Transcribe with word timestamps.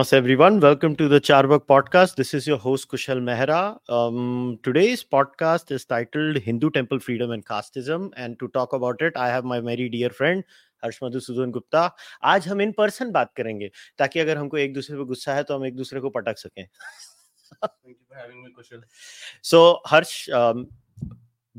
Namaste, 0.00 0.14
everyone. 0.14 0.58
Welcome 0.58 0.96
to 0.96 1.06
the 1.06 1.20
Charvak 1.20 1.66
podcast. 1.66 2.16
This 2.16 2.32
is 2.32 2.46
your 2.46 2.56
host, 2.56 2.88
Kushal 2.88 3.20
Mehra. 3.20 3.78
Um, 3.90 4.58
today's 4.62 5.04
podcast 5.04 5.70
is 5.70 5.84
titled 5.84 6.38
Hindu 6.38 6.70
Temple 6.70 6.98
Freedom 6.98 7.30
and 7.30 7.44
Casteism. 7.44 8.10
And 8.16 8.38
to 8.38 8.48
talk 8.48 8.72
about 8.72 9.02
it, 9.02 9.12
I 9.16 9.28
have 9.28 9.44
my 9.44 9.60
very 9.60 9.90
dear 9.90 10.08
friend, 10.08 10.44
हर्ष 10.84 10.98
मधुसूदन 11.02 11.50
गुप्ता 11.50 11.90
आज 12.30 12.48
हम 12.48 12.60
in 12.60 12.72
person 12.78 13.10
बात 13.12 13.32
करेंगे 13.36 13.70
ताकि 13.98 14.20
अगर 14.20 14.38
हमको 14.38 14.56
एक 14.58 14.74
दूसरे 14.74 14.96
पे 14.96 15.04
गुस्सा 15.04 15.34
है 15.34 15.42
तो 15.44 15.54
हम 15.56 15.64
एक 15.66 15.76
दूसरे 15.76 16.00
को 16.00 16.10
पटक 16.16 16.38
सकें 16.38 16.66
so 19.42 19.78
harsh 19.86 20.28
um, 20.40 20.66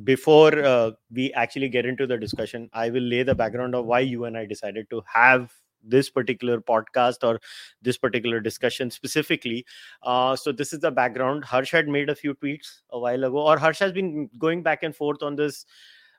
before 0.04 0.64
uh, 0.64 0.92
we 1.12 1.32
actually 1.34 1.70
get 1.70 1.86
into 1.86 2.08
the 2.12 2.18
discussion 2.26 2.70
i 2.74 2.90
will 2.90 3.10
lay 3.16 3.24
the 3.24 3.36
background 3.36 3.76
of 3.76 3.86
why 3.86 4.00
you 4.00 4.26
and 4.26 4.38
i 4.38 4.46
decided 4.46 4.90
to 4.92 5.02
have 5.16 5.50
this 5.83 6.11
particular 6.11 6.61
podcast 6.61 7.27
or 7.27 7.41
this 7.81 7.99
particular 7.99 8.41
discussion 8.41 8.91
specifically. 8.91 9.65
Uh, 10.03 10.37
so 10.37 10.53
this 10.53 10.73
is 10.73 10.81
the 10.81 10.91
background. 10.91 11.45
Harsh 11.45 11.71
had 11.73 11.89
made 11.89 12.11
a 12.11 12.15
few 12.15 12.35
tweets 12.35 12.81
a 12.91 12.99
while 12.99 13.25
ago, 13.25 13.39
or 13.39 13.59
Harsh 13.59 13.79
has 13.79 13.93
been 13.93 14.29
going 14.39 14.63
back 14.63 14.83
and 14.83 14.95
forth 14.95 15.23
on 15.23 15.37
this 15.37 15.67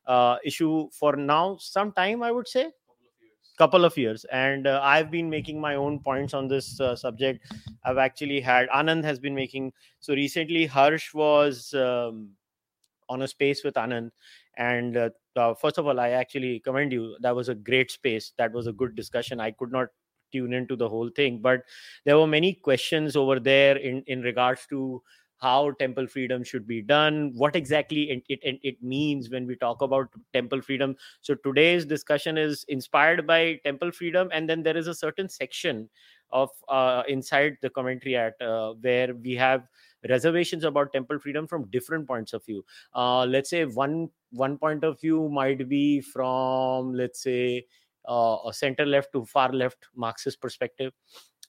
uh, 0.05 0.37
issue 0.43 0.89
for 0.91 1.15
now 1.15 1.57
some 1.59 1.91
time, 1.91 2.23
I 2.23 2.31
would 2.31 2.47
say. 2.47 2.71
Couple 3.55 3.85
of 3.85 3.95
years, 3.95 4.25
and 4.31 4.65
uh, 4.65 4.79
I've 4.81 5.11
been 5.11 5.29
making 5.29 5.61
my 5.61 5.75
own 5.75 5.99
points 5.99 6.33
on 6.33 6.47
this 6.47 6.81
uh, 6.81 6.95
subject. 6.95 7.53
I've 7.83 7.99
actually 7.99 8.41
had 8.41 8.67
Anand 8.69 9.03
has 9.03 9.19
been 9.19 9.35
making 9.35 9.73
so 9.99 10.15
recently. 10.15 10.65
Harsh 10.65 11.13
was 11.13 11.71
um, 11.75 12.31
on 13.09 13.21
a 13.21 13.27
space 13.27 13.63
with 13.63 13.75
Anand, 13.75 14.09
and 14.57 14.97
uh, 14.97 15.09
uh, 15.35 15.53
first 15.53 15.77
of 15.77 15.87
all, 15.87 15.99
I 15.99 16.09
actually 16.09 16.59
commend 16.59 16.91
you. 16.91 17.17
That 17.21 17.35
was 17.35 17.49
a 17.49 17.55
great 17.55 17.91
space. 17.91 18.33
That 18.37 18.51
was 18.51 18.67
a 18.67 18.73
good 18.73 18.95
discussion. 18.95 19.39
I 19.39 19.51
could 19.51 19.71
not 19.71 19.87
tune 20.31 20.53
into 20.53 20.75
the 20.75 20.89
whole 20.89 21.09
thing, 21.09 21.39
but 21.41 21.61
there 22.05 22.17
were 22.17 22.27
many 22.27 22.53
questions 22.53 23.15
over 23.15 23.39
there 23.39 23.77
in 23.77 24.03
in 24.07 24.21
regards 24.21 24.65
to 24.69 25.01
how 25.39 25.71
temple 25.71 26.07
freedom 26.07 26.41
should 26.41 26.65
be 26.65 26.81
done 26.81 27.33
what 27.35 27.53
exactly 27.53 28.03
it, 28.09 28.23
it, 28.29 28.59
it 28.63 28.81
means 28.81 29.29
when 29.29 29.45
we 29.45 29.57
talk 29.57 29.81
about 29.81 30.07
temple 30.31 30.61
freedom 30.61 30.95
so 31.19 31.35
today's 31.35 31.85
discussion 31.85 32.37
is 32.37 32.63
inspired 32.69 33.27
by 33.27 33.59
temple 33.65 33.91
freedom 33.91 34.29
and 34.31 34.49
then 34.49 34.63
there 34.63 34.77
is 34.77 34.87
a 34.87 34.95
certain 34.95 35.27
section 35.27 35.89
of 36.31 36.49
uh, 36.69 37.03
inside 37.09 37.57
the 37.61 37.69
commentary 37.69 38.15
at 38.15 38.41
uh, 38.41 38.73
where 38.81 39.13
we 39.15 39.35
have 39.35 39.67
reservations 40.09 40.63
about 40.63 40.91
temple 40.93 41.19
freedom 41.19 41.47
from 41.47 41.69
different 41.69 42.07
points 42.07 42.33
of 42.33 42.45
view. 42.45 42.63
Uh, 42.93 43.25
let's 43.25 43.49
say 43.49 43.65
one 43.65 44.09
one 44.31 44.57
point 44.57 44.83
of 44.83 44.99
view 44.99 45.29
might 45.29 45.67
be 45.69 46.01
from 46.01 46.93
let's 46.93 47.21
say 47.21 47.65
uh, 48.07 48.37
a 48.45 48.53
center 48.53 48.85
left 48.85 49.11
to 49.13 49.25
far 49.25 49.51
left 49.53 49.87
marxist 49.95 50.41
perspective. 50.41 50.93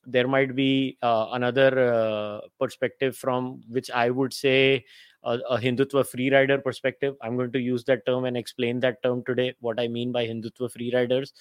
There 0.06 0.28
might 0.28 0.55
be 0.55 0.98
uh, 1.02 1.28
another 1.32 1.92
uh, 1.92 2.41
perspective 2.60 3.16
from 3.16 3.62
which 3.69 3.91
i 3.91 4.10
would 4.10 4.34
say 4.34 4.84
a, 5.25 5.39
a 5.50 5.58
hindutva 5.58 6.06
free 6.06 6.30
rider 6.30 6.58
perspective 6.58 7.14
i'm 7.22 7.36
going 7.36 7.53
to 7.53 7.61
use 7.61 7.84
that 7.84 8.05
term 8.06 8.25
and 8.25 8.36
explain 8.36 8.80
that 8.80 9.03
term 9.03 9.22
today 9.25 9.55
what 9.61 9.81
i 9.81 9.86
mean 9.89 10.12
by 10.12 10.27
hindutva 10.27 10.70
free 10.70 10.92
riders. 10.94 11.33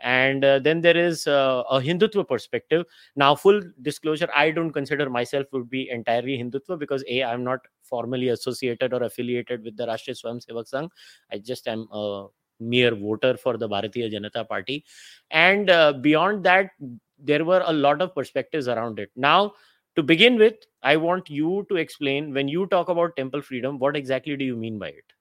And 0.00 0.44
uh, 0.44 0.60
then 0.60 0.80
there 0.80 0.96
is 0.96 1.26
uh, 1.26 1.64
a 1.68 1.80
hindutva 1.80 2.28
perspective. 2.28 2.86
Now 3.16 3.34
full 3.34 3.60
disclosure 3.82 4.28
i 4.34 4.50
don't 4.50 4.72
consider 4.72 5.10
myself 5.10 5.46
would 5.52 5.68
be 5.68 5.90
entirely 5.90 6.38
hindutva 6.38 6.78
because 6.78 7.04
a 7.08 7.24
i'm 7.24 7.42
not 7.42 7.60
formally 7.82 8.28
associated 8.28 8.92
or 8.92 9.02
affiliated 9.02 9.64
with 9.64 9.76
the 9.76 9.86
rashtriya 9.86 10.22
swayamsevak 10.22 10.70
sangh. 10.72 10.90
I 11.32 11.38
just 11.38 11.66
am 11.66 11.88
a 11.92 12.26
mere 12.60 12.94
voter 12.94 13.36
for 13.36 13.56
the 13.56 13.68
bharatiya 13.68 14.12
janata 14.12 14.46
party. 14.48 14.84
And 15.30 15.70
uh, 15.70 15.92
beyond 15.94 16.44
that 16.44 16.70
there 17.18 17.44
were 17.44 17.62
a 17.66 17.72
lot 17.72 18.00
of 18.00 18.14
perspectives 18.14 18.68
around 18.68 18.98
it. 18.98 19.10
Now 19.16 19.54
to 19.98 20.02
begin 20.08 20.38
with 20.42 20.66
i 20.90 20.96
want 21.04 21.28
you 21.36 21.66
to 21.68 21.76
explain 21.82 22.32
when 22.38 22.48
you 22.54 22.66
talk 22.74 22.90
about 22.94 23.16
temple 23.16 23.42
freedom 23.50 23.78
what 23.84 23.96
exactly 24.00 24.36
do 24.42 24.44
you 24.50 24.56
mean 24.64 24.78
by 24.78 24.88
it 24.88 25.14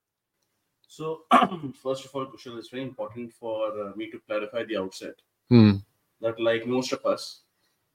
so 0.87 1.23
first 1.83 2.05
of 2.05 2.15
all 2.15 2.27
kushal 2.33 2.57
it's 2.59 2.69
very 2.75 2.83
important 2.83 3.33
for 3.33 3.57
uh, 3.83 3.91
me 4.01 4.09
to 4.11 4.19
clarify 4.27 4.63
the 4.71 4.77
outset 4.81 5.15
hmm. 5.49 5.71
that 6.21 6.39
like 6.49 6.67
most 6.75 6.93
of 6.97 7.05
us 7.13 7.25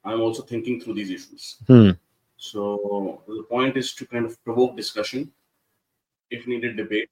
i'm 0.04 0.20
also 0.20 0.43
thinking 0.43 0.81
through 0.81 0.98
these 1.00 1.15
issues 1.19 1.56
Hmm. 1.69 1.91
so 2.37 3.22
the 3.28 3.44
point 3.54 3.76
is 3.84 3.94
to 4.00 4.06
kind 4.14 4.26
of 4.31 4.37
provoke 4.50 4.76
discussion 4.82 5.31
if 6.31 6.47
needed 6.47 6.76
debate 6.76 7.10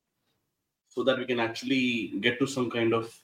so 0.89 1.05
that 1.05 1.19
we 1.19 1.27
can 1.33 1.41
actually 1.41 2.15
get 2.27 2.39
to 2.41 2.47
some 2.47 2.69
kind 2.71 2.93
of 3.01 3.17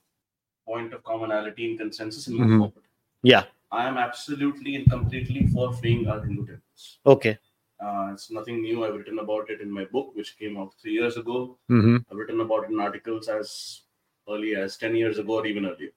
point 0.64 0.92
of 0.92 1.02
commonality 1.02 1.70
and 1.70 1.78
consensus 1.84 2.26
and 2.28 2.36
move 2.36 2.50
Mhm. 2.50 2.58
forward 2.58 2.90
yeah 3.34 3.44
i 3.72 3.86
am 3.86 3.96
absolutely 3.96 4.76
and 4.76 4.90
completely 4.90 5.46
for 5.48 5.72
freeing 5.72 6.06
our 6.08 6.20
hindu 6.24 6.46
temples 6.46 6.98
okay 7.06 7.38
uh, 7.84 8.08
it's 8.12 8.30
nothing 8.30 8.62
new 8.62 8.84
i've 8.84 8.94
written 8.94 9.18
about 9.18 9.50
it 9.50 9.60
in 9.60 9.70
my 9.70 9.84
book 9.86 10.10
which 10.14 10.38
came 10.38 10.56
out 10.56 10.72
three 10.80 10.92
years 10.92 11.16
ago 11.16 11.58
mm-hmm. 11.70 11.96
I've 12.10 12.16
written 12.16 12.40
about 12.40 12.64
it 12.64 12.70
in 12.70 12.80
articles 12.80 13.28
as 13.28 13.82
early 14.28 14.56
as 14.56 14.76
10 14.76 14.96
years 14.96 15.18
ago 15.18 15.34
or 15.34 15.46
even 15.46 15.66
earlier. 15.66 15.90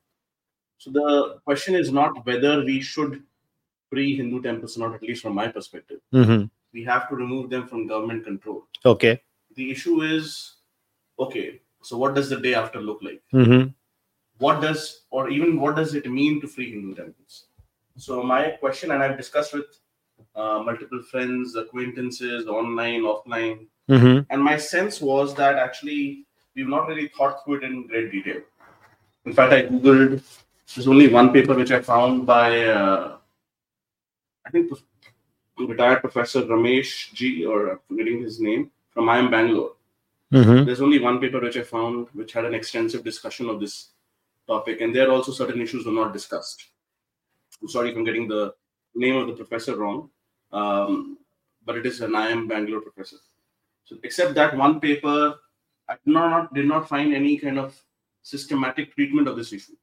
So 0.77 0.91
the 0.91 1.39
question 1.45 1.75
is 1.75 1.91
not 1.91 2.25
whether 2.25 2.63
we 2.63 2.81
should 2.81 3.23
free 3.89 4.15
Hindu 4.15 4.41
temples, 4.41 4.77
not 4.77 4.93
at 4.93 5.01
least 5.01 5.21
from 5.21 5.33
my 5.33 5.47
perspective. 5.47 5.99
Mm-hmm. 6.13 6.45
We 6.73 6.83
have 6.83 7.09
to 7.09 7.15
remove 7.15 7.49
them 7.49 7.67
from 7.67 7.87
government 7.87 8.23
control. 8.23 8.67
okay 8.85 9.21
The 9.55 9.71
issue 9.71 10.01
is 10.01 10.55
okay, 11.19 11.59
so 11.81 11.97
what 11.97 12.15
does 12.15 12.29
the 12.29 12.39
day 12.39 12.53
after 12.53 12.79
look 12.79 12.99
like? 13.01 13.21
mm-hmm. 13.33 13.69
What 14.37 14.61
does, 14.61 15.01
or 15.09 15.29
even 15.29 15.59
what 15.59 15.75
does 15.75 15.95
it 15.95 16.09
mean 16.09 16.39
to 16.39 16.47
free 16.47 16.71
Hindu 16.71 16.95
temples? 16.95 17.47
So 17.97 18.23
my 18.23 18.51
question, 18.51 18.91
and 18.91 19.03
I've 19.03 19.17
discussed 19.17 19.53
with 19.53 19.79
uh, 20.35 20.63
multiple 20.63 21.01
friends, 21.03 21.55
acquaintances, 21.55 22.47
online, 22.47 23.01
offline, 23.01 23.67
Mm-hmm. 23.89 24.31
and 24.31 24.43
my 24.43 24.55
sense 24.55 25.01
was 25.01 25.33
that 25.33 25.55
actually 25.55 26.23
we've 26.55 26.67
not 26.67 26.87
really 26.87 27.07
thought 27.07 27.43
through 27.43 27.55
it 27.55 27.63
in 27.63 27.87
great 27.87 28.11
detail. 28.11 28.41
In 29.25 29.33
fact, 29.33 29.51
I 29.51 29.63
googled. 29.63 30.21
There's 30.75 30.87
only 30.87 31.07
one 31.07 31.33
paper 31.33 31.55
which 31.55 31.71
I 31.71 31.81
found 31.81 32.27
by 32.27 32.65
uh, 32.65 33.17
I 34.45 34.49
think 34.51 34.71
retired 35.57 36.01
Professor 36.01 36.43
Ramesh 36.43 37.11
G, 37.13 37.45
or 37.45 37.71
I'm 37.71 37.79
forgetting 37.87 38.21
his 38.21 38.39
name, 38.39 38.69
from 38.91 39.05
IIM 39.05 39.31
Bangalore. 39.31 39.71
Mm-hmm. 40.31 40.65
There's 40.65 40.81
only 40.81 40.99
one 40.99 41.19
paper 41.19 41.39
which 41.39 41.57
I 41.57 41.63
found 41.63 42.07
which 42.13 42.33
had 42.33 42.45
an 42.45 42.53
extensive 42.53 43.03
discussion 43.03 43.49
of 43.49 43.59
this 43.59 43.89
topic, 44.47 44.81
and 44.81 44.95
there 44.95 45.09
are 45.09 45.13
also 45.13 45.31
certain 45.31 45.61
issues 45.61 45.87
were 45.87 45.91
not 45.91 46.13
discussed 46.13 46.65
sorry 47.67 47.91
if 47.91 47.97
I'm 47.97 48.03
getting 48.03 48.27
the 48.27 48.53
name 48.95 49.15
of 49.17 49.27
the 49.27 49.33
professor 49.33 49.75
wrong, 49.75 50.09
um, 50.51 51.17
but 51.65 51.77
it 51.77 51.85
is 51.85 52.01
an 52.01 52.11
IIM 52.11 52.47
Bangalore 52.47 52.81
professor. 52.81 53.17
So 53.85 53.97
except 54.03 54.35
that 54.35 54.55
one 54.55 54.79
paper, 54.79 55.35
I 55.87 55.93
did 55.93 56.13
not, 56.13 56.53
did 56.53 56.67
not 56.67 56.87
find 56.87 57.13
any 57.13 57.37
kind 57.37 57.59
of 57.59 57.79
systematic 58.21 58.95
treatment 58.95 59.27
of 59.27 59.35
this 59.35 59.53
issue. 59.53 59.75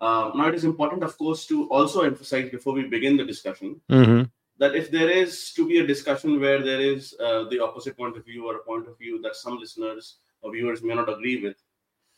Uh, 0.00 0.30
now 0.34 0.48
it 0.48 0.54
is 0.54 0.64
important, 0.64 1.02
of 1.02 1.16
course, 1.18 1.46
to 1.46 1.68
also 1.68 2.02
emphasize 2.02 2.50
before 2.50 2.72
we 2.72 2.84
begin 2.84 3.16
the 3.16 3.24
discussion 3.24 3.80
mm-hmm. 3.90 4.22
that 4.58 4.76
if 4.76 4.90
there 4.90 5.10
is 5.10 5.52
to 5.54 5.66
be 5.66 5.78
a 5.78 5.86
discussion 5.86 6.40
where 6.40 6.62
there 6.62 6.80
is 6.80 7.14
uh, 7.18 7.44
the 7.48 7.58
opposite 7.58 7.96
point 7.96 8.16
of 8.16 8.24
view 8.24 8.46
or 8.46 8.56
a 8.56 8.62
point 8.62 8.86
of 8.86 8.96
view 8.96 9.20
that 9.22 9.34
some 9.34 9.58
listeners 9.58 10.18
or 10.42 10.52
viewers 10.52 10.82
may 10.82 10.94
not 10.94 11.08
agree 11.08 11.42
with, 11.42 11.56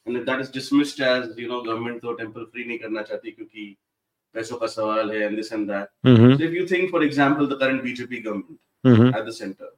and 0.05 0.17
if 0.17 0.27
that 0.27 0.41
is 0.41 0.51
dismissed 0.51 1.01
as 1.01 1.37
you 1.39 1.49
know 1.49 1.65
government 1.65 2.05
or 2.05 2.17
temple 2.17 2.47
free 2.53 2.67
nahi 2.69 2.81
karna 2.83 3.05
chahti 3.05 3.35
kyunki 3.37 3.77
Peso 4.33 4.59
and 4.59 5.39
this 5.39 5.51
and 5.51 5.69
that. 5.69 5.91
Mm-hmm. 6.05 6.37
So 6.37 6.45
if 6.45 6.53
you 6.53 6.67
think, 6.67 6.91
for 6.91 7.03
example, 7.03 7.47
the 7.47 7.57
current 7.57 7.85
BJP 7.85 8.25
government 8.25 8.59
mm-hmm. 8.85 9.15
at 9.15 9.25
the 9.25 9.33
center, 9.33 9.69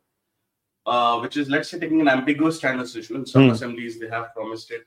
uh, 0.86 1.20
which 1.20 1.36
is 1.36 1.48
let's 1.48 1.70
say 1.70 1.78
taking 1.78 2.00
an 2.00 2.08
ambiguous 2.08 2.58
stand 2.58 2.74
standards 2.74 2.96
issue. 2.96 3.14
In 3.14 3.24
some 3.24 3.48
mm. 3.48 3.52
assemblies, 3.52 4.00
they 4.00 4.08
have 4.08 4.34
promised 4.34 4.70
it. 4.72 4.82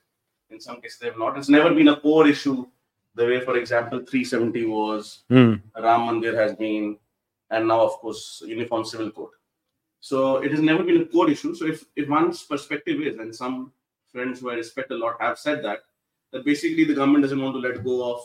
In 0.50 0.59
some 0.59 0.81
cases, 0.81 1.00
they 1.00 1.07
have 1.07 1.17
not. 1.17 1.38
It's 1.38 1.47
never 1.47 1.73
been 1.73 1.88
a 1.88 1.95
core 1.95 2.27
issue 2.27 2.67
the 3.15 3.25
way, 3.25 3.39
for 3.39 3.57
example, 3.57 4.00
370 4.00 4.65
was, 4.65 5.23
mm. 5.31 5.62
Ram 5.81 6.01
Mandir 6.01 6.35
has 6.35 6.53
been, 6.56 6.97
and 7.50 7.67
now, 7.67 7.81
of 7.81 7.91
course, 7.94 8.44
Uniform 8.45 8.83
Civil 8.83 9.09
Code. 9.12 9.29
So 10.01 10.38
it 10.38 10.51
has 10.51 10.59
never 10.59 10.83
been 10.83 11.01
a 11.01 11.06
core 11.06 11.29
issue. 11.29 11.56
So 11.56 11.65
if, 11.65 11.85
if 11.95 12.09
one's 12.09 12.44
perspective 12.44 13.01
is, 13.01 13.17
and 13.17 13.33
some 13.33 13.71
friends 14.12 14.41
who 14.41 14.51
I 14.51 14.56
respect 14.56 14.91
a 14.91 14.95
lot 14.95 15.15
have 15.21 15.39
said 15.39 15.63
that, 15.63 15.79
that 16.31 16.45
basically 16.45 16.83
the 16.83 16.94
government 16.94 17.23
doesn't 17.23 17.41
want 17.41 17.56
to 17.56 17.59
let 17.59 17.83
go 17.83 18.13
of 18.13 18.21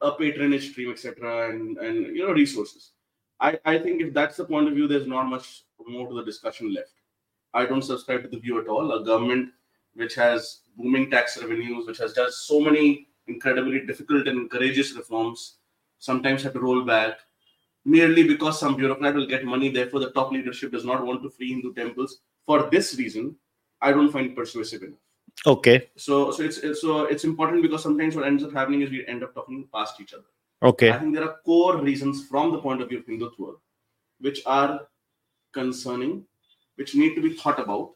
a 0.00 0.12
patronage 0.12 0.70
stream, 0.70 0.90
etc., 0.90 1.50
and 1.50 1.78
and 1.78 2.16
you 2.16 2.26
know 2.26 2.32
resources. 2.32 2.92
I, 3.40 3.58
I 3.64 3.78
think 3.78 4.02
if 4.02 4.12
that's 4.12 4.36
the 4.36 4.44
point 4.44 4.68
of 4.68 4.74
view, 4.74 4.88
there's 4.88 5.06
not 5.06 5.24
much 5.24 5.62
more 5.86 6.08
to 6.08 6.14
the 6.14 6.24
discussion 6.24 6.74
left. 6.74 6.92
I 7.54 7.66
don't 7.66 7.82
subscribe 7.82 8.22
to 8.22 8.28
the 8.28 8.38
view 8.38 8.60
at 8.60 8.68
all. 8.68 8.92
A 8.92 9.04
government 9.04 9.50
which 9.94 10.14
has 10.16 10.60
booming 10.76 11.10
tax 11.10 11.40
revenues, 11.40 11.86
which 11.86 11.98
has 11.98 12.12
done 12.12 12.30
so 12.32 12.60
many 12.60 13.08
incredibly 13.26 13.84
difficult 13.86 14.26
and 14.26 14.50
courageous 14.50 14.92
reforms, 14.94 15.56
sometimes 15.98 16.42
have 16.42 16.52
to 16.54 16.60
roll 16.60 16.84
back 16.84 17.18
merely 17.84 18.26
because 18.26 18.60
some 18.60 18.76
bureaucrat 18.76 19.14
will 19.14 19.26
get 19.26 19.44
money. 19.44 19.70
Therefore, 19.70 20.00
the 20.00 20.10
top 20.10 20.32
leadership 20.32 20.72
does 20.72 20.84
not 20.84 21.04
want 21.04 21.22
to 21.22 21.30
free 21.30 21.50
Hindu 21.50 21.74
temples. 21.74 22.18
For 22.46 22.68
this 22.70 22.96
reason, 22.96 23.36
I 23.80 23.92
don't 23.92 24.12
find 24.12 24.34
persuasive 24.34 24.82
enough. 24.82 24.98
Okay. 25.46 25.90
So, 25.96 26.30
so 26.30 26.42
it's, 26.42 26.58
it's 26.58 26.80
so 26.80 27.04
it's 27.04 27.24
important 27.24 27.62
because 27.62 27.82
sometimes 27.82 28.16
what 28.16 28.26
ends 28.26 28.42
up 28.42 28.52
happening 28.52 28.82
is 28.82 28.90
we 28.90 29.06
end 29.06 29.22
up 29.22 29.34
talking 29.34 29.68
past 29.72 30.00
each 30.00 30.12
other. 30.12 30.24
Okay. 30.62 30.90
I 30.90 30.98
think 30.98 31.14
there 31.14 31.24
are 31.24 31.36
core 31.44 31.80
reasons 31.80 32.26
from 32.26 32.50
the 32.50 32.58
point 32.58 32.82
of 32.82 32.88
view 32.88 32.98
of 32.98 33.06
Hindutva, 33.06 33.54
which 34.20 34.42
are 34.46 34.80
concerning, 35.52 36.24
which 36.76 36.94
need 36.94 37.14
to 37.14 37.22
be 37.22 37.34
thought 37.34 37.60
about. 37.60 37.92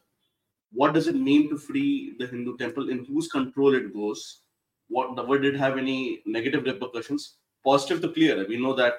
What 0.71 0.93
does 0.93 1.07
it 1.07 1.15
mean 1.15 1.49
to 1.49 1.57
free 1.57 2.15
the 2.17 2.25
Hindu 2.25 2.57
temple? 2.57 2.89
In 2.89 3.05
whose 3.05 3.27
control 3.27 3.75
it 3.75 3.93
goes? 3.93 4.39
What 4.87 5.17
it 5.43 5.55
have 5.55 5.77
any 5.77 6.21
negative 6.25 6.63
repercussions? 6.63 7.35
Positive 7.63 8.01
to 8.01 8.09
clear. 8.09 8.45
We 8.47 8.57
know 8.57 8.73
that, 8.73 8.93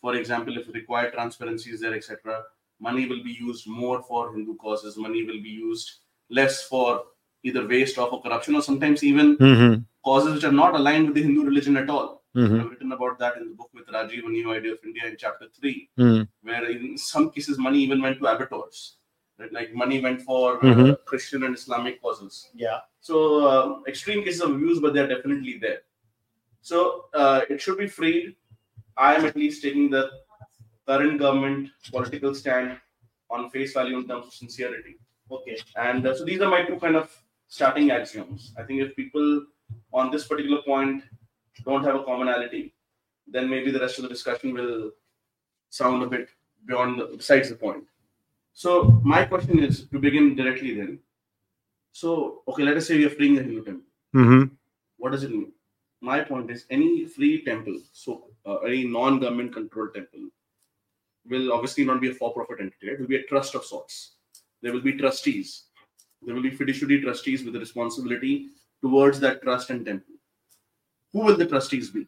for 0.00 0.14
example, 0.14 0.56
if 0.58 0.68
required 0.74 1.12
transparency 1.12 1.70
is 1.70 1.80
there, 1.80 1.94
etc., 1.94 2.42
money 2.80 3.06
will 3.06 3.22
be 3.22 3.32
used 3.32 3.66
more 3.66 4.02
for 4.02 4.32
Hindu 4.32 4.56
causes. 4.56 4.96
Money 4.96 5.24
will 5.24 5.40
be 5.42 5.48
used 5.48 5.90
less 6.28 6.62
for 6.64 7.04
either 7.42 7.66
waste 7.66 7.98
or 7.98 8.08
for 8.10 8.22
corruption, 8.22 8.54
or 8.54 8.62
sometimes 8.62 9.02
even 9.02 9.36
Mhm. 9.38 9.84
causes 10.04 10.34
which 10.34 10.44
are 10.44 10.58
not 10.62 10.74
aligned 10.74 11.06
with 11.06 11.16
the 11.16 11.22
Hindu 11.22 11.44
religion 11.44 11.76
at 11.76 11.90
all. 11.90 12.08
Mhm. 12.36 12.60
I've 12.60 12.70
written 12.70 12.92
about 12.92 13.18
that 13.18 13.36
in 13.36 13.48
the 13.48 13.54
book 13.54 13.70
with 13.74 13.86
Rajiv, 13.88 14.24
A 14.26 14.28
New 14.28 14.52
Idea 14.52 14.72
of 14.72 14.84
India 14.84 15.06
in 15.06 15.16
chapter 15.24 15.48
3, 15.60 15.90
Mhm. 15.98 16.28
where 16.42 16.64
in 16.70 16.96
some 16.96 17.30
cases 17.30 17.58
money 17.58 17.80
even 17.86 18.00
went 18.00 18.18
to 18.20 18.26
abattoirs. 18.26 18.96
Right? 19.38 19.52
Like 19.52 19.74
money 19.74 20.00
went 20.00 20.22
for 20.22 20.44
uh, 20.56 20.68
Mhm. 20.70 21.04
Christian 21.04 21.42
and 21.46 21.54
Islamic 21.60 22.00
causes. 22.00 22.50
Yeah. 22.54 22.80
So 23.00 23.14
uh, 23.52 23.80
extreme 23.92 24.22
cases 24.24 24.40
of 24.40 24.50
abuse, 24.56 24.78
but 24.80 24.94
they're 24.94 25.08
definitely 25.14 25.58
there. 25.58 25.80
So 26.60 27.06
uh, 27.12 27.40
it 27.50 27.60
should 27.60 27.78
be 27.78 27.88
freed. 27.88 28.36
I 28.96 29.14
am 29.16 29.24
at 29.24 29.36
least 29.36 29.62
taking 29.62 29.90
the 29.90 30.04
current 30.86 31.18
government 31.18 31.70
political 31.90 32.34
stand 32.34 32.78
on 33.30 33.50
face 33.50 33.72
value 33.72 33.96
in 33.98 34.06
terms 34.06 34.26
of 34.26 34.32
sincerity. 34.34 34.94
Okay. 35.30 35.56
And 35.76 36.06
uh, 36.06 36.14
so 36.14 36.24
these 36.24 36.40
are 36.40 36.50
my 36.50 36.62
two 36.64 36.76
kind 36.76 36.96
of 36.96 37.10
starting 37.52 37.90
axioms. 37.90 38.54
I 38.58 38.62
think 38.62 38.80
if 38.80 38.96
people 38.96 39.44
on 39.92 40.10
this 40.10 40.26
particular 40.26 40.62
point 40.62 41.02
don't 41.66 41.84
have 41.84 41.96
a 41.96 42.04
commonality, 42.04 42.74
then 43.26 43.48
maybe 43.48 43.70
the 43.70 43.80
rest 43.80 43.98
of 43.98 44.04
the 44.04 44.08
discussion 44.08 44.54
will 44.54 44.90
sound 45.68 46.02
a 46.02 46.06
bit 46.06 46.30
beyond 46.66 46.98
the, 46.98 47.04
besides 47.14 47.50
the 47.50 47.54
point. 47.54 47.84
So 48.54 49.00
my 49.14 49.24
question 49.24 49.58
is 49.62 49.84
to 49.92 49.98
begin 49.98 50.34
directly 50.34 50.74
then. 50.74 50.98
So 51.92 52.42
okay, 52.48 52.62
let 52.62 52.78
us 52.78 52.86
say 52.86 52.96
we 52.96 53.04
are 53.04 53.16
freeing 53.18 53.34
the 53.34 53.42
Hindu 53.42 53.64
temple. 53.64 53.90
Mhm. 54.14 54.50
What 54.96 55.12
does 55.12 55.24
it 55.24 55.30
mean? 55.30 55.52
My 56.00 56.20
point 56.30 56.50
is 56.50 56.64
any 56.70 57.04
free 57.04 57.44
temple, 57.44 57.76
so 57.92 58.28
uh, 58.46 58.58
any 58.70 58.84
non-government 58.84 59.52
controlled 59.52 59.94
temple, 59.94 60.24
will 61.28 61.52
obviously 61.52 61.84
not 61.84 62.00
be 62.00 62.10
a 62.10 62.14
for-profit 62.14 62.60
entity. 62.60 62.86
Right? 62.86 62.94
It 62.94 63.00
will 63.00 63.12
be 63.14 63.20
a 63.20 63.28
trust 63.34 63.54
of 63.54 63.66
sorts. 63.72 64.12
There 64.62 64.72
will 64.72 64.86
be 64.90 64.96
trustees. 65.02 65.50
There 66.24 66.34
will 66.34 66.42
be 66.42 66.50
fiduciary 66.50 67.00
trustees 67.00 67.44
with 67.44 67.56
a 67.56 67.58
responsibility 67.58 68.48
towards 68.80 69.20
that 69.20 69.42
trust 69.42 69.70
and 69.70 69.84
temple. 69.84 70.14
Who 71.12 71.20
will 71.20 71.36
the 71.36 71.46
trustees 71.46 71.90
be? 71.90 72.06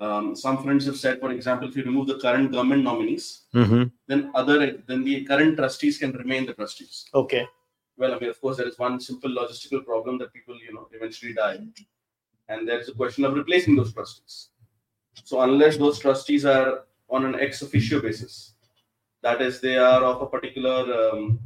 Um, 0.00 0.34
some 0.34 0.62
friends 0.62 0.84
have 0.86 0.96
said, 0.96 1.20
for 1.20 1.30
example, 1.30 1.68
if 1.68 1.76
you 1.76 1.84
remove 1.84 2.08
the 2.08 2.18
current 2.18 2.50
government 2.50 2.82
nominees, 2.82 3.42
Mhm. 3.54 3.92
then 4.08 4.30
other 4.34 4.82
then 4.88 5.04
the 5.04 5.24
current 5.24 5.56
trustees 5.56 5.98
can 5.98 6.12
remain 6.12 6.44
the 6.46 6.54
trustees. 6.54 7.04
Okay. 7.14 7.46
Well, 7.96 8.14
I 8.14 8.18
mean, 8.18 8.30
of 8.30 8.40
course, 8.40 8.56
there 8.56 8.66
is 8.66 8.78
one 8.78 8.98
simple 9.00 9.30
logistical 9.30 9.84
problem 9.84 10.18
that 10.18 10.32
people, 10.32 10.56
you 10.66 10.72
know, 10.74 10.88
eventually 10.92 11.34
die, 11.34 11.58
and 12.48 12.68
there 12.68 12.80
is 12.80 12.88
a 12.88 12.94
question 12.94 13.24
of 13.24 13.34
replacing 13.34 13.76
those 13.76 13.92
trustees. 13.92 14.48
So, 15.24 15.40
unless 15.42 15.76
those 15.76 15.98
trustees 16.00 16.44
are 16.44 16.86
on 17.08 17.24
an 17.24 17.36
ex 17.38 17.62
officio 17.62 18.00
basis, 18.00 18.54
that 19.20 19.40
is, 19.40 19.60
they 19.60 19.76
are 19.76 20.02
of 20.02 20.22
a 20.22 20.26
particular, 20.26 20.78
um, 21.00 21.38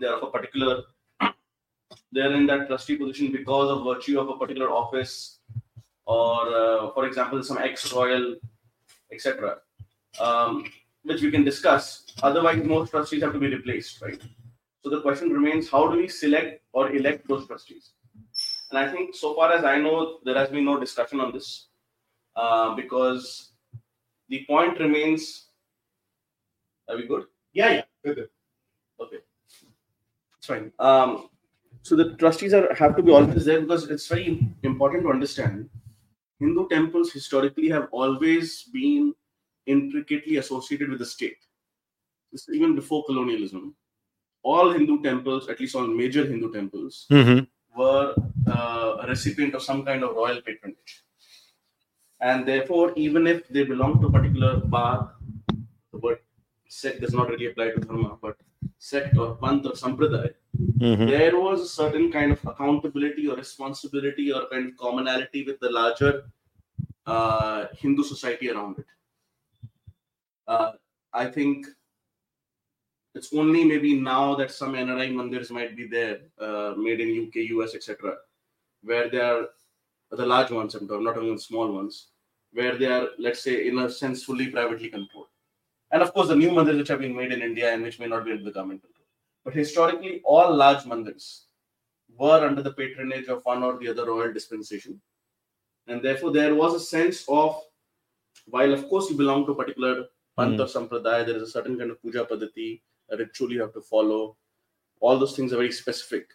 they 0.00 0.06
are 0.06 0.16
of 0.16 0.22
a 0.22 0.30
particular, 0.30 0.84
they 2.12 2.20
are 2.20 2.34
in 2.34 2.46
that 2.46 2.68
trustee 2.68 2.96
position 2.96 3.32
because 3.32 3.70
of 3.70 3.84
virtue 3.84 4.20
of 4.20 4.28
a 4.28 4.36
particular 4.36 4.70
office, 4.70 5.38
or, 6.04 6.48
uh, 6.54 6.90
for 6.92 7.06
example, 7.06 7.42
some 7.42 7.58
ex 7.58 7.92
royal, 7.92 8.36
etc., 9.10 9.58
um, 10.20 10.64
which 11.04 11.22
we 11.22 11.30
can 11.30 11.44
discuss. 11.44 12.04
Otherwise, 12.22 12.62
most 12.64 12.90
trustees 12.90 13.22
have 13.22 13.32
to 13.32 13.38
be 13.38 13.48
replaced, 13.48 14.00
right? 14.02 14.20
So 14.82 14.90
the 14.90 15.00
question 15.00 15.30
remains: 15.30 15.70
How 15.70 15.88
do 15.88 15.96
we 15.96 16.08
select 16.08 16.62
or 16.72 16.90
elect 16.92 17.26
those 17.28 17.46
trustees? 17.46 17.92
And 18.70 18.78
I 18.78 18.90
think, 18.90 19.14
so 19.14 19.34
far 19.34 19.52
as 19.52 19.64
I 19.64 19.78
know, 19.78 20.18
there 20.24 20.34
has 20.34 20.48
been 20.48 20.64
no 20.64 20.78
discussion 20.78 21.20
on 21.20 21.32
this 21.32 21.68
uh, 22.36 22.74
because 22.74 23.52
the 24.28 24.44
point 24.46 24.78
remains. 24.80 25.48
Are 26.88 26.96
we 26.96 27.06
good? 27.06 27.24
Yeah. 27.52 27.70
Yeah. 27.70 27.82
Good. 28.04 28.28
Okay, 29.00 29.18
it's 30.36 30.46
fine. 30.46 30.72
Um, 30.78 31.28
so 31.82 31.96
the 31.96 32.14
trustees 32.16 32.54
are 32.54 32.72
have 32.74 32.96
to 32.96 33.02
be 33.02 33.12
always 33.12 33.44
there 33.44 33.60
because 33.60 33.88
it's 33.90 34.06
very 34.06 34.26
important 34.62 35.02
to 35.04 35.10
understand. 35.10 35.68
Hindu 36.40 36.68
temples 36.68 37.12
historically 37.12 37.68
have 37.68 37.88
always 37.92 38.64
been 38.72 39.14
intricately 39.66 40.36
associated 40.38 40.90
with 40.90 40.98
the 40.98 41.06
state. 41.06 41.38
This 42.32 42.48
even 42.48 42.74
before 42.74 43.04
colonialism. 43.04 43.74
All 44.42 44.72
Hindu 44.72 45.02
temples, 45.02 45.48
at 45.48 45.60
least 45.60 45.76
all 45.76 45.86
major 45.86 46.24
Hindu 46.26 46.52
temples, 46.52 47.06
Mhm. 47.10 47.46
were 47.76 48.14
uh, 48.54 48.96
a 49.02 49.06
recipient 49.06 49.54
of 49.54 49.62
some 49.62 49.84
kind 49.84 50.02
of 50.02 50.16
royal 50.16 50.40
patronage. 50.42 50.92
And 52.20 52.46
therefore, 52.46 52.92
even 52.96 53.26
if 53.26 53.48
they 53.48 53.64
belong 53.64 54.00
to 54.00 54.06
a 54.08 54.12
particular 54.12 54.60
path, 54.74 55.08
the 55.92 55.98
word 55.98 56.18
sect 56.68 57.00
does 57.00 57.14
not 57.14 57.28
really 57.28 57.46
apply 57.46 57.70
to 57.70 57.80
dharma, 57.80 58.18
but 58.20 58.36
sect 58.78 59.16
or 59.16 59.36
panth 59.36 59.66
or 59.66 59.72
sampradaya, 59.82 60.34
Mhm. 60.62 61.08
there 61.08 61.38
was 61.38 61.60
a 61.62 61.66
certain 61.66 62.10
kind 62.12 62.32
of 62.32 62.44
accountability 62.46 63.26
or 63.28 63.36
responsibility 63.36 64.32
or 64.32 64.48
kind 64.48 64.68
of 64.68 64.76
commonality 64.76 65.44
with 65.44 65.58
the 65.60 65.70
larger 65.70 66.24
uh, 67.06 67.66
Hindu 67.76 68.02
society 68.04 68.50
around 68.50 68.78
it. 68.78 68.86
Uh, 70.46 70.72
I 71.12 71.26
think 71.26 71.66
it's 73.14 73.32
only 73.34 73.64
maybe 73.64 73.94
now 74.00 74.34
that 74.36 74.50
some 74.50 74.74
NRI 74.74 75.12
mandirs 75.12 75.50
might 75.50 75.76
be 75.76 75.86
there, 75.86 76.20
uh, 76.38 76.74
made 76.76 77.00
in 77.00 77.26
UK, 77.26 77.36
US, 77.56 77.74
etc., 77.74 78.16
where 78.82 79.08
they 79.08 79.20
are 79.20 79.48
the 80.10 80.26
large 80.26 80.50
ones, 80.50 80.74
I'm 80.74 80.86
not 80.86 81.16
only 81.16 81.34
the 81.34 81.40
small 81.40 81.72
ones, 81.72 82.08
where 82.52 82.76
they 82.76 82.86
are, 82.86 83.08
let's 83.18 83.40
say, 83.40 83.66
in 83.66 83.78
a 83.78 83.90
sense, 83.90 84.24
fully 84.24 84.48
privately 84.48 84.90
controlled. 84.90 85.28
And 85.90 86.02
of 86.02 86.12
course, 86.12 86.28
the 86.28 86.36
new 86.36 86.50
mandirs 86.50 86.78
which 86.78 86.88
have 86.88 87.00
been 87.00 87.16
made 87.16 87.32
in 87.32 87.42
India 87.42 87.72
and 87.72 87.82
which 87.82 87.98
may 87.98 88.06
not 88.06 88.24
be 88.24 88.32
under 88.32 88.44
the 88.44 88.50
government. 88.50 88.82
But 89.44 89.54
historically, 89.54 90.22
all 90.24 90.54
large 90.54 90.84
mandirs 90.84 91.44
were 92.16 92.46
under 92.46 92.62
the 92.62 92.72
patronage 92.72 93.26
of 93.26 93.44
one 93.44 93.62
or 93.62 93.78
the 93.78 93.88
other 93.88 94.06
royal 94.06 94.32
dispensation. 94.32 95.00
And 95.88 96.02
therefore, 96.02 96.32
there 96.32 96.54
was 96.54 96.74
a 96.74 96.80
sense 96.80 97.24
of, 97.28 97.60
while 98.46 98.72
of 98.72 98.88
course 98.88 99.10
you 99.10 99.16
belong 99.16 99.46
to 99.46 99.52
a 99.52 99.54
particular 99.54 100.06
panth 100.38 100.56
hmm. 100.56 100.60
or 100.60 100.66
sampradaya, 100.66 101.26
there 101.26 101.36
is 101.36 101.42
a 101.42 101.50
certain 101.50 101.78
kind 101.78 101.90
of 101.90 102.00
puja 102.00 102.24
padati, 102.24 102.80
a 103.10 103.16
ritual 103.16 103.52
you 103.52 103.60
have 103.60 103.72
to 103.74 103.80
follow. 103.80 104.36
All 105.00 105.18
those 105.18 105.34
things 105.34 105.52
are 105.52 105.56
very 105.56 105.72
specific. 105.72 106.28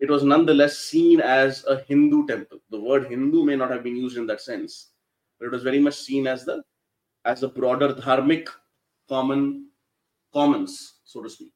It 0.00 0.10
was 0.10 0.22
nonetheless 0.22 0.78
seen 0.78 1.20
as 1.20 1.64
a 1.64 1.80
Hindu 1.88 2.26
temple. 2.26 2.58
The 2.70 2.80
word 2.80 3.08
Hindu 3.08 3.44
may 3.44 3.56
not 3.56 3.70
have 3.70 3.82
been 3.82 3.96
used 3.96 4.18
in 4.18 4.26
that 4.26 4.40
sense, 4.40 4.90
but 5.38 5.46
it 5.46 5.52
was 5.52 5.62
very 5.62 5.80
much 5.80 5.96
seen 5.96 6.26
as 6.26 6.44
the 6.44 6.62
as 7.24 7.42
a 7.42 7.48
broader 7.48 7.94
dharmic 7.94 8.48
common 9.08 9.68
commons, 10.32 11.00
so 11.04 11.22
to 11.22 11.30
speak. 11.30 11.52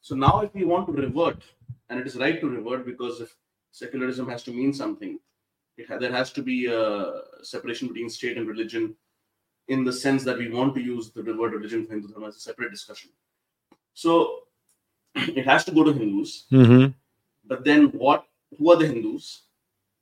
So 0.00 0.14
now, 0.14 0.40
if 0.40 0.54
we 0.54 0.64
want 0.64 0.86
to 0.86 0.92
revert, 0.92 1.42
and 1.88 2.00
it 2.00 2.06
is 2.06 2.16
right 2.16 2.40
to 2.40 2.48
revert 2.48 2.86
because 2.86 3.20
if 3.20 3.34
secularism 3.72 4.28
has 4.28 4.42
to 4.44 4.50
mean 4.52 4.72
something, 4.72 5.18
it 5.76 5.88
ha- 5.88 5.98
there 5.98 6.12
has 6.12 6.32
to 6.32 6.42
be 6.42 6.66
a 6.66 7.22
separation 7.42 7.88
between 7.88 8.08
state 8.10 8.36
and 8.36 8.48
religion, 8.48 8.94
in 9.68 9.84
the 9.84 9.92
sense 9.92 10.24
that 10.24 10.38
we 10.38 10.48
want 10.50 10.74
to 10.74 10.80
use 10.80 11.10
the 11.10 11.22
word 11.22 11.52
religion 11.52 11.84
for 11.84 11.92
Hindu 11.92 12.08
Dharma 12.08 12.28
as 12.28 12.36
a 12.36 12.40
separate 12.40 12.70
discussion. 12.70 13.10
So 13.94 14.44
it 15.14 15.44
has 15.44 15.64
to 15.66 15.72
go 15.72 15.84
to 15.84 15.92
Hindus, 15.92 16.46
Mhm. 16.50 16.94
but 17.44 17.64
then 17.64 17.86
what? 17.92 18.24
Who 18.58 18.70
are 18.72 18.76
the 18.76 18.86
Hindus 18.86 19.42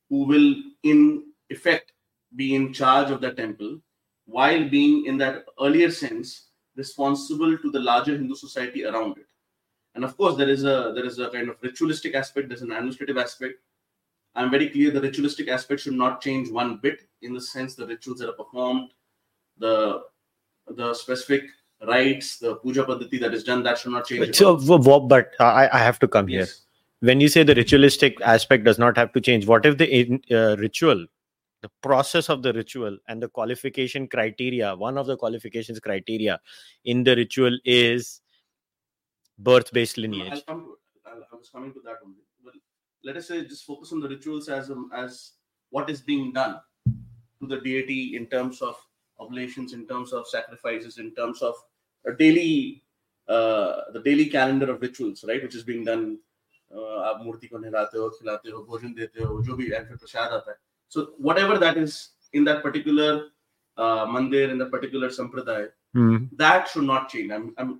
who 0.09 0.23
will, 0.23 0.55
in 0.83 1.25
effect, 1.49 1.91
be 2.35 2.55
in 2.55 2.71
charge 2.71 3.11
of 3.11 3.19
the 3.19 3.33
temple, 3.33 3.81
while 4.25 4.69
being 4.69 5.05
in 5.05 5.17
that 5.17 5.45
earlier 5.61 5.91
sense 5.91 6.49
responsible 6.77 7.57
to 7.57 7.71
the 7.71 7.79
larger 7.79 8.15
Hindu 8.15 8.35
society 8.35 8.85
around 8.85 9.17
it? 9.17 9.27
And 9.97 10.05
of 10.05 10.15
course, 10.15 10.37
there 10.37 10.47
is 10.47 10.63
a 10.63 10.91
there 10.93 11.05
is 11.05 11.17
a 11.17 11.27
kind 11.29 11.49
of 11.49 11.55
ritualistic 11.61 12.13
aspect. 12.13 12.49
There's 12.49 12.61
an 12.61 12.71
administrative 12.71 13.17
aspect. 13.17 13.55
I'm 14.35 14.51
very 14.51 14.69
clear 14.69 14.91
the 14.91 15.01
ritualistic 15.01 15.47
aspect 15.47 15.81
should 15.81 15.93
not 15.93 16.21
change 16.21 16.51
one 16.51 16.77
bit 16.77 16.99
in 17.23 17.33
the 17.33 17.41
sense 17.41 17.73
the 17.73 17.87
rituals 17.87 18.19
that 18.19 18.29
are 18.29 18.33
performed, 18.33 18.91
the 19.57 20.03
the 20.67 20.93
specific 20.93 21.45
rites, 21.87 22.37
the 22.37 22.53
puja 22.57 22.83
padati 22.83 23.19
that 23.19 23.33
is 23.33 23.43
done, 23.43 23.63
that 23.63 23.79
should 23.79 23.91
not 23.91 24.05
change. 24.05 24.35
So, 24.35 24.49
all. 24.49 24.57
w- 24.57 24.83
w- 24.83 25.07
but 25.07 25.31
I, 25.39 25.67
I 25.73 25.79
have 25.79 25.97
to 25.99 26.07
come 26.07 26.27
here. 26.27 26.45
When 26.99 27.19
you 27.19 27.27
say 27.27 27.41
the 27.41 27.55
ritualistic 27.55 28.21
aspect 28.21 28.65
does 28.65 28.77
not 28.77 28.97
have 28.97 29.11
to 29.13 29.21
change, 29.21 29.47
what 29.47 29.65
if 29.65 29.79
the 29.79 30.21
uh, 30.29 30.57
ritual, 30.57 31.07
the 31.63 31.71
process 31.81 32.29
of 32.29 32.43
the 32.43 32.53
ritual, 32.53 32.99
and 33.07 33.19
the 33.23 33.29
qualification 33.29 34.07
criteria, 34.07 34.75
one 34.75 34.99
of 34.99 35.07
the 35.07 35.17
qualifications 35.17 35.79
criteria 35.79 36.39
in 36.85 37.03
the 37.03 37.15
ritual 37.15 37.57
is 37.65 38.21
birth-based 39.38 39.98
No, 39.98 40.02
lineage? 40.02 40.32
I'll 40.32 40.42
come 40.42 40.64
to 40.64 40.72
it. 40.72 40.78
I'll, 41.06 41.24
I 41.32 41.36
was 41.36 41.50
coming 41.50 41.72
to 41.72 41.80
that 41.84 41.96
only. 42.04 42.22
Well, 42.44 42.54
let 43.04 43.16
us 43.16 43.28
say 43.28 43.44
just 43.44 43.64
focus 43.64 43.92
on 43.92 44.00
the 44.00 44.08
rituals 44.08 44.48
as 44.48 44.70
um, 44.70 44.90
as 44.94 45.32
what 45.70 45.90
is 45.90 46.00
being 46.00 46.32
done. 46.32 46.60
to 47.42 47.46
the 47.50 47.56
deity 47.62 48.14
in 48.16 48.26
terms 48.32 48.58
of 48.62 48.76
oblations, 49.18 49.72
in 49.76 49.80
terms 49.86 50.12
of 50.12 50.26
sacrifices, 50.28 50.98
in 50.98 51.08
terms 51.14 51.42
of 51.42 51.54
a 52.06 52.12
daily 52.12 52.84
uh, 53.28 53.72
the 53.92 54.00
daily 54.04 54.26
calendar 54.26 54.70
of 54.72 54.80
rituals, 54.80 55.24
right, 55.28 55.42
which 55.42 55.56
is 55.56 55.64
being 55.64 55.84
done. 55.84 56.04
आप 56.74 57.18
मूर्ति 57.24 57.46
को 57.52 57.58
नहलाते 57.58 57.98
हो 57.98 58.08
खिलाते 58.10 58.50
हो 58.50 58.62
भोजन 58.68 58.92
देते 58.98 59.22
हो 59.22 59.42
जो 59.46 59.56
भी 59.56 59.68
फिर 59.70 59.96
प्रसाद 59.96 60.32
आता 60.32 60.50
है 60.50 60.56
so 60.94 61.02
whatever 61.28 61.58
that 61.62 61.76
is 61.76 61.96
in 62.32 62.44
that 62.48 62.62
particular 62.62 63.10
uh, 63.76 64.04
mandir 64.14 64.44
in 64.52 64.58
that 64.64 64.70
particular 64.76 65.10
sampradaya 65.20 65.68
Mm. 65.94 66.30
that 66.42 66.68
should 66.68 66.86
not 66.90 67.10
change 67.12 67.30
I'm, 67.36 67.52
I'm, 67.58 67.72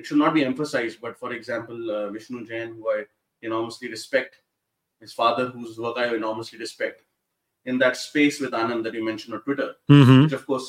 it 0.00 0.06
should 0.06 0.22
not 0.24 0.34
be 0.38 0.44
emphasized 0.50 1.00
but 1.06 1.18
for 1.22 1.30
example 1.38 1.90
uh, 1.96 2.08
vishnu 2.16 2.40
jain 2.50 2.74
who 2.76 2.90
i 2.96 2.98
enormously 3.48 3.88
respect 3.96 4.40
his 5.04 5.12
father 5.20 5.46
whose 5.54 5.78
work 5.84 5.98
i 6.04 6.06
enormously 6.20 6.58
respect 6.66 7.02
in 7.70 7.78
that 7.84 7.96
space 8.08 8.36
with 8.42 8.52
anand 8.60 8.82
that 8.84 8.94
you 8.98 9.04
mentioned 9.10 9.34
on 9.36 9.42
twitter 9.46 9.70
Mhm. 9.96 10.22
which 10.24 10.36
of 10.38 10.44
course 10.50 10.68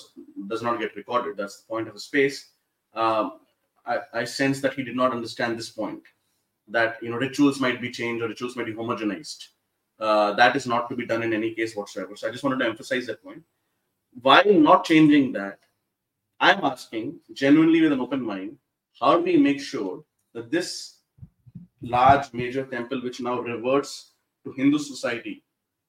does 0.51 0.63
not 0.67 0.79
get 0.79 0.95
recorded. 0.99 1.33
That's 1.37 1.57
the 1.61 1.67
point 1.73 1.87
of 1.89 1.95
a 1.95 1.99
space. 2.09 2.37
Um, 3.01 3.25
I, 3.91 3.95
I 4.21 4.23
sense 4.25 4.57
that 4.63 4.73
he 4.77 4.83
did 4.87 4.97
not 5.01 5.13
understand 5.17 5.57
this 5.57 5.69
point 5.81 6.03
that 6.77 6.91
you 7.03 7.09
know 7.11 7.19
rituals 7.25 7.59
might 7.65 7.79
be 7.85 7.91
changed 7.99 8.23
or 8.23 8.27
rituals 8.33 8.55
might 8.57 8.65
be 8.71 8.73
homogenized. 8.81 9.41
Uh, 10.05 10.33
that 10.39 10.55
is 10.59 10.65
not 10.73 10.89
to 10.89 10.95
be 11.01 11.05
done 11.11 11.23
in 11.27 11.33
any 11.39 11.51
case 11.59 11.75
whatsoever. 11.75 12.15
So 12.15 12.27
I 12.27 12.31
just 12.31 12.43
wanted 12.43 12.59
to 12.59 12.69
emphasize 12.71 13.05
that 13.07 13.23
point. 13.23 13.43
While 14.27 14.51
not 14.69 14.83
changing 14.91 15.31
that, 15.39 15.59
I'm 16.39 16.63
asking 16.71 17.19
genuinely 17.43 17.81
with 17.81 17.93
an 17.93 18.01
open 18.07 18.21
mind, 18.33 18.57
how 19.01 19.17
do 19.17 19.23
we 19.23 19.35
make 19.35 19.59
sure 19.59 20.03
that 20.33 20.51
this 20.51 20.99
large 21.81 22.31
major 22.33 22.65
temple, 22.65 23.01
which 23.01 23.19
now 23.19 23.41
reverts 23.41 24.13
to 24.45 24.51
Hindu 24.51 24.77
society 24.77 25.43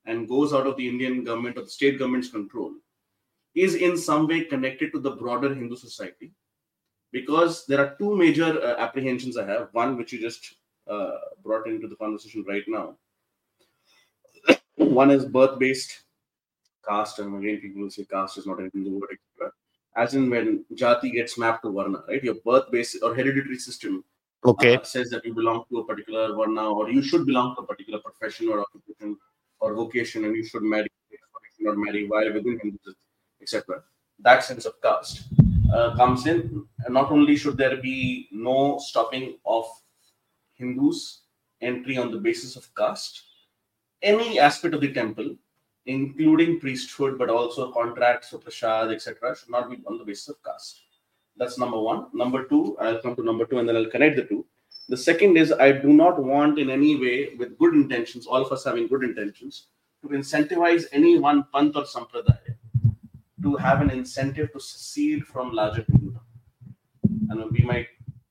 and 0.07 0.29
goes 0.29 0.53
out 0.53 0.67
of 0.67 0.77
the 0.77 0.89
Indian 0.89 1.23
government 1.23 1.59
or 1.59 1.63
the 1.63 1.71
state 1.71 1.99
government's 1.99 2.31
control, 2.31 2.73
is 3.55 3.75
in 3.75 3.97
some 3.97 4.27
way 4.27 4.45
connected 4.45 4.93
to 4.93 4.99
the 4.99 5.11
broader 5.11 5.55
Hindu 5.55 5.77
society. 5.77 6.33
Because 7.13 7.67
there 7.67 7.81
are 7.81 7.95
two 7.99 8.17
major 8.17 8.59
uh, 8.63 8.77
apprehensions 8.79 9.37
I 9.37 9.47
have. 9.47 9.69
One, 9.73 9.99
which 9.99 10.15
you 10.15 10.21
just 10.21 10.55
uh, 10.91 11.11
brought 11.45 11.67
into 11.67 11.87
the 11.87 11.97
conversation 11.97 12.45
right 12.49 12.65
now. 12.67 12.97
One 14.77 15.11
is 15.11 15.27
birth 15.27 15.59
based 15.59 16.05
caste, 16.89 17.19
and 17.19 17.37
again, 17.37 17.61
people 17.61 17.83
will 17.83 17.91
say 17.91 18.05
caste 18.05 18.39
is 18.39 18.47
not 18.47 18.61
a 18.61 18.71
Hindu 18.73 18.99
word, 18.99 19.11
etc. 19.13 19.53
As 19.97 20.15
in 20.15 20.31
when 20.31 20.65
Jati 20.75 21.13
gets 21.13 21.37
mapped 21.39 21.65
to 21.65 21.71
Varna, 21.71 22.03
right? 22.09 22.23
Your 22.25 22.37
birth 22.45 22.71
based 22.71 22.97
or 23.03 23.15
hereditary 23.15 23.59
system 23.59 24.05
Okay. 24.45 24.75
uh, 24.77 24.83
says 24.83 25.11
that 25.11 25.25
you 25.25 25.35
belong 25.35 25.65
to 25.71 25.79
a 25.79 25.85
particular 25.87 26.35
Varna 26.35 26.71
or 26.73 26.91
you 26.91 27.03
should 27.03 27.27
belong 27.27 27.55
to 27.57 27.63
a 27.63 27.67
particular 27.67 28.01
profession 28.01 28.49
or 28.49 28.61
occupation 28.61 29.17
or 29.61 29.75
vocation 29.75 30.25
and 30.25 30.35
you 30.35 30.45
should 30.45 30.63
marry 30.63 30.91
or 31.11 31.41
you 31.45 31.51
should 31.57 31.67
not 31.67 31.77
marry 31.77 32.07
while 32.09 32.33
within 32.33 32.59
Hinduism, 32.63 32.95
etc. 33.41 33.83
That 34.19 34.43
sense 34.45 34.65
of 34.65 34.81
caste 34.83 35.25
uh, 35.73 35.95
comes 35.97 36.27
in. 36.27 36.67
And 36.85 36.95
not 36.95 37.11
only 37.13 37.37
should 37.37 37.57
there 37.57 37.77
be 37.77 38.29
no 38.33 38.79
stopping 38.81 39.39
of 39.47 39.67
Hindus 40.55 41.23
entry 41.61 41.97
on 41.99 42.11
the 42.11 42.19
basis 42.19 42.57
of 42.57 42.69
caste, 42.75 43.23
any 44.03 44.41
aspect 44.41 44.75
of 44.75 44.81
the 44.81 44.93
temple, 44.93 45.37
including 45.87 46.61
priesthood, 46.61 47.19
but 47.19 47.29
also 47.29 47.73
contracts 47.73 48.33
or 48.33 48.39
prasad, 48.39 48.91
etc., 48.93 49.37
should 49.37 49.51
not 49.51 49.71
be 49.71 49.79
on 49.87 49.99
the 49.99 50.05
basis 50.05 50.29
of 50.29 50.43
caste. 50.45 50.83
That's 51.37 51.59
number 51.59 51.79
one. 51.79 52.07
Number 52.13 52.45
two, 52.45 52.77
I'll 52.81 53.01
come 53.01 53.17
to 53.17 53.25
number 53.25 53.47
two 53.47 53.59
and 53.59 53.69
then 53.69 53.77
I'll 53.77 53.91
connect 53.91 54.17
the 54.17 54.25
two. 54.25 54.47
The 54.89 54.97
second 54.97 55.37
is 55.37 55.53
I 55.53 55.73
do 55.73 55.89
not 55.89 56.23
want 56.23 56.59
in 56.59 56.69
any 56.71 57.01
way, 57.01 57.35
with 57.39 57.59
good 57.59 57.75
intentions, 57.75 58.27
all 58.27 58.45
of 58.45 58.53
us 58.53 58.65
having 58.65 58.89
good 58.89 59.05
intentions, 59.05 59.69
to 60.03 60.09
incentivize 60.09 60.85
any 60.93 61.19
one 61.19 61.45
panth 61.55 61.77
or 61.77 61.85
sampradaya 61.85 62.57
to 63.43 63.57
have 63.57 63.81
an 63.81 63.91
incentive 63.91 64.53
to 64.53 64.61
secede 64.61 65.27
from 65.27 65.53
larger 65.53 65.85
Hindudom. 65.89 66.21
And 67.31 67.51
we 67.51 67.65
might 67.65 67.89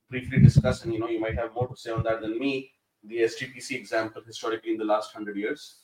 briefly 0.10 0.39
discuss, 0.39 0.84
and 0.84 0.93
you 0.93 1.00
know, 1.00 1.10
you 1.10 1.20
might 1.20 1.36
have 1.36 1.53
more 1.53 1.67
to 1.67 1.75
say 1.75 1.91
on 1.91 2.03
that 2.03 2.22
than 2.22 2.39
me, 2.39 2.72
the 3.03 3.17
SGPC 3.17 3.72
example 3.72 4.22
historically 4.25 4.72
in 4.72 4.77
the 4.77 4.86
last 4.86 5.13
hundred 5.13 5.38
years. 5.38 5.80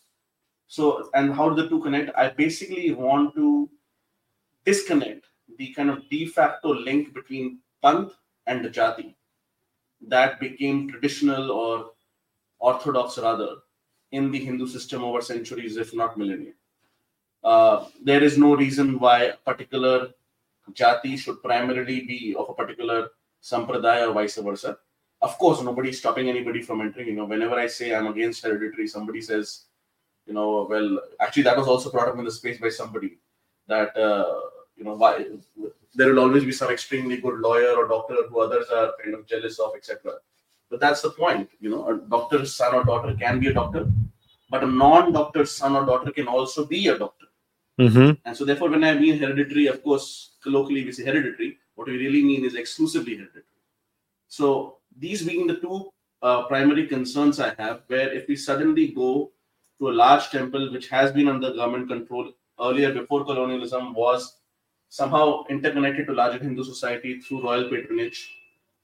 So, 0.68 1.10
and 1.14 1.34
how 1.34 1.50
do 1.50 1.62
the 1.62 1.70
two 1.70 1.82
connect? 1.82 2.16
I 2.18 2.30
basically 2.30 2.92
want 2.94 3.36
to 3.36 3.70
disconnect 4.66 5.26
the 5.58 5.74
kind 5.74 5.90
of 5.90 6.08
de 6.10 6.26
facto 6.26 6.74
link 6.74 7.14
between 7.14 7.60
Panth 7.84 8.12
and 8.46 8.66
Jati 8.66 9.16
that 10.08 10.40
became 10.40 10.90
traditional 10.90 11.52
or 11.52 11.92
orthodox 12.60 13.18
rather 13.18 13.58
in 14.12 14.32
the 14.32 14.40
Hindu 14.40 14.68
system 14.68 15.04
over 15.04 15.22
centuries, 15.22 15.78
if 15.78 15.94
not 15.94 16.18
millennia. 16.18 16.54
Uh, 17.44 17.86
there 18.04 18.24
is 18.24 18.38
no 18.38 18.56
reason 18.56 19.00
why 19.00 19.24
a 19.24 19.38
particular 19.38 20.10
jati 20.74 21.18
should 21.18 21.42
primarily 21.42 22.02
be 22.02 22.36
of 22.38 22.50
a 22.50 22.54
particular 22.54 23.10
sampradaya 23.42 24.10
or 24.10 24.14
vice 24.14 24.38
versa. 24.38 24.78
Of 25.22 25.38
course, 25.38 25.62
nobody 25.62 25.90
is 25.90 26.00
stopping 26.00 26.30
anybody 26.30 26.62
from 26.62 26.82
entering. 26.82 27.08
You 27.08 27.16
know, 27.16 27.26
whenever 27.26 27.56
I 27.56 27.68
say 27.68 27.96
I'm 27.96 28.08
against 28.08 28.44
hereditary, 28.44 28.88
somebody 28.88 29.22
says, 29.22 29.66
you 30.28 30.34
know, 30.34 30.68
well, 30.70 31.00
actually, 31.20 31.44
that 31.44 31.58
was 31.58 31.68
also 31.68 31.90
brought 31.90 32.10
up 32.10 32.18
in 32.18 32.26
the 32.26 32.32
space 32.32 32.60
by 32.60 32.70
somebody 32.70 33.18
that, 33.68 33.96
uh, 33.98 34.42
you 34.76 34.84
know, 34.84 34.94
why 34.94 35.26
there 35.96 36.10
will 36.10 36.20
always 36.20 36.44
be 36.44 36.52
some 36.52 36.70
extremely 36.70 37.18
good 37.18 37.40
lawyer 37.40 37.72
or 37.76 37.88
doctor 37.88 38.18
who 38.30 38.40
others 38.42 38.68
are 38.70 38.94
kind 39.02 39.16
of 39.16 39.26
jealous 39.26 39.58
of, 39.60 39.72
etc. 39.76 40.14
But 40.70 40.80
that's 40.80 41.02
the 41.02 41.12
point. 41.12 41.50
You 41.62 41.70
know, 41.70 41.90
a 41.90 41.98
doctor's 41.98 42.54
son 42.54 42.76
or 42.76 42.84
daughter 42.84 43.16
can 43.16 43.40
be 43.40 43.48
a 43.48 43.54
doctor, 43.54 43.90
but 44.50 44.64
a 44.64 44.68
non-doctor's 44.68 45.52
son 45.52 45.76
or 45.76 45.86
daughter 45.86 46.12
can 46.12 46.28
also 46.28 46.66
be 46.66 46.88
a 46.90 46.98
doctor. 46.98 47.28
Mm-hmm. 47.80 48.12
And 48.26 48.36
so, 48.36 48.44
therefore, 48.44 48.70
when 48.70 48.84
I 48.84 48.96
mean 48.96 49.18
hereditary, 49.18 49.68
of 49.68 49.82
course, 49.84 50.36
colloquially 50.44 50.84
we 50.84 50.92
say 50.92 51.06
hereditary. 51.06 51.58
What 51.76 51.88
we 51.88 51.98
really 51.98 52.24
mean 52.24 52.44
is 52.44 52.56
exclusively 52.56 53.16
hereditary. 53.16 53.44
So, 54.28 54.78
these 54.98 55.24
being 55.24 55.48
the 55.48 55.58
two 55.58 55.92
uh, 56.22 56.44
primary 56.48 56.88
concerns 56.88 57.40
I 57.40 57.54
have, 57.58 57.84
where 57.88 58.12
if 58.12 58.28
we 58.28 58.36
suddenly 58.36 58.88
go 58.88 59.32
to 59.80 59.90
a 59.90 59.92
large 59.92 60.30
temple 60.30 60.72
which 60.72 60.88
has 60.90 61.12
been 61.12 61.28
under 61.28 61.54
government 61.54 61.88
control 61.88 62.32
earlier 62.60 62.92
before 62.92 63.24
colonialism, 63.26 63.94
was 63.94 64.38
somehow 64.90 65.44
interconnected 65.50 66.08
to 66.08 66.14
larger 66.14 66.40
Hindu 66.40 66.64
society 66.64 67.20
through 67.20 67.44
royal 67.44 67.70
patronage. 67.70 68.34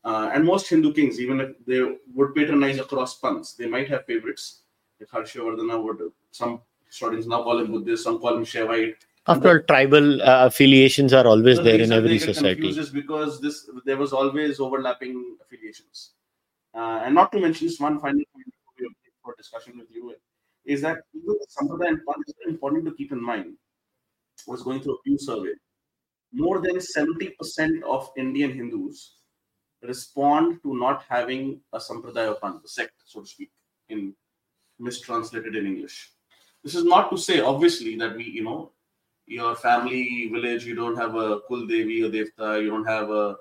Uh, 0.03 0.29
and 0.33 0.43
most 0.43 0.69
Hindu 0.69 0.93
kings, 0.93 1.19
even 1.19 1.39
if 1.39 1.51
they 1.65 1.81
would 2.13 2.35
patronize 2.35 2.79
across 2.79 3.17
panths, 3.19 3.53
they 3.53 3.67
might 3.67 3.89
have 3.89 4.05
favorites. 4.05 4.63
Like 4.99 5.09
Harshavardhana 5.09 5.81
would, 5.81 6.11
some 6.31 6.61
historians 6.85 7.25
now 7.25 7.43
call 7.43 7.59
him 7.59 7.71
Buddhist, 7.71 8.03
some 8.03 8.19
call 8.19 8.35
him 8.35 8.45
Shaivite. 8.45 8.95
After 9.25 9.49
all, 9.49 9.59
tribal 9.61 10.21
uh, 10.21 10.47
affiliations 10.47 11.13
are 11.13 11.25
always 11.25 11.57
The 11.57 11.63
there 11.63 11.81
in 11.81 11.93
every 11.93 12.19
society. 12.19 12.73
because 12.93 13.39
this 13.39 13.69
there 13.85 13.95
was 13.95 14.11
always 14.11 14.59
overlapping 14.59 15.37
affiliations. 15.41 16.11
Uh, 16.75 17.01
and 17.05 17.15
not 17.15 17.31
to 17.31 17.39
mention 17.39 17.67
just 17.67 17.79
one 17.79 17.99
final 17.99 18.21
point 18.33 18.45
before 18.45 18.73
we 18.77 18.85
open 18.85 18.95
for 19.23 19.35
discussion 19.37 19.77
with 19.77 19.87
you 19.91 20.13
is 20.65 20.81
that 20.81 20.99
Sampradaya 21.57 21.89
and 21.89 21.99
Panth 22.07 22.27
is 22.27 22.35
important 22.47 22.85
to 22.85 22.93
keep 22.93 23.11
in 23.11 23.21
mind. 23.21 23.55
I 24.47 24.51
was 24.51 24.63
going 24.63 24.81
through 24.81 24.95
a 24.95 25.01
Pew 25.03 25.17
survey. 25.17 25.53
More 26.31 26.61
than 26.61 26.77
70% 26.77 27.83
of 27.83 28.09
Indian 28.17 28.51
Hindus 28.51 29.15
respond 29.81 30.61
to 30.63 30.75
not 30.75 31.03
having 31.07 31.61
a 31.73 31.77
Sampradaya 31.77 32.39
Panth, 32.39 32.63
a 32.63 32.67
sect, 32.67 32.93
so 33.05 33.21
to 33.21 33.27
speak, 33.27 33.51
in 33.89 34.15
mistranslated 34.79 35.55
in 35.55 35.65
English. 35.65 36.11
This 36.63 36.75
is 36.75 36.85
not 36.85 37.11
to 37.11 37.17
say, 37.17 37.41
obviously, 37.41 37.95
that 37.97 38.15
we, 38.15 38.23
you 38.23 38.43
know, 38.43 38.71
your 39.25 39.55
family 39.55 40.29
village, 40.31 40.65
you 40.65 40.75
don't 40.75 40.95
have 40.95 41.15
a 41.15 41.41
Kul 41.47 41.67
Devi 41.67 42.03
or 42.03 42.09
Devta, 42.09 42.61
you 42.61 42.69
don't 42.69 42.85
have 42.85 43.09
a 43.09 43.37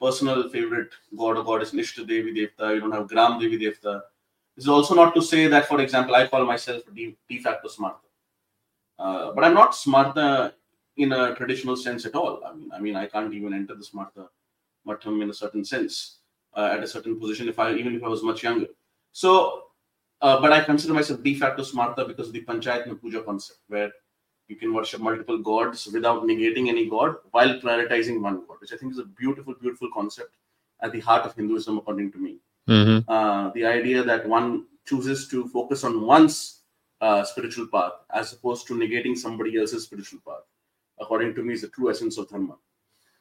personal 0.00 0.48
favorite 0.48 0.90
god 1.16 1.36
or 1.36 1.44
goddess 1.44 1.72
Nishta 1.72 2.06
Devi 2.06 2.32
Devta, 2.32 2.74
you 2.74 2.80
don't 2.80 2.92
have 2.92 3.08
Gram 3.08 3.38
Devi 3.38 3.58
Devta. 3.58 4.00
This 4.58 4.64
is 4.64 4.70
also 4.70 4.96
not 4.96 5.14
to 5.14 5.22
say 5.22 5.46
that, 5.46 5.68
for 5.68 5.80
example, 5.80 6.16
I 6.16 6.26
call 6.26 6.44
myself 6.44 6.82
de, 6.92 7.16
de 7.28 7.38
facto 7.38 7.68
Smartha. 7.68 8.08
Uh, 8.98 9.30
but 9.30 9.44
I'm 9.44 9.54
not 9.54 9.70
Smartha 9.70 10.52
in 10.96 11.12
a 11.12 11.32
traditional 11.36 11.76
sense 11.76 12.04
at 12.06 12.16
all. 12.16 12.42
I 12.44 12.52
mean, 12.54 12.70
I 12.72 12.80
mean, 12.80 12.96
I 12.96 13.06
can't 13.06 13.32
even 13.32 13.54
enter 13.54 13.76
the 13.76 13.84
Smartha 13.84 14.26
Matham 14.84 15.22
in 15.22 15.30
a 15.30 15.32
certain 15.32 15.64
sense, 15.64 16.18
uh, 16.56 16.70
at 16.72 16.82
a 16.82 16.88
certain 16.88 17.20
position, 17.20 17.48
if 17.48 17.60
I 17.60 17.72
even 17.74 17.94
if 17.94 18.02
I 18.02 18.08
was 18.08 18.24
much 18.24 18.42
younger. 18.42 18.66
So, 19.12 19.66
uh, 20.22 20.40
but 20.40 20.52
I 20.52 20.64
consider 20.64 20.92
myself 20.92 21.22
de 21.22 21.36
facto 21.36 21.62
Smartha 21.62 22.08
because 22.08 22.26
of 22.26 22.32
the 22.32 22.44
Panchayatana 22.44 23.00
Puja 23.00 23.22
concept, 23.22 23.60
where 23.68 23.92
you 24.48 24.56
can 24.56 24.74
worship 24.74 25.00
multiple 25.00 25.38
gods 25.38 25.86
without 25.86 26.24
negating 26.24 26.66
any 26.66 26.90
god 26.90 27.14
while 27.30 27.60
prioritizing 27.60 28.20
one 28.20 28.42
god, 28.48 28.56
which 28.60 28.72
I 28.72 28.76
think 28.76 28.90
is 28.90 28.98
a 28.98 29.04
beautiful, 29.04 29.54
beautiful 29.54 29.88
concept 29.94 30.34
at 30.82 30.90
the 30.90 30.98
heart 30.98 31.24
of 31.24 31.36
Hinduism, 31.36 31.78
according 31.78 32.10
to 32.10 32.18
me. 32.18 32.38
Mm-hmm. 32.68 33.10
Uh, 33.10 33.50
the 33.50 33.64
idea 33.64 34.02
that 34.02 34.28
one 34.28 34.66
chooses 34.86 35.28
to 35.28 35.48
focus 35.48 35.84
on 35.84 36.02
one's 36.02 36.60
uh, 37.00 37.24
spiritual 37.24 37.66
path 37.68 37.92
as 38.12 38.32
opposed 38.32 38.66
to 38.66 38.74
negating 38.74 39.16
somebody 39.16 39.58
else's 39.58 39.84
spiritual 39.84 40.20
path, 40.26 40.44
according 41.00 41.34
to 41.34 41.42
me, 41.42 41.54
is 41.54 41.62
the 41.62 41.68
true 41.68 41.90
essence 41.90 42.18
of 42.18 42.28
Dharma. 42.28 42.56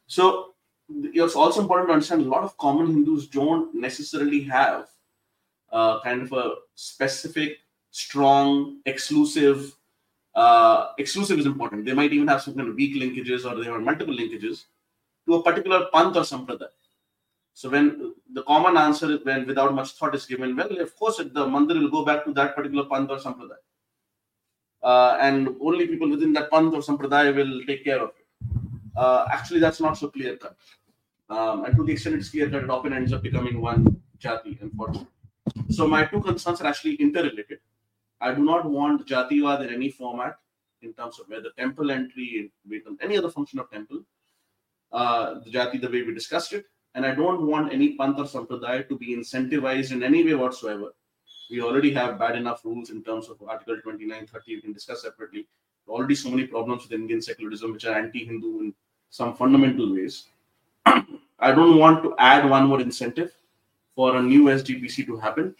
So, 0.07 0.53
it's 0.89 1.35
also 1.35 1.61
important 1.61 1.89
to 1.89 1.93
understand 1.93 2.21
a 2.21 2.29
lot 2.29 2.43
of 2.43 2.57
common 2.57 2.87
Hindus 2.87 3.27
don't 3.27 3.75
necessarily 3.75 4.41
have 4.43 4.87
uh, 5.71 5.99
kind 6.01 6.21
of 6.21 6.31
a 6.31 6.55
specific, 6.75 7.57
strong, 7.91 8.79
exclusive 8.85 9.73
uh, 10.37 10.91
exclusive 10.99 11.39
is 11.39 11.47
important. 11.47 11.83
They 11.83 11.93
might 11.93 12.13
even 12.13 12.27
have 12.27 12.43
some 12.43 12.53
kind 12.53 12.69
of 12.69 12.75
weak 12.75 12.95
linkages 12.95 13.43
or 13.43 13.55
they 13.59 13.69
have 13.69 13.81
multiple 13.81 14.13
linkages 14.13 14.65
to 15.25 15.33
a 15.33 15.43
particular 15.43 15.87
panth 15.91 16.15
or 16.15 16.21
sampradaya. 16.21 16.69
So 17.59 17.69
when 17.69 18.13
the 18.33 18.43
common 18.43 18.77
answer 18.77 19.17
when 19.23 19.47
without 19.47 19.73
much 19.73 19.93
thought 19.93 20.13
is 20.13 20.27
given, 20.27 20.55
well, 20.55 20.79
of 20.79 20.95
course, 20.95 21.17
the 21.17 21.43
mandir 21.53 21.79
will 21.81 21.89
go 21.89 22.05
back 22.05 22.23
to 22.25 22.31
that 22.33 22.55
particular 22.55 22.83
panth 22.83 23.09
or 23.09 23.17
sampradaya. 23.17 23.63
Uh, 24.83 25.17
and 25.19 25.55
only 25.59 25.87
people 25.87 26.07
within 26.07 26.33
that 26.33 26.51
panth 26.51 26.73
or 26.73 26.81
sampradaya 26.87 27.35
will 27.35 27.65
take 27.65 27.83
care 27.83 27.99
of 27.99 28.11
it. 28.19 28.27
Uh, 28.95 29.25
actually, 29.31 29.59
that's 29.59 29.81
not 29.81 29.97
so 29.97 30.07
clear 30.07 30.37
cut. 30.37 30.55
Um, 31.31 31.65
and 31.65 31.75
to 31.75 31.83
the 31.83 31.93
extent 31.93 32.17
it's 32.17 32.29
clear 32.29 32.47
cut, 32.47 32.63
it 32.63 32.69
often 32.69 32.93
ends 32.93 33.11
up 33.11 33.23
becoming 33.23 33.59
one 33.59 34.03
jati, 34.19 34.61
unfortunately. 34.61 35.07
So 35.71 35.87
my 35.87 36.05
two 36.05 36.21
concerns 36.21 36.61
are 36.61 36.67
actually 36.67 36.93
interrelated. 37.07 37.57
I 38.21 38.35
do 38.35 38.43
not 38.43 38.69
want 38.69 39.07
Jativad 39.07 39.65
in 39.65 39.73
any 39.73 39.89
format 39.89 40.37
in 40.83 40.93
terms 40.93 41.19
of 41.19 41.27
whether 41.27 41.49
temple 41.57 41.89
entry, 41.89 42.51
any 43.01 43.17
other 43.17 43.31
function 43.31 43.57
of 43.57 43.71
temple, 43.71 44.01
uh, 44.91 45.39
the 45.43 45.49
Jati 45.49 45.81
the 45.81 45.89
way 45.89 46.03
we 46.03 46.13
discussed 46.13 46.53
it. 46.53 46.65
And 46.97 47.05
I 47.05 47.13
don't 47.13 47.45
want 47.45 47.71
any 47.71 47.95
Panth 47.95 48.17
or 48.17 48.23
Sampradaya 48.23 48.89
to 48.89 48.97
be 48.97 49.15
incentivized 49.15 49.91
in 49.91 50.01
any 50.01 50.23
way 50.23 50.33
whatsoever. 50.33 50.95
We 51.51 51.61
already 51.61 51.93
have 51.93 52.17
bad 52.17 52.35
enough 52.35 52.65
rules 52.65 52.89
in 52.89 53.03
terms 53.03 53.29
of 53.29 53.37
Article 53.47 53.77
29, 53.83 54.25
30, 54.25 54.55
we 54.55 54.61
can 54.61 54.73
discuss 54.73 55.03
separately. 55.03 55.47
Already 55.87 56.15
so 56.15 56.31
many 56.31 56.47
problems 56.47 56.81
with 56.83 56.93
Indian 56.93 57.21
secularism, 57.21 57.73
which 57.73 57.85
are 57.85 57.93
anti-Hindu 57.93 58.61
in 58.61 58.73
some 59.11 59.35
fundamental 59.35 59.93
ways. 59.93 60.29
I 60.87 61.51
don't 61.51 61.77
want 61.77 62.01
to 62.01 62.15
add 62.17 62.49
one 62.49 62.65
more 62.65 62.81
incentive 62.81 63.31
for 63.95 64.15
a 64.15 64.21
new 64.21 64.45
SGPC 64.45 65.05
to 65.05 65.17
happen. 65.17 65.53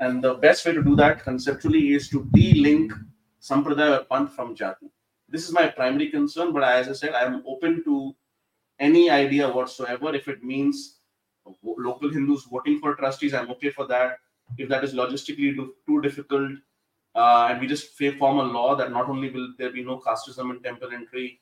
And 0.00 0.24
the 0.24 0.36
best 0.36 0.64
way 0.64 0.72
to 0.72 0.82
do 0.82 0.96
that 0.96 1.22
conceptually 1.22 1.92
is 1.92 2.08
to 2.08 2.26
de-link 2.32 2.94
Sampradaya 3.42 4.00
or 4.00 4.04
Panth 4.06 4.30
from 4.30 4.56
Jati. 4.56 4.88
This 5.28 5.46
is 5.46 5.52
my 5.52 5.68
primary 5.68 6.08
concern, 6.08 6.50
but 6.50 6.62
as 6.62 6.88
I 6.88 6.92
said, 6.92 7.12
I 7.12 7.24
am 7.24 7.44
open 7.46 7.84
to 7.84 8.16
any 8.82 9.08
idea 9.10 9.48
whatsoever. 9.48 10.14
If 10.14 10.28
it 10.28 10.42
means 10.42 10.98
local 11.62 12.10
Hindus 12.10 12.44
voting 12.50 12.78
for 12.80 12.94
trustees, 12.96 13.32
I'm 13.32 13.50
okay 13.52 13.70
for 13.70 13.86
that. 13.86 14.18
If 14.58 14.68
that 14.68 14.84
is 14.84 14.92
logistically 14.92 15.56
too 15.86 16.00
difficult, 16.02 16.58
uh, 17.14 17.48
and 17.50 17.60
we 17.60 17.66
just 17.66 17.92
form 18.18 18.38
a 18.38 18.42
law 18.42 18.74
that 18.74 18.90
not 18.90 19.08
only 19.08 19.30
will 19.30 19.48
there 19.58 19.70
be 19.70 19.84
no 19.84 19.98
casteism 19.98 20.50
in 20.50 20.62
temple 20.62 20.90
entry, 20.92 21.40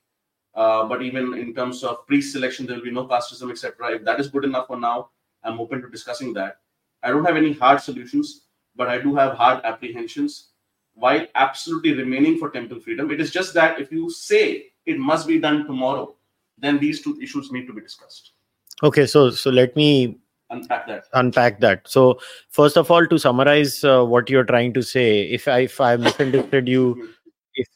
uh, 0.55 0.85
but 0.87 1.03
even 1.03 1.35
in 1.35 1.55
terms 1.55 1.83
of 1.85 2.07
pre-selection, 2.07 2.67
there 2.67 2.77
will 2.77 2.85
be 2.85 2.91
no 2.91 3.07
casteism, 3.07 3.51
etc. 3.51 3.95
If 3.97 4.05
that 4.05 4.21
is 4.21 4.29
good 4.29 4.45
enough 4.45 4.67
for 4.67 4.79
now, 4.79 5.11
I'm 5.43 5.61
open 5.61 5.81
to 5.83 5.89
discussing 5.89 6.33
that. 6.35 6.59
I 7.03 7.11
don't 7.11 7.25
have 7.25 7.37
any 7.37 7.53
hard 7.53 7.81
solutions, 7.81 8.47
but 8.77 8.89
I 8.89 8.99
do 8.99 9.15
have 9.15 9.35
hard 9.35 9.65
apprehensions 9.65 10.51
while 10.95 11.27
absolutely 11.35 11.95
remaining 11.95 12.37
for 12.37 12.51
temple 12.51 12.81
freedom. 12.81 13.11
It 13.11 13.21
is 13.21 13.31
just 13.31 13.55
that 13.55 13.81
if 13.81 13.91
you 13.91 14.11
say 14.11 14.73
it 14.85 14.99
must 14.99 15.27
be 15.27 15.39
done 15.39 15.67
tomorrow, 15.67 16.17
then 16.61 16.79
these 16.79 17.03
two 17.03 17.19
issues 17.21 17.51
need 17.53 17.67
to 17.67 17.73
be 17.73 17.81
discussed. 17.81 18.33
Okay, 18.83 19.07
so 19.07 19.31
so 19.31 19.51
let 19.51 19.77
me 19.77 20.19
unpack 20.51 20.87
that. 20.87 21.05
Unpack 21.13 21.61
that. 21.61 21.87
So 21.87 22.19
first 22.49 22.77
of 22.77 22.91
all, 22.91 23.07
to 23.07 23.19
summarize 23.19 23.85
uh, 23.85 24.05
what 24.05 24.31
you're 24.31 24.45
trying 24.45 24.73
to 24.75 24.83
say, 24.83 25.23
if 25.23 25.49
I 25.49 25.61
if 25.61 25.81
I 25.81 25.97
misunderstood 25.97 26.69
you, 26.69 27.15
if 27.55 27.69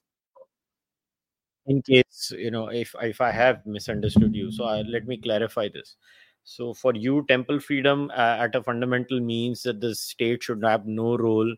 in 1.66 1.82
case 1.82 2.32
you 2.36 2.50
know 2.50 2.68
if 2.68 2.94
if 3.02 3.20
I 3.20 3.30
have 3.30 3.64
misunderstood 3.66 4.34
you, 4.34 4.50
so 4.50 4.64
I, 4.64 4.82
let 4.82 5.06
me 5.06 5.16
clarify 5.16 5.68
this. 5.68 5.97
So 6.44 6.75
for 6.75 6.94
you, 6.94 7.25
temple 7.28 7.58
freedom 7.58 8.10
uh, 8.14 8.36
at 8.40 8.54
a 8.54 8.62
fundamental 8.62 9.20
means 9.20 9.62
that 9.62 9.80
the 9.80 9.94
state 9.94 10.42
should 10.42 10.62
have 10.62 10.86
no 10.86 11.16
role 11.16 11.54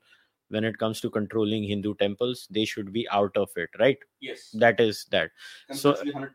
when 0.48 0.64
it 0.64 0.78
comes 0.78 1.00
to 1.00 1.10
controlling 1.10 1.64
Hindu 1.64 1.94
temples. 1.96 2.46
They 2.50 2.64
should 2.64 2.92
be 2.92 3.08
out 3.10 3.36
of 3.36 3.50
it, 3.56 3.70
right? 3.80 3.98
Yes. 4.20 4.50
That 4.54 4.80
is 4.80 5.06
that. 5.10 5.30
So. 5.72 5.94
100%. 5.94 6.30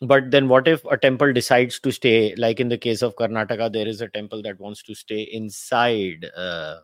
But 0.00 0.30
then, 0.30 0.48
what 0.48 0.66
if 0.66 0.84
a 0.86 0.96
temple 0.96 1.32
decides 1.32 1.78
to 1.80 1.92
stay? 1.92 2.34
Like 2.34 2.60
in 2.60 2.68
the 2.68 2.78
case 2.78 3.00
of 3.00 3.14
Karnataka, 3.16 3.72
there 3.72 3.86
is 3.86 4.00
a 4.00 4.08
temple 4.08 4.42
that 4.42 4.58
wants 4.58 4.82
to 4.82 4.94
stay 4.94 5.22
inside 5.22 6.26
uh, 6.36 6.80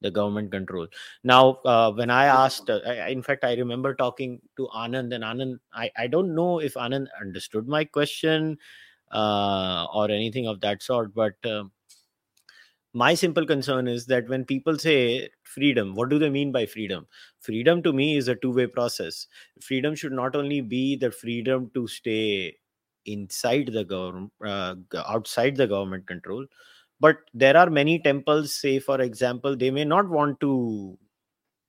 the 0.00 0.10
government 0.10 0.50
control. 0.50 0.88
Now, 1.24 1.60
uh, 1.64 1.92
when 1.92 2.10
I 2.10 2.26
asked, 2.26 2.68
uh, 2.68 2.80
I, 2.84 3.08
in 3.08 3.22
fact, 3.22 3.44
I 3.44 3.54
remember 3.54 3.94
talking 3.94 4.40
to 4.56 4.68
Anand, 4.74 5.14
and 5.14 5.24
Anand, 5.24 5.58
I, 5.72 5.90
I 5.96 6.06
don't 6.08 6.34
know 6.34 6.58
if 6.60 6.74
Anand 6.74 7.06
understood 7.20 7.68
my 7.68 7.84
question 7.84 8.58
uh, 9.12 9.86
or 9.94 10.10
anything 10.10 10.48
of 10.48 10.60
that 10.60 10.82
sort. 10.82 11.14
But 11.14 11.34
uh, 11.44 11.64
my 12.96 13.12
simple 13.12 13.44
concern 13.44 13.86
is 13.86 14.06
that 14.06 14.26
when 14.26 14.44
people 14.46 14.78
say 14.78 15.28
freedom, 15.42 15.94
what 15.94 16.08
do 16.08 16.18
they 16.18 16.30
mean 16.30 16.50
by 16.50 16.64
freedom? 16.64 17.06
Freedom 17.40 17.82
to 17.82 17.92
me 17.92 18.16
is 18.16 18.28
a 18.28 18.34
two 18.34 18.52
way 18.52 18.66
process. 18.66 19.26
Freedom 19.60 19.94
should 19.94 20.12
not 20.12 20.34
only 20.34 20.62
be 20.62 20.96
the 20.96 21.10
freedom 21.10 21.70
to 21.74 21.86
stay 21.86 22.56
inside 23.04 23.70
the 23.70 23.84
government, 23.84 24.32
uh, 24.42 24.76
outside 25.06 25.56
the 25.56 25.66
government 25.66 26.06
control, 26.06 26.46
but 26.98 27.18
there 27.34 27.54
are 27.54 27.68
many 27.68 27.98
temples, 27.98 28.54
say, 28.54 28.78
for 28.78 29.02
example, 29.02 29.54
they 29.54 29.70
may 29.70 29.84
not 29.84 30.08
want 30.08 30.40
to 30.40 30.98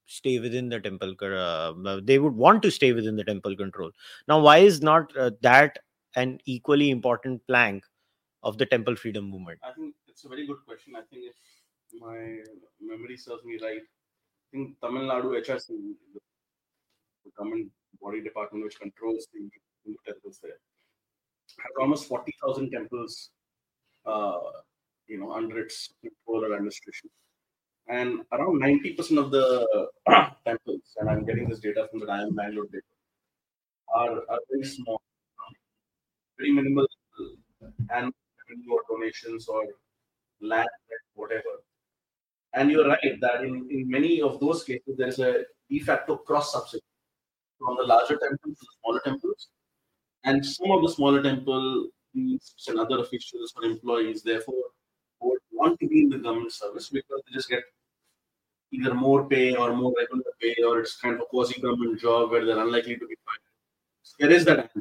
stay 0.05 0.39
within 0.39 0.69
the 0.69 0.79
temple 0.79 1.13
uh, 1.21 1.99
they 2.01 2.17
would 2.17 2.33
want 2.33 2.63
to 2.63 2.71
stay 2.71 2.93
within 2.93 3.17
the 3.17 3.25
temple 3.25 3.53
control 3.57 3.91
now 4.29 4.39
why 4.39 4.59
is 4.59 4.81
not 4.81 5.11
uh, 5.17 5.31
that 5.41 5.79
an 6.15 6.39
equally 6.45 6.89
important 6.91 7.45
plank 7.45 7.83
of 8.43 8.57
the 8.57 8.65
temple 8.65 8.95
freedom 8.95 9.29
movement? 9.29 9.59
I 9.61 9.73
think 9.73 9.93
it's 10.17 10.25
a 10.25 10.29
very 10.29 10.47
good 10.47 10.57
question. 10.65 10.95
I 10.95 11.01
think 11.09 11.25
if 11.31 11.35
my 12.01 12.17
memory 12.81 13.17
serves 13.17 13.43
me 13.45 13.59
right, 13.61 13.83
I 13.83 14.47
think 14.51 14.79
Tamil 14.81 15.03
Nadu 15.03 15.29
HRC, 15.45 15.67
the 16.15 17.31
government 17.37 17.69
body 18.01 18.23
department 18.23 18.65
which 18.65 18.79
controls 18.79 19.27
the 19.31 19.41
Hindu 19.41 19.97
temples 20.07 20.39
there, 20.41 20.57
has 21.59 21.73
almost 21.79 22.07
40,000 22.07 22.71
temples, 22.71 23.29
uh, 24.07 24.39
you 25.05 25.19
know, 25.19 25.33
under 25.33 25.59
its 25.59 25.93
control 26.01 26.45
or 26.45 26.55
administration. 26.55 27.11
And 27.87 28.21
around 28.31 28.59
90% 28.59 29.19
of 29.23 29.29
the 29.29 29.67
temples, 30.47 30.95
and 30.97 31.11
I'm 31.11 31.25
getting 31.25 31.47
this 31.47 31.59
data 31.59 31.87
from 31.91 31.99
the 31.99 32.07
IIM 32.07 32.35
Bangalore 32.35 32.65
data, 32.65 32.93
are, 33.95 34.17
are 34.31 34.39
very 34.49 34.65
small 34.65 34.99
very 36.39 36.51
minimal 36.51 36.87
and 37.89 38.11
or 38.71 38.81
donations 38.89 39.47
or 39.47 39.63
land, 40.41 40.67
whatever. 41.13 41.63
And 42.53 42.71
you're 42.71 42.87
right 42.87 43.19
that 43.21 43.43
in, 43.43 43.67
in 43.69 43.89
many 43.89 44.21
of 44.21 44.39
those 44.39 44.63
cases, 44.63 44.97
there 44.97 45.07
is 45.07 45.19
a 45.19 45.43
de 45.69 45.79
facto 45.79 46.17
cross 46.17 46.53
subsidy 46.53 46.83
from 47.59 47.77
the 47.77 47.83
larger 47.83 48.17
temples 48.17 48.57
to 48.59 48.65
the 48.65 48.73
smaller 48.81 49.01
temples. 49.03 49.49
And 50.23 50.45
some 50.45 50.71
of 50.71 50.81
the 50.81 50.89
smaller 50.89 51.21
temple 51.21 51.89
and 52.15 52.79
other 52.79 52.99
officials 52.99 53.53
or 53.55 53.63
employees, 53.63 54.23
therefore, 54.23 54.55
would 55.21 55.39
want 55.51 55.79
to 55.79 55.87
be 55.87 56.01
in 56.01 56.09
the 56.09 56.17
government 56.17 56.51
service 56.51 56.89
because 56.89 57.21
they 57.27 57.33
just 57.33 57.49
get 57.49 57.63
either 58.71 58.93
more 58.93 59.27
pay 59.27 59.55
or 59.55 59.73
more 59.73 59.93
regular 59.97 60.23
pay, 60.41 60.55
or 60.63 60.79
it's 60.79 60.99
kind 60.99 61.15
of 61.15 61.21
a 61.21 61.25
quasi 61.25 61.61
government 61.61 61.99
job 61.99 62.31
where 62.31 62.45
they're 62.45 62.59
unlikely 62.59 62.95
to 62.95 63.07
be 63.07 63.15
fired. 63.25 63.39
So 64.03 64.15
there 64.19 64.31
is 64.31 64.45
that. 64.45 64.71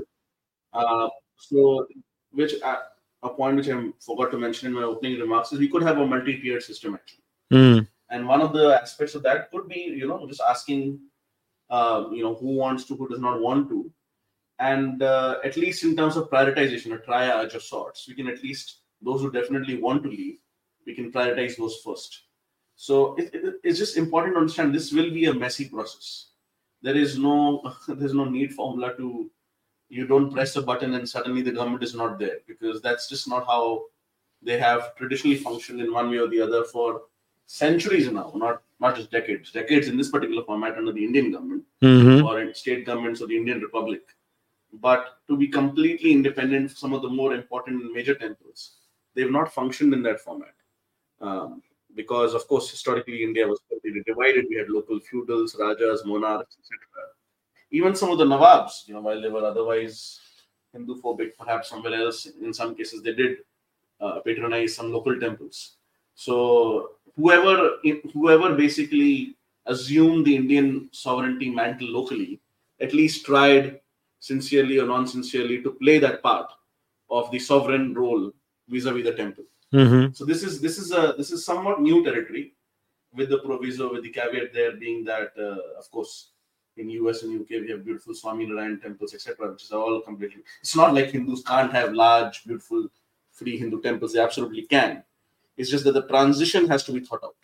Uh, 0.72 1.08
so, 1.36 1.86
which 2.32 2.54
uh, 2.62 2.78
a 3.22 3.28
point 3.30 3.56
which 3.56 3.68
I 3.68 3.90
forgot 4.00 4.30
to 4.30 4.38
mention 4.38 4.68
in 4.68 4.74
my 4.74 4.82
opening 4.82 5.18
remarks 5.18 5.52
is 5.52 5.58
we 5.58 5.68
could 5.68 5.82
have 5.82 5.98
a 5.98 6.06
multi-tiered 6.06 6.62
system 6.62 6.94
actually. 6.94 7.24
Mm. 7.52 7.88
And 8.10 8.28
one 8.28 8.40
of 8.40 8.52
the 8.52 8.78
aspects 8.80 9.14
of 9.14 9.22
that 9.24 9.50
could 9.50 9.68
be, 9.68 9.80
you 9.80 10.06
know, 10.06 10.26
just 10.28 10.42
asking, 10.48 11.00
uh, 11.70 12.04
you 12.12 12.22
know, 12.22 12.34
who 12.34 12.56
wants 12.56 12.84
to, 12.84 12.96
who 12.96 13.08
does 13.08 13.20
not 13.20 13.40
want 13.40 13.68
to, 13.70 13.90
and 14.58 15.02
uh, 15.02 15.36
at 15.44 15.56
least 15.56 15.84
in 15.84 15.96
terms 15.96 16.16
of 16.16 16.30
prioritization, 16.30 16.94
a 16.94 16.98
triage 16.98 17.54
of 17.54 17.62
sorts, 17.62 18.08
we 18.08 18.14
can 18.14 18.28
at 18.28 18.42
least 18.42 18.80
those 19.02 19.20
who 19.20 19.30
definitely 19.30 19.76
want 19.76 20.02
to 20.04 20.08
leave, 20.08 20.38
we 20.86 20.94
can 20.94 21.12
prioritize 21.12 21.56
those 21.56 21.80
first. 21.84 22.22
So 22.76 23.14
it, 23.16 23.34
it, 23.34 23.54
it's 23.64 23.78
just 23.78 23.96
important 23.96 24.34
to 24.34 24.40
understand 24.40 24.74
this 24.74 24.92
will 24.92 25.10
be 25.10 25.26
a 25.26 25.34
messy 25.34 25.68
process. 25.68 26.28
There 26.82 26.96
is 26.96 27.18
no 27.18 27.74
there's 27.88 28.14
no 28.14 28.24
neat 28.24 28.52
formula 28.52 28.96
to 28.96 29.30
you 29.88 30.06
don't 30.06 30.32
press 30.32 30.56
a 30.56 30.62
button 30.62 30.94
and 30.94 31.08
suddenly 31.08 31.42
the 31.42 31.52
government 31.52 31.82
is 31.82 31.94
not 31.94 32.18
there 32.18 32.38
because 32.46 32.82
that's 32.82 33.08
just 33.08 33.28
not 33.28 33.46
how 33.46 33.84
they 34.42 34.58
have 34.58 34.94
traditionally 34.96 35.36
functioned 35.36 35.80
in 35.80 35.92
one 35.92 36.10
way 36.10 36.18
or 36.18 36.28
the 36.28 36.40
other 36.40 36.64
for 36.64 37.02
centuries 37.46 38.10
now, 38.10 38.32
not 38.34 38.62
not 38.78 38.94
just 38.94 39.10
decades, 39.10 39.52
decades 39.52 39.88
in 39.88 39.96
this 39.96 40.10
particular 40.10 40.42
format 40.44 40.76
under 40.76 40.92
the 40.92 41.02
Indian 41.02 41.32
government 41.32 41.64
mm-hmm. 41.82 42.26
or 42.26 42.40
in 42.42 42.54
state 42.54 42.84
governments 42.84 43.20
of 43.22 43.28
the 43.28 43.36
Indian 43.36 43.60
Republic. 43.60 44.02
But 44.74 45.18
to 45.28 45.36
be 45.36 45.48
completely 45.48 46.12
independent, 46.12 46.72
some 46.72 46.92
of 46.92 47.00
the 47.00 47.08
more 47.08 47.32
important 47.32 47.90
major 47.94 48.14
temples, 48.14 48.72
they've 49.14 49.30
not 49.30 49.50
functioned 49.50 49.94
in 49.94 50.02
that 50.02 50.20
format. 50.20 50.54
Um, 51.22 51.62
because, 51.94 52.34
of 52.34 52.46
course, 52.46 52.70
historically 52.70 53.22
India 53.22 53.48
was 53.48 53.60
completely 53.70 54.02
divided. 54.06 54.44
We 54.50 54.56
had 54.56 54.68
local 54.68 55.00
feudals, 55.00 55.56
rajas, 55.58 56.04
monarchs, 56.04 56.58
etc 56.60 57.06
even 57.70 57.94
some 57.94 58.10
of 58.10 58.18
the 58.18 58.24
Nawabs, 58.24 58.86
you 58.86 58.94
know, 58.94 59.00
while 59.00 59.20
they 59.20 59.28
were 59.28 59.44
otherwise 59.44 60.20
Hindu 60.72 61.00
phobic, 61.00 61.30
perhaps 61.38 61.68
somewhere 61.68 61.94
else, 61.94 62.26
in 62.26 62.52
some 62.52 62.74
cases, 62.74 63.02
they 63.02 63.14
did 63.14 63.38
uh, 64.00 64.20
patronize 64.20 64.74
some 64.74 64.92
local 64.92 65.18
temples. 65.18 65.76
So 66.14 66.92
whoever, 67.16 67.78
whoever 68.12 68.54
basically 68.54 69.36
assumed 69.66 70.26
the 70.26 70.36
Indian 70.36 70.88
sovereignty 70.92 71.50
mantle 71.50 71.88
locally, 71.88 72.40
at 72.80 72.92
least 72.92 73.26
tried 73.26 73.80
sincerely 74.20 74.78
or 74.78 74.86
non-sincerely 74.86 75.62
to 75.62 75.72
play 75.72 75.98
that 75.98 76.22
part 76.22 76.50
of 77.10 77.30
the 77.30 77.38
sovereign 77.38 77.94
role 77.94 78.32
vis-a-vis 78.68 79.04
the 79.04 79.12
temple. 79.12 79.44
Mhm. 79.72 80.16
So 80.16 80.24
this 80.24 80.42
is 80.42 80.60
this 80.60 80.78
is 80.78 80.92
a 80.92 81.14
this 81.16 81.30
is 81.30 81.44
somewhat 81.44 81.80
new 81.80 82.04
territory, 82.04 82.54
with 83.12 83.28
the 83.30 83.38
proviso, 83.38 83.92
with 83.92 84.02
the 84.02 84.10
caveat 84.10 84.52
there 84.52 84.72
being 84.76 85.04
that, 85.04 85.32
uh, 85.38 85.78
of 85.78 85.90
course, 85.90 86.30
in 86.76 86.90
US 86.90 87.22
and 87.22 87.40
UK 87.40 87.62
we 87.62 87.70
have 87.70 87.84
beautiful 87.84 88.14
Swami 88.14 88.46
Narayan 88.46 88.80
temples, 88.80 89.14
etc., 89.14 89.50
which 89.52 89.64
is 89.64 89.72
all 89.72 90.00
completely. 90.00 90.42
It's 90.60 90.76
not 90.76 90.94
like 90.94 91.10
Hindus 91.10 91.42
can't 91.42 91.72
have 91.72 91.92
large, 91.92 92.44
beautiful, 92.44 92.88
free 93.32 93.58
Hindu 93.58 93.80
temples. 93.80 94.12
They 94.12 94.20
absolutely 94.20 94.62
can. 94.62 95.02
It's 95.56 95.70
just 95.70 95.84
that 95.84 95.92
the 95.92 96.06
transition 96.06 96.68
has 96.68 96.84
to 96.84 96.92
be 96.92 97.00
thought 97.00 97.24
out, 97.24 97.36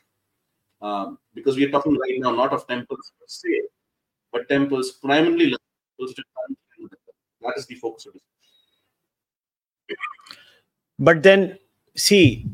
um, 0.86 1.18
because 1.34 1.56
we 1.56 1.64
are 1.64 1.70
talking 1.70 1.96
right 1.96 2.18
now 2.18 2.32
not 2.32 2.52
of 2.52 2.66
temples 2.66 3.12
per 3.18 3.26
se, 3.26 3.62
but 4.30 4.48
temples 4.48 4.92
primarily 4.92 5.56
that 7.42 7.54
is 7.56 7.66
the 7.66 7.74
focus 7.74 8.06
of 8.06 8.14
it. 8.14 8.22
but 10.98 11.22
then 11.22 11.58
see 11.96 12.46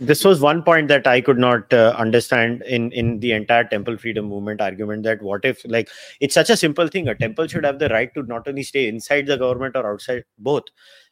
this 0.00 0.24
was 0.24 0.40
one 0.40 0.62
point 0.62 0.88
that 0.88 1.06
i 1.06 1.20
could 1.20 1.38
not 1.38 1.72
uh, 1.72 1.94
understand 1.98 2.62
in 2.62 2.90
in 2.92 3.18
the 3.20 3.32
entire 3.32 3.64
temple 3.64 3.96
freedom 3.96 4.26
movement 4.26 4.60
argument 4.60 5.02
that 5.02 5.20
what 5.22 5.44
if 5.44 5.62
like 5.66 5.88
it's 6.20 6.34
such 6.34 6.50
a 6.50 6.56
simple 6.56 6.88
thing. 6.88 7.08
A 7.08 7.14
temple 7.14 7.46
should 7.46 7.64
have 7.64 7.78
the 7.78 7.88
right 7.88 8.12
to 8.14 8.22
not 8.22 8.46
only 8.46 8.62
stay 8.62 8.88
inside 8.88 9.26
the 9.26 9.36
government 9.36 9.76
or 9.76 9.90
outside 9.90 10.24
both. 10.38 10.64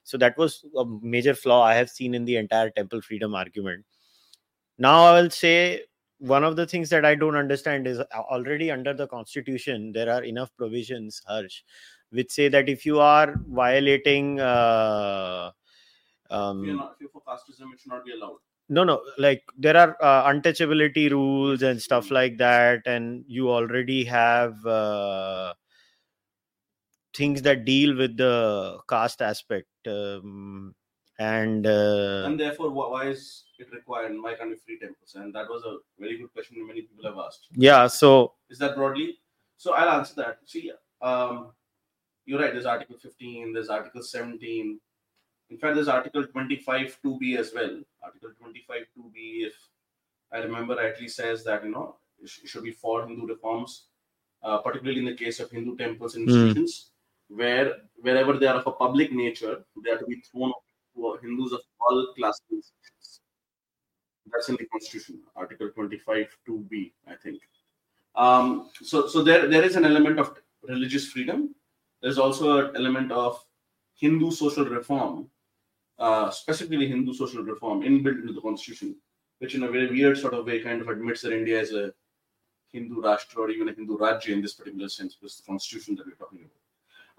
So 0.04 0.16
that 0.18 0.36
was 0.38 0.64
a 0.76 0.84
major 1.02 1.34
flaw 1.34 1.62
i 1.64 1.74
have 1.74 1.90
seen 1.90 2.14
in 2.14 2.24
the 2.24 2.36
entire 2.36 2.70
temple 2.70 3.02
freedom 3.02 3.34
argument. 3.34 3.84
Now 4.78 5.04
i 5.06 5.20
will 5.20 5.30
say 5.30 5.82
one 6.18 6.44
of 6.44 6.56
the 6.56 6.66
things 6.66 6.88
that 6.90 7.04
i 7.04 7.14
don't 7.14 7.36
understand 7.36 7.86
is 7.86 7.98
uh, 7.98 8.04
already 8.14 8.70
under 8.70 8.94
the 8.94 9.06
constitution 9.06 9.92
there 9.92 10.10
are 10.10 10.22
enough 10.24 10.50
provisions 10.56 11.20
harsh 11.26 11.62
which 12.10 12.30
say 12.30 12.48
that 12.48 12.68
if 12.70 12.86
you 12.86 12.98
are 13.00 13.34
violating 13.48 14.40
uh, 14.40 15.50
um, 16.30 16.60
If 16.60 16.66
you're 16.66 16.76
not, 16.76 16.92
if 16.94 17.00
you're 17.00 17.10
for 17.10 17.22
casteism, 17.22 17.72
it 17.72 17.80
should 17.80 17.92
not 17.92 18.04
be 18.04 18.12
allowed. 18.12 18.38
No 18.68 18.84
no 18.84 19.00
like 19.18 19.42
there 19.56 19.76
are 19.76 19.96
uh, 20.02 20.28
untouchability 20.30 21.10
rules 21.10 21.62
and 21.62 21.80
stuff 21.80 22.10
like 22.10 22.36
that 22.36 22.82
and 22.86 23.24
you 23.28 23.50
already 23.50 24.04
have 24.04 24.64
uh, 24.66 25.52
things 27.14 27.42
that 27.42 27.64
deal 27.64 27.96
with 27.96 28.16
the 28.16 28.78
caste 28.88 29.22
aspect 29.22 29.68
um, 29.86 30.74
and 31.18 31.66
uh, 31.66 32.24
and 32.26 32.38
therefore, 32.38 32.70
why 32.70 33.06
is 33.08 33.44
it 33.58 33.72
required? 33.72 34.10
and 34.10 34.22
Why 34.22 34.34
can't 34.34 34.50
we 34.50 34.56
free 34.56 34.78
temples? 34.78 35.14
And 35.14 35.34
that 35.34 35.48
was 35.48 35.62
a 35.64 35.78
very 35.98 36.18
good 36.18 36.30
question 36.32 36.66
many 36.66 36.82
people 36.82 37.04
have 37.04 37.18
asked. 37.18 37.46
yeah 37.54 37.86
so 37.86 38.34
Is 38.50 38.58
that 38.58 38.76
broadly? 38.76 39.18
So 39.56 39.72
I'll 39.72 39.88
answer 39.98 40.14
that. 40.16 40.38
See, 40.44 40.70
um, 41.00 41.52
you're 42.26 42.38
right. 42.38 42.52
There's 42.52 42.66
Article 42.66 42.96
15. 43.00 43.54
There's 43.54 43.70
Article 43.70 44.02
17. 44.02 44.78
In 45.50 45.58
fact, 45.58 45.74
there's 45.76 45.88
Article 45.88 46.24
25 46.26 46.98
2b 47.02 47.36
as 47.38 47.52
well. 47.54 47.80
Article 48.02 48.30
25 48.38 48.86
2b, 48.96 49.46
if 49.46 49.54
I 50.32 50.38
remember 50.38 50.74
rightly, 50.76 51.08
says 51.08 51.44
that 51.44 51.64
you 51.64 51.70
know 51.70 51.96
it 52.20 52.28
sh- 52.28 52.40
it 52.44 52.48
should 52.48 52.64
be 52.64 52.72
for 52.72 53.06
Hindu 53.06 53.26
reforms, 53.26 53.88
uh, 54.42 54.58
particularly 54.58 55.00
in 55.00 55.06
the 55.06 55.14
case 55.14 55.38
of 55.40 55.50
Hindu 55.50 55.76
temples 55.76 56.16
and 56.16 56.28
Hmm. 56.28 56.34
institutions, 56.34 56.92
where 57.28 57.76
wherever 57.96 58.32
they 58.38 58.46
are 58.46 58.56
of 58.56 58.66
a 58.66 58.72
public 58.72 59.12
nature, 59.12 59.64
they 59.84 59.90
are 59.90 59.98
to 59.98 60.06
be 60.06 60.20
thrown 60.20 60.52
to 60.96 61.16
Hindus 61.22 61.52
of 61.52 61.60
all 61.80 62.12
classes. 62.16 62.72
That's 64.32 64.48
in 64.48 64.56
the 64.56 64.66
Constitution, 64.66 65.22
Article 65.36 65.70
25 65.70 66.36
2b, 66.46 66.92
I 67.06 67.14
think. 67.14 67.40
Um, 68.16 68.70
so, 68.82 69.06
so 69.06 69.22
there, 69.22 69.46
there 69.48 69.62
is 69.64 69.76
an 69.76 69.84
element 69.84 70.18
of 70.18 70.40
religious 70.62 71.06
freedom. 71.08 71.54
There's 72.02 72.18
also 72.18 72.68
an 72.68 72.76
element 72.76 73.12
of 73.12 73.44
Hindu 73.94 74.30
social 74.32 74.64
reform, 74.64 75.30
uh, 75.98 76.30
specifically 76.30 76.88
Hindu 76.88 77.14
social 77.14 77.42
reform 77.42 77.82
inbuilt 77.82 78.20
into 78.20 78.32
the 78.32 78.40
constitution, 78.40 78.96
which 79.38 79.54
in 79.54 79.62
a 79.62 79.68
very 79.68 79.88
weird 79.88 80.18
sort 80.18 80.34
of 80.34 80.46
way 80.46 80.60
kind 80.60 80.80
of 80.80 80.88
admits 80.88 81.22
that 81.22 81.32
India 81.32 81.60
is 81.60 81.72
a 81.72 81.92
Hindu 82.72 83.02
Rashtra 83.02 83.38
or 83.38 83.50
even 83.50 83.68
a 83.68 83.72
Hindu 83.72 83.96
Rajya 83.96 84.28
in 84.28 84.42
this 84.42 84.54
particular 84.54 84.88
sense, 84.88 85.14
because 85.14 85.38
the 85.38 85.46
constitution 85.50 85.94
that 85.96 86.06
we're 86.06 86.12
talking 86.12 86.40
about. 86.44 86.56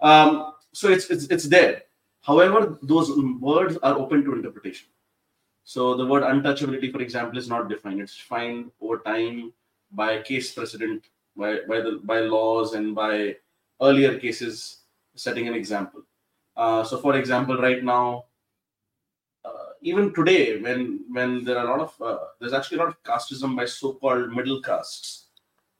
Um, 0.00 0.52
so 0.72 0.88
it's, 0.88 1.10
it's 1.10 1.24
it's 1.26 1.44
there. 1.44 1.82
However, 2.20 2.78
those 2.82 3.10
words 3.40 3.78
are 3.82 3.98
open 3.98 4.24
to 4.24 4.34
interpretation. 4.34 4.88
So 5.64 5.94
the 5.96 6.06
word 6.06 6.22
untouchability, 6.22 6.92
for 6.92 7.00
example, 7.00 7.38
is 7.38 7.48
not 7.48 7.68
defined. 7.68 8.00
It's 8.00 8.16
defined 8.16 8.70
over 8.80 8.98
time 8.98 9.52
by 9.92 10.22
case 10.22 10.54
precedent, 10.54 11.06
by 11.36 11.60
by 11.68 11.80
the 11.80 12.00
by 12.04 12.20
laws 12.20 12.74
and 12.74 12.94
by 12.94 13.36
earlier 13.80 14.18
cases 14.18 14.82
setting 15.14 15.48
an 15.48 15.54
example. 15.54 16.02
Uh, 16.56 16.84
so, 16.84 16.98
for 16.98 17.16
example, 17.16 17.56
right 17.58 17.82
now, 17.84 18.24
even 19.82 20.12
today, 20.14 20.60
when 20.60 21.04
when 21.10 21.44
there 21.44 21.58
are 21.58 21.66
a 21.66 21.70
lot 21.70 21.80
of 21.80 22.02
uh, 22.02 22.24
there's 22.40 22.52
actually 22.52 22.78
a 22.78 22.82
lot 22.82 22.88
of 22.88 23.02
casteism 23.02 23.56
by 23.56 23.64
so-called 23.64 24.30
middle 24.30 24.60
castes 24.62 25.26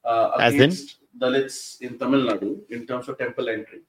uh, 0.05 0.33
As 0.39 0.55
in? 0.55 0.61
against 0.61 0.97
Dalits 1.21 1.81
in 1.81 1.99
Tamil 1.99 2.27
Nadu 2.27 2.61
in 2.71 2.87
terms 2.87 3.09
of 3.09 3.19
temple 3.19 3.49
entry. 3.49 3.81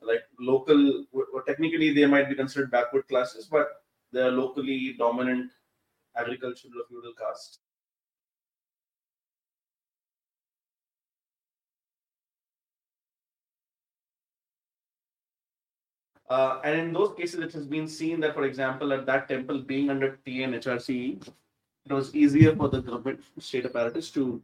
Like 0.00 0.22
local, 0.40 1.04
well, 1.12 1.42
technically 1.46 1.92
they 1.92 2.06
might 2.06 2.28
be 2.28 2.34
considered 2.34 2.70
backward 2.70 3.06
classes, 3.08 3.46
but 3.46 3.68
they 4.12 4.20
are 4.20 4.30
locally 4.30 4.94
dominant 4.98 5.50
agricultural 6.16 6.72
or 6.80 6.86
feudal 6.88 7.12
castes. 7.12 7.58
Uh, 16.30 16.60
and 16.62 16.78
in 16.78 16.92
those 16.92 17.14
cases, 17.16 17.40
it 17.40 17.52
has 17.52 17.66
been 17.66 17.88
seen 17.88 18.20
that, 18.20 18.34
for 18.34 18.44
example, 18.44 18.92
at 18.92 19.06
that 19.06 19.28
temple 19.28 19.60
being 19.60 19.88
under 19.88 20.18
TNHRC, 20.26 21.26
it 21.86 21.92
was 21.92 22.14
easier 22.14 22.54
for 22.54 22.68
the 22.68 22.82
government 22.82 23.20
state 23.38 23.64
apparatus 23.64 24.10
to 24.10 24.42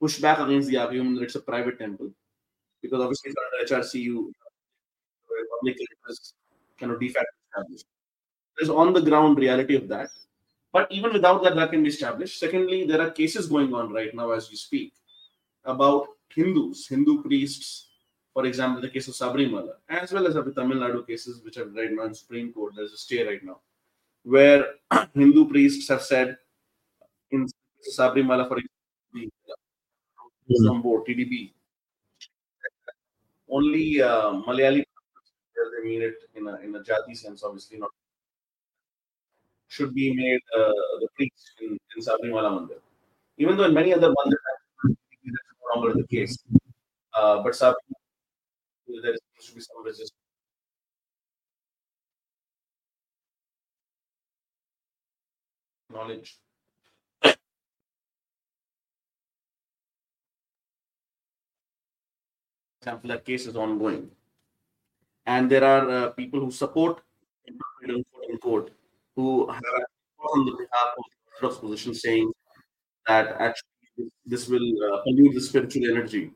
push 0.00 0.20
back 0.20 0.38
against 0.38 0.68
the 0.68 0.76
argument 0.76 1.18
that 1.18 1.24
it's 1.24 1.34
a 1.34 1.40
private 1.40 1.78
temple, 1.78 2.10
because 2.82 3.00
obviously 3.00 3.30
it's 3.30 3.74
under 3.74 3.82
HRC, 3.82 4.00
you 4.00 4.32
public 5.58 5.76
interest 5.80 6.34
kind 6.78 6.92
of 6.92 7.00
de 7.00 7.08
facto 7.08 7.28
established. 7.50 7.86
There's 8.56 8.70
on 8.70 8.92
the 8.92 9.00
ground 9.00 9.38
reality 9.38 9.76
of 9.76 9.88
that, 9.88 10.10
but 10.72 10.90
even 10.90 11.12
without 11.12 11.42
that, 11.42 11.56
that 11.56 11.70
can 11.70 11.82
be 11.82 11.88
established. 11.88 12.38
Secondly, 12.38 12.86
there 12.86 13.00
are 13.00 13.10
cases 13.10 13.46
going 13.46 13.74
on 13.74 13.92
right 13.92 14.14
now 14.14 14.30
as 14.30 14.50
we 14.50 14.56
speak 14.56 14.92
about 15.64 16.08
Hindus, 16.34 16.86
Hindu 16.86 17.22
priests 17.22 17.87
for 18.38 18.46
example, 18.46 18.80
the 18.80 18.88
case 18.88 19.08
of 19.08 19.14
Sabrimala, 19.14 19.72
as 19.88 20.12
well 20.12 20.24
as 20.28 20.34
the 20.34 20.52
Tamil 20.56 20.78
Nadu 20.78 21.04
cases, 21.04 21.42
which 21.44 21.56
are 21.56 21.64
right 21.78 21.90
now 21.90 22.04
in 22.04 22.14
Supreme 22.14 22.52
Court, 22.52 22.72
there's 22.76 22.92
a 22.92 22.96
stay 22.96 23.26
right 23.26 23.42
now, 23.42 23.58
where 24.22 24.64
Hindu 25.12 25.48
priests 25.48 25.88
have 25.88 26.02
said 26.02 26.36
in 27.32 27.48
Sabrimala, 27.98 28.46
for 28.46 28.58
example, 28.58 29.32
some 30.66 30.82
board, 30.82 31.02
TDB, 31.08 31.52
only 33.50 34.00
uh, 34.00 34.30
Malayali, 34.46 34.84
they 34.84 35.88
mean 35.88 36.02
it 36.02 36.14
in 36.36 36.46
a, 36.46 36.54
in 36.60 36.76
a 36.76 36.78
Jati 36.78 37.16
sense, 37.16 37.42
obviously 37.42 37.80
not, 37.80 37.90
should 39.66 39.92
be 39.92 40.14
made 40.14 40.42
uh, 40.56 40.72
the 41.00 41.08
priest 41.16 41.54
in, 41.60 41.76
in 41.96 42.04
Sabrimala 42.04 42.50
Mandir. 42.56 42.78
Even 43.38 43.56
though 43.56 43.64
in 43.64 43.74
many 43.74 43.92
other 43.92 44.10
mandirs, 44.10 44.44
that's 44.84 44.96
no 45.24 45.80
longer 45.80 45.92
the 46.00 46.06
case. 46.06 46.38
Uh, 47.12 47.42
but 47.42 47.52
Sabrimala 47.52 47.97
Knowledge. 55.90 56.38
example, 62.80 63.08
that 63.08 63.24
case 63.24 63.46
is 63.46 63.56
ongoing, 63.56 64.10
and 65.26 65.50
there 65.50 65.64
are 65.64 65.90
uh, 65.90 66.08
people 66.10 66.40
who 66.40 66.50
support 66.50 67.02
unquote, 68.30 68.70
who 69.16 69.48
have 69.50 69.62
on 70.32 70.46
the 70.46 70.52
behalf 70.52 70.94
of 70.98 71.04
the 71.10 71.46
Orthodox 71.46 71.60
position 71.60 71.94
saying 71.94 72.30
that 73.06 73.28
actually 73.40 74.10
this 74.26 74.48
will 74.48 74.70
uh, 74.92 75.02
pollute 75.02 75.34
the 75.34 75.40
spiritual 75.40 75.90
energy 75.90 76.30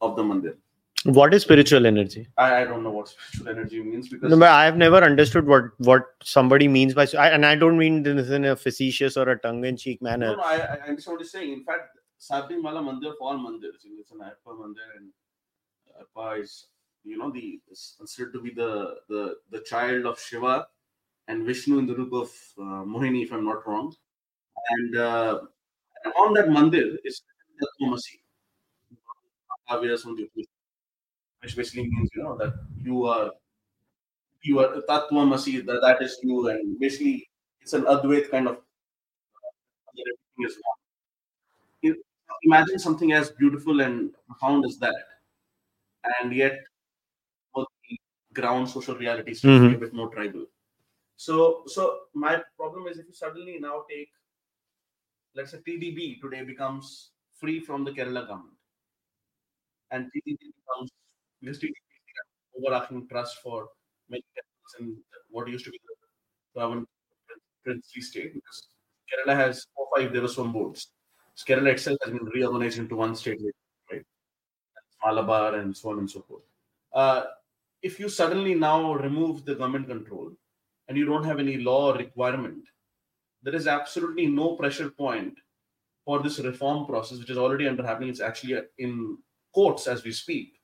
of 0.00 0.16
the 0.16 0.22
mandir. 0.22 0.56
What 1.04 1.34
is 1.34 1.42
spiritual 1.42 1.86
energy 1.86 2.28
I, 2.38 2.62
I 2.62 2.64
don't 2.64 2.82
know 2.84 2.90
what 2.90 3.08
spiritual 3.08 3.48
energy 3.48 3.82
means 3.82 4.08
because 4.08 4.30
no, 4.30 4.36
but 4.36 4.50
i've 4.50 4.76
never 4.76 4.98
understood 4.98 5.46
what 5.46 5.64
what 5.78 6.04
somebody 6.22 6.68
means 6.68 6.94
by 6.94 7.06
I, 7.18 7.28
and 7.30 7.44
i 7.44 7.54
don't 7.56 7.76
mean 7.76 8.02
this 8.02 8.30
in 8.30 8.44
a 8.44 8.54
facetious 8.54 9.16
or 9.16 9.28
a 9.30 9.38
tongue-in-cheek 9.38 10.00
manner 10.00 10.28
No, 10.28 10.36
no, 10.36 10.42
I, 10.42 10.56
I 10.56 10.88
understand 10.88 11.14
what 11.14 11.20
you're 11.20 11.28
saying. 11.28 11.52
In 11.52 11.64
fact, 11.64 11.98
Sabrimala 12.20 12.82
Mandir 12.88 13.14
for 13.18 13.32
all 13.32 13.38
mandirs. 13.38 13.84
It's 13.98 14.12
an 14.12 14.18
Ayyappa 14.18 14.54
Mandir, 14.56 14.90
and 14.96 15.10
Ayyappa 15.90 16.40
is, 16.40 16.66
you 17.02 17.18
know, 17.18 17.32
the 17.32 17.60
is 17.68 17.94
considered 17.98 18.32
to 18.34 18.40
be 18.40 18.50
the 18.50 18.98
the 19.08 19.36
the 19.50 19.60
child 19.60 20.06
of 20.06 20.20
Shiva 20.20 20.68
and 21.26 21.44
Vishnu 21.44 21.78
in 21.80 21.86
the 21.86 21.96
root 21.96 22.12
of 22.12 22.30
uh, 22.58 22.84
Mohini, 22.84 23.24
if 23.24 23.32
I'm 23.32 23.44
not 23.44 23.66
wrong. 23.66 23.92
And 24.70 24.96
uh, 24.96 25.40
And 26.04 26.12
on 26.14 26.34
that 26.34 26.48
mandir 26.48 26.96
is 27.04 27.22
the 27.58 27.68
Tomasi, 27.80 28.18
which 31.42 31.56
basically 31.56 31.88
means 31.88 32.10
you 32.14 32.22
know 32.22 32.36
that 32.36 32.54
you 32.82 33.04
are 33.04 33.30
you 34.42 34.58
are 34.58 34.82
Tatvamasi, 34.88 35.64
that, 35.66 35.80
that 35.82 36.02
is 36.02 36.18
you, 36.22 36.48
and 36.48 36.78
basically 36.78 37.28
it's 37.60 37.72
an 37.72 37.82
Advait 37.82 38.30
kind 38.30 38.48
of 38.48 38.58
everything 39.88 40.46
is 40.46 40.58
one. 40.62 41.96
Imagine 42.44 42.78
something 42.78 43.12
as 43.12 43.30
beautiful 43.30 43.80
and 43.82 44.10
profound 44.26 44.64
as 44.64 44.76
that, 44.78 44.94
and 46.20 46.34
yet 46.34 46.58
both 47.54 47.68
the 47.88 47.96
ground 48.40 48.68
social 48.68 48.96
realities 48.96 49.42
mm-hmm. 49.42 49.76
a 49.76 49.78
bit 49.78 49.94
more 49.94 50.08
tribal. 50.08 50.46
So, 51.16 51.62
so 51.66 52.00
my 52.14 52.42
problem 52.58 52.88
is 52.88 52.98
if 52.98 53.06
you 53.06 53.14
suddenly 53.14 53.58
now 53.60 53.84
take, 53.88 54.08
let's 55.36 55.52
say 55.52 55.58
TDB 55.58 56.20
today 56.20 56.42
becomes 56.42 57.10
free 57.38 57.60
from 57.60 57.84
the 57.84 57.92
Kerala 57.92 58.26
government, 58.26 58.58
and 59.92 60.06
TDB 60.06 60.38
becomes 60.40 60.90
overarching 62.56 63.08
trust 63.08 63.38
for 63.42 63.68
many 64.08 64.24
temples 64.34 64.72
in 64.80 64.96
what 65.30 65.48
used 65.48 65.64
to 65.64 65.70
be 65.70 65.78
the 66.54 66.60
Travan 66.60 66.84
princely 67.64 68.02
state 68.02 68.34
because 68.34 68.68
Kerala 69.08 69.36
has 69.36 69.66
four 69.74 69.86
five 69.96 70.12
Devaswam 70.12 70.52
boards. 70.52 70.92
So 71.34 71.44
Kerala 71.46 71.72
itself 71.72 71.98
has 72.04 72.12
been 72.12 72.24
reorganized 72.26 72.78
into 72.78 72.96
one 72.96 73.14
state, 73.14 73.38
right? 73.90 74.04
Malabar 75.04 75.54
and 75.56 75.76
so 75.76 75.90
on 75.90 75.98
and 75.98 76.10
so 76.10 76.20
forth. 76.20 76.42
Uh, 76.92 77.24
if 77.82 77.98
you 77.98 78.08
suddenly 78.08 78.54
now 78.54 78.94
remove 78.94 79.44
the 79.44 79.54
government 79.54 79.88
control 79.88 80.30
and 80.88 80.96
you 80.96 81.06
don't 81.06 81.24
have 81.24 81.40
any 81.40 81.56
law 81.56 81.92
requirement, 81.92 82.64
there 83.42 83.54
is 83.54 83.66
absolutely 83.66 84.26
no 84.26 84.56
pressure 84.56 84.90
point 84.90 85.34
for 86.04 86.22
this 86.22 86.38
reform 86.38 86.86
process, 86.86 87.18
which 87.18 87.30
is 87.30 87.38
already 87.38 87.66
under 87.66 87.84
happening. 87.84 88.10
It's 88.10 88.20
actually 88.20 88.60
in 88.78 89.18
courts 89.54 89.86
as 89.86 90.04
we 90.04 90.12
speak 90.12 90.61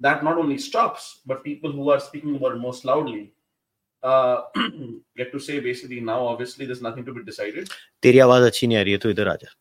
That 0.00 0.24
not 0.24 0.38
only 0.38 0.58
stops, 0.58 1.20
but 1.26 1.44
people 1.44 1.72
who 1.72 1.90
are 1.90 2.00
speaking 2.00 2.36
about 2.36 2.58
most 2.58 2.84
loudly 2.84 3.32
uh, 4.02 4.42
get 5.16 5.30
to 5.32 5.38
say 5.38 5.60
basically 5.60 6.00
now 6.00 6.26
obviously 6.26 6.66
there's 6.66 6.82
nothing 6.82 7.04
to 7.04 7.12
be 7.12 7.24
decided 7.24 7.68
तेरी 8.02 8.18
आवाज 8.18 8.42
अच्छी 8.42 8.66
नहीं 8.66 8.78
आ 8.78 8.82
रही 8.82 8.92
है 8.92 8.98
तो 8.98 9.10
इधर 9.10 9.28
आ 9.28 9.34
जा 9.42 9.52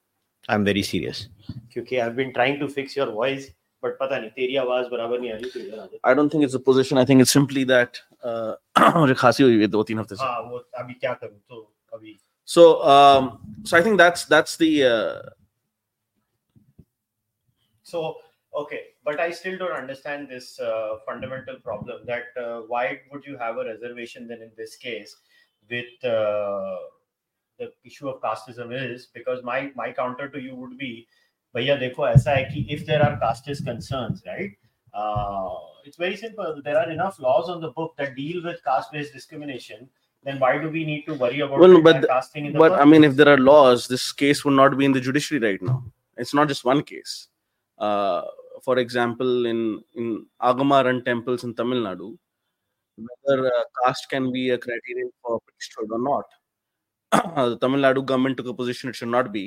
I 0.49 0.55
am 0.55 0.63
very 0.65 0.83
serious 0.83 1.27
क्योंकि 1.73 1.95
I 1.95 2.01
have 2.01 2.13
been 2.15 2.31
trying 2.31 2.59
to 2.59 2.67
fix 2.77 2.97
your 2.97 3.09
voice 3.19 3.47
but 3.83 3.97
पता 3.99 4.19
नहीं 4.19 4.29
तेरी 4.29 4.55
आवाज 4.63 4.87
बराबर 4.91 5.19
नहीं 5.19 5.31
आ 5.31 5.35
रही 5.35 5.49
तो 5.49 5.59
इधर 5.59 5.79
आ 5.79 5.85
जा 5.85 6.09
I 6.09 6.15
don't 6.15 6.33
think 6.33 6.43
it's 6.43 6.55
a 6.55 6.63
position 6.65 6.97
I 6.97 7.05
think 7.11 7.21
it's 7.21 7.33
simply 7.33 7.65
that 7.73 8.01
मुझे 8.95 9.13
खांसी 9.21 9.43
हुई 9.43 9.61
है 9.61 9.67
दो 9.77 9.83
तीन 9.91 9.99
हफ्ते 9.99 10.15
से 10.15 10.23
हां 10.23 10.43
वो 10.49 10.65
अभी 10.79 10.93
क्या 10.93 11.13
करूं 11.13 11.37
तो 11.37 11.71
अभी 11.93 12.17
so 12.51 12.63
um 12.93 13.27
so 13.63 13.77
i 13.77 13.81
think 13.81 13.97
that's 13.97 14.25
that's 14.25 14.57
the 14.57 14.69
uh... 14.83 15.21
so 17.91 18.17
okay 18.53 18.81
but 19.05 19.19
i 19.19 19.29
still 19.31 19.57
don't 19.57 19.71
understand 19.71 20.27
this 20.29 20.59
uh, 20.59 20.97
fundamental 21.05 21.59
problem 21.59 22.05
that 22.05 22.41
uh, 22.45 22.61
why 22.67 22.99
would 23.11 23.25
you 23.25 23.37
have 23.37 23.57
a 23.57 23.65
reservation 23.65 24.27
then 24.27 24.41
in 24.41 24.51
this 24.57 24.75
case 24.75 25.15
with 25.69 26.03
uh, 26.03 26.75
the 27.59 27.71
issue 27.83 28.09
of 28.09 28.21
casteism 28.21 28.71
is 28.77 29.07
because 29.13 29.43
my 29.43 29.71
my 29.75 29.91
counter 29.91 30.29
to 30.29 30.39
you 30.41 30.55
would 30.55 30.77
be 30.77 31.07
भैया 31.55 31.75
देखो 31.79 32.07
ऐसा 32.07 32.31
है 32.31 32.43
कि 32.51 32.67
if 32.75 32.85
there 32.85 33.03
are 33.05 33.15
casteist 33.23 33.65
concerns 33.65 34.21
right 34.27 34.53
uh, 34.93 35.55
it's 35.85 35.97
very 35.97 36.15
simple 36.15 36.61
there 36.67 36.77
are 36.77 36.89
enough 36.91 37.19
laws 37.19 37.49
on 37.49 37.59
the 37.61 37.71
book 37.79 37.95
that 37.97 38.15
deal 38.15 38.43
with 38.43 38.63
caste 38.63 38.91
based 38.91 39.13
discrimination 39.13 39.89
then 40.23 40.39
why 40.39 40.57
do 40.57 40.69
we 40.69 40.85
need 40.85 41.03
to 41.05 41.15
worry 41.15 41.39
about 41.39 41.59
well, 41.59 41.81
but, 41.81 42.07
casting 42.07 42.45
in 42.45 42.53
the 42.53 42.59
but 42.59 42.73
i 42.73 42.85
mean 42.85 43.03
if 43.03 43.15
there 43.15 43.29
are 43.33 43.37
laws 43.37 43.87
this 43.87 44.11
case 44.11 44.45
would 44.45 44.53
not 44.53 44.77
be 44.77 44.85
in 44.85 44.91
the 44.91 45.03
judiciary 45.09 45.43
right 45.45 45.61
now 45.61 45.83
it's 46.17 46.33
not 46.33 46.47
just 46.47 46.63
one 46.63 46.83
case 46.83 47.27
uh, 47.79 48.21
for 48.64 48.78
example 48.84 49.46
in 49.52 49.60
in 50.00 50.06
agama 50.50 50.78
run 50.86 50.98
temples 51.08 51.44
in 51.46 51.52
tamil 51.60 51.80
nadu 51.88 52.08
whether 53.06 53.38
uh, 53.54 53.64
caste 53.78 54.06
can 54.12 54.26
be 54.36 54.44
a 54.56 54.58
criterion 54.64 55.10
for 55.22 55.34
priesthood 55.48 55.90
or 55.96 56.02
not 56.10 56.26
the 57.52 57.58
tamil 57.64 57.82
nadu 57.86 58.02
government 58.12 58.36
took 58.38 58.50
a 58.54 58.58
position 58.62 58.90
it 58.92 58.98
should 59.00 59.14
not 59.18 59.28
be 59.38 59.46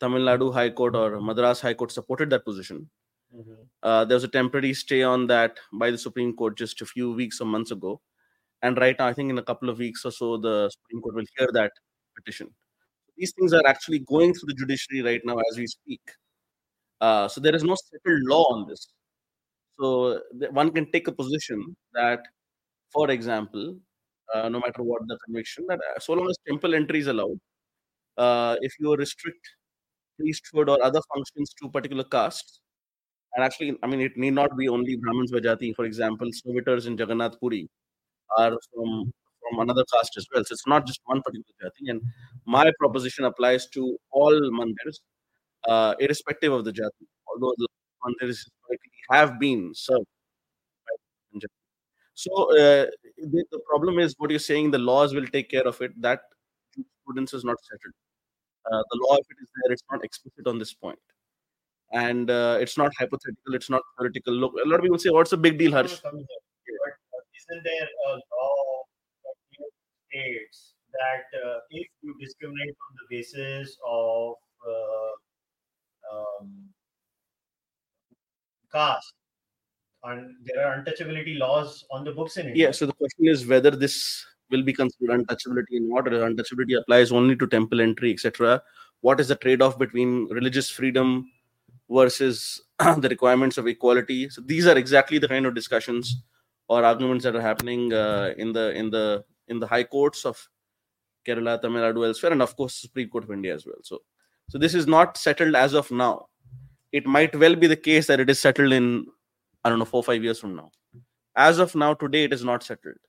Tamil 0.00 0.22
Nadu 0.22 0.52
High 0.52 0.70
Court 0.70 0.96
or 0.96 1.20
Madras 1.20 1.60
High 1.60 1.74
Court 1.74 1.92
supported 1.92 2.30
that 2.30 2.44
position. 2.44 2.90
Mm-hmm. 3.34 3.62
Uh, 3.82 4.04
there 4.04 4.16
was 4.16 4.24
a 4.24 4.28
temporary 4.28 4.74
stay 4.74 5.02
on 5.02 5.26
that 5.28 5.58
by 5.72 5.90
the 5.90 5.98
Supreme 5.98 6.34
Court 6.34 6.56
just 6.56 6.82
a 6.82 6.86
few 6.86 7.12
weeks 7.12 7.40
or 7.40 7.46
months 7.46 7.70
ago. 7.70 8.00
And 8.62 8.78
right 8.78 8.96
now, 8.98 9.06
I 9.06 9.12
think 9.12 9.30
in 9.30 9.38
a 9.38 9.42
couple 9.42 9.68
of 9.68 9.78
weeks 9.78 10.04
or 10.04 10.10
so, 10.10 10.36
the 10.36 10.70
Supreme 10.70 11.02
Court 11.02 11.14
will 11.16 11.24
hear 11.36 11.48
that 11.52 11.72
petition. 12.16 12.48
These 13.16 13.32
things 13.32 13.52
are 13.52 13.66
actually 13.66 14.00
going 14.00 14.34
through 14.34 14.48
the 14.48 14.54
judiciary 14.54 15.02
right 15.02 15.20
now 15.24 15.36
as 15.50 15.58
we 15.58 15.66
speak. 15.66 16.00
Uh, 17.04 17.26
so 17.32 17.40
there 17.44 17.54
is 17.58 17.64
no 17.70 17.76
settled 17.86 18.22
law 18.32 18.44
on 18.54 18.66
this. 18.68 18.82
So 19.78 20.20
one 20.60 20.70
can 20.76 20.86
take 20.92 21.08
a 21.08 21.12
position 21.12 21.58
that, 21.94 22.20
for 22.92 23.10
example, 23.10 23.76
uh, 24.34 24.48
no 24.48 24.60
matter 24.64 24.82
what 24.90 25.02
the 25.10 25.18
conviction, 25.24 25.64
that 25.68 25.80
uh, 25.88 25.98
so 26.00 26.14
long 26.14 26.28
as 26.30 26.38
temple 26.48 26.74
entry 26.74 27.00
is 27.00 27.08
allowed, 27.08 27.38
uh, 28.16 28.56
if 28.60 28.72
you 28.80 28.94
restrict 28.96 29.44
priesthood 30.18 30.68
or 30.68 30.82
other 30.82 31.00
functions 31.14 31.54
to 31.60 31.70
particular 31.70 32.04
castes. 32.04 32.60
And 33.34 33.44
actually, 33.44 33.76
I 33.82 33.86
mean, 33.88 34.00
it 34.00 34.16
need 34.16 34.34
not 34.34 34.56
be 34.56 34.68
only 34.68 34.96
Brahmins 34.96 35.32
Vajati. 35.32 35.74
For 35.74 35.84
example, 35.84 36.28
servitors 36.32 36.86
in 36.86 36.96
Jagannath 36.96 37.38
Puri 37.40 37.68
are 38.38 38.52
from 38.72 39.12
from 39.44 39.60
another 39.60 39.84
caste 39.92 40.14
as 40.16 40.26
well. 40.32 40.44
So 40.44 40.52
it's 40.52 40.66
not 40.66 40.86
just 40.86 41.00
one 41.04 41.20
particular 41.22 41.54
jati. 41.62 41.90
And 41.90 42.02
my 42.46 42.70
proposition 42.78 43.24
applies 43.24 43.66
to 43.74 43.96
all 44.10 44.40
mandirs, 44.58 45.00
uh, 45.68 45.94
irrespective 46.00 46.52
of 46.52 46.64
the 46.64 46.72
jati. 46.72 47.06
Although 47.28 47.54
the 47.56 47.68
mandirs 48.04 48.48
have 49.10 49.38
been 49.38 49.72
served. 49.74 50.06
So 52.14 52.30
uh, 52.52 52.86
the, 53.18 53.44
the, 53.50 53.60
problem 53.68 53.98
is 53.98 54.14
what 54.18 54.30
you're 54.30 54.38
saying. 54.38 54.70
The 54.70 54.78
laws 54.78 55.14
will 55.14 55.26
take 55.26 55.50
care 55.50 55.66
of 55.66 55.80
it. 55.82 56.00
That 56.00 56.20
students 57.02 57.34
is 57.34 57.44
not 57.44 57.56
settled. 57.60 57.94
Uh, 58.70 58.82
the 58.90 59.06
law, 59.06 59.16
if 59.16 59.26
it 59.30 59.42
is 59.42 59.48
there, 59.56 59.72
it's 59.72 59.82
not 59.90 60.04
explicit 60.04 60.46
on 60.46 60.58
this 60.58 60.72
point. 60.72 60.98
And 61.92 62.30
uh, 62.30 62.58
it's 62.60 62.78
not 62.78 62.92
hypothetical, 62.98 63.54
it's 63.54 63.68
not 63.68 63.82
theoretical. 63.98 64.32
Look, 64.32 64.54
a 64.64 64.68
lot 64.68 64.76
of 64.76 64.82
people 64.82 64.98
say, 64.98 65.10
What's 65.10 65.30
the 65.30 65.36
big 65.36 65.58
deal, 65.58 65.72
Harsh? 65.72 66.00
But 66.02 66.14
isn't 66.14 67.62
there 67.64 67.88
a 68.06 68.10
law 68.12 68.84
that 69.24 69.68
states 70.08 70.74
that 70.92 71.38
uh, 71.38 71.58
if 71.70 71.88
you 72.02 72.14
discriminate 72.20 72.76
on 72.88 72.96
the 72.96 73.16
basis 73.16 73.76
of 73.86 74.34
uh, 74.66 75.12
um, 76.12 76.68
caste, 78.72 79.14
and 80.04 80.34
there 80.44 80.66
are 80.66 80.82
untouchability 80.82 81.38
laws 81.38 81.84
on 81.90 82.04
the 82.04 82.12
books 82.12 82.36
in 82.36 82.48
India. 82.48 82.66
Yeah, 82.66 82.72
so 82.72 82.86
the 82.86 82.92
question 82.92 83.26
is 83.28 83.46
whether 83.46 83.70
this 83.70 84.24
will 84.50 84.62
be 84.62 84.72
considered 84.72 85.26
untouchability 85.26 85.76
and 85.76 85.90
what 85.90 86.04
untouchability 86.04 86.78
applies 86.78 87.10
only 87.10 87.34
to 87.34 87.46
temple 87.46 87.80
entry 87.80 88.12
etc 88.12 88.62
what 89.04 89.20
is 89.20 89.28
the 89.28 89.36
trade-off 89.36 89.78
between 89.78 90.28
religious 90.30 90.70
freedom 90.70 91.30
versus 91.90 92.62
the 92.78 93.08
requirements 93.10 93.58
of 93.58 93.66
equality? 93.66 94.30
So 94.30 94.40
these 94.40 94.66
are 94.66 94.78
exactly 94.78 95.18
the 95.18 95.28
kind 95.28 95.44
of 95.44 95.54
discussions 95.54 96.22
or 96.68 96.82
arguments 96.82 97.24
that 97.24 97.36
are 97.36 97.42
happening 97.42 97.92
uh, 97.92 98.32
in 98.38 98.54
the 98.54 98.72
in 98.72 98.88
the 98.88 99.22
in 99.48 99.58
the 99.60 99.66
high 99.66 99.84
courts 99.84 100.24
of 100.24 100.48
kerala 101.26 101.54
tamil 101.64 101.82
nadu 101.86 102.06
elsewhere 102.08 102.32
and 102.36 102.44
of 102.46 102.52
course 102.60 102.74
supreme 102.84 103.10
court 103.12 103.24
of 103.26 103.32
india 103.38 103.52
as 103.58 103.66
well. 103.68 103.82
So 103.90 103.96
so 104.48 104.58
this 104.58 104.74
is 104.74 104.86
not 104.86 105.16
settled 105.16 105.54
as 105.56 105.74
of 105.74 105.90
now. 105.90 106.26
It 106.92 107.06
might 107.06 107.34
well 107.34 107.56
be 107.56 107.66
the 107.66 107.76
case 107.76 108.06
that 108.06 108.20
it 108.20 108.30
is 108.30 108.40
settled 108.40 108.72
in 108.72 109.06
i 109.64 109.70
don't 109.70 109.78
know 109.78 109.84
4 109.84 110.02
5 110.02 110.22
years 110.22 110.38
from 110.38 110.54
now. 110.56 110.70
As 111.36 111.58
of 111.58 111.74
now 111.74 111.94
today 111.94 112.24
it 112.24 112.32
is 112.32 112.44
not 112.44 112.62
settled. 112.62 113.00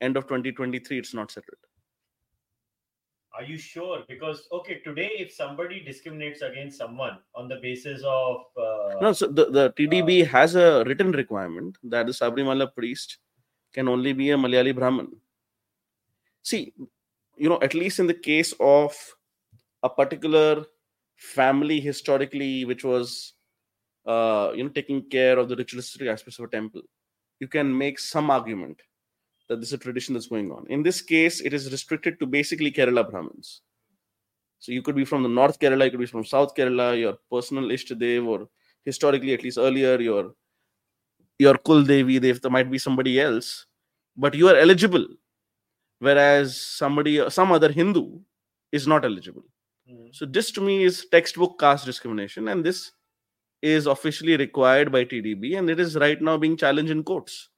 End 0.00 0.16
of 0.16 0.24
2023 0.24 0.98
it's 0.98 1.14
not 1.14 1.30
settled. 1.30 1.62
Are 3.36 3.42
you 3.42 3.58
sure? 3.58 4.02
Because 4.08 4.46
okay 4.52 4.80
today 4.84 5.10
if 5.18 5.32
somebody 5.32 5.80
discriminates 5.80 6.42
against 6.42 6.78
someone 6.78 7.18
on 7.34 7.48
the 7.48 7.56
basis 7.62 8.02
of 8.04 8.42
uh, 8.56 8.94
no 9.00 9.12
so 9.12 9.26
the, 9.26 9.50
the 9.50 9.70
tdb 9.78 10.22
uh, 10.22 10.26
has 10.26 10.54
a 10.54 10.84
written 10.86 11.10
requirement 11.12 11.78
that 11.82 12.06
the 12.06 12.12
sabrimala 12.12 12.72
priest 12.74 13.18
can 13.72 13.88
only 13.88 14.12
be 14.12 14.30
a 14.30 14.36
malayali 14.36 14.74
brahmin 14.74 15.08
see 16.42 16.72
you 17.36 17.48
know 17.48 17.58
at 17.60 17.74
least 17.74 17.98
in 17.98 18.06
the 18.06 18.20
case 18.30 18.54
of 18.60 18.94
a 19.84 19.88
particular 19.88 20.64
family 21.16 21.78
historically 21.80 22.64
which 22.64 22.84
was 22.84 23.34
uh, 24.06 24.50
you 24.54 24.64
know 24.64 24.74
taking 24.80 25.02
care 25.16 25.38
of 25.38 25.48
the 25.48 25.56
ritualistic 25.56 26.08
aspects 26.08 26.38
of 26.38 26.46
a 26.46 26.48
temple 26.48 26.82
you 27.40 27.48
can 27.48 27.76
make 27.84 27.98
some 27.98 28.30
argument 28.30 28.82
that 29.48 29.60
this 29.60 29.68
is 29.68 29.74
a 29.74 29.78
tradition 29.78 30.14
that's 30.14 30.26
going 30.26 30.50
on. 30.50 30.66
In 30.68 30.82
this 30.82 31.02
case, 31.02 31.40
it 31.40 31.52
is 31.52 31.70
restricted 31.70 32.18
to 32.20 32.26
basically 32.26 32.70
Kerala 32.70 33.08
Brahmins. 33.08 33.60
So 34.58 34.72
you 34.72 34.82
could 34.82 34.96
be 34.96 35.04
from 35.04 35.22
the 35.22 35.28
North 35.28 35.58
Kerala, 35.58 35.84
you 35.84 35.90
could 35.90 36.00
be 36.00 36.06
from 36.06 36.24
South 36.24 36.54
Kerala, 36.54 36.98
your 36.98 37.18
personal 37.30 37.64
Ishtadev, 37.64 38.26
or 38.26 38.48
historically, 38.84 39.34
at 39.34 39.42
least 39.42 39.58
earlier, 39.58 40.00
your 40.00 40.34
your 41.38 41.58
Kul 41.58 41.82
Devi, 41.82 42.20
Dev, 42.20 42.40
there 42.40 42.50
might 42.50 42.70
be 42.70 42.78
somebody 42.78 43.20
else, 43.20 43.66
but 44.16 44.34
you 44.34 44.48
are 44.48 44.56
eligible. 44.56 45.06
Whereas 45.98 46.60
somebody, 46.60 47.28
some 47.28 47.50
other 47.50 47.72
Hindu 47.72 48.20
is 48.70 48.86
not 48.86 49.04
eligible. 49.04 49.42
Mm. 49.90 50.14
So 50.14 50.26
this 50.26 50.50
to 50.52 50.60
me 50.60 50.84
is 50.84 51.06
textbook 51.10 51.58
caste 51.58 51.84
discrimination, 51.84 52.48
and 52.48 52.64
this 52.64 52.92
is 53.62 53.86
officially 53.86 54.36
required 54.36 54.92
by 54.92 55.04
TDB, 55.04 55.58
and 55.58 55.68
it 55.70 55.80
is 55.80 55.96
right 55.96 56.20
now 56.20 56.36
being 56.36 56.56
challenged 56.56 56.90
in 56.90 57.02
courts. 57.02 57.50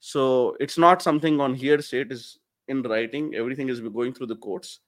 So 0.00 0.56
it's 0.60 0.78
not 0.78 1.02
something 1.02 1.40
on 1.40 1.54
hearsay; 1.54 2.00
it 2.00 2.12
is 2.12 2.38
in 2.68 2.82
writing. 2.82 3.34
Everything 3.34 3.68
is 3.68 3.80
going 3.80 4.14
through 4.14 4.28
the 4.28 4.36
courts. 4.36 4.80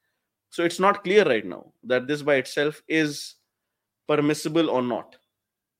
So 0.49 0.63
it's 0.63 0.79
not 0.79 1.03
clear 1.03 1.25
right 1.25 1.45
now 1.45 1.73
that 1.83 2.07
this 2.07 2.21
by 2.21 2.35
itself 2.35 2.81
is 2.87 3.35
permissible 4.07 4.69
or 4.69 4.81
not. 4.81 5.17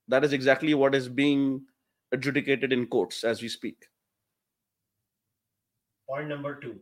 That 0.08 0.24
is 0.24 0.34
exactly 0.34 0.74
what 0.74 0.94
is 0.94 1.08
being 1.08 1.62
adjudicated 2.12 2.72
in 2.74 2.88
courts 2.88 3.24
as 3.24 3.42
we 3.42 3.48
speak. 3.48 3.86
Point 6.08 6.28
number 6.28 6.56
two 6.60 6.80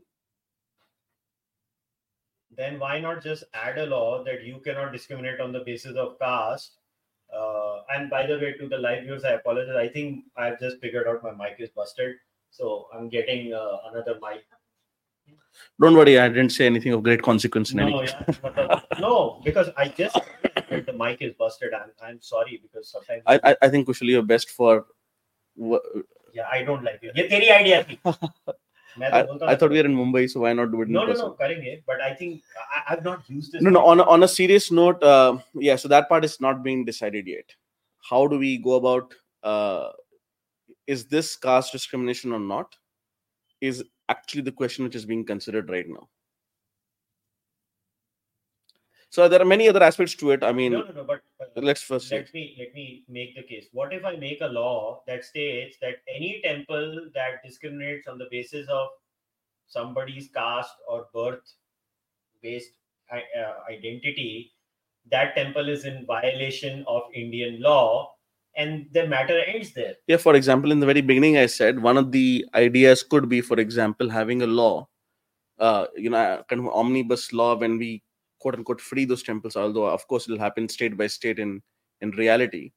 Then 2.57 2.79
why 2.79 2.99
not 3.01 3.23
just 3.23 3.44
add 3.55 3.79
a 3.79 3.87
law 3.87 4.25
that 4.25 4.42
you 4.44 4.59
cannot 4.59 4.92
discriminate 4.92 5.40
on 5.40 5.53
the 5.53 5.61
basis 5.61 5.97
of 5.97 6.18
caste? 6.18 6.79
Uh, 7.33 7.83
and 7.94 8.09
by 8.11 8.27
the 8.27 8.38
way, 8.38 8.53
to 8.55 8.68
the 8.68 8.79
live 8.79 9.03
viewers, 9.05 9.25
I 9.25 9.33
apologize. 9.33 9.77
I 9.77 9.88
think 9.88 10.25
I've 10.37 10.59
just 10.59 10.79
figured 10.81 11.07
out 11.07 11.23
my 11.23 11.33
mic 11.33 11.57
is 11.59 11.68
busted, 11.71 12.16
so 12.51 12.88
I'm 12.94 13.09
getting 13.09 13.53
uh, 13.53 13.77
another 13.92 14.18
mic. 14.23 14.44
Don't 15.81 15.94
worry, 15.94 16.18
I 16.18 16.29
didn't 16.29 16.51
say 16.51 16.66
anything 16.66 16.92
of 16.92 17.03
great 17.03 17.23
consequence 17.23 17.73
in 17.73 17.81
any 17.81 17.92
No, 17.92 18.01
case. 18.01 18.14
yeah, 18.18 18.35
but, 18.42 18.59
uh, 18.59 18.81
no, 18.99 19.40
because 19.44 19.68
I 19.77 19.88
just 19.88 20.18
that 20.71 20.87
the 20.87 20.92
mic 20.92 21.21
is 21.21 21.35
busted. 21.35 21.75
I'm, 21.75 21.90
I'm 22.03 22.21
sorry 22.21 22.61
because 22.62 22.90
sometimes 22.90 23.23
I, 23.27 23.38
I, 23.44 23.57
I 23.62 23.68
think 23.68 23.87
Kushal, 23.88 24.09
you're 24.09 24.23
best 24.23 24.51
for. 24.51 24.87
wh- 25.61 25.85
yeah, 26.33 26.47
I 26.51 26.62
don't 26.62 26.83
like 26.83 27.01
it. 27.03 27.14
ये 27.16 27.29
तेरी 27.29 27.49
idea 27.61 27.85
थी. 27.85 27.99
मैं 28.99 29.11
तो 29.11 29.16
I, 29.16 29.23
बोलता 29.23 29.47
I 29.47 29.53
ना- 29.53 29.59
thought 29.61 29.71
we 29.71 29.81
are 29.81 29.87
in 29.87 29.94
Mumbai, 29.97 30.29
so 30.31 30.40
why 30.40 30.53
not 30.53 30.71
do 30.73 30.81
it 30.83 30.88
in 30.88 30.92
No, 30.94 31.05
no, 31.05 31.12
person? 31.12 31.27
no, 31.27 31.37
करेंगे. 31.40 31.83
But 31.87 32.01
I 32.01 32.14
think 32.14 32.42
I, 32.57 32.94
I've 32.94 33.05
not 33.05 33.29
used 33.29 33.53
this. 33.53 33.62
No, 33.62 33.71
no. 33.71 33.81
mic. 33.81 33.88
On 33.88 34.01
a, 34.01 34.03
on 34.16 34.23
a 34.23 34.29
serious 34.29 34.71
note, 34.73 35.03
uh, 35.03 35.38
yeah. 35.55 35.77
So 35.77 35.88
that 35.88 36.09
part 36.09 36.25
is 36.25 36.40
not 36.40 36.62
being 36.62 36.85
decided 36.85 37.27
yet. 37.27 37.55
How 38.11 38.27
do 38.27 38.38
we 38.38 38.59
go 38.59 38.75
about? 38.77 39.14
Uh, 39.42 39.90
is 40.87 41.07
this 41.07 41.37
caste 41.37 41.73
discrimination 41.73 42.33
or 42.33 42.40
not? 42.40 42.77
Is 43.61 43.85
actually 44.09 44.42
the 44.42 44.53
question 44.53 44.85
which 44.85 44.94
is 44.94 45.05
being 45.05 45.25
considered 45.25 45.71
right 45.71 45.88
now. 45.88 46.09
So 49.13 49.30
there 49.30 49.39
are 49.39 49.45
many 49.45 49.69
other 49.69 49.84
aspects 49.84 50.15
to 50.15 50.32
it. 50.32 50.43
I 50.43 50.52
mean, 50.52 50.71
no, 50.71 50.82
no, 50.82 50.91
no. 50.91 51.04
But 51.06 51.63
let's 51.63 51.84
first 51.84 52.10
see. 52.10 52.15
let 52.15 52.34
me 52.34 52.56
let 52.58 52.73
me 52.73 53.04
make 53.08 53.36
the 53.36 53.43
case. 53.43 53.67
What 53.71 53.93
if 53.93 54.04
I 54.04 54.15
make 54.15 54.41
a 54.41 54.47
law 54.47 55.04
that 55.06 55.23
states 55.23 55.78
that 55.82 55.97
any 56.12 56.41
temple 56.43 57.12
that 57.13 57.43
discriminates 57.45 58.08
on 58.08 58.17
the 58.17 58.26
basis 58.32 58.67
of 58.69 58.88
somebody's 59.67 60.30
caste 60.34 60.73
or 60.89 61.06
birth 61.13 61.54
based 62.41 62.71
uh, 63.12 63.54
identity, 63.71 64.54
that 65.12 65.36
temple 65.36 65.69
is 65.69 65.86
in 65.86 66.08
violation 66.08 66.84
of 66.88 67.04
Indian 67.13 67.62
law, 67.62 68.15
and 68.56 68.88
the 68.93 69.06
matter 69.06 69.39
ends 69.41 69.73
there. 69.73 69.93
Yeah, 70.08 70.17
for 70.17 70.34
example, 70.34 70.71
in 70.71 70.80
the 70.80 70.88
very 70.88 71.02
beginning, 71.02 71.38
I 71.38 71.45
said 71.45 71.80
one 71.80 71.97
of 71.97 72.12
the 72.12 72.47
ideas 72.56 73.04
could 73.04 73.30
be, 73.30 73.41
for 73.41 73.60
example, 73.60 74.10
having 74.10 74.41
a 74.41 74.47
law, 74.47 74.88
uh, 75.60 75.86
you 75.95 76.10
know, 76.10 76.43
kind 76.49 76.65
of 76.65 76.73
omnibus 76.73 77.32
law 77.32 77.56
when 77.56 77.78
we 77.78 78.02
quote 78.43 78.56
unquote 78.56 78.82
free 78.82 79.06
those 79.06 79.23
temples, 79.23 79.56
although 79.56 79.86
of 79.86 80.08
course 80.08 80.25
it'll 80.25 80.39
happen 80.47 80.69
state 80.69 80.97
by 80.97 81.08
state 81.08 81.39
in 81.39 81.62
in 82.01 82.12
reality, 82.12 82.71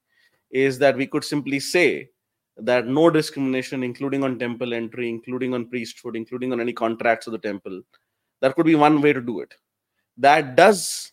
is 0.51 0.79
that 0.79 0.97
we 0.97 1.07
could 1.07 1.25
simply 1.25 1.61
say 1.61 2.09
that 2.57 2.87
no 2.87 3.11
discrimination, 3.11 3.83
including 3.83 4.25
on 4.25 4.39
temple 4.39 4.73
entry, 4.73 5.09
including 5.09 5.53
on 5.53 5.69
priesthood, 5.69 6.17
including 6.17 6.53
on 6.53 6.61
any 6.61 6.73
contracts 6.73 7.27
of 7.27 7.33
the 7.33 7.39
temple. 7.39 7.83
That 8.41 8.55
could 8.55 8.67
be 8.67 8.77
one 8.77 9.03
way 9.03 9.13
to 9.13 9.21
do 9.21 9.41
it. 9.41 9.53
That 10.17 10.57
does, 10.57 11.13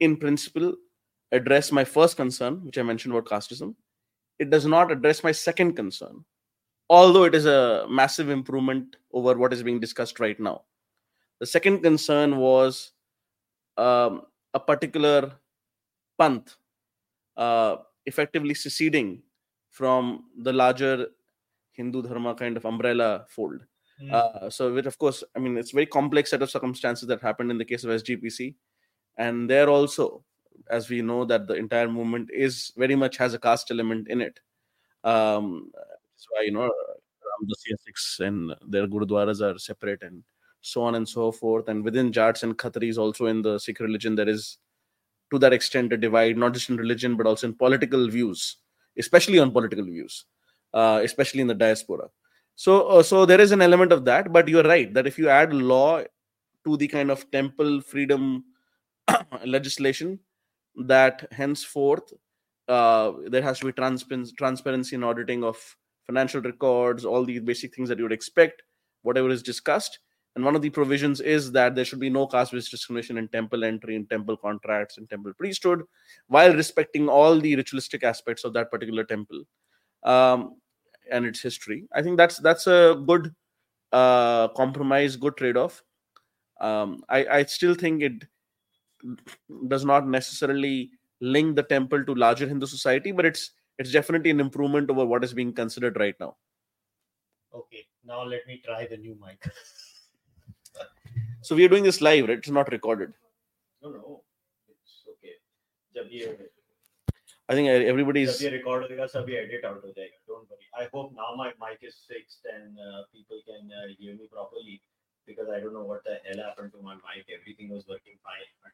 in 0.00 0.18
principle, 0.18 0.74
address 1.32 1.72
my 1.72 1.84
first 1.84 2.16
concern, 2.18 2.64
which 2.66 2.76
I 2.76 2.82
mentioned 2.82 3.14
about 3.14 3.30
casteism 3.30 3.76
it 4.38 4.50
does 4.50 4.66
not 4.66 4.90
address 4.90 5.22
my 5.22 5.32
second 5.32 5.74
concern, 5.74 6.24
although 6.90 7.24
it 7.24 7.34
is 7.34 7.46
a 7.46 7.86
massive 7.88 8.30
improvement 8.30 8.96
over 9.12 9.34
what 9.34 9.52
is 9.52 9.62
being 9.62 9.80
discussed 9.80 10.20
right 10.20 10.38
now. 10.40 10.62
The 11.40 11.46
second 11.46 11.82
concern 11.82 12.36
was 12.36 12.92
um, 13.76 14.22
a 14.52 14.60
particular 14.60 15.32
panth 16.20 16.56
uh, 17.36 17.76
effectively 18.06 18.54
seceding 18.54 19.22
from 19.70 20.24
the 20.38 20.52
larger 20.52 21.08
Hindu 21.72 22.02
Dharma 22.02 22.34
kind 22.34 22.56
of 22.56 22.64
umbrella 22.64 23.24
fold. 23.28 23.60
Uh, 24.10 24.50
so, 24.50 24.74
which 24.74 24.86
of 24.86 24.98
course, 24.98 25.22
I 25.36 25.38
mean, 25.38 25.56
it's 25.56 25.72
a 25.72 25.76
very 25.76 25.86
complex 25.86 26.30
set 26.30 26.42
of 26.42 26.50
circumstances 26.50 27.06
that 27.08 27.20
happened 27.20 27.50
in 27.50 27.58
the 27.58 27.64
case 27.64 27.84
of 27.84 27.90
SGPC, 27.90 28.54
and 29.16 29.48
there 29.48 29.70
also, 29.70 30.24
as 30.68 30.88
we 30.88 31.00
know, 31.00 31.24
that 31.24 31.46
the 31.46 31.54
entire 31.54 31.88
movement 31.88 32.28
is 32.32 32.72
very 32.76 32.96
much 32.96 33.16
has 33.18 33.34
a 33.34 33.38
caste 33.38 33.70
element 33.70 34.08
in 34.08 34.20
it. 34.20 34.40
Um, 35.04 35.70
that's 35.74 36.26
why 36.30 36.42
you 36.42 36.50
know 36.50 36.62
Ramdasiya 36.62 37.76
Sikhs 37.86 38.20
and 38.20 38.52
their 38.66 38.88
gurudwaras 38.88 39.40
are 39.40 39.58
separate, 39.58 40.02
and 40.02 40.24
so 40.64 40.82
on 40.82 40.94
and 40.94 41.08
so 41.08 41.30
forth. 41.30 41.68
And 41.68 41.84
within 41.84 42.12
Jats 42.12 42.42
and 42.42 42.56
Khatris, 42.56 42.98
also 42.98 43.26
in 43.26 43.42
the 43.42 43.58
Sikh 43.58 43.80
religion, 43.80 44.14
there 44.14 44.28
is 44.28 44.58
to 45.30 45.38
that 45.38 45.52
extent 45.52 45.92
a 45.92 45.96
divide, 45.96 46.36
not 46.36 46.54
just 46.54 46.70
in 46.70 46.76
religion 46.76 47.16
but 47.16 47.26
also 47.26 47.46
in 47.46 47.54
political 47.54 48.08
views, 48.08 48.56
especially 48.98 49.38
on 49.38 49.50
political 49.50 49.84
views, 49.84 50.26
uh, 50.72 51.00
especially 51.02 51.40
in 51.40 51.46
the 51.46 51.54
diaspora 51.54 52.08
so 52.56 52.86
uh, 52.88 53.02
so 53.02 53.26
there 53.26 53.40
is 53.40 53.52
an 53.52 53.62
element 53.62 53.92
of 53.92 54.04
that 54.04 54.32
but 54.32 54.48
you're 54.48 54.62
right 54.62 54.94
that 54.94 55.06
if 55.06 55.18
you 55.18 55.28
add 55.28 55.52
law 55.52 56.02
to 56.64 56.76
the 56.76 56.86
kind 56.86 57.10
of 57.10 57.28
temple 57.30 57.80
freedom 57.80 58.44
legislation 59.44 60.18
that 60.76 61.26
henceforth 61.32 62.12
uh, 62.68 63.12
there 63.26 63.42
has 63.42 63.58
to 63.58 63.66
be 63.66 63.72
transparency, 63.72 64.32
transparency 64.36 64.94
and 64.94 65.04
auditing 65.04 65.44
of 65.44 65.56
financial 66.06 66.40
records 66.40 67.04
all 67.04 67.24
these 67.24 67.40
basic 67.40 67.74
things 67.74 67.88
that 67.88 67.98
you 67.98 68.04
would 68.04 68.12
expect 68.12 68.62
whatever 69.02 69.28
is 69.30 69.42
discussed 69.42 69.98
and 70.34 70.44
one 70.44 70.56
of 70.56 70.62
the 70.62 70.70
provisions 70.70 71.20
is 71.20 71.52
that 71.52 71.74
there 71.74 71.84
should 71.84 72.00
be 72.00 72.10
no 72.10 72.26
caste-based 72.26 72.70
discrimination 72.70 73.18
in 73.18 73.28
temple 73.28 73.64
entry 73.64 73.94
in 73.94 74.06
temple 74.06 74.36
contracts 74.36 74.98
and 74.98 75.08
temple 75.08 75.32
priesthood 75.34 75.82
while 76.26 76.52
respecting 76.54 77.08
all 77.08 77.38
the 77.38 77.54
ritualistic 77.54 78.02
aspects 78.02 78.44
of 78.44 78.52
that 78.52 78.70
particular 78.70 79.04
temple 79.04 79.44
um, 80.02 80.56
and 81.10 81.24
its 81.24 81.40
history. 81.40 81.84
I 81.92 82.02
think 82.02 82.16
that's 82.16 82.38
that's 82.38 82.66
a 82.66 83.00
good 83.06 83.34
uh, 83.92 84.48
compromise, 84.48 85.16
good 85.16 85.36
trade-off. 85.36 85.82
Um, 86.60 87.04
I, 87.08 87.26
I 87.26 87.44
still 87.44 87.74
think 87.74 88.02
it 88.02 88.24
does 89.68 89.84
not 89.84 90.08
necessarily 90.08 90.90
link 91.20 91.56
the 91.56 91.62
temple 91.62 92.04
to 92.04 92.14
larger 92.14 92.48
Hindu 92.48 92.66
society, 92.66 93.12
but 93.12 93.24
it's 93.24 93.52
it's 93.78 93.92
definitely 93.92 94.30
an 94.30 94.40
improvement 94.40 94.90
over 94.90 95.04
what 95.04 95.24
is 95.24 95.34
being 95.34 95.52
considered 95.52 95.96
right 95.98 96.14
now. 96.18 96.36
Okay, 97.54 97.86
now 98.04 98.24
let 98.24 98.46
me 98.46 98.60
try 98.64 98.86
the 98.86 98.96
new 98.96 99.16
mic. 99.20 99.44
So 101.43 101.55
we 101.55 101.65
are 101.65 101.69
doing 101.69 101.83
this 101.83 102.01
live, 102.01 102.27
right? 102.27 102.37
It's 102.37 102.49
not 102.49 102.71
recorded. 102.71 103.13
No, 103.81 103.89
no, 103.89 104.21
it's 104.69 105.03
okay. 105.09 105.35
जब 105.95 106.09
ये 106.11 106.37
I 107.49 107.55
think 107.55 107.67
everybody 107.69 108.25
जब 108.25 108.29
is 108.29 108.41
ये 108.41 108.51
record 108.51 108.91
होगा 108.91 109.05
सभी 109.15 109.35
edit 109.41 109.65
out 109.65 109.81
हो 109.83 109.93
जाएगा. 109.93 110.19
Don't 110.27 110.49
worry. 110.49 110.67
I 110.77 110.87
hope 110.93 111.13
now 111.13 111.33
my 111.35 111.51
mic 111.59 111.79
is 111.81 111.95
fixed 112.07 112.45
and 112.53 112.77
uh, 112.77 113.03
people 113.13 113.41
can 113.47 113.71
uh, 113.71 113.87
hear 113.97 114.13
me 114.15 114.27
properly 114.31 114.81
because 115.25 115.49
I 115.49 115.59
don't 115.59 115.73
know 115.73 115.83
what 115.83 116.03
the 116.03 116.19
hell 116.25 116.43
happened 116.45 116.71
to 116.73 116.81
my 116.81 116.95
mic. 116.95 117.25
Everything 117.39 117.69
was 117.69 117.87
working 117.87 118.17
fine. 118.23 118.47
But 118.63 118.71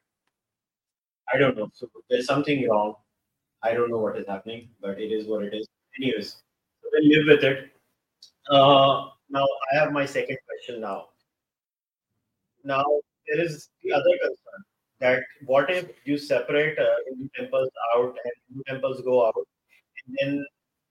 I 1.32 1.38
don't 1.38 1.56
know. 1.56 1.70
So 1.72 1.88
there's 2.10 2.26
something 2.26 2.68
wrong. 2.68 2.94
I 3.62 3.72
don't 3.74 3.90
know 3.90 3.98
what 3.98 4.16
is 4.18 4.26
happening, 4.26 4.68
but 4.80 5.00
it 5.00 5.10
is 5.10 5.26
what 5.26 5.44
it 5.44 5.54
is. 5.54 5.66
Anyways, 5.98 6.30
so 6.82 6.88
we'll 6.92 7.08
live 7.08 7.26
with 7.26 7.44
it. 7.44 7.70
Uh, 8.50 9.08
now 9.30 9.46
I 9.72 9.76
have 9.78 9.92
my 9.92 10.04
second 10.04 10.38
question 10.46 10.80
now. 10.80 11.08
Now 12.63 12.85
there 13.27 13.43
is 13.43 13.69
the 13.83 13.91
other 13.91 14.13
concern 14.21 14.61
that 14.99 15.23
what 15.45 15.69
if 15.71 15.89
you 16.05 16.17
separate 16.17 16.77
uh, 16.77 16.95
Hindu 17.07 17.27
temples 17.37 17.69
out 17.95 18.15
and 18.23 18.33
Hindu 18.47 18.63
temples 18.67 19.01
go 19.01 19.25
out, 19.25 19.47
and 20.05 20.17
then 20.19 20.45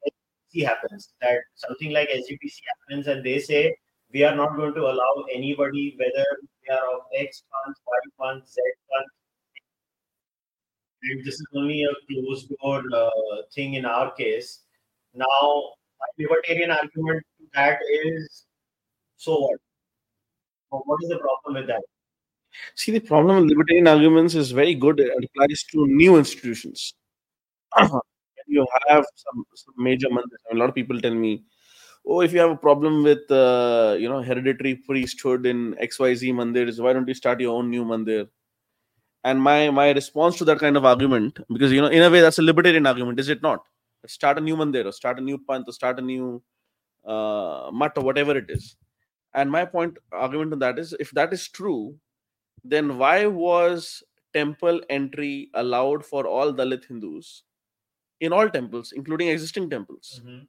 SGPC 0.09 0.67
happens 0.67 1.13
that 1.21 1.39
something 1.55 1.93
like 1.93 2.09
SGPC 2.09 2.57
happens, 2.73 3.07
and 3.07 3.25
they 3.25 3.39
say 3.39 3.75
we 4.13 4.25
are 4.25 4.35
not 4.35 4.57
going 4.57 4.75
to 4.75 4.81
allow 4.81 5.25
anybody, 5.33 5.95
whether 5.99 6.27
they 6.67 6.75
are 6.75 6.97
of 6.97 7.03
X 7.17 7.45
panths, 7.53 7.81
Y 7.87 7.99
panths, 8.21 8.53
Z 8.55 8.61
panths. 8.91 9.15
And 11.03 11.25
this 11.25 11.35
is 11.35 11.47
only 11.55 11.83
a 11.85 11.95
closed 12.09 12.53
door 12.61 12.83
uh, 12.95 13.43
thing 13.55 13.75
in 13.75 13.87
our 13.87 14.13
case. 14.13 14.65
Now, 15.15 15.27
my 16.01 16.07
libertarian 16.19 16.71
argument 16.71 17.23
to 17.39 17.47
that 17.55 17.79
is 18.05 18.47
so 19.17 19.39
what? 19.39 19.61
What 20.71 20.99
is 21.03 21.09
the 21.11 21.19
problem 21.19 21.55
with 21.61 21.67
that? 21.69 21.83
see 22.75 22.93
the 22.93 23.01
problem 23.01 23.37
with 23.37 23.51
libertarian 23.51 23.87
arguments 23.89 24.35
is 24.35 24.51
very 24.51 24.75
good. 24.75 25.01
It 25.01 25.11
applies 25.25 25.65
to 25.73 25.87
new 25.87 26.17
institutions. 26.17 26.95
you 28.47 28.67
have 28.89 29.05
some, 29.17 29.45
some 29.55 29.75
major 29.79 30.09
mandirs. 30.09 30.43
A 30.53 30.57
lot 30.57 30.69
of 30.71 30.75
people 30.75 31.01
tell 31.01 31.15
me, 31.15 31.45
"Oh, 32.07 32.21
if 32.23 32.33
you 32.33 32.41
have 32.41 32.51
a 32.51 32.57
problem 32.57 33.03
with 33.05 33.31
uh, 33.31 33.97
you 33.99 34.09
know 34.09 34.23
hereditary 34.23 34.77
priesthood 34.77 35.47
in 35.47 35.77
XYZ 35.81 36.33
mandirs, 36.41 36.81
why 36.83 36.93
don't 36.93 37.09
you 37.09 37.15
start 37.15 37.41
your 37.41 37.57
own 37.57 37.71
new 37.71 37.85
mandir?" 37.85 38.29
And 39.25 39.43
my 39.43 39.71
my 39.71 39.91
response 39.91 40.39
to 40.39 40.45
that 40.47 40.59
kind 40.59 40.77
of 40.77 40.85
argument, 40.85 41.39
because 41.53 41.73
you 41.73 41.81
know, 41.83 41.89
in 41.89 42.03
a 42.03 42.11
way, 42.11 42.21
that's 42.21 42.39
a 42.39 42.43
libertarian 42.43 42.87
argument, 42.87 43.21
is 43.21 43.29
it 43.29 43.43
not? 43.43 43.65
Start 44.07 44.39
a 44.39 44.41
new 44.41 44.57
mandir, 44.57 44.87
or 44.87 44.93
start 44.93 45.19
a 45.19 45.23
new 45.23 45.39
panth, 45.39 45.69
or 45.69 45.73
start 45.73 45.99
a 45.99 46.03
new 46.03 46.43
uh, 47.07 47.71
mat, 47.73 47.93
or 47.97 48.05
whatever 48.05 48.37
it 48.39 48.47
is. 48.51 48.77
And 49.34 49.52
my 49.52 49.66
point 49.66 49.98
argument 50.12 50.54
on 50.54 50.60
that 50.60 50.80
is, 50.80 50.96
if 51.00 51.12
that 51.12 51.34
is 51.34 51.48
true, 51.48 51.96
then 52.64 52.98
why 52.98 53.26
was 53.26 54.04
temple 54.34 54.82
entry 54.90 55.50
allowed 55.54 56.06
for 56.06 56.26
all 56.26 56.54
Dalit 56.54 56.86
Hindus 56.86 57.44
in 58.22 58.34
all 58.34 58.50
temples, 58.50 58.94
including 58.94 59.28
existing 59.28 59.70
temples? 59.70 60.22
Mm-hmm. 60.24 60.44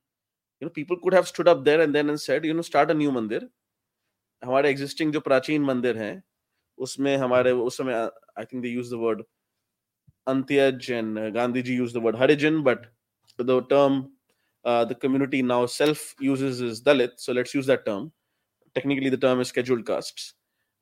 You 0.60 0.66
know, 0.66 0.70
people 0.70 0.96
could 1.02 1.12
have 1.12 1.28
stood 1.28 1.48
up 1.48 1.64
there 1.64 1.80
and 1.80 1.94
then 1.94 2.08
and 2.08 2.20
said, 2.20 2.44
you 2.44 2.54
know, 2.54 2.62
start 2.62 2.90
a 2.90 2.94
new 2.94 3.10
mandir. 3.10 3.48
हमारे 4.44 4.70
existing 4.70 5.12
जो 5.12 5.20
प्राचीन 5.20 5.62
मंदिर 5.64 5.96
हैं 5.98 6.22
उसमें 6.78 7.16
हमारे 7.16 7.52
उस 7.66 7.76
समय 7.76 7.94
I 7.94 8.44
think 8.44 8.62
they 8.62 8.68
use 8.68 8.90
the 8.90 8.96
word 9.02 9.22
अंत्यज 10.28 10.90
and 10.90 11.18
Gandhi 11.34 11.62
ji 11.62 11.76
use 11.76 11.94
the 11.94 12.02
word 12.06 12.16
Harijan 12.16 12.62
but 12.62 12.86
the 13.40 13.60
term 13.70 14.04
the 14.90 14.94
community 15.02 15.40
now 15.48 15.58
self 15.72 16.00
uses 16.28 16.60
is 16.68 16.78
dalit 16.86 17.12
so 17.24 17.34
let's 17.38 17.52
use 17.56 17.68
that 17.70 17.84
term 17.88 18.06
Technically 18.75 19.09
the 19.09 19.17
term 19.17 19.39
is 19.39 19.47
scheduled 19.47 19.85
castes 19.85 20.33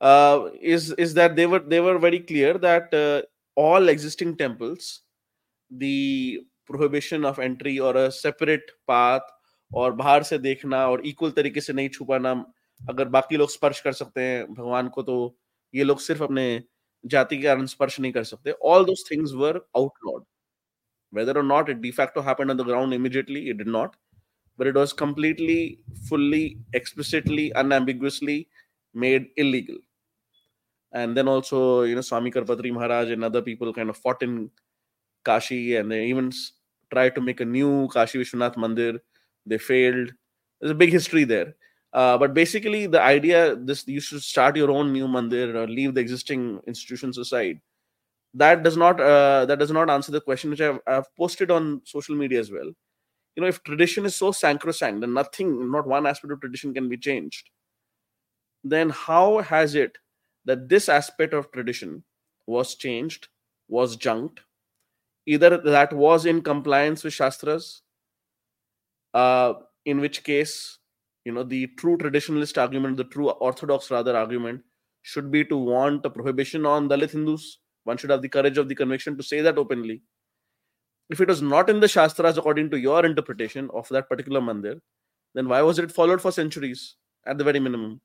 uh, 0.02 0.50
is 0.62 0.92
is 0.94 1.14
that 1.14 1.36
they 1.36 1.46
were 1.46 1.60
they 1.60 1.80
were 1.80 1.98
very 1.98 2.20
clear 2.20 2.54
that 2.58 2.94
uh, 2.94 3.22
all 3.58 3.90
existing 3.90 4.36
temples 4.38 5.02
the 5.72 6.40
prohibition 6.66 7.26
of 7.26 7.40
entry 7.40 7.80
or 7.80 7.96
a 7.98 8.12
separate 8.12 8.72
path 8.88 9.36
और 9.72 9.92
बाहर 9.96 10.24
से 10.24 10.38
देखना 10.38 10.78
और 10.90 11.02
equal 11.06 11.32
तरीके 11.32 11.62
से 11.62 11.74
नहीं 11.74 11.90
छुपाना 11.90 12.32
अगर 12.90 13.08
बाकी 13.16 13.38
लोग 13.38 13.50
स्पर्श 13.50 13.82
कर 13.82 13.94
सकते 13.94 14.22
हैं 14.22 14.46
भगवान 14.54 14.88
को 14.96 15.02
तो 15.04 15.18
ये 15.74 15.84
लोग 15.84 16.00
सिर्फ़ 16.02 16.24
अपने 16.24 16.46
जाति 17.06 17.38
के 17.38 17.44
कारण 17.44 17.66
स्पर्श 17.66 18.00
नहीं 18.00 18.12
कर 18.12 18.24
सकते 18.24 18.52
all 18.72 18.86
those 18.86 19.04
things 19.12 19.34
were 19.42 19.62
outlawed 19.78 20.24
whether 21.14 21.34
or 21.38 21.44
not 21.44 21.70
it 21.70 21.82
de 21.82 21.92
facto 21.92 22.22
happened 22.22 22.52
on 22.52 22.58
the 22.58 22.64
ground 22.64 22.94
immediately 22.94 23.40
it 23.50 23.58
did 23.58 23.70
not 23.76 23.96
but 24.60 24.68
it 24.68 24.76
was 24.84 24.94
completely 24.94 25.62
fully 26.10 26.46
explicitly 26.82 27.52
unambiguously 27.64 28.40
made 29.06 29.30
illegal 29.38 29.78
and 30.92 31.16
then 31.16 31.28
also 31.28 31.84
you 31.84 31.96
know 31.96 32.02
swami 32.10 32.32
karpatri 32.32 32.72
maharaj 32.78 33.12
and 33.16 33.24
other 33.24 33.42
people 33.42 33.74
kind 33.74 33.90
of 33.90 33.98
fought 33.98 34.22
in 34.28 34.50
kashi 35.26 35.76
and 35.78 35.92
they 35.92 36.06
even 36.06 36.32
tried 36.94 37.16
to 37.16 37.22
make 37.22 37.42
a 37.42 37.46
new 37.58 37.72
kashi 37.96 38.20
vishwanath 38.24 38.58
mandir 38.66 39.00
they 39.46 39.58
failed 39.70 40.12
there's 40.60 40.76
a 40.78 40.82
big 40.84 40.92
history 41.00 41.24
there 41.24 41.56
uh, 41.92 42.18
but 42.20 42.36
basically, 42.36 42.86
the 42.86 43.02
idea 43.02 43.56
this 43.56 43.88
you 43.88 44.00
should 44.00 44.22
start 44.22 44.56
your 44.56 44.70
own 44.70 44.94
new 44.94 45.08
mandir 45.08 45.56
or 45.56 45.68
leave 45.68 45.96
the 45.96 46.02
existing 46.02 46.62
institutions 46.68 47.18
aside. 47.18 47.60
That 48.34 48.64
does 48.64 48.78
not 48.78 49.00
uh, 49.02 49.46
that 49.48 49.60
does 49.60 49.72
not 49.72 49.90
answer 49.90 50.12
the 50.12 50.22
question 50.22 50.52
which 50.52 50.62
I've, 50.62 50.80
I've 50.88 51.16
posted 51.16 51.52
on 51.52 51.82
social 51.86 52.16
media 52.16 52.40
as 52.40 52.52
well. 52.52 52.72
You 53.40 53.44
know, 53.44 53.48
if 53.48 53.64
tradition 53.64 54.06
is 54.06 54.18
so 54.18 54.34
sacrosanct 54.34 55.02
and 55.02 55.14
nothing, 55.14 55.72
not 55.72 55.88
one 55.88 56.06
aspect 56.06 56.34
of 56.34 56.42
tradition 56.42 56.74
can 56.74 56.90
be 56.90 56.98
changed, 56.98 57.50
then 58.66 58.90
how 58.90 59.38
has 59.40 59.76
it 59.76 59.98
that 60.44 60.68
this 60.68 60.90
aspect 60.90 61.34
of 61.34 61.50
tradition 61.54 62.04
was 62.48 62.76
changed, 62.76 63.30
was 63.70 63.96
junked? 63.96 64.42
Either 65.26 65.58
that 65.58 65.94
was 65.94 66.26
in 66.26 66.42
compliance 66.42 67.06
with 67.06 67.14
Shastras, 67.14 67.82
uh, 69.14 69.54
in 69.86 70.00
which 70.02 70.24
case 70.24 70.80
you 71.26 71.32
know 71.32 71.44
the 71.44 71.68
true 71.78 71.98
traditionalist 71.98 72.58
argument 72.58 72.98
the 72.98 73.04
true 73.04 73.30
orthodox 73.30 73.92
rather 73.92 74.16
argument 74.18 74.62
should 75.02 75.32
be 75.32 75.46
to 75.46 75.58
want 75.58 76.06
a 76.06 76.10
prohibition 76.10 76.66
on 76.66 76.90
dalit 76.90 77.12
hindus 77.12 77.60
one 77.84 77.98
should 77.98 78.10
have 78.10 78.22
the 78.22 78.30
courage 78.30 78.58
of 78.58 78.68
the 78.70 78.76
conviction 78.76 79.18
to 79.18 79.24
say 79.24 79.42
that 79.42 79.58
openly 79.58 80.02
if 81.11 81.21
it 81.21 81.29
was 81.29 81.43
not 81.43 81.71
in 81.71 81.81
the 81.81 81.89
shastras 81.89 82.39
according 82.39 82.71
to 82.71 82.79
your 82.79 83.05
interpretation 83.07 83.71
of 83.75 83.89
that 83.89 84.09
particular 84.09 84.41
mandir 84.41 84.81
then 85.35 85.49
why 85.49 85.61
was 85.63 85.79
it 85.79 85.93
followed 85.93 86.21
for 86.21 86.33
centuries 86.33 86.97
at 87.27 87.39
the 87.39 87.45
very 87.45 87.61
minimum 87.61 88.01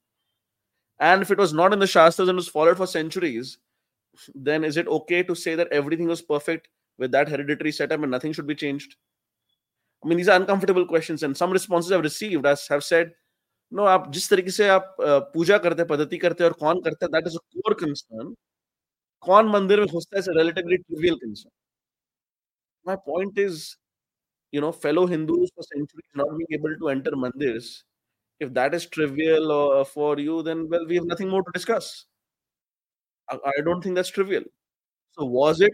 and 1.00 1.22
if 1.22 1.32
it 1.32 1.38
was 1.38 1.54
not 1.54 1.74
in 1.74 1.80
the 1.80 1.88
shastras 1.88 2.28
and 2.30 2.36
was 2.36 2.48
followed 2.48 2.78
for 2.78 2.88
centuries 2.88 3.58
then 4.36 4.64
is 4.64 4.78
it 4.78 4.88
okay 4.88 5.24
to 5.24 5.36
say 5.36 5.56
that 5.56 5.72
everything 5.72 6.08
was 6.08 6.22
perfect 6.22 6.70
with 6.98 7.12
that 7.12 7.30
hereditary 7.30 7.72
setup 7.72 8.02
and 8.02 8.12
nothing 8.12 8.34
should 8.34 8.48
be 8.48 8.56
changed 8.56 8.96
I 10.04 10.08
mean, 10.08 10.18
these 10.18 10.30
are 10.30 10.40
uncomfortable 10.40 10.86
questions, 10.86 11.24
and 11.24 11.36
some 11.36 11.52
responses 11.52 11.92
I've 11.92 12.04
received 12.04 12.46
as 12.46 12.68
have 12.68 12.84
said, 12.84 13.12
no, 13.72 13.86
आप 13.88 14.12
जिस 14.14 14.30
तरीके 14.30 14.52
से 14.52 14.68
आप 14.70 14.96
पूजा 15.34 15.58
करते 15.58 15.82
हैं 15.82 15.88
पद्धति 15.88 16.18
करते 16.18 16.44
हैं 16.44 16.50
और 16.52 16.58
कौन 16.60 16.82
करता 16.82 17.06
है 17.06 17.12
that 17.12 17.28
is 17.28 17.36
a 17.36 17.40
core 17.56 17.74
concern 17.82 18.34
कौन 19.24 19.50
मंदिर 19.56 19.80
में 19.80 19.88
घुसता 19.88 20.18
है 20.18 20.22
is 20.22 20.30
relatively 20.38 20.78
trivial 20.84 21.20
concern 21.24 21.52
My 22.87 22.97
point 22.97 23.39
is 23.39 23.77
you 24.53 24.61
know 24.61 24.73
fellow 24.73 25.07
hindus 25.07 25.51
for 25.57 25.65
centuries 25.65 26.11
not 26.15 26.29
being 26.39 26.53
able 26.59 26.77
to 26.83 26.89
enter 26.91 27.13
mandirs 27.25 27.83
if 28.41 28.53
that 28.55 28.75
is 28.75 28.87
trivial 28.87 29.53
uh, 29.53 29.85
for 29.85 30.19
you 30.19 30.43
then 30.43 30.69
well 30.71 30.87
we 30.89 30.97
have 30.97 31.07
nothing 31.15 31.29
more 31.31 31.43
to 31.45 31.53
discuss 31.55 32.07
I, 33.31 33.37
I 33.47 33.61
don't 33.65 33.83
think 33.83 33.95
that's 33.95 34.09
trivial 34.11 34.45
so 35.13 35.25
was 35.27 35.61
it 35.61 35.73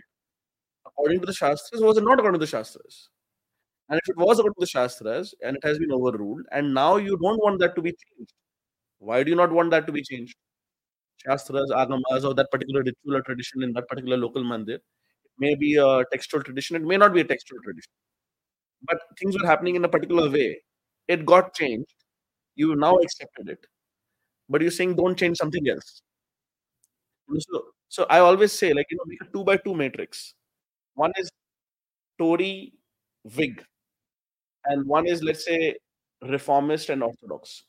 according 0.87 1.21
to 1.21 1.27
the 1.27 1.35
shastras 1.35 1.83
was 1.83 1.99
it 1.99 2.05
not 2.05 2.19
according 2.21 2.41
to 2.41 2.47
the 2.47 2.51
shastras 2.57 3.11
and 3.91 4.01
if 4.03 4.09
it 4.11 4.17
was 4.19 4.39
according 4.39 4.55
to 4.55 4.61
the 4.61 4.67
Shastras 4.69 5.35
and 5.45 5.57
it 5.57 5.65
has 5.65 5.79
been 5.79 5.93
overruled, 5.93 6.43
and 6.53 6.75
now 6.75 6.97
you 6.97 7.17
don't 7.23 7.43
want 7.43 7.61
that 7.61 7.75
to 7.77 7.83
be 7.83 7.91
changed, 7.91 8.33
why 8.99 9.23
do 9.25 9.31
you 9.31 9.37
not 9.37 9.53
want 9.53 9.71
that 9.73 9.87
to 9.87 9.93
be 9.93 10.03
changed? 10.03 10.37
Shastras, 11.27 11.71
Agamas, 11.71 12.25
or 12.25 12.35
that 12.35 12.51
particular 12.51 12.81
ritual 12.83 13.17
or 13.19 13.23
tradition 13.23 13.63
in 13.63 13.73
that 13.75 13.89
particular 13.89 14.17
local 14.17 14.45
mandir. 14.45 14.79
May 15.41 15.55
be 15.57 15.76
a 15.76 16.05
textual 16.12 16.43
tradition, 16.43 16.76
it 16.76 16.82
may 16.84 16.99
not 16.99 17.14
be 17.14 17.22
a 17.22 17.24
textual 17.24 17.61
tradition. 17.62 17.91
But 18.82 19.01
things 19.18 19.36
were 19.41 19.47
happening 19.47 19.76
in 19.76 19.84
a 19.84 19.88
particular 19.88 20.30
way. 20.30 20.62
It 21.09 21.26
got 21.26 21.55
changed. 21.55 21.95
You 22.57 22.76
now 22.76 22.97
accepted 22.99 23.49
it. 23.51 23.66
But 24.49 24.62
you're 24.62 24.70
saying 24.70 24.97
don't 24.97 25.18
change 25.18 25.38
something 25.38 25.68
else. 25.68 26.03
So, 27.38 27.62
so 27.88 28.07
I 28.11 28.18
always 28.20 28.53
say, 28.53 28.72
like, 28.74 28.86
you 28.91 28.97
know, 28.97 29.05
make 29.07 29.22
a 29.22 29.32
two 29.32 29.45
by 29.45 29.57
two 29.57 29.74
matrix. 29.74 30.34
One 30.95 31.12
is 31.16 31.30
Tory 32.18 32.74
Whig 33.36 33.64
and 34.66 34.86
one 34.86 35.07
is 35.07 35.22
let's 35.22 35.45
say 35.45 35.74
reformist 36.22 36.91
and 36.91 37.03
orthodox 37.03 37.64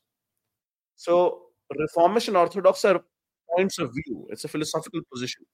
so 0.95 1.43
reformist 1.79 2.27
and 2.27 2.37
orthodox 2.37 2.83
are 2.85 3.01
points 3.55 3.79
of 3.79 3.91
view 3.93 4.27
it's 4.29 4.43
a 4.45 4.47
philosophical 4.47 5.01
position 5.11 5.45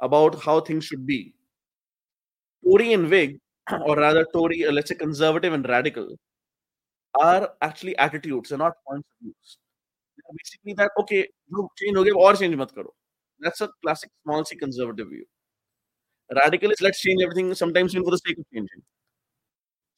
about 0.00 0.42
how 0.42 0.60
things 0.60 0.84
should 0.84 1.06
be. 1.06 1.34
Tory 2.64 2.94
and 2.94 3.10
whig 3.10 3.38
or 3.86 3.96
rather 3.96 4.24
tory 4.32 4.64
uh, 4.64 4.72
let's 4.72 4.88
say 4.88 4.94
conservative 4.94 5.52
and 5.52 5.68
radical 5.68 6.16
are 7.20 7.50
actually 7.62 7.96
attitudes 7.98 8.48
they're 8.48 8.58
not 8.58 8.74
points 8.86 9.08
of 9.10 9.16
views. 9.22 9.58
They're 10.16 10.36
basically 10.38 10.74
that 10.74 10.90
okay 11.00 11.28
change 11.78 11.96
ho 11.96 12.20
or 12.26 12.34
change 12.36 12.56
mat 12.56 12.74
karo 12.74 12.92
that's 13.40 13.60
a 13.62 13.68
classic 13.82 14.10
small 14.24 14.44
c 14.44 14.56
conservative 14.56 15.08
view. 15.08 15.26
Radical 16.34 16.70
is 16.70 16.80
let's 16.80 17.00
change 17.00 17.22
everything 17.22 17.54
sometimes 17.54 17.94
even 17.94 18.04
for 18.04 18.10
the 18.12 18.18
sake 18.18 18.38
of 18.38 18.44
changing. 18.54 18.82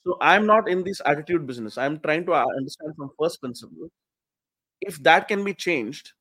So 0.07 0.17
I'm 0.21 0.47
not 0.47 0.69
in 0.69 0.83
this 0.85 1.01
attitude 1.05 1.47
business. 1.47 1.79
I'm 1.79 1.99
trying 2.01 2.27
to 2.27 2.33
uh, 2.35 2.45
understand 2.57 2.95
from 2.97 3.11
first 3.19 3.41
principle 3.41 3.89
if 4.81 5.03
that 5.03 5.29
can 5.29 5.45
be 5.45 5.55
changed, 5.55 6.13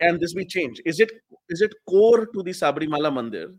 can 0.00 0.18
this 0.20 0.34
be 0.34 0.44
changed? 0.44 0.80
Is 0.84 1.00
it 1.00 1.10
is 1.48 1.60
it 1.60 1.72
core 1.88 2.26
to 2.26 2.42
the 2.42 2.50
Sabrimala 2.52 3.12
Mandir 3.12 3.54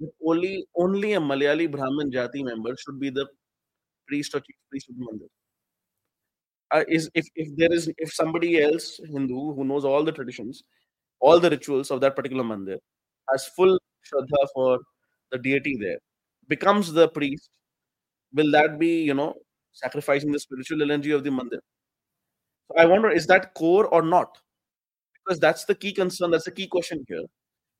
that 0.00 0.10
only 0.26 0.66
only 0.76 1.14
a 1.14 1.20
Malayali 1.20 1.70
Brahmin 1.70 2.10
Jati 2.10 2.44
member 2.44 2.76
should 2.76 3.00
be 3.00 3.10
the 3.10 3.26
priest 4.06 4.34
or 4.34 4.40
chief 4.40 4.56
priest 4.70 4.88
of 4.90 4.96
the 4.98 5.04
Mandir? 5.06 5.28
Uh, 6.70 6.84
is 6.88 7.10
if, 7.14 7.26
if 7.36 7.48
there 7.56 7.72
is 7.72 7.92
if 7.98 8.12
somebody 8.12 8.60
else 8.60 8.98
Hindu 9.12 9.54
who 9.54 9.64
knows 9.64 9.84
all 9.84 10.02
the 10.02 10.12
traditions, 10.12 10.62
all 11.20 11.38
the 11.38 11.50
rituals 11.50 11.90
of 11.90 12.00
that 12.00 12.16
particular 12.16 12.42
mandir, 12.42 12.78
has 13.30 13.46
full 13.56 13.78
shraddha 14.06 14.48
for 14.54 14.80
the 15.30 15.38
deity 15.38 15.76
there, 15.80 15.98
becomes 16.48 16.92
the 16.92 17.08
priest 17.08 17.50
will 18.34 18.50
that 18.50 18.78
be 18.78 19.02
you 19.02 19.14
know 19.14 19.34
sacrificing 19.72 20.32
the 20.32 20.38
spiritual 20.38 20.82
energy 20.82 21.10
of 21.10 21.24
the 21.24 21.30
mandir 21.30 21.60
i 22.78 22.84
wonder 22.84 23.10
is 23.10 23.26
that 23.26 23.52
core 23.54 23.86
or 23.88 24.02
not 24.02 24.38
because 25.24 25.40
that's 25.40 25.64
the 25.64 25.74
key 25.74 25.92
concern 25.92 26.30
that's 26.30 26.44
the 26.44 26.50
key 26.50 26.66
question 26.66 27.04
here. 27.08 27.24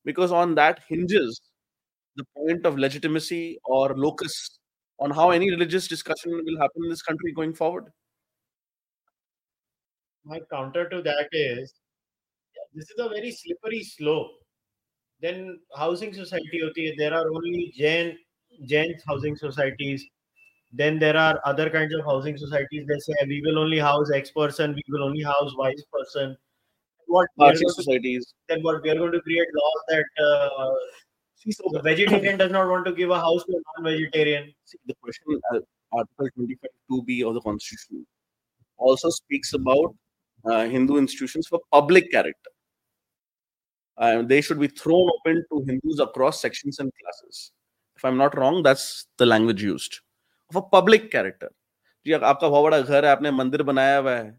Because 0.05 0.33
on 0.33 0.55
that 0.57 0.81
hinges 0.89 1.41
the 2.17 2.25
point 2.37 2.67
of 2.67 2.79
legitimacy 2.79 3.59
or 3.65 3.95
locus 3.97 4.59
on 5.01 5.11
how 5.11 5.31
any 5.31 5.51
religious 5.51 5.89
discussion 5.89 6.33
will 6.33 6.59
happen 6.61 6.85
in 6.85 6.91
this 6.91 7.03
country 7.03 7.33
going 7.33 7.55
forward. 7.55 7.87
My 10.25 10.41
counter 10.51 10.89
to 10.89 11.03
that 11.03 11.29
is 11.33 11.75
this 12.75 12.91
is 12.91 12.97
a 12.99 13.09
very 13.09 13.31
slippery 13.31 13.83
slope. 13.83 14.31
Then 15.21 15.61
housing 15.77 16.13
society 16.15 16.95
there 16.99 17.15
are 17.15 17.27
only 17.31 17.73
jain 17.77 18.19
jain 18.67 18.95
housing 19.07 19.37
societies. 19.37 20.05
Then 20.73 20.99
there 20.99 21.17
are 21.17 21.41
other 21.45 21.71
kinds 21.71 21.95
of 21.95 22.05
housing 22.05 22.37
societies. 22.37 22.87
That 22.87 23.03
say 23.03 23.15
we 23.27 23.43
will 23.45 23.59
only 23.59 23.79
house 23.79 24.11
X 24.13 24.31
person, 24.31 24.75
we 24.75 24.83
will 24.89 25.05
only 25.05 25.23
house 25.23 25.55
Y 25.57 25.75
person 25.93 26.37
What 27.08 27.28
societies? 27.58 28.34
Then 28.48 28.62
what 28.62 28.84
we 28.84 28.90
are 28.92 28.96
going 28.96 29.12
to 29.12 29.22
create 29.22 29.48
laws 29.54 29.84
that 29.90 30.06
uh, 30.24 30.74
See, 31.40 31.54
so 31.54 31.64
the 31.72 31.82
vegetarian 31.82 32.38
does 32.38 32.52
not 32.52 32.68
want 32.68 32.86
to 32.86 32.92
give 32.92 33.12
a 33.12 33.18
house 33.18 33.46
to 33.46 33.54
a 33.54 33.62
non-vegetarian. 33.82 34.54
See, 34.66 34.78
the 34.86 34.94
question, 35.02 35.40
uh, 35.54 35.60
Article 35.94 36.28
25 36.36 36.70
2b 36.92 37.26
of 37.26 37.34
the 37.34 37.40
Constitution 37.40 38.06
also 38.78 39.10
speaks 39.10 39.54
about 39.54 39.96
uh, 40.44 40.66
Hindu 40.66 40.98
institutions 40.98 41.48
for 41.48 41.62
public 41.72 42.12
character. 42.12 42.52
Uh, 43.98 44.22
they 44.22 44.42
should 44.42 44.60
be 44.60 44.68
thrown 44.68 45.10
open 45.16 45.46
to 45.52 45.64
Hindus 45.66 46.00
across 46.02 46.42
sections 46.42 46.80
and 46.80 46.92
classes. 47.02 47.54
If 47.96 48.04
I'm 48.04 48.18
not 48.18 48.38
wrong, 48.38 48.62
that's 48.62 49.06
the 49.18 49.26
language 49.26 49.64
used. 49.64 50.00
Of 50.50 50.58
a 50.58 50.62
public 50.62 51.10
character. 51.12 51.50
जी 52.06 52.14
आपका 52.14 52.48
बहुत 52.50 52.64
बड़ा 52.64 52.80
घर 52.82 53.06
है 53.06 53.12
आपने 53.12 53.32
मंदिर 53.32 53.64
बनाया 53.64 53.98
हुआ 53.98 54.12
है 54.12 54.32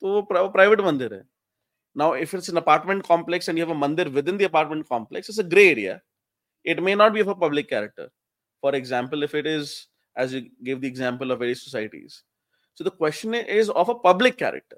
तो 0.00 0.12
वो 0.14 0.48
प्राइवेट 0.48 0.80
मंदिर 0.80 1.14
है 1.14 1.22
now 1.95 2.13
if 2.13 2.33
it's 2.33 2.49
an 2.49 2.57
apartment 2.57 3.03
complex 3.03 3.47
and 3.47 3.57
you 3.57 3.65
have 3.65 3.75
a 3.75 3.79
mandir 3.79 4.11
within 4.11 4.37
the 4.37 4.43
apartment 4.43 4.87
complex 4.87 5.29
it's 5.29 5.37
a 5.37 5.43
gray 5.43 5.71
area. 5.71 6.01
It 6.63 6.83
may 6.83 6.95
not 6.95 7.13
be 7.13 7.21
of 7.21 7.27
a 7.27 7.35
public 7.35 7.69
character. 7.69 8.09
For 8.61 8.75
example 8.75 9.23
if 9.23 9.33
it 9.33 9.47
is 9.47 9.87
as 10.17 10.33
you 10.33 10.49
gave 10.63 10.81
the 10.81 10.87
example 10.87 11.31
of 11.31 11.39
various 11.39 11.63
societies. 11.63 12.23
So 12.75 12.83
the 12.83 12.91
question 12.91 13.33
is 13.33 13.69
of 13.69 13.89
a 13.89 13.95
public 13.95 14.37
character. 14.37 14.77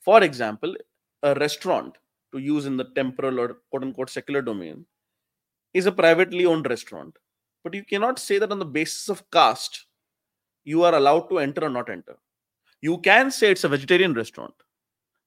For 0.00 0.22
example 0.22 0.74
a 1.22 1.34
restaurant 1.34 1.96
to 2.32 2.38
use 2.38 2.66
in 2.66 2.76
the 2.76 2.90
temporal 2.96 3.38
or 3.38 3.58
quote 3.70 3.84
unquote 3.84 4.10
secular 4.10 4.42
domain 4.42 4.84
is 5.74 5.86
a 5.86 5.92
privately 5.92 6.44
owned 6.44 6.68
restaurant. 6.68 7.16
But 7.62 7.74
you 7.74 7.84
cannot 7.84 8.18
say 8.18 8.38
that 8.38 8.50
on 8.50 8.58
the 8.58 8.64
basis 8.64 9.08
of 9.08 9.30
caste 9.30 9.86
you 10.64 10.82
are 10.82 10.94
allowed 10.94 11.28
to 11.28 11.38
enter 11.38 11.64
or 11.64 11.70
not 11.70 11.88
enter. 11.88 12.16
You 12.80 12.98
can 12.98 13.30
say 13.30 13.52
it's 13.52 13.64
a 13.64 13.68
vegetarian 13.68 14.14
restaurant 14.14 14.54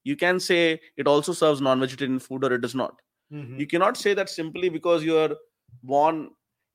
you 0.06 0.16
can 0.16 0.40
say 0.40 0.80
it 0.96 1.08
also 1.08 1.34
serves 1.34 1.60
non-vegetarian 1.60 2.20
food 2.20 2.46
or 2.46 2.54
it 2.54 2.62
does 2.62 2.76
not. 2.76 3.02
Mm-hmm. 3.34 3.60
you 3.60 3.66
cannot 3.66 3.98
say 3.98 4.14
that 4.14 4.30
simply 4.30 4.70
because 4.70 5.04
you 5.04 5.18
are 5.18 5.36
born 5.82 6.30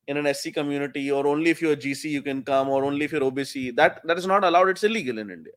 in 0.08 0.16
an 0.16 0.34
SC 0.34 0.52
community 0.52 1.08
or 1.08 1.24
only 1.28 1.50
if 1.50 1.62
you're 1.62 1.76
GC 1.76 2.10
you 2.10 2.22
can 2.22 2.42
come 2.42 2.68
or 2.68 2.84
only 2.84 3.04
if 3.04 3.12
you're 3.12 3.20
OBC 3.20 3.76
that 3.76 4.00
that 4.04 4.18
is 4.18 4.26
not 4.26 4.42
allowed. 4.42 4.68
It's 4.68 4.82
illegal 4.82 5.18
in 5.18 5.30
India. 5.30 5.52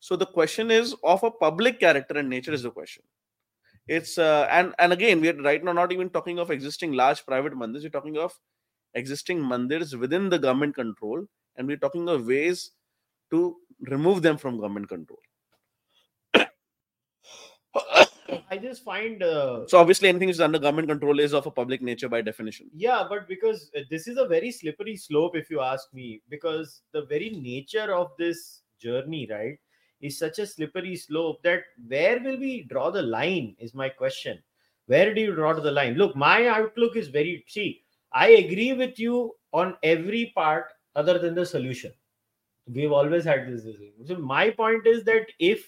So 0.00 0.16
the 0.16 0.26
question 0.26 0.72
is 0.72 0.96
of 1.04 1.22
a 1.22 1.30
public 1.30 1.78
character 1.78 2.18
and 2.18 2.28
nature 2.28 2.52
is 2.52 2.64
the 2.64 2.72
question. 2.72 3.04
It's 3.86 4.18
uh, 4.18 4.48
and 4.50 4.74
and 4.80 4.92
again 4.92 5.20
we're 5.20 5.40
right 5.40 5.62
now 5.62 5.72
not 5.72 5.92
even 5.92 6.10
talking 6.10 6.40
of 6.40 6.50
existing 6.50 6.94
large 6.94 7.24
private 7.24 7.52
mandirs. 7.52 7.84
We're 7.84 7.90
talking 8.00 8.18
of 8.18 8.34
existing 8.94 9.38
mandirs 9.38 9.96
within 9.96 10.28
the 10.28 10.38
government 10.40 10.74
control 10.74 11.24
and 11.56 11.68
we're 11.68 11.84
talking 11.86 12.08
of 12.08 12.26
ways 12.26 12.72
to 13.30 13.56
remove 13.80 14.22
them 14.22 14.36
from 14.36 14.58
government 14.58 14.88
control 14.88 15.20
I 18.52 18.58
just 18.58 18.84
find 18.84 19.22
uh, 19.22 19.66
so 19.66 19.78
obviously 19.78 20.10
anything 20.10 20.28
which 20.28 20.36
is 20.36 20.40
under 20.42 20.58
government 20.58 20.88
control 20.88 21.20
is 21.20 21.32
of 21.32 21.46
a 21.46 21.50
public 21.50 21.80
nature 21.80 22.08
by 22.14 22.20
definition. 22.20 22.68
Yeah, 22.74 23.06
but 23.08 23.26
because 23.26 23.70
uh, 23.74 23.80
this 23.90 24.06
is 24.06 24.18
a 24.18 24.26
very 24.26 24.50
slippery 24.52 24.94
slope, 24.94 25.36
if 25.36 25.48
you 25.48 25.60
ask 25.62 25.94
me, 25.94 26.20
because 26.28 26.82
the 26.92 27.06
very 27.06 27.30
nature 27.30 27.94
of 27.94 28.10
this 28.18 28.60
journey, 28.78 29.26
right, 29.30 29.56
is 30.02 30.18
such 30.18 30.38
a 30.38 30.46
slippery 30.46 30.96
slope 30.96 31.42
that 31.44 31.62
where 31.88 32.20
will 32.20 32.38
we 32.38 32.64
draw 32.64 32.90
the 32.90 33.00
line? 33.00 33.56
Is 33.58 33.72
my 33.72 33.88
question. 33.88 34.38
Where 34.84 35.14
do 35.14 35.22
you 35.22 35.34
draw 35.34 35.54
the 35.54 35.70
line? 35.70 35.94
Look, 35.94 36.14
my 36.14 36.48
outlook 36.48 36.94
is 36.94 37.08
very. 37.08 37.42
See, 37.48 37.84
I 38.12 38.28
agree 38.42 38.74
with 38.74 38.98
you 38.98 39.34
on 39.54 39.76
every 39.82 40.30
part 40.34 40.66
other 40.94 41.18
than 41.18 41.34
the 41.34 41.46
solution. 41.46 41.94
We've 42.66 42.92
always 42.92 43.24
had 43.24 43.50
this. 43.50 43.64
So 44.04 44.16
my 44.16 44.50
point 44.50 44.86
is 44.86 45.04
that 45.04 45.28
if 45.38 45.64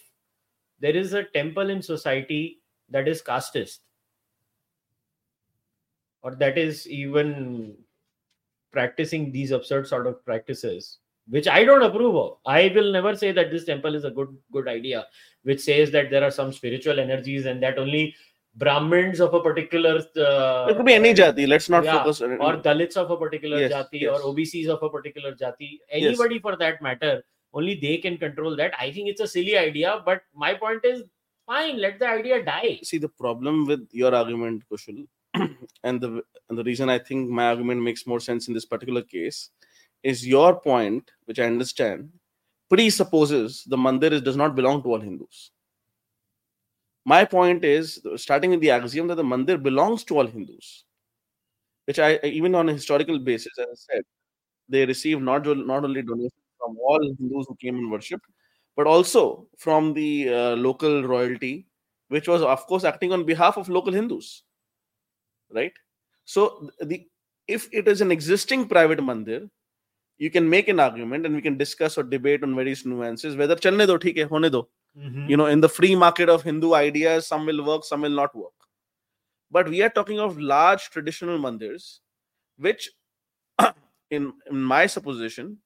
there 0.80 0.94
is 0.94 1.14
a 1.14 1.24
temple 1.38 1.70
in 1.70 1.80
society 1.80 2.60
that 2.90 3.08
is 3.08 3.22
casteist. 3.22 3.78
Or 6.22 6.34
that 6.36 6.56
is 6.56 6.88
even 6.88 7.76
practicing 8.72 9.30
these 9.30 9.50
absurd 9.50 9.86
sort 9.86 10.06
of 10.06 10.24
practices 10.24 10.98
which 11.28 11.48
i 11.48 11.64
don't 11.64 11.82
approve 11.82 12.16
of. 12.16 12.36
I 12.44 12.70
will 12.74 12.92
never 12.92 13.16
say 13.16 13.32
that 13.32 13.50
this 13.50 13.64
temple 13.64 13.94
is 13.94 14.04
a 14.04 14.10
good 14.10 14.36
good 14.52 14.68
idea 14.68 15.06
which 15.42 15.60
says 15.60 15.90
that 15.92 16.10
there 16.10 16.22
are 16.22 16.30
some 16.30 16.52
spiritual 16.52 17.00
energies 17.00 17.46
and 17.46 17.62
that 17.62 17.78
only 17.78 18.14
brahmins 18.56 19.20
of 19.20 19.34
a 19.34 19.40
particular 19.40 19.94
uh, 20.16 20.66
it 20.68 20.76
could 20.76 20.86
be 20.86 20.94
any 20.94 21.14
jati 21.14 21.46
let's 21.48 21.68
not 21.68 21.84
yeah, 21.84 21.98
focus 21.98 22.20
on 22.20 22.32
it. 22.32 22.40
or 22.40 22.56
dalits 22.58 22.96
of 22.96 23.10
a 23.10 23.16
particular 23.16 23.58
yes, 23.60 23.72
jati 23.72 24.02
yes. 24.02 24.18
or 24.18 24.32
obcs 24.32 24.68
of 24.68 24.82
a 24.82 24.90
particular 24.90 25.32
jati. 25.32 25.78
Anybody 25.90 26.34
yes. 26.36 26.42
for 26.42 26.56
that 26.56 26.82
matter 26.82 27.22
only 27.52 27.78
they 27.80 27.98
can 27.98 28.18
control 28.18 28.56
that. 28.56 28.72
I 28.78 28.90
think 28.90 29.08
it's 29.08 29.20
a 29.20 29.28
silly 29.28 29.56
idea 29.56 30.02
but 30.04 30.22
my 30.34 30.54
point 30.54 30.84
is 30.84 31.04
fine 31.46 31.78
let 31.78 31.98
the 31.98 32.08
idea 32.08 32.44
die. 32.44 32.80
See 32.82 32.98
the 32.98 33.08
problem 33.08 33.66
with 33.66 33.88
your 33.92 34.14
argument 34.14 34.62
kushal 34.70 35.06
and 35.84 36.00
the 36.00 36.22
and 36.48 36.58
the 36.58 36.64
reason 36.64 36.88
i 36.88 36.98
think 36.98 37.28
my 37.28 37.46
argument 37.46 37.82
makes 37.82 38.06
more 38.06 38.20
sense 38.20 38.48
in 38.48 38.54
this 38.54 38.64
particular 38.64 39.02
case 39.02 39.50
is 40.02 40.26
your 40.26 40.60
point 40.60 41.10
which 41.24 41.38
i 41.38 41.46
understand 41.46 42.10
presupposes 42.68 43.64
the 43.64 43.76
mandir 43.76 44.22
does 44.22 44.36
not 44.36 44.54
belong 44.54 44.82
to 44.82 44.88
all 44.90 45.00
hindus. 45.00 45.50
My 47.06 47.24
point 47.26 47.64
is 47.64 48.00
starting 48.16 48.50
with 48.50 48.60
the 48.60 48.70
axiom 48.70 49.08
that 49.08 49.16
the 49.16 49.22
mandir 49.22 49.62
belongs 49.62 50.04
to 50.04 50.18
all 50.18 50.26
hindus 50.26 50.84
which 51.86 51.98
i 51.98 52.18
even 52.24 52.54
on 52.54 52.68
a 52.68 52.72
historical 52.72 53.18
basis 53.18 53.58
as 53.58 53.66
i 53.76 53.78
said 53.86 54.04
they 54.68 54.86
received 54.86 55.22
not, 55.22 55.46
not 55.46 55.84
only 55.84 56.02
donations 56.02 56.32
from 56.58 56.76
all 56.78 57.00
Hindus 57.18 57.46
who 57.48 57.56
came 57.56 57.76
and 57.76 57.90
worshipped, 57.90 58.24
but 58.76 58.86
also 58.86 59.46
from 59.56 59.94
the 59.94 60.28
uh, 60.28 60.56
local 60.56 61.02
royalty, 61.04 61.66
which 62.08 62.28
was, 62.28 62.42
of 62.42 62.66
course, 62.66 62.84
acting 62.84 63.12
on 63.12 63.24
behalf 63.24 63.56
of 63.56 63.68
local 63.68 63.92
Hindus. 63.92 64.42
Right? 65.52 65.72
So, 66.24 66.70
the 66.80 67.06
if 67.46 67.68
it 67.72 67.88
is 67.88 68.00
an 68.00 68.10
existing 68.10 68.66
private 68.68 68.98
mandir, 69.00 69.48
you 70.18 70.30
can 70.30 70.48
make 70.48 70.68
an 70.68 70.80
argument 70.80 71.26
and 71.26 71.34
we 71.34 71.42
can 71.42 71.58
discuss 71.58 71.98
or 71.98 72.02
debate 72.02 72.42
on 72.42 72.54
various 72.54 72.86
nuances 72.86 73.36
whether 73.36 73.56
chalne 73.56 73.86
do, 73.86 73.98
theek 73.98 74.18
hai, 74.18 74.28
hone 74.28 74.50
do. 74.50 74.66
Mm-hmm. 74.98 75.28
You 75.28 75.36
know, 75.36 75.46
in 75.46 75.60
the 75.60 75.68
free 75.68 75.94
market 75.94 76.28
of 76.28 76.42
Hindu 76.42 76.72
ideas, 76.74 77.26
some 77.26 77.46
will 77.46 77.64
work, 77.64 77.84
some 77.84 78.02
will 78.02 78.10
not 78.10 78.34
work. 78.34 78.52
But 79.50 79.68
we 79.68 79.82
are 79.82 79.90
talking 79.90 80.20
of 80.20 80.38
large 80.38 80.90
traditional 80.90 81.38
mandirs, 81.38 81.98
which, 82.56 82.90
in, 84.10 84.32
in 84.50 84.62
my 84.62 84.86
supposition, 84.86 85.58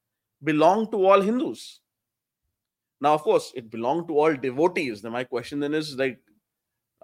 belong 0.42 0.90
to 0.90 1.04
all 1.06 1.20
Hindus 1.20 1.80
Now, 3.01 3.13
of 3.13 3.23
course, 3.23 3.51
it 3.55 3.69
belonged 3.69 4.07
to 4.07 4.17
all 4.17 4.33
devotees. 4.33 5.01
Then 5.01 5.11
my 5.11 5.23
question 5.25 5.59
then 5.59 5.73
is 5.73 5.95
like, 5.97 6.19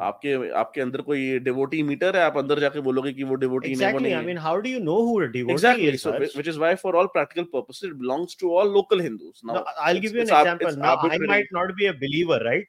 आपके 0.08 0.34
आपके 0.56 0.82
अंदर 0.82 1.02
कोई 1.08 1.40
devotee 1.46 1.82
metre 1.84 2.16
है 2.16 2.22
आप 2.24 2.38
अंदर 2.38 2.60
जाके 2.60 2.82
बोलोगे 2.82 3.12
कि 3.14 3.24
वो 3.32 3.36
डिवोटी 3.44 3.72
exactly. 3.72 4.04
नहीं 4.04 4.16
I 4.20 4.26
mean 4.28 4.38
how 4.44 4.54
do 4.66 4.70
you 4.74 4.80
know 4.84 4.98
who 5.08 5.16
a 5.24 5.28
devotee 5.28 5.56
exactly. 5.56 5.88
is 5.96 6.02
so 6.02 6.14
which 6.40 6.50
is 6.52 6.60
why 6.64 6.70
for 6.84 6.96
all 6.96 7.10
practical 7.16 7.48
purposes 7.56 7.90
it 7.90 7.98
belongs 8.04 8.36
to 8.44 8.52
all 8.60 8.72
local 8.78 9.04
Hindus 9.08 9.44
now 9.44 9.58
no, 9.58 9.66
I'll 9.88 10.00
give 10.06 10.16
you 10.20 10.22
an 10.22 10.32
example 10.38 10.78
now 10.86 10.96
I 11.10 11.18
might 11.34 11.52
not 11.58 11.76
be 11.82 11.88
a 11.88 11.94
believer 12.06 12.40
right 12.46 12.66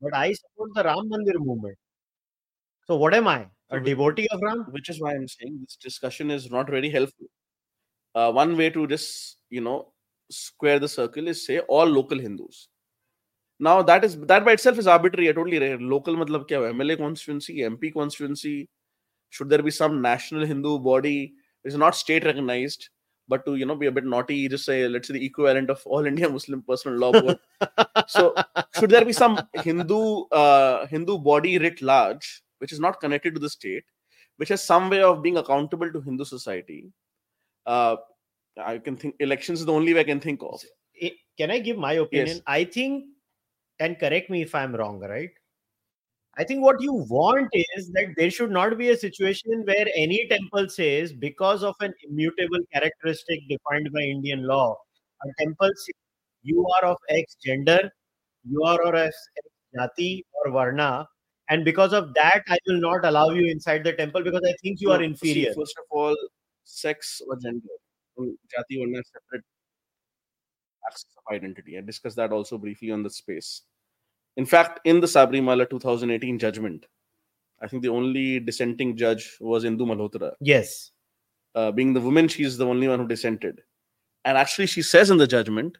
but 0.00 0.16
I 0.22 0.32
support 0.32 0.72
the 0.78 0.84
Ram 0.88 1.12
Mandir 1.12 1.38
movement 1.50 1.78
so 2.86 2.96
what 3.04 3.20
am 3.20 3.28
I 3.28 3.38
a 3.70 3.84
devotee 3.90 4.28
of 4.36 4.48
Ram 4.48 4.66
which 4.78 4.88
is 4.94 5.02
why 5.02 5.14
I'm 5.14 5.28
saying 5.36 5.58
this 5.60 5.76
discussion 5.88 6.30
is 6.30 6.50
not 6.50 6.74
very 6.78 6.94
helpful 6.98 7.26
uh, 8.14 8.30
one 8.32 8.56
way 8.62 8.70
to 8.70 8.86
just 8.86 9.36
you 9.50 9.60
know 9.60 9.78
square 10.29 10.79
the 10.79 10.87
circle 10.87 11.27
is 11.27 11.45
say 11.45 11.59
all 11.59 11.85
local 11.85 12.19
hindus 12.19 12.67
now 13.59 13.81
that 13.81 14.03
is 14.03 14.17
that 14.31 14.45
by 14.45 14.51
itself 14.51 14.77
is 14.77 14.87
arbitrary 14.87 15.29
i 15.29 15.31
totally 15.31 15.59
right. 15.59 15.81
local 15.81 16.15
matlab 16.15 16.47
kya 16.47 16.73
mla 16.79 16.97
constituency 16.97 17.57
mp 17.69 17.93
constituency 17.93 18.69
should 19.29 19.49
there 19.49 19.63
be 19.63 19.71
some 19.71 20.01
national 20.01 20.45
hindu 20.45 20.77
body 20.79 21.33
is 21.63 21.75
not 21.75 21.95
state 21.95 22.25
recognized 22.25 22.89
but 23.27 23.45
to 23.45 23.55
you 23.55 23.65
know 23.65 23.75
be 23.75 23.87
a 23.87 23.91
bit 23.91 24.05
naughty 24.05 24.47
just 24.47 24.65
say 24.65 24.87
let's 24.87 25.07
say 25.07 25.13
the 25.13 25.25
equivalent 25.25 25.69
of 25.69 25.81
all 25.85 26.05
india 26.11 26.29
muslim 26.29 26.61
personal 26.61 26.97
law 26.97 27.11
board 27.11 27.39
so 28.07 28.33
should 28.77 28.89
there 28.89 29.05
be 29.05 29.13
some 29.13 29.39
hindu 29.67 30.01
uh, 30.41 30.85
hindu 30.87 31.17
body 31.17 31.57
writ 31.63 31.81
large 31.81 32.27
which 32.59 32.71
is 32.71 32.79
not 32.79 32.99
connected 32.99 33.33
to 33.33 33.39
the 33.39 33.49
state 33.49 33.83
which 34.37 34.49
has 34.49 34.63
some 34.63 34.89
way 34.89 35.01
of 35.01 35.21
being 35.25 35.37
accountable 35.43 35.91
to 35.91 36.01
hindu 36.01 36.23
society 36.35 36.81
uh, 37.65 37.95
I 38.63 38.77
can 38.77 38.97
think 38.97 39.15
elections 39.19 39.59
is 39.59 39.65
the 39.65 39.73
only 39.73 39.93
way 39.93 40.01
I 40.01 40.03
can 40.03 40.19
think 40.19 40.41
of. 40.43 40.61
Eh, 41.01 41.11
can 41.37 41.51
I 41.51 41.59
give 41.59 41.77
my 41.77 41.93
opinion? 41.93 42.37
Yes. 42.37 42.41
I 42.47 42.63
think, 42.63 43.05
and 43.79 43.99
correct 43.99 44.29
me 44.29 44.41
if 44.41 44.55
I'm 44.55 44.75
wrong, 44.75 44.99
right? 44.99 45.29
I 46.37 46.43
think 46.43 46.61
what 46.61 46.79
you 46.81 46.93
want 47.09 47.49
is 47.53 47.89
that 47.93 48.13
there 48.15 48.29
should 48.29 48.51
not 48.51 48.77
be 48.77 48.89
a 48.89 48.97
situation 48.97 49.63
where 49.65 49.87
any 49.95 50.27
temple 50.27 50.69
says, 50.69 51.11
because 51.11 51.63
of 51.63 51.75
an 51.79 51.93
immutable 52.07 52.59
characteristic 52.73 53.39
defined 53.49 53.91
by 53.91 54.01
Indian 54.01 54.45
law, 54.45 54.77
a 55.23 55.43
temple 55.43 55.69
says, 55.73 55.95
you 56.43 56.65
are 56.77 56.89
of 56.89 56.97
X 57.09 57.37
gender, 57.43 57.89
you 58.47 58.63
are 58.63 58.81
of 58.83 58.95
X 58.95 59.15
jati 59.75 60.21
or 60.33 60.51
varna, 60.51 61.07
and 61.49 61.65
because 61.65 61.91
of 61.91 62.13
that, 62.13 62.43
I 62.47 62.57
will 62.67 62.79
not 62.79 63.03
allow 63.03 63.29
you 63.29 63.49
inside 63.49 63.83
the 63.83 63.93
temple 63.93 64.23
because 64.23 64.43
I 64.47 64.53
think 64.61 64.79
you 64.79 64.91
are 64.91 65.01
inferior. 65.01 65.51
See, 65.51 65.59
first 65.59 65.75
of 65.77 65.85
all, 65.89 66.15
sex 66.65 67.21
or 67.27 67.37
gender 67.37 67.67
jati 68.23 68.79
varna 68.79 69.01
separate 69.03 69.43
axis 70.85 71.05
of 71.17 71.33
identity. 71.33 71.77
I 71.77 71.81
discussed 71.81 72.15
that 72.17 72.31
also 72.31 72.57
briefly 72.57 72.91
on 72.91 73.03
the 73.03 73.09
space. 73.09 73.63
In 74.37 74.45
fact, 74.45 74.79
in 74.85 74.99
the 74.99 75.07
Sabri 75.07 75.41
Sabrimala 75.41 75.69
2018 75.69 76.39
judgment, 76.39 76.85
I 77.61 77.67
think 77.67 77.81
the 77.81 77.89
only 77.89 78.39
dissenting 78.39 78.95
judge 78.95 79.37
was 79.39 79.63
Indu 79.63 79.81
Malhotra. 79.81 80.33
Yes. 80.39 80.91
Uh, 81.55 81.71
being 81.71 81.93
the 81.93 82.01
woman, 82.01 82.27
she's 82.27 82.57
the 82.57 82.67
only 82.67 82.87
one 82.87 82.99
who 82.99 83.07
dissented. 83.07 83.61
And 84.25 84.37
actually, 84.37 84.67
she 84.67 84.83
says 84.83 85.09
in 85.09 85.17
the 85.17 85.25
judgment 85.25 85.77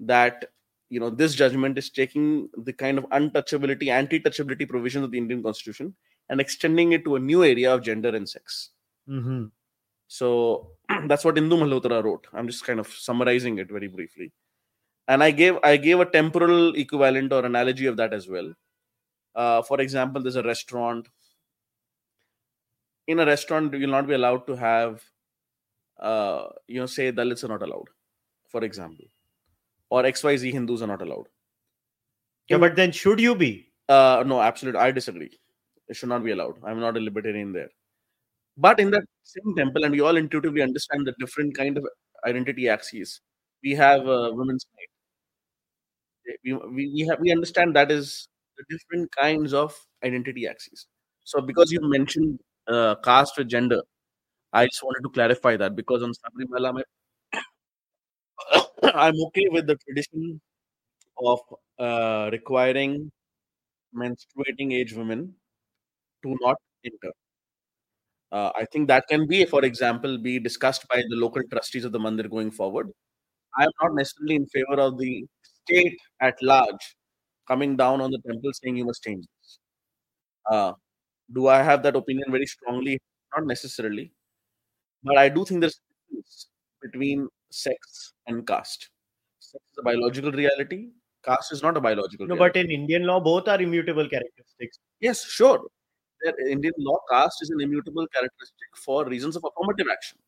that 0.00 0.44
you 0.90 1.00
know 1.00 1.10
this 1.10 1.34
judgment 1.34 1.76
is 1.76 1.90
taking 1.90 2.48
the 2.56 2.72
kind 2.72 2.98
of 2.98 3.04
untouchability, 3.06 3.88
anti-touchability 3.88 4.68
provisions 4.68 5.04
of 5.04 5.10
the 5.10 5.18
Indian 5.18 5.42
Constitution 5.42 5.94
and 6.28 6.40
extending 6.40 6.92
it 6.92 7.04
to 7.04 7.16
a 7.16 7.20
new 7.20 7.42
area 7.42 7.74
of 7.74 7.82
gender 7.82 8.14
and 8.14 8.28
sex. 8.28 8.70
Mm-hmm. 9.08 9.46
So 10.06 10.70
that's 11.06 11.24
what 11.24 11.36
Indu 11.36 11.58
Malhotra 11.58 12.02
wrote. 12.02 12.26
I'm 12.32 12.46
just 12.46 12.64
kind 12.64 12.80
of 12.80 12.88
summarizing 12.88 13.58
it 13.58 13.70
very 13.70 13.88
briefly. 13.88 14.32
And 15.06 15.22
I 15.22 15.30
gave 15.30 15.58
I 15.62 15.76
gave 15.76 16.00
a 16.00 16.06
temporal 16.06 16.74
equivalent 16.74 17.32
or 17.32 17.44
analogy 17.44 17.86
of 17.86 17.96
that 17.96 18.12
as 18.12 18.28
well. 18.28 18.52
Uh, 19.34 19.62
for 19.62 19.80
example, 19.80 20.22
there's 20.22 20.36
a 20.36 20.42
restaurant. 20.42 21.08
In 23.06 23.20
a 23.20 23.26
restaurant, 23.26 23.72
you 23.72 23.80
will 23.80 23.88
not 23.88 24.06
be 24.06 24.14
allowed 24.14 24.46
to 24.48 24.56
have, 24.56 25.02
uh, 25.98 26.48
you 26.66 26.80
know, 26.80 26.86
say 26.86 27.10
Dalits 27.10 27.44
are 27.44 27.48
not 27.48 27.62
allowed, 27.62 27.88
for 28.48 28.62
example, 28.64 29.06
or 29.88 30.02
XYZ 30.02 30.52
Hindus 30.52 30.82
are 30.82 30.86
not 30.86 31.00
allowed. 31.00 31.26
Yeah, 32.48 32.58
but 32.58 32.76
then 32.76 32.92
should 32.92 33.20
you 33.20 33.34
be? 33.34 33.70
Uh, 33.88 34.24
no, 34.26 34.40
absolutely. 34.40 34.80
I 34.80 34.90
disagree. 34.90 35.30
It 35.88 35.96
should 35.96 36.10
not 36.10 36.22
be 36.22 36.32
allowed. 36.32 36.56
I'm 36.64 36.80
not 36.80 36.96
a 36.96 37.00
libertarian 37.00 37.52
there. 37.52 37.70
But 38.58 38.78
in 38.80 38.90
that 38.90 39.04
same 39.24 39.54
temple, 39.56 39.84
and 39.84 39.92
we 39.92 40.00
all 40.00 40.16
intuitively 40.16 40.62
understand 40.62 41.06
the 41.06 41.14
different 41.18 41.56
kind 41.56 41.78
of 41.78 41.86
identity 42.26 42.68
axes. 42.68 43.20
We 43.64 43.74
have 43.76 44.02
women's 44.04 44.66
night. 44.76 44.88
We, 46.44 46.52
we, 46.54 46.92
we 46.94 47.06
have 47.08 47.18
we 47.20 47.30
understand 47.32 47.74
that 47.76 47.90
is 47.90 48.28
the 48.56 48.64
different 48.70 49.10
kinds 49.18 49.54
of 49.54 49.74
identity 50.04 50.46
axes. 50.46 50.86
So 51.24 51.40
because 51.40 51.72
you 51.72 51.80
mentioned 51.82 52.40
uh, 52.66 52.96
caste 53.04 53.38
or 53.38 53.44
gender, 53.44 53.82
I 54.52 54.66
just 54.66 54.82
wanted 54.84 55.02
to 55.04 55.10
clarify 55.10 55.56
that 55.58 55.76
because 55.76 56.02
on 56.02 56.12
Sabrimala, 56.12 56.82
I'm 58.94 59.14
okay 59.26 59.46
with 59.50 59.66
the 59.66 59.76
tradition 59.76 60.40
of 61.18 61.40
uh, 61.78 62.30
requiring 62.32 63.10
menstruating 63.96 64.72
age 64.74 64.94
women 64.94 65.34
to 66.24 66.36
not 66.42 66.56
enter. 66.84 67.12
Uh, 68.30 68.50
I 68.54 68.66
think 68.66 68.88
that 68.88 69.08
can 69.08 69.26
be, 69.26 69.44
for 69.44 69.64
example, 69.64 70.18
be 70.18 70.38
discussed 70.38 70.86
by 70.88 70.96
the 70.96 71.16
local 71.16 71.42
trustees 71.50 71.84
of 71.84 71.92
the 71.92 71.98
mandir 71.98 72.28
going 72.28 72.50
forward. 72.50 72.90
I 73.58 73.64
am 73.64 73.70
not 73.82 73.94
necessarily 73.94 74.36
in 74.36 74.46
favor 74.46 74.80
of 74.80 74.98
the 74.98 75.24
state 75.42 75.98
at 76.20 76.40
large 76.42 76.96
coming 77.46 77.76
down 77.76 78.00
on 78.00 78.10
the 78.10 78.20
temple 78.26 78.50
saying 78.52 78.76
you 78.76 78.84
must 78.84 79.02
change 79.02 79.24
this. 79.40 79.58
Uh, 80.50 80.72
do 81.32 81.48
I 81.48 81.62
have 81.62 81.82
that 81.82 81.96
opinion 81.96 82.30
very 82.30 82.46
strongly? 82.46 83.00
Not 83.36 83.46
necessarily, 83.46 84.12
but 85.02 85.18
I 85.18 85.28
do 85.28 85.44
think 85.44 85.60
there's 85.60 85.78
a 85.78 86.10
difference 86.10 86.48
between 86.82 87.28
sex 87.50 88.12
and 88.26 88.46
caste. 88.46 88.90
Sex 89.40 89.62
is 89.72 89.78
a 89.78 89.82
biological 89.82 90.32
reality. 90.32 90.88
Caste 91.24 91.52
is 91.52 91.62
not 91.62 91.76
a 91.76 91.80
biological. 91.80 92.26
No, 92.26 92.34
reality. 92.34 92.60
but 92.60 92.64
in 92.64 92.70
Indian 92.70 93.04
law, 93.04 93.20
both 93.20 93.48
are 93.48 93.60
immutable 93.60 94.08
characteristics. 94.08 94.78
Yes, 95.00 95.24
sure. 95.24 95.66
Their 96.22 96.48
Indian 96.48 96.74
law, 96.78 96.98
caste 97.10 97.42
is 97.42 97.50
an 97.50 97.60
immutable 97.60 98.06
characteristic 98.08 98.76
for 98.76 99.04
reasons 99.06 99.36
of 99.36 99.44
affirmative 99.44 99.86
action. 99.92 100.18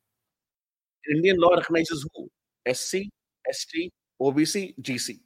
Indian 1.15 1.37
law 1.39 1.51
recognizes 1.55 2.07
who? 2.15 2.29
SC, 2.73 3.09
ST, 3.51 3.93
OBC, 4.21 4.75
GC. 4.81 5.21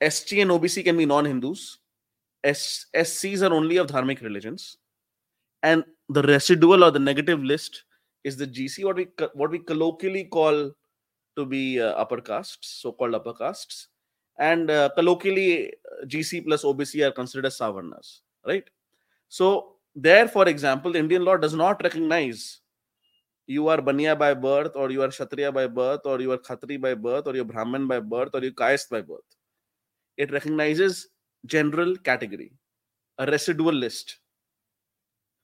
ST 0.00 0.40
and 0.40 0.50
OBC 0.50 0.84
can 0.84 0.96
be 0.96 1.06
non-Hindus. 1.06 1.78
S- 2.44 2.86
SCs 2.94 3.42
are 3.48 3.54
only 3.54 3.76
of 3.76 3.86
dharmic 3.86 4.20
religions, 4.22 4.78
and 5.62 5.84
the 6.08 6.22
residual 6.22 6.84
or 6.84 6.90
the 6.90 6.98
negative 6.98 7.42
list 7.44 7.84
is 8.24 8.36
the 8.36 8.46
GC, 8.46 8.84
what 8.84 8.96
we 8.96 9.08
what 9.34 9.50
we 9.50 9.60
colloquially 9.60 10.24
call 10.24 10.72
to 11.36 11.46
be 11.46 11.80
uh, 11.80 11.92
upper 11.92 12.20
castes, 12.20 12.68
so-called 12.82 13.14
upper 13.14 13.34
castes, 13.34 13.88
and 14.38 14.70
uh, 14.70 14.90
colloquially 14.96 15.68
uh, 15.70 16.06
GC 16.06 16.44
plus 16.44 16.64
OBC 16.64 17.06
are 17.06 17.12
considered 17.12 17.46
as 17.46 17.58
savarnas, 17.58 18.20
right? 18.46 18.68
So 19.32 19.76
there, 19.94 20.28
for 20.28 20.46
example, 20.46 20.92
the 20.92 20.98
Indian 20.98 21.24
law 21.24 21.38
does 21.38 21.54
not 21.54 21.82
recognize 21.82 22.60
you 23.46 23.66
are 23.68 23.78
Baniya 23.78 24.18
by 24.18 24.34
birth, 24.34 24.72
or 24.76 24.90
you 24.90 25.02
are 25.02 25.08
Kshatriya 25.08 25.50
by 25.50 25.68
birth, 25.68 26.02
or 26.04 26.20
you 26.20 26.32
are 26.32 26.36
Khatri 26.36 26.78
by 26.78 26.94
birth, 26.94 27.26
or 27.26 27.34
you're 27.34 27.46
Brahmin 27.46 27.86
by 27.86 27.98
birth, 28.00 28.34
or 28.34 28.42
you're 28.42 28.52
Kayast 28.52 28.90
by 28.90 29.00
birth. 29.00 29.24
It 30.18 30.32
recognizes 30.32 31.08
general 31.46 31.96
category, 31.96 32.52
a 33.16 33.24
residual 33.24 33.72
list. 33.72 34.18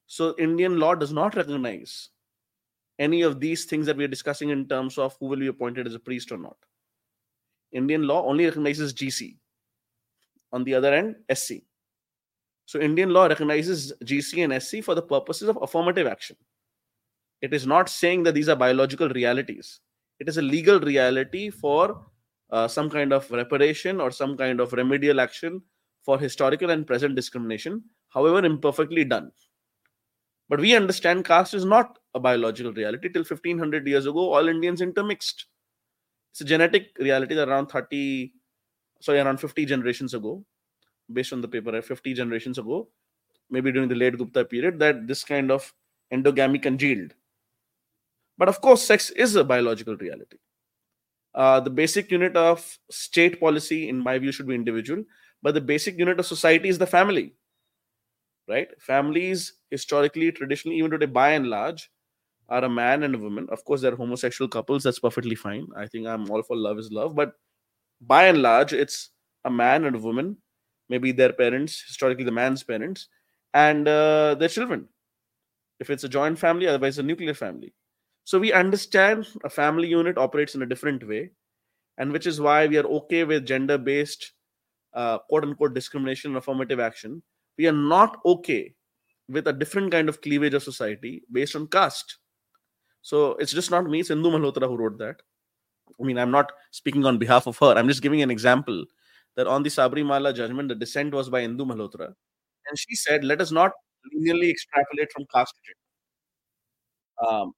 So 0.07 0.35
Indian 0.39 0.79
law 0.79 0.95
does 0.95 1.15
not 1.15 1.35
recognize 1.35 2.11
any 2.99 3.23
of 3.23 3.41
these 3.41 3.65
things 3.65 3.87
that 3.87 3.97
we 3.97 4.05
are 4.05 4.15
discussing 4.17 4.51
in 4.51 4.69
terms 4.69 4.99
of 4.99 5.17
who 5.19 5.29
will 5.29 5.39
be 5.39 5.47
appointed 5.47 5.87
as 5.87 5.95
a 5.95 5.99
priest 5.99 6.31
or 6.31 6.37
not. 6.37 6.59
Indian 7.73 8.03
law 8.03 8.27
only 8.27 8.45
recognizes 8.45 8.93
GC. 8.93 9.39
On 10.53 10.63
the 10.63 10.75
other 10.75 10.93
end, 10.93 11.17
SC. 11.33 11.63
So 12.69 12.79
Indian 12.79 13.09
law 13.09 13.25
recognizes 13.25 13.95
GC 14.05 14.45
and 14.45 14.63
SC 14.63 14.85
for 14.85 14.95
the 14.95 15.01
purposes 15.01 15.49
of 15.49 15.59
affirmative 15.63 16.07
action. 16.07 16.37
It 17.41 17.55
is 17.55 17.67
not 17.67 17.89
saying 17.89 18.25
that 18.25 18.35
these 18.35 18.51
are 18.51 18.57
biological 18.57 19.09
realities. 19.09 19.81
It 20.21 20.29
is 20.29 20.37
a 20.37 20.43
legal 20.43 20.79
reality 20.79 21.49
for 21.49 22.05
uh, 22.51 22.69
some 22.69 22.91
kind 22.91 23.15
of 23.15 23.31
reparation 23.31 24.03
or 24.03 24.11
some 24.11 24.37
kind 24.37 24.61
of 24.61 24.75
remedial 24.75 25.19
action 25.19 25.63
for 26.05 26.19
historical 26.19 26.69
and 26.69 26.87
present 26.87 27.15
discrimination, 27.15 27.83
however 28.11 28.45
imperfectly 28.45 29.03
done. 29.03 29.33
But 30.51 30.61
we 30.61 30.77
understand 30.77 31.25
caste 31.25 31.55
is 31.55 31.65
not 31.65 31.99
a 32.13 32.21
biological 32.21 32.75
reality. 32.75 33.09
Till 33.09 33.23
1500 33.23 33.87
years 33.87 34.05
ago, 34.05 34.35
all 34.35 34.47
Indians 34.47 34.83
intermixed. 34.83 35.47
It's 36.33 36.43
a 36.43 36.45
genetic 36.45 36.89
reality 36.99 37.35
that 37.35 37.49
around 37.49 37.69
30, 37.69 38.31
sorry, 39.01 39.21
around 39.21 39.41
50 39.41 39.65
generations 39.65 40.13
ago, 40.13 40.45
based 41.13 41.33
on 41.33 41.41
the 41.41 41.49
paper, 41.49 41.81
50 41.81 42.15
generations 42.15 42.59
ago, 42.59 42.89
maybe 43.51 43.73
during 43.73 43.89
the 43.89 43.95
late 43.95 44.19
Gupta 44.19 44.45
period, 44.45 44.79
that 44.79 45.07
this 45.07 45.25
kind 45.25 45.51
of 45.51 45.73
endogamy 46.13 46.63
congealed. 46.63 47.15
But 48.37 48.49
of 48.49 48.61
course, 48.61 48.83
sex 48.83 49.11
is 49.11 49.35
a 49.37 49.45
biological 49.45 49.97
reality. 49.97 50.39
Uh, 51.35 51.61
the 51.61 51.71
basic 51.71 52.11
unit 52.11 52.37
of 52.37 52.79
state 52.91 53.41
policy, 53.41 53.89
in 53.89 53.99
my 53.99 54.19
view, 54.19 54.33
should 54.33 54.47
be 54.47 54.55
individual, 54.55 55.05
but 55.43 55.55
the 55.55 55.61
basic 55.61 55.99
unit 55.99 56.19
of 56.19 56.27
society 56.27 56.69
is 56.69 56.79
the 56.79 56.87
family. 56.87 57.35
Right? 58.49 58.69
Families, 58.81 59.55
historically, 59.71 60.33
traditionally, 60.33 60.79
even 60.79 60.91
today, 60.91 61.07
by 61.07 61.33
and 61.33 61.49
large, 61.49 61.91
are 62.49 62.65
a 62.65 62.69
man 62.69 63.03
and 63.03 63.15
a 63.15 63.19
woman. 63.19 63.47
Of 63.51 63.65
course, 63.65 63.83
there 63.83 63.93
are 63.93 63.97
homosexual 63.97 64.49
couples. 64.49 64.83
That's 64.83 64.99
perfectly 64.99 65.35
fine. 65.35 65.67
I 65.77 65.87
think 65.87 66.07
I'm 66.07 66.31
all 66.31 66.43
for 66.43 66.57
love 66.57 66.79
is 66.79 66.91
love, 66.91 67.15
but 67.15 67.35
by 68.01 68.27
and 68.27 68.41
large, 68.41 68.73
it's 68.73 69.11
a 69.45 69.51
man 69.51 69.85
and 69.85 69.97
a 69.97 69.99
woman, 69.99 70.39
maybe 70.89 71.13
their 71.13 71.33
parents, 71.33 71.83
historically 71.87 72.25
the 72.25 72.31
man's 72.31 72.63
parents, 72.63 73.09
and 73.55 73.87
uh, 73.89 74.35
their 74.35 74.49
children. 74.49 74.89
If 75.81 75.91
it's 75.91 76.05
a 76.05 76.09
joint 76.09 76.39
family, 76.39 76.67
otherwise 76.67 76.99
a 76.99 77.03
nuclear 77.03 77.35
family. 77.35 77.73
So 78.25 78.39
we 78.39 78.53
understand 78.53 79.27
a 79.45 79.49
family 79.49 79.89
unit 79.89 80.19
operates 80.19 80.55
in 80.55 80.63
a 80.63 80.67
different 80.67 81.07
way, 81.07 81.31
and 81.97 82.13
which 82.13 82.27
is 82.27 82.41
why 82.41 82.67
we 82.67 82.77
are 82.79 82.87
okay 82.87 83.25
with 83.25 83.47
gender-based 83.47 84.33
uh, 84.95 85.19
quote 85.19 85.45
unquote 85.45 85.75
discrimination 85.75 86.33
and 86.33 86.39
affirmative 86.39 86.81
action. 86.81 87.23
We 87.57 87.67
are 87.69 87.73
not 87.73 88.19
okay 88.25 88.75
with 89.29 89.47
a 89.47 89.53
different 89.53 89.93
kind 89.93 90.09
of 90.09 90.21
cleavage 90.21 90.55
of 90.55 90.63
society 90.63 91.23
based 91.31 91.55
on 91.57 91.69
caste. 91.69 92.19
So 93.03 93.33
it's 93.37 93.53
just 93.53 93.71
not 93.71 93.89
me, 93.89 94.01
it's 94.01 94.11
Indu 94.11 94.33
Malhotra 94.33 94.69
who 94.69 94.77
wrote 94.77 94.99
that. 94.99 95.23
I 96.01 96.05
mean, 96.05 96.19
I'm 96.19 96.31
not 96.31 96.53
speaking 96.71 97.05
on 97.05 97.19
behalf 97.19 97.47
of 97.47 97.59
her. 97.59 97.75
I'm 97.77 97.89
just 97.89 98.03
giving 98.03 98.23
an 98.23 98.31
example 98.31 98.85
that 99.39 99.47
on 99.47 99.63
the 99.63 99.71
Sabrimala 99.71 100.35
judgment, 100.35 100.69
the 100.69 100.75
dissent 100.75 101.15
was 101.15 101.29
by 101.31 101.43
Indu 101.43 101.61
Malhotra. 101.61 102.07
And 102.07 102.77
she 102.77 102.97
said, 102.97 103.23
let 103.23 103.41
us 103.41 103.53
not 103.53 103.71
linearly 104.13 104.51
extrapolate 104.51 105.13
from 105.13 105.27
caste 105.33 105.55
to. 105.65 107.27
Um, 107.29 107.53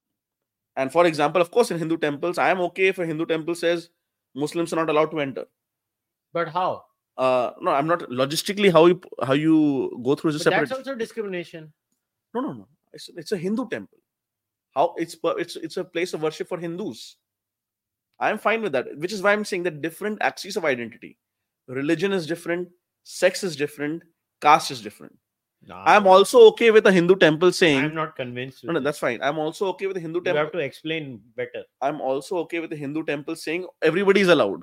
and 0.77 0.93
for 0.93 1.07
example, 1.07 1.41
of 1.41 1.51
course, 1.51 1.71
in 1.71 1.79
Hindu 1.79 1.97
temples, 1.97 2.37
I 2.37 2.51
am 2.51 2.61
okay 2.69 2.89
if 2.89 2.99
a 2.99 3.07
Hindu 3.07 3.25
temple 3.25 3.55
says 3.55 3.89
Muslims 4.35 4.75
are 4.75 4.77
not 4.77 4.91
allowed 4.91 5.11
to 5.13 5.21
enter. 5.21 5.47
But 6.35 6.49
how? 6.49 6.83
Uh, 7.17 7.53
no, 7.63 7.71
I'm 7.71 7.87
not 7.87 8.01
logistically 8.11 8.71
how 8.71 8.87
you 8.87 9.01
how 9.23 9.33
you 9.33 10.01
go 10.05 10.15
through 10.15 10.31
is 10.31 10.37
a 10.37 10.39
separate. 10.41 10.69
that's 10.69 10.79
also 10.79 10.95
discrimination. 10.95 11.73
No, 12.35 12.41
no, 12.41 12.53
no. 12.53 12.69
It's, 12.93 13.09
it's 13.17 13.33
a 13.33 13.37
Hindu 13.39 13.69
temple. 13.69 13.99
How 14.75 14.95
it's 14.97 15.17
it's 15.23 15.57
it's 15.57 15.77
a 15.77 15.85
place 15.85 16.15
of 16.15 16.23
worship 16.23 16.49
for 16.49 16.59
Hindus. 16.59 17.17
I'm 18.21 18.39
fine 18.39 18.63
with 18.63 18.73
that, 18.73 18.87
which 18.97 19.13
is 19.13 19.23
why 19.23 19.33
I'm 19.33 19.45
saying 19.45 19.65
that 19.65 19.83
different 19.83 20.19
axes 20.21 20.57
of 20.57 20.65
identity, 20.65 21.19
religion 21.75 22.13
is 22.13 22.27
different, 22.27 22.69
sex 23.05 23.45
is 23.45 23.57
different, 23.57 24.03
caste 24.41 24.71
is 24.71 24.81
different. 24.81 25.17
Nah, 25.63 25.85
I'm 25.85 26.07
also 26.07 26.47
okay 26.49 26.71
with 26.71 26.87
a 26.87 26.93
Hindu 26.93 27.17
temple 27.17 27.53
saying 27.53 27.85
I'm 27.85 27.95
not 27.95 28.17
convinced. 28.17 28.65
no, 28.65 28.73
no, 28.73 28.81
that's 28.81 28.99
fine. 28.99 29.21
I'm 29.23 29.39
also 29.39 29.67
okay 29.69 29.87
with 29.87 29.97
a 29.99 30.01
Hindu 30.01 30.21
temple. 30.21 30.33
you 30.33 30.39
have 30.39 30.53
to 30.53 30.59
explain 30.59 31.21
better. 31.37 31.65
I'm 31.83 32.01
also 32.01 32.39
okay 32.39 32.61
with 32.61 32.71
the 32.71 32.77
Hindu 32.77 33.05
temple 33.05 33.37
saying 33.37 33.67
everybody 33.83 34.23
is 34.23 34.29
allowed. 34.29 34.63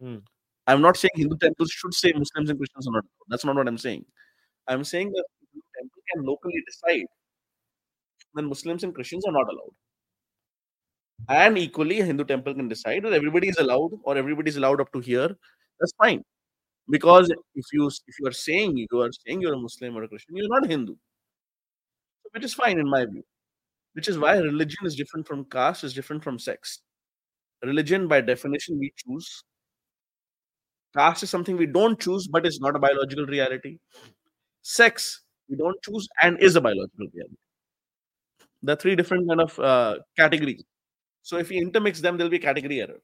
Hmm. 0.00 0.18
I'm 0.66 0.80
not 0.80 0.96
saying 0.96 1.10
Hindu 1.16 1.36
temples 1.36 1.70
should 1.70 1.92
say 1.92 2.12
Muslims 2.12 2.48
and 2.48 2.58
Christians 2.58 2.88
are 2.88 2.92
not 2.92 3.04
allowed. 3.04 3.28
That's 3.28 3.44
not 3.44 3.56
what 3.56 3.68
I'm 3.68 3.78
saying. 3.78 4.06
I'm 4.66 4.84
saying 4.84 5.12
that 5.12 5.24
can 6.14 6.24
locally 6.24 6.62
decide, 6.66 7.06
then 8.34 8.46
Muslims 8.46 8.84
and 8.84 8.94
Christians 8.94 9.24
are 9.26 9.32
not 9.32 9.48
allowed. 9.48 9.74
And 11.28 11.58
equally, 11.58 12.00
a 12.00 12.04
Hindu 12.04 12.24
temple 12.24 12.54
can 12.54 12.68
decide 12.68 13.04
that 13.04 13.12
everybody 13.12 13.48
is 13.48 13.58
allowed 13.58 13.92
or 14.02 14.16
everybody 14.16 14.48
is 14.48 14.56
allowed 14.56 14.80
up 14.80 14.92
to 14.92 15.00
here. 15.00 15.36
That's 15.80 15.92
fine. 15.98 16.22
Because 16.90 17.30
if 17.30 17.66
you 17.72 17.88
if 17.88 18.16
you 18.20 18.28
are 18.28 18.32
saying 18.32 18.76
you 18.78 18.88
are 19.00 19.10
saying 19.12 19.42
you're 19.42 19.54
a 19.54 19.58
Muslim 19.60 19.96
or 19.96 20.04
a 20.04 20.08
Christian, 20.08 20.36
you're 20.36 20.48
not 20.48 20.66
Hindu. 20.68 20.96
Which 22.32 22.44
is 22.44 22.52
fine 22.54 22.78
in 22.80 22.88
my 22.90 23.06
view. 23.06 23.22
Which 23.94 24.08
is 24.08 24.18
why 24.18 24.38
religion 24.38 24.86
is 24.86 24.96
different 24.96 25.26
from 25.28 25.44
caste, 25.46 25.84
is 25.84 25.94
different 25.94 26.24
from 26.24 26.38
sex. 26.38 26.82
Religion, 27.62 28.08
by 28.08 28.20
definition, 28.22 28.78
we 28.78 28.92
choose. 28.96 29.44
Caste 30.96 31.22
is 31.24 31.28
something 31.30 31.56
we 31.58 31.66
don't 31.66 32.00
choose, 32.00 32.26
but 32.28 32.46
it's 32.46 32.58
not 32.60 32.74
a 32.76 32.78
biological 32.78 33.26
reality. 33.26 33.78
Sex, 34.62 35.22
we 35.48 35.56
don't 35.56 35.80
choose 35.82 36.08
and 36.22 36.38
is 36.40 36.56
a 36.56 36.60
biological 36.62 37.08
reality. 37.14 37.36
The 38.62 38.76
three 38.76 38.96
different 38.96 39.28
kind 39.28 39.40
of 39.40 39.58
uh, 39.58 39.98
categories. 40.16 40.62
So 41.22 41.38
if 41.38 41.50
we 41.50 41.58
intermix 41.58 42.00
them, 42.00 42.16
there'll 42.18 42.30
be 42.30 42.38
category 42.40 42.80
error. 42.82 43.00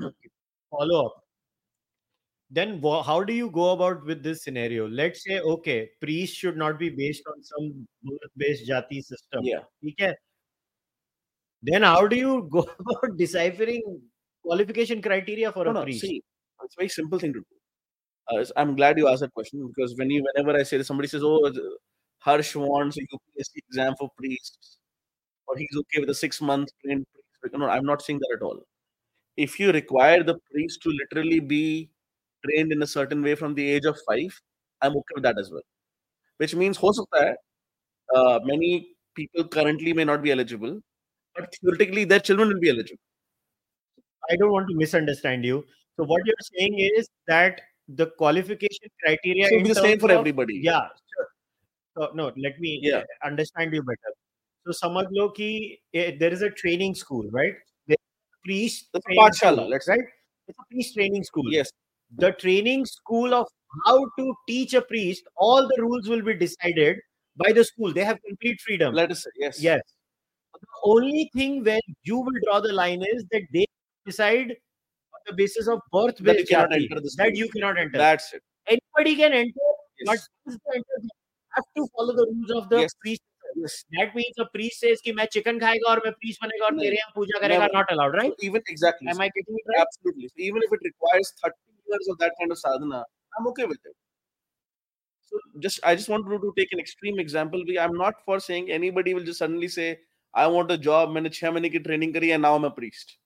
follow 0.70 1.06
up 1.06 1.24
then 2.50 2.80
how 2.82 3.22
do 3.22 3.32
you 3.32 3.50
go 3.50 3.72
about 3.72 4.04
with 4.06 4.22
this 4.22 4.42
scenario? 4.42 4.88
Let's 4.88 5.22
say 5.24 5.40
okay 5.40 5.90
priest 6.00 6.34
should 6.34 6.56
not 6.56 6.78
be 6.78 6.88
based 6.88 7.22
on 7.26 7.42
some 7.42 7.86
birth 8.02 8.30
based 8.36 8.68
jati 8.68 9.02
system. 9.02 9.40
Yeah. 9.42 9.60
okay 9.86 10.14
then 11.62 11.82
how 11.82 12.06
do 12.06 12.16
you 12.16 12.48
go 12.50 12.60
about 12.80 13.16
deciphering 13.18 13.82
qualification 14.42 15.02
criteria 15.02 15.52
for 15.52 15.64
no, 15.64 15.70
a 15.70 15.74
no, 15.74 15.82
priest? 15.82 16.00
see, 16.00 16.22
it's 16.64 16.74
a 16.74 16.80
very 16.80 16.88
simple 16.88 17.18
thing 17.18 17.32
to 17.32 17.40
do. 17.40 17.46
Uh, 18.30 18.44
i'm 18.56 18.76
glad 18.76 18.98
you 18.98 19.08
asked 19.08 19.20
that 19.20 19.32
question 19.32 19.66
because 19.66 19.94
when 19.96 20.10
you 20.10 20.22
whenever 20.34 20.58
i 20.58 20.62
say 20.62 20.76
this 20.76 20.86
somebody 20.86 21.08
says 21.08 21.22
oh 21.24 21.50
harsh 22.18 22.54
wants 22.54 22.98
a 22.98 23.00
upsc 23.00 23.52
exam 23.56 23.94
for 23.98 24.10
priests 24.18 24.76
or 25.46 25.56
he's 25.56 25.74
okay 25.78 26.00
with 26.00 26.10
a 26.10 26.14
six 26.14 26.40
month 26.42 26.68
trained 26.84 27.06
priest 27.40 27.56
no 27.56 27.66
i'm 27.66 27.86
not 27.86 28.02
saying 28.02 28.18
that 28.18 28.36
at 28.36 28.42
all 28.42 28.60
If 29.37 29.59
you 29.59 29.71
require 29.71 30.23
the 30.23 30.37
priest 30.51 30.81
to 30.83 30.89
literally 30.89 31.39
be 31.39 31.89
trained 32.45 32.71
in 32.71 32.81
a 32.83 32.87
certain 32.87 33.21
way 33.23 33.35
from 33.35 33.55
the 33.55 33.67
age 33.69 33.85
of 33.85 33.97
five, 34.07 34.39
I'm 34.81 34.91
okay 34.91 35.13
with 35.15 35.23
that 35.23 35.39
as 35.39 35.51
well. 35.51 35.61
Which 36.37 36.55
means, 36.55 36.77
ho 36.77 36.91
sakta 36.91 37.19
hai, 37.25 37.35
uh, 38.19 38.39
many 38.43 38.95
people 39.15 39.47
currently 39.47 39.93
may 39.93 40.03
not 40.03 40.21
be 40.23 40.31
eligible, 40.31 40.79
but 41.35 41.53
theoretically 41.61 42.05
their 42.05 42.19
children 42.19 42.49
will 42.49 42.59
be 42.59 42.69
eligible. 42.69 43.01
I 44.29 44.35
don't 44.37 44.51
want 44.51 44.67
to 44.69 44.75
misunderstand 44.75 45.45
you. 45.45 45.65
So 45.97 46.05
what 46.05 46.25
you're 46.25 46.35
saying 46.57 46.79
is 46.79 47.09
that 47.27 47.61
the 47.87 48.07
qualification 48.07 48.89
criteria 49.03 49.47
So 49.47 49.55
it'll 49.55 49.57
in 49.59 49.63
be 49.63 49.69
the 49.69 49.75
same 49.75 49.91
terms 49.99 50.01
for 50.01 50.11
of- 50.11 50.19
everybody. 50.19 50.59
Yeah, 50.63 50.87
sure. 51.13 51.27
So 51.97 52.11
no, 52.15 52.31
let 52.37 52.59
me 52.59 52.79
Yeah. 52.83 53.03
understand 53.23 53.73
you 53.73 53.83
better. 53.83 54.13
So 54.65 54.71
समझ 54.71 55.05
लो 55.17 55.27
कि 55.37 55.49
eh, 55.93 56.11
there 56.19 56.31
is 56.33 56.41
a 56.41 56.49
training 56.49 56.95
school, 56.95 57.29
right? 57.31 57.55
There 58.48 58.56
is 58.56 58.84
a 58.94 59.00
priest 59.00 59.18
That's 59.18 59.42
a 59.42 59.46
pathshala, 59.46 59.68
let's 59.68 59.88
right? 59.88 60.00
It's 60.48 60.58
a 60.58 60.64
priest 60.70 60.94
training 60.94 61.24
school. 61.24 61.44
Yes. 61.52 61.70
The 62.16 62.32
training 62.32 62.86
school 62.86 63.34
of 63.34 63.46
how 63.86 64.06
to 64.18 64.34
teach 64.48 64.74
a 64.74 64.82
priest, 64.82 65.24
all 65.36 65.68
the 65.68 65.82
rules 65.82 66.08
will 66.08 66.22
be 66.22 66.34
decided 66.34 66.96
by 67.36 67.52
the 67.52 67.64
school. 67.64 67.92
They 67.92 68.04
have 68.04 68.18
complete 68.26 68.60
freedom. 68.60 68.94
Let 68.94 69.10
us 69.10 69.24
say 69.24 69.30
yes. 69.38 69.60
Yes. 69.62 69.80
The 70.54 70.66
only 70.84 71.30
thing 71.34 71.64
where 71.64 71.80
you 72.02 72.18
will 72.18 72.40
draw 72.44 72.60
the 72.60 72.72
line 72.72 73.02
is 73.02 73.24
that 73.32 73.42
they 73.52 73.66
decide 74.06 74.50
on 74.50 75.20
the 75.26 75.34
basis 75.34 75.68
of 75.68 75.80
birth 75.92 76.16
That 76.18 76.38
you 76.38 76.46
cannot 76.46 76.70
jati, 76.70 76.82
enter 76.84 77.00
the 77.00 77.14
that 77.18 77.36
you 77.36 77.48
cannot 77.50 77.78
enter. 77.78 77.98
That's 77.98 78.32
it. 78.32 78.42
Anybody 78.66 79.16
can 79.16 79.32
enter, 79.32 79.52
but 80.06 80.12
Yes. 80.12 80.28
once 80.46 80.58
they 80.66 80.76
enter, 80.76 80.98
they 81.02 81.08
have 81.56 81.64
to 81.76 81.88
follow 81.96 82.16
the 82.16 82.26
rules 82.32 82.50
of 82.62 82.68
the 82.70 82.80
Yes. 82.80 82.94
priest. 83.02 83.22
That 83.98 84.14
means 84.14 84.38
a 84.38 84.46
priest 84.56 84.80
says 84.80 85.00
कि 85.04 85.12
मैं 85.12 85.26
chicken 85.36 85.58
खाएगा 85.60 85.90
और 85.90 86.02
मैं 86.06 86.12
priest 86.24 86.42
बनेगा 86.42 86.66
और 86.66 86.80
तेरे 86.80 86.96
यहाँ 86.96 87.12
पूजा 87.14 87.40
करेगा 87.46 87.66
never. 87.66 87.76
not 87.78 87.92
allowed, 87.92 88.18
right? 88.20 88.34
So 88.40 88.46
even 88.48 88.62
exactly. 88.68 89.08
Am 89.08 89.20
I 89.20 89.30
getting 89.38 89.60
it 89.62 89.72
right? 89.72 89.86
Absolutely. 89.86 90.28
So 90.28 90.34
even 90.50 90.62
if 90.68 90.72
it 90.72 90.80
requires 90.90 91.32
30 91.44 91.54
years 91.92 92.08
of 92.08 92.18
that 92.18 92.32
kind 92.40 92.52
of 92.52 92.58
sadhana, 92.58 93.04
I'm 93.38 93.46
okay 93.48 93.64
with 93.64 93.80
it. 93.84 93.96
So 95.30 95.38
just 95.60 95.80
I 95.84 95.94
just 95.94 96.08
want 96.08 96.26
to, 96.26 96.38
to 96.38 96.52
take 96.56 96.72
an 96.72 96.78
extreme 96.78 97.18
example. 97.18 97.62
We 97.66 97.78
I'm 97.78 97.94
not 97.94 98.14
for 98.24 98.40
saying 98.40 98.70
anybody 98.70 99.14
will 99.14 99.24
just 99.24 99.38
suddenly 99.38 99.68
say, 99.68 99.98
I 100.34 100.46
want 100.46 100.70
a 100.70 100.78
job, 100.78 101.10
मैंने 101.10 101.30
छह 101.30 101.50
महीने 101.50 101.70
की 101.70 101.84
training 101.84 102.12
करी 102.14 102.32
and 102.34 102.42
now 102.42 102.54
I'm 102.54 102.64
a 102.64 102.70
priest. 102.70 103.18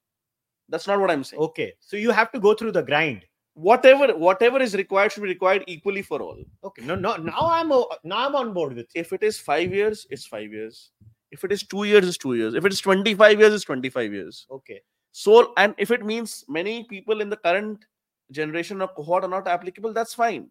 That's 0.69 0.87
not 0.87 1.01
what 1.01 1.11
I'm 1.11 1.25
saying. 1.25 1.43
Okay, 1.43 1.73
so 1.81 1.97
you 1.97 2.11
have 2.11 2.33
to 2.33 2.41
go 2.41 2.55
through 2.55 2.73
the 2.73 2.83
grind. 2.83 3.25
Whatever 3.55 4.17
whatever 4.17 4.61
is 4.63 4.75
required 4.75 5.13
should 5.13 5.23
be 5.23 5.29
required 5.29 5.65
equally 5.67 6.01
for 6.03 6.23
all. 6.23 6.39
Okay, 6.65 6.83
no, 6.85 6.95
no, 6.95 7.17
now 7.17 7.41
I'm 7.43 7.69
now 7.69 8.27
I'm 8.27 8.35
on 8.35 8.53
board 8.55 8.75
with 8.75 8.89
you. 8.95 9.01
If 9.03 9.13
it 9.13 9.23
is 9.23 9.39
five 9.39 9.75
years, 9.75 10.07
it's 10.11 10.27
five 10.27 10.51
years. 10.53 10.91
If 11.31 11.45
it 11.45 11.53
is 11.53 11.63
two 11.63 11.85
years, 11.85 12.09
it's 12.09 12.17
two 12.19 12.35
years. 12.35 12.55
If 12.55 12.65
it 12.65 12.73
is 12.73 12.81
25 12.81 13.39
years, 13.41 13.55
it's 13.55 13.65
25 13.65 14.13
years. 14.13 14.47
Okay, 14.51 14.81
So, 15.13 15.53
and 15.57 15.75
if 15.79 15.91
it 15.91 16.05
means 16.05 16.45
many 16.49 16.85
people 16.85 17.21
in 17.23 17.31
the 17.31 17.37
current 17.37 17.85
generation 18.31 18.83
or 18.83 18.89
cohort 18.89 19.25
are 19.25 19.29
not 19.29 19.47
applicable, 19.49 19.93
that's 19.93 20.15
fine. 20.15 20.51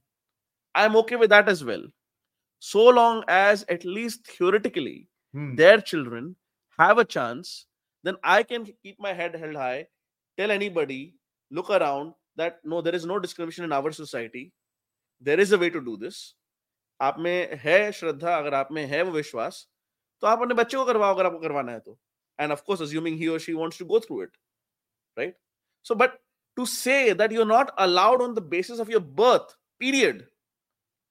I'm 0.75 0.95
okay 0.97 1.15
with 1.17 1.29
that 1.31 1.49
as 1.49 1.63
well. 1.63 1.83
So 2.59 2.85
long 2.89 3.23
as 3.27 3.63
at 3.69 3.83
least 3.85 4.27
theoretically 4.27 5.07
Hmm. 5.33 5.55
their 5.55 5.79
children 5.79 6.35
have 6.77 6.97
a 6.97 7.05
chance, 7.05 7.67
then 8.03 8.17
I 8.23 8.43
can 8.43 8.65
keep 8.83 8.99
my 8.99 9.13
head 9.13 9.35
held 9.35 9.55
high, 9.55 9.87
tell 10.37 10.51
anybody, 10.51 11.15
look 11.51 11.69
around 11.69 12.13
that 12.41 12.59
no 12.73 12.81
there 12.87 12.99
is 12.99 13.07
no 13.11 13.17
discrimination 13.25 13.67
in 13.69 13.75
our 13.79 13.91
society 13.97 14.43
there 15.23 15.43
is 15.45 15.51
a 15.57 15.59
way 15.63 15.69
to 15.77 15.83
do 15.89 15.97
this 16.05 16.21
आप 16.99 17.15
में 17.19 17.59
है 17.61 17.91
श्रद्धा 17.91 18.35
अगर 18.37 18.53
आप 18.53 18.67
में 18.71 18.85
है 18.85 19.01
वो 19.03 19.11
विश्वास 19.11 19.67
तो 20.23 20.27
आप 20.27 20.41
अपने 20.41 20.55
बच्चे 20.55 20.77
को 20.77 20.83
करवाओ 20.85 21.13
अगर 21.15 21.25
आपको 21.25 21.39
करवाना 21.39 21.71
है 21.71 21.79
तो 21.79 21.97
and 22.39 22.51
of 22.51 22.61
course 22.65 22.81
assuming 22.81 23.17
he 23.19 23.27
और 23.27 23.39
she 23.39 23.53
wants 23.53 23.79
to 23.79 23.85
go 23.85 23.99
through 23.99 24.21
it 24.23 24.37
right 25.17 25.37
so 25.85 25.95
but 25.95 26.19
to 26.57 26.65
say 26.65 27.13
that 27.13 27.31
you 27.33 27.41
are 27.41 27.47
not 27.47 27.69
allowed 27.85 28.21
on 28.21 28.33
the 28.33 28.43
basis 28.51 28.79
of 28.79 28.91
your 28.91 29.01
birth 29.21 29.57
period 29.81 30.23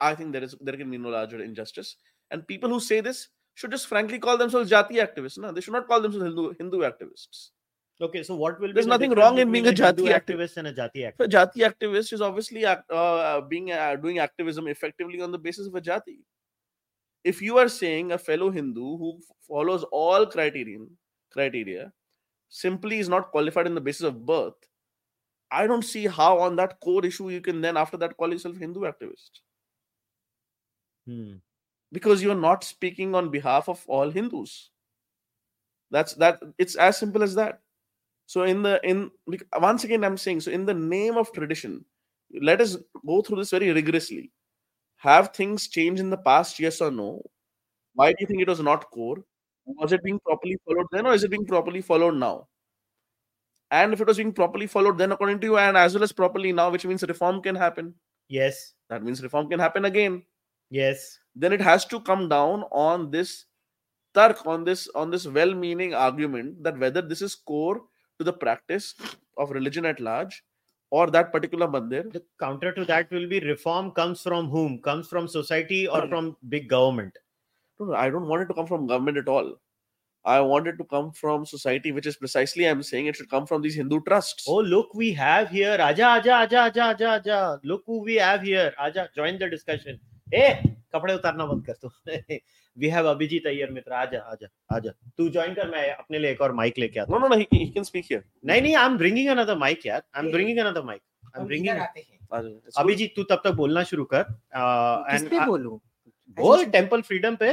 I 0.00 0.16
think 0.16 0.32
there 0.32 0.44
is 0.44 0.56
there 0.62 0.76
can 0.76 0.90
be 0.90 0.98
no 0.98 1.10
larger 1.10 1.40
injustice 1.42 1.96
and 2.30 2.44
people 2.46 2.70
who 2.70 2.80
say 2.88 3.00
this 3.02 3.28
should 3.58 3.72
just 3.72 3.88
frankly 3.88 4.18
call 4.18 4.38
themselves 4.38 4.70
jati 4.70 5.00
activists 5.04 5.38
na 5.38 5.52
they 5.52 5.62
should 5.64 5.76
not 5.76 5.86
call 5.88 6.04
themselves 6.04 6.26
hindu 6.26 6.44
hindu 6.60 6.78
activists 6.88 7.40
okay. 8.00 8.22
So 8.22 8.34
what 8.34 8.58
will 8.60 8.68
be 8.68 8.72
There's 8.74 8.86
the 8.86 8.90
nothing 8.90 9.12
wrong 9.12 9.38
in 9.38 9.50
being 9.52 9.66
a 9.66 9.72
jati 9.72 10.08
activist. 10.18 10.56
and 10.56 10.68
a 10.68 10.72
jati 10.72 11.06
activist? 11.10 11.28
jati 11.36 11.64
activist 11.70 12.12
is 12.12 12.20
obviously 12.20 12.64
act, 12.64 12.90
uh, 12.90 13.40
being 13.42 13.72
uh, 13.72 13.96
doing 13.96 14.18
activism 14.18 14.66
effectively 14.68 15.20
on 15.20 15.30
the 15.32 15.38
basis 15.38 15.66
of 15.66 15.74
a 15.74 15.80
jati 15.80 16.18
if 17.22 17.42
you 17.42 17.58
are 17.58 17.68
saying 17.68 18.12
a 18.12 18.18
fellow 18.18 18.50
hindu 18.50 18.96
who 18.96 19.20
follows 19.46 19.84
all 19.92 20.24
criterion 20.26 20.88
criteria 21.30 21.92
simply 22.48 22.98
is 22.98 23.08
not 23.10 23.30
qualified 23.30 23.66
on 23.66 23.74
the 23.74 23.80
basis 23.88 24.02
of 24.10 24.24
birth 24.24 24.54
i 25.52 25.66
don't 25.66 25.84
see 25.84 26.06
how 26.06 26.38
on 26.38 26.56
that 26.56 26.80
core 26.80 27.04
issue 27.04 27.28
you 27.28 27.42
can 27.42 27.60
then 27.60 27.76
after 27.76 27.98
that 27.98 28.16
call 28.16 28.32
yourself 28.32 28.56
hindu 28.56 28.80
activist 28.92 29.42
Hmm. 31.06 31.34
because 31.92 32.22
you're 32.22 32.34
not 32.34 32.62
speaking 32.64 33.14
on 33.14 33.30
behalf 33.30 33.68
of 33.68 33.84
all 33.86 34.10
hindus 34.10 34.70
that's 35.90 36.14
that 36.14 36.40
it's 36.58 36.76
as 36.76 36.96
simple 36.96 37.22
as 37.22 37.34
that 37.34 37.60
so 38.32 38.42
in 38.52 38.62
the 38.66 38.74
in 38.90 38.98
once 39.66 39.84
again 39.86 40.04
i'm 40.08 40.16
saying 40.24 40.40
so 40.44 40.50
in 40.58 40.64
the 40.70 40.74
name 40.74 41.16
of 41.22 41.32
tradition 41.36 41.84
let 42.40 42.60
us 42.60 42.76
go 43.06 43.22
through 43.22 43.38
this 43.38 43.50
very 43.50 43.70
rigorously. 43.72 44.30
Have 44.98 45.34
things 45.34 45.68
changed 45.68 46.00
in 46.00 46.10
the 46.10 46.16
past 46.16 46.60
yes 46.60 46.80
or 46.80 46.90
no? 46.90 47.22
Why 47.94 48.10
do 48.10 48.16
you 48.20 48.26
think 48.26 48.42
it 48.42 48.48
was 48.48 48.60
not 48.60 48.90
core? 48.90 49.24
Was 49.64 49.92
it 49.92 50.02
being 50.04 50.20
properly 50.20 50.56
followed 50.66 50.86
then 50.92 51.06
or 51.06 51.14
is 51.14 51.24
it 51.24 51.30
being 51.30 51.46
properly 51.46 51.80
followed 51.80 52.14
now? 52.14 52.48
And 53.70 53.92
if 53.92 54.00
it 54.00 54.06
was 54.06 54.16
being 54.16 54.32
properly 54.32 54.66
followed 54.66 54.98
then 54.98 55.12
according 55.12 55.40
to 55.40 55.46
you 55.46 55.58
and 55.58 55.76
as 55.76 55.94
well 55.94 56.02
as 56.02 56.12
properly 56.12 56.52
now 56.52 56.70
which 56.70 56.84
means 56.84 57.02
reform 57.02 57.40
can 57.42 57.54
happen. 57.54 57.94
Yes, 58.28 58.74
that 58.88 59.02
means 59.02 59.22
reform 59.22 59.48
can 59.48 59.58
happen 59.58 59.84
again. 59.86 60.22
Yes. 60.70 61.18
then 61.34 61.52
it 61.52 61.60
has 61.60 61.84
to 61.86 62.00
come 62.00 62.28
down 62.28 62.62
on 62.70 63.10
this 63.10 63.46
tark 64.14 64.46
on 64.46 64.64
this 64.64 64.88
on 64.94 65.10
this 65.10 65.26
well-meaning 65.26 65.94
argument 65.94 66.62
that 66.62 66.78
whether 66.78 67.02
this 67.02 67.22
is 67.22 67.34
core 67.34 67.80
to 68.20 68.24
the 68.30 68.36
practice 68.44 68.94
of 69.38 69.50
religion 69.58 69.86
at 69.92 70.00
large 70.10 70.42
or 70.98 71.06
that 71.16 71.32
particular 71.32 71.66
mandir 71.74 72.04
The 72.18 72.22
counter 72.44 72.72
to 72.78 72.84
that 72.92 73.10
will 73.16 73.28
be 73.32 73.40
reform 73.40 73.90
comes 73.92 74.22
from 74.28 74.48
whom? 74.54 74.78
Comes 74.90 75.08
from 75.08 75.28
society 75.38 75.82
or 75.88 76.06
from 76.12 76.36
big 76.54 76.68
government? 76.76 77.18
no, 77.80 77.86
no, 77.90 77.94
i 78.04 78.06
don't 78.14 78.26
want 78.30 78.42
it 78.44 78.48
to 78.52 78.54
come 78.60 78.66
from 78.70 78.86
government 78.92 79.20
at 79.20 79.28
all 79.34 79.46
i 80.32 80.38
want 80.48 80.66
it 80.70 80.76
to 80.80 80.84
come 80.94 81.06
from 81.20 81.46
society 81.52 81.92
which 81.98 82.08
is 82.10 82.16
precisely 82.22 82.66
i'm 82.70 82.82
saying 82.88 83.06
it 83.12 83.16
should 83.20 83.30
come 83.34 83.46
from 83.50 83.62
these 83.66 83.78
hindu 83.80 84.00
trusts 84.08 84.44
Oh, 84.54 84.60
look, 84.72 84.90
we 85.02 85.06
have 85.20 85.48
here. 85.58 85.78
Aja, 85.86 86.08
aja, 86.18 86.34
aja, 86.42 86.60
aja, 86.66 86.84
aja, 86.90 87.08
aja. 87.20 87.38
Look 87.72 87.82
who 87.86 88.00
we 88.08 88.16
have 88.16 88.42
here. 88.50 88.74
Aja, 88.88 89.08
join 89.20 89.38
the 89.44 89.48
discussion. 89.54 89.98
ए 90.34 90.50
कपड़े 90.94 91.14
उतारना 91.14 91.44
बंद 91.46 91.64
कर 91.66 91.72
तू। 91.72 91.90
We 92.76 92.88
have 92.88 93.06
Abhijit 93.10 93.46
Iyer 93.46 93.70
Mitra. 93.72 93.92
आजा 93.94 94.18
आजा 94.30 94.48
आजा। 94.76 94.90
तू 95.18 95.28
ज्वाइन 95.28 95.54
कर 95.54 95.70
मैं 95.70 95.90
अपने 95.92 96.18
लिए 96.18 96.30
एक 96.30 96.40
और 96.40 96.52
माइक 96.54 96.78
लेके 96.78 97.00
आता 97.00 97.12
हूँ। 97.12 97.20
No 97.20 97.28
no 97.28 97.34
no 97.34 97.40
he 97.40 97.66
can 97.66 97.84
speak 97.84 98.04
here 98.10 98.24
नहीं 98.46 98.62
नहीं 98.62 98.74
I 98.76 98.86
am 98.86 98.96
bringing 98.98 99.28
another 99.28 99.58
mike 99.58 99.86
यार 99.86 100.02
I 100.16 100.24
am 100.24 100.30
bringing 100.32 100.58
another 100.58 100.82
mike 100.82 101.00
I 101.26 101.40
am 101.40 101.46
bringing 101.46 101.78
Abhijit 102.78 103.12
तू 103.16 103.22
तब 103.24 103.40
तक 103.44 103.50
बोलना 103.56 103.82
शुरू 103.84 104.04
कर। 104.04 104.20
एंड 104.20 105.20
किस 105.20 105.28
पे 105.28 105.36
uh, 105.36 105.42
uh, 105.42 105.48
बोलूँ? 105.48 105.78
बोल 106.38 106.58
अच्छा। 106.58 106.70
टेंपल 106.70 107.02
फ्रीडम 107.02 107.36
पे। 107.36 107.52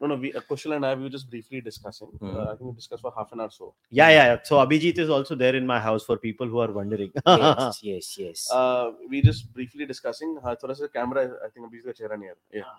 No, 0.00 0.08
no. 0.08 0.16
We, 0.16 0.32
uh, 0.34 0.40
Kushal 0.48 0.76
and 0.76 0.84
I 0.84 0.94
we 0.94 1.04
were 1.04 1.08
just 1.08 1.28
briefly 1.30 1.60
discussing. 1.60 2.08
Hmm. 2.20 2.36
Uh, 2.36 2.44
I 2.44 2.54
think 2.56 2.70
we 2.70 2.72
discussed 2.80 3.02
for 3.02 3.12
half 3.16 3.30
an 3.32 3.40
hour 3.40 3.46
or 3.46 3.50
so. 3.50 3.74
yeah 3.90 4.10
yeah 4.10 4.26
yeah. 4.30 4.38
so 4.42 4.56
abhijit 4.64 4.98
is 5.04 5.08
also 5.08 5.34
there 5.42 5.56
in 5.60 5.66
my 5.70 5.78
house 5.80 6.04
for 6.04 6.16
people 6.24 6.46
who 6.54 6.58
are 6.64 6.70
wondering 6.70 7.12
yes 7.26 7.78
yes 7.82 8.10
yes 8.24 8.42
Uh, 8.52 8.90
we 9.08 9.22
just 9.22 9.48
briefly 9.54 9.86
discussing. 9.92 10.36
हाँ, 10.44 10.54
थोड़ा 10.62 10.74
सा 10.80 10.90
camera. 10.98 11.24
I 11.46 11.48
think 11.54 11.66
अभी 11.70 11.78
इसका 11.78 11.92
चेहरा 12.00 12.16
नहीं 12.16 12.28
आ 12.28 12.32
रहा. 12.32 12.58
Yeah. 12.58 12.74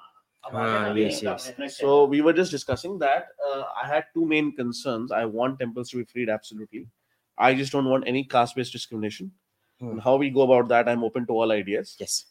Ah, 0.54 0.94
yes, 0.98 1.24
yes. 1.24 1.78
So 1.78 2.06
we 2.06 2.22
were 2.22 2.34
just 2.34 2.52
discussing 2.52 3.00
that 3.00 3.34
uh, 3.48 3.64
I 3.84 3.88
had 3.88 4.06
two 4.14 4.26
main 4.36 4.52
concerns. 4.62 5.12
I 5.12 5.26
want 5.40 5.60
temples 5.60 5.90
to 5.90 5.98
be 5.98 6.06
freed 6.14 6.30
absolutely. 6.30 6.86
I 7.38 7.54
just 7.56 7.72
don't 7.74 7.90
want 7.96 8.08
any 8.14 8.24
caste-based 8.36 8.72
discrimination. 8.72 9.32
Hmm. 9.82 9.90
And 9.90 10.02
how 10.02 10.16
we 10.16 10.30
go 10.30 10.44
about 10.50 10.70
that, 10.70 10.88
I'm 10.88 11.04
open 11.04 11.26
to 11.32 11.34
all 11.34 11.52
ideas. 11.52 11.98
yes 12.00 12.26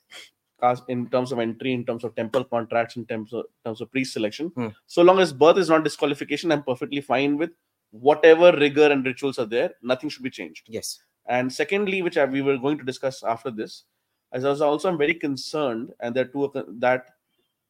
In 0.88 1.10
terms 1.10 1.32
of 1.32 1.40
entry, 1.40 1.74
in 1.74 1.86
terms 1.86 2.04
of 2.04 2.16
temple 2.16 2.44
contracts, 2.44 2.96
in 2.96 3.06
terms 3.06 3.34
of 3.34 3.46
terms 3.66 3.82
of 3.82 3.92
priest 3.92 4.14
selection. 4.14 4.48
Hmm. 4.50 4.68
So 4.86 5.02
long 5.02 5.20
as 5.20 5.34
birth 5.34 5.58
is 5.58 5.70
not 5.70 5.84
disqualification, 5.84 6.52
I'm 6.52 6.64
perfectly 6.64 7.02
fine 7.02 7.38
with 7.38 7.52
whatever 7.92 8.52
rigor 8.58 8.88
and 8.92 9.06
rituals 9.06 9.40
are 9.40 9.46
there. 9.46 9.72
Nothing 9.82 10.10
should 10.10 10.24
be 10.24 10.30
changed. 10.30 10.68
yes 10.68 11.00
And 11.28 11.52
secondly, 11.52 12.02
which 12.02 12.18
I, 12.18 12.26
we 12.26 12.42
were 12.42 12.58
going 12.58 12.78
to 12.78 12.84
discuss 12.84 13.24
after 13.24 13.52
this, 13.52 13.84
as 14.32 14.46
I 14.46 14.50
was 14.50 14.62
also 14.62 14.90
I'm 14.90 14.98
very 14.98 15.14
concerned, 15.14 15.94
and 16.00 16.16
there 16.16 16.26
are 16.26 16.28
two 16.28 16.52
that 16.80 17.10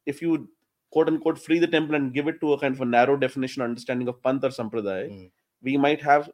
if 0.06 0.22
you 0.22 0.50
quote 0.92 1.08
unquote 1.08 1.40
free 1.40 1.60
the 1.60 1.68
temple 1.68 1.96
and 1.96 2.14
give 2.14 2.28
it 2.28 2.40
to 2.42 2.54
a 2.54 2.60
kind 2.60 2.76
of 2.76 2.82
a 2.82 2.86
narrow 2.86 3.16
definition 3.18 3.62
understanding 3.64 4.08
of 4.08 4.22
Panth 4.22 4.44
or 4.44 4.50
Sampradaya, 4.50 5.10
Mm. 5.10 5.32
we 5.64 5.78
might 5.78 6.02
have 6.02 6.30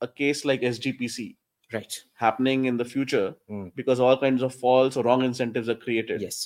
a 0.00 0.08
case 0.08 0.44
like 0.44 0.62
SGPC 0.62 1.36
right 1.76 1.94
happening 2.24 2.64
in 2.70 2.76
the 2.82 2.88
future 2.94 3.26
Mm. 3.50 3.64
because 3.80 4.00
all 4.08 4.18
kinds 4.26 4.42
of 4.48 4.54
false 4.66 4.96
or 4.96 5.04
wrong 5.08 5.24
incentives 5.30 5.68
are 5.74 5.80
created. 5.86 6.20
yes 6.28 6.38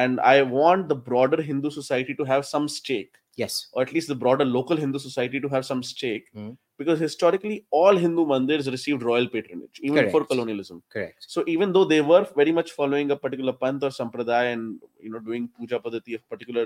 And 0.00 0.20
I 0.28 0.36
want 0.58 0.84
the 0.90 0.96
broader 1.06 1.38
Hindu 1.46 1.70
society 1.72 2.14
to 2.20 2.24
have 2.28 2.44
some 2.50 2.66
stake, 2.74 3.16
yes 3.40 3.56
or 3.72 3.82
at 3.86 3.90
least 3.96 4.08
the 4.12 4.16
broader 4.22 4.46
local 4.52 4.78
Hindu 4.82 5.00
society 5.06 5.38
to 5.46 5.50
have 5.54 5.64
some 5.70 5.82
stake, 5.88 6.30
Mm. 6.42 6.52
because 6.82 7.02
historically 7.06 7.58
all 7.80 8.00
Hindu 8.04 8.24
mandirs 8.30 8.70
received 8.76 9.02
royal 9.10 9.28
patronage, 9.34 9.80
even 9.88 9.98
before 10.06 10.20
Correct. 10.22 10.30
colonialism. 10.32 10.78
correct 10.96 11.26
So 11.34 11.44
even 11.56 11.74
though 11.74 11.84
they 11.92 12.00
were 12.12 12.22
very 12.40 12.54
much 12.60 12.72
following 12.78 13.10
a 13.16 13.20
particular 13.26 13.54
panth 13.64 13.84
or 13.88 13.92
sampradaya 13.98 14.54
and 14.56 14.80
you 15.06 15.12
know 15.14 15.22
doing 15.28 15.44
puja 15.58 15.78
paddhati 15.86 16.14
of 16.20 16.24
particular 16.34 16.64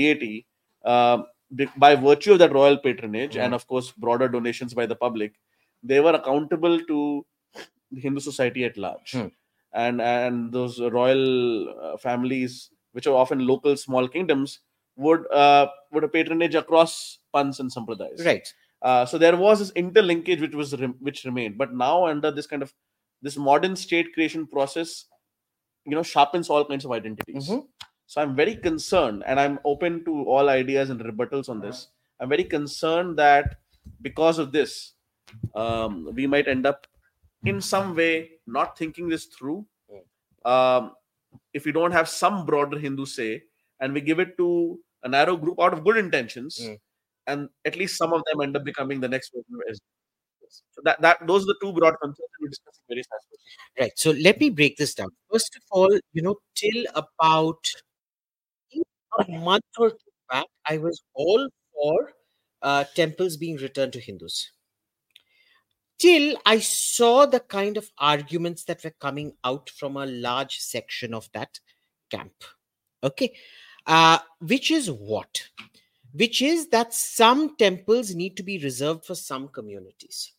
deity, 0.00 0.34
uh, 0.94 1.18
by 1.86 1.94
virtue 2.08 2.32
of 2.36 2.38
that 2.46 2.52
royal 2.62 2.78
patronage 2.88 3.36
Mm. 3.36 3.42
and 3.44 3.54
of 3.60 3.66
course 3.74 3.92
broader 4.06 4.28
donations 4.40 4.72
by 4.82 4.86
the 4.94 5.00
public, 5.06 5.32
they 5.90 6.00
were 6.06 6.14
accountable 6.24 6.76
to 6.92 6.98
the 7.90 8.00
Hindu 8.00 8.20
society 8.20 8.64
at 8.64 8.76
large, 8.76 9.12
Hmm. 9.12 9.28
and 9.72 10.00
and 10.00 10.52
those 10.52 10.80
royal 10.80 11.68
uh, 11.68 11.96
families, 11.96 12.70
which 12.92 13.06
are 13.06 13.14
often 13.14 13.46
local 13.46 13.76
small 13.76 14.08
kingdoms, 14.08 14.60
would 14.96 15.26
uh, 15.32 15.66
would 15.92 16.04
a 16.04 16.08
patronage 16.08 16.54
across 16.54 17.18
panths 17.34 17.60
and 17.60 17.70
sampradayas. 17.70 18.24
right 18.30 18.54
Uh, 18.88 19.04
so 19.10 19.16
there 19.20 19.36
was 19.42 19.58
this 19.60 19.70
interlinkage 19.80 20.40
which 20.44 20.54
was 20.60 20.72
rem- 20.80 20.98
which 21.06 21.20
remained, 21.28 21.54
but 21.60 21.70
now 21.82 22.06
under 22.06 22.30
this 22.38 22.46
kind 22.50 22.62
of 22.66 22.72
this 23.26 23.36
modern 23.46 23.74
state 23.82 24.08
creation 24.14 24.42
process, 24.46 24.90
you 25.86 25.94
know, 25.96 26.02
sharpens 26.02 26.50
all 26.50 26.64
kinds 26.70 26.84
of 26.88 26.92
identities. 26.96 27.48
Mhm. 27.48 27.62
So 28.06 28.20
I'm 28.22 28.34
very 28.40 28.54
concerned, 28.66 29.24
and 29.26 29.40
I'm 29.44 29.56
open 29.72 30.04
to 30.08 30.12
all 30.34 30.48
ideas 30.56 30.90
and 30.90 31.00
rebuttals 31.08 31.48
on 31.54 31.60
this. 31.66 31.78
I'm 32.20 32.28
very 32.34 32.44
concerned 32.44 33.16
that 33.22 33.56
because 34.08 34.38
of 34.44 34.52
this, 34.58 34.76
um, 35.54 35.96
we 36.20 36.26
might 36.26 36.46
end 36.56 36.66
up 36.72 36.86
in 37.46 37.60
some 37.60 37.94
way 37.94 38.30
not 38.46 38.76
thinking 38.78 39.08
this 39.08 39.26
through. 39.26 39.66
Um, 40.44 40.92
if 41.52 41.64
we 41.64 41.72
don't 41.72 41.92
have 41.92 42.08
some 42.08 42.46
broader 42.46 42.78
Hindu 42.78 43.06
say, 43.06 43.42
and 43.80 43.92
we 43.92 44.00
give 44.00 44.20
it 44.20 44.36
to 44.38 44.78
a 45.02 45.08
narrow 45.08 45.36
group 45.36 45.60
out 45.60 45.72
of 45.72 45.84
good 45.84 45.96
intentions, 45.96 46.58
Mm. 46.60 46.78
and 47.26 47.48
at 47.64 47.76
least 47.76 47.96
some 47.96 48.12
of 48.12 48.22
them 48.26 48.40
end 48.40 48.56
up 48.56 48.64
becoming 48.64 49.00
the 49.00 49.08
next 49.08 49.32
version 49.34 49.60
of. 49.70 49.78
So 50.48 50.80
that, 50.84 51.00
that 51.02 51.26
those 51.26 51.42
are 51.42 51.46
the 51.46 51.56
two 51.60 51.72
broad 51.72 51.94
concerns 52.00 52.18
that 52.18 52.40
we're 52.40 52.48
discussing 52.48 52.82
various 52.88 53.06
aspects. 53.16 53.44
Right. 53.80 53.92
So 53.96 54.12
let 54.12 54.38
me 54.40 54.50
break 54.50 54.76
this 54.76 54.94
down. 54.94 55.08
First 55.32 55.56
of 55.56 55.62
all, 55.70 55.92
you 56.12 56.22
know, 56.22 56.36
till 56.54 56.84
about 56.94 57.58
a 59.18 59.32
month 59.32 59.64
or 59.78 59.90
two 59.90 59.96
back, 60.30 60.46
I 60.66 60.78
was 60.78 61.02
all 61.14 61.48
for 61.72 62.12
uh, 62.62 62.84
temples 62.94 63.36
being 63.36 63.56
returned 63.56 63.92
to 63.94 64.00
Hindus. 64.00 64.50
Till 65.98 66.36
I 66.44 66.58
saw 66.58 67.26
the 67.26 67.40
kind 67.40 67.76
of 67.76 67.90
arguments 67.98 68.64
that 68.64 68.84
were 68.84 68.94
coming 69.00 69.32
out 69.44 69.70
from 69.70 69.96
a 69.96 70.06
large 70.06 70.58
section 70.58 71.14
of 71.14 71.28
that 71.32 71.58
camp. 72.10 72.34
Okay. 73.02 73.34
Uh, 73.86 74.18
which 74.40 74.70
is 74.70 74.90
what? 74.90 75.48
Which 76.12 76.42
is 76.42 76.68
that 76.68 76.92
some 76.92 77.56
temples 77.56 78.14
need 78.14 78.36
to 78.36 78.42
be 78.42 78.58
reserved 78.58 79.04
for 79.04 79.14
some 79.14 79.48
communities 79.48 80.32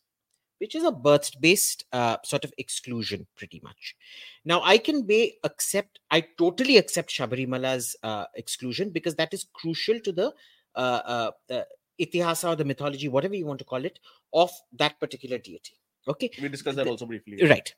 which 0.58 0.74
is 0.74 0.84
a 0.84 0.92
birth 0.92 1.30
based 1.40 1.84
uh, 1.92 2.16
sort 2.24 2.44
of 2.44 2.52
exclusion 2.58 3.26
pretty 3.36 3.60
much 3.62 3.96
now 4.44 4.60
i 4.62 4.76
can 4.76 5.02
be 5.02 5.38
accept 5.44 5.98
i 6.10 6.20
totally 6.38 6.76
accept 6.76 7.10
shabarimala's 7.10 7.96
uh, 8.02 8.24
exclusion 8.34 8.90
because 8.90 9.14
that 9.14 9.32
is 9.32 9.46
crucial 9.52 9.98
to 10.00 10.12
the 10.12 10.32
uh, 10.74 11.00
uh, 11.14 11.30
the 11.48 11.66
itihasa 12.00 12.50
or 12.50 12.56
the 12.56 12.64
mythology 12.64 13.08
whatever 13.08 13.34
you 13.34 13.46
want 13.46 13.58
to 13.58 13.64
call 13.64 13.84
it 13.84 13.98
of 14.32 14.50
that 14.72 14.98
particular 15.00 15.38
deity 15.38 15.74
okay 16.06 16.30
We 16.40 16.48
discussed 16.48 16.76
that 16.76 16.84
The- 16.84 16.90
also 16.90 17.06
briefly. 17.06 17.42
right 17.46 17.74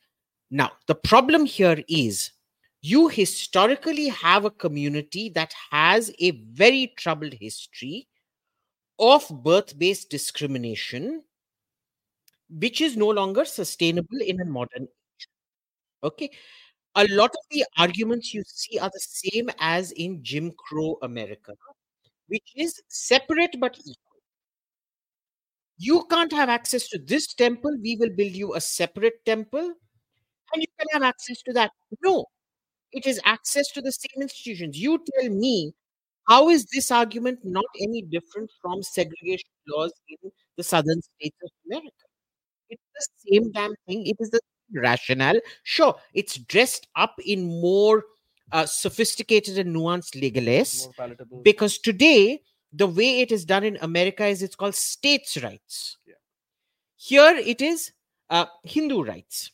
now 0.49 0.71
the 0.87 0.95
problem 0.95 1.45
here 1.45 1.83
is 1.87 2.31
you 2.81 3.07
historically 3.07 4.07
have 4.09 4.45
a 4.45 4.51
community 4.51 5.29
that 5.29 5.53
has 5.69 6.11
a 6.19 6.31
very 6.31 6.93
troubled 6.97 7.33
history 7.33 8.07
of 8.99 9.27
birth 9.43 9.77
based 9.77 10.09
discrimination 10.09 11.23
which 12.49 12.81
is 12.81 12.97
no 12.97 13.07
longer 13.07 13.45
sustainable 13.45 14.19
in 14.19 14.41
a 14.41 14.45
modern 14.45 14.83
age. 14.83 15.27
Okay. 16.03 16.29
A 16.95 17.07
lot 17.07 17.29
of 17.29 17.45
the 17.49 17.63
arguments 17.77 18.33
you 18.33 18.43
see 18.45 18.77
are 18.77 18.89
the 18.93 18.99
same 18.99 19.49
as 19.59 19.91
in 19.93 20.21
Jim 20.21 20.51
Crow 20.57 20.97
America, 21.01 21.53
which 22.27 22.51
is 22.55 22.81
separate 22.89 23.55
but 23.59 23.77
equal. 23.79 24.10
You 25.83 26.05
can't 26.11 26.31
have 26.33 26.47
access 26.47 26.87
to 26.89 26.99
this 26.99 27.33
temple, 27.33 27.75
we 27.81 27.97
will 27.99 28.11
build 28.15 28.33
you 28.33 28.53
a 28.53 28.61
separate 28.61 29.25
temple, 29.25 29.73
and 30.53 30.61
you 30.61 30.67
can 30.77 30.87
have 30.93 31.01
access 31.01 31.41
to 31.41 31.53
that. 31.53 31.71
No, 32.03 32.25
it 32.91 33.07
is 33.07 33.19
access 33.25 33.71
to 33.71 33.81
the 33.81 33.91
same 33.91 34.21
institutions. 34.21 34.77
You 34.77 35.03
tell 35.15 35.29
me, 35.31 35.73
how 36.27 36.49
is 36.49 36.67
this 36.71 36.91
argument 36.91 37.39
not 37.43 37.65
any 37.81 38.03
different 38.03 38.51
from 38.61 38.83
segregation 38.83 39.49
laws 39.69 39.91
in 40.07 40.31
the 40.55 40.61
southern 40.63 41.01
states 41.01 41.37
of 41.43 41.49
America? 41.65 42.05
It's 42.69 42.83
the 42.93 43.31
same 43.31 43.51
damn 43.51 43.73
thing. 43.87 44.05
It 44.05 44.17
is 44.19 44.29
the 44.29 44.39
same 44.39 44.83
rationale. 44.83 45.39
Sure, 45.63 45.95
it's 46.13 46.37
dressed 46.37 46.85
up 46.95 47.15
in 47.25 47.59
more 47.59 48.03
uh, 48.51 48.67
sophisticated 48.67 49.57
and 49.57 49.75
nuanced 49.75 50.13
legalese 50.21 50.87
because 51.43 51.79
today 51.79 52.41
the 52.73 52.87
way 52.87 53.19
it 53.19 53.31
is 53.31 53.45
done 53.45 53.63
in 53.63 53.77
America 53.81 54.25
is 54.25 54.41
it's 54.41 54.55
called 54.55 54.75
states' 54.75 55.41
rights. 55.41 55.97
Yeah. 56.05 56.15
Here 56.95 57.35
it 57.35 57.61
is 57.61 57.91
uh, 58.29 58.45
Hindu 58.63 59.03
rights. 59.03 59.51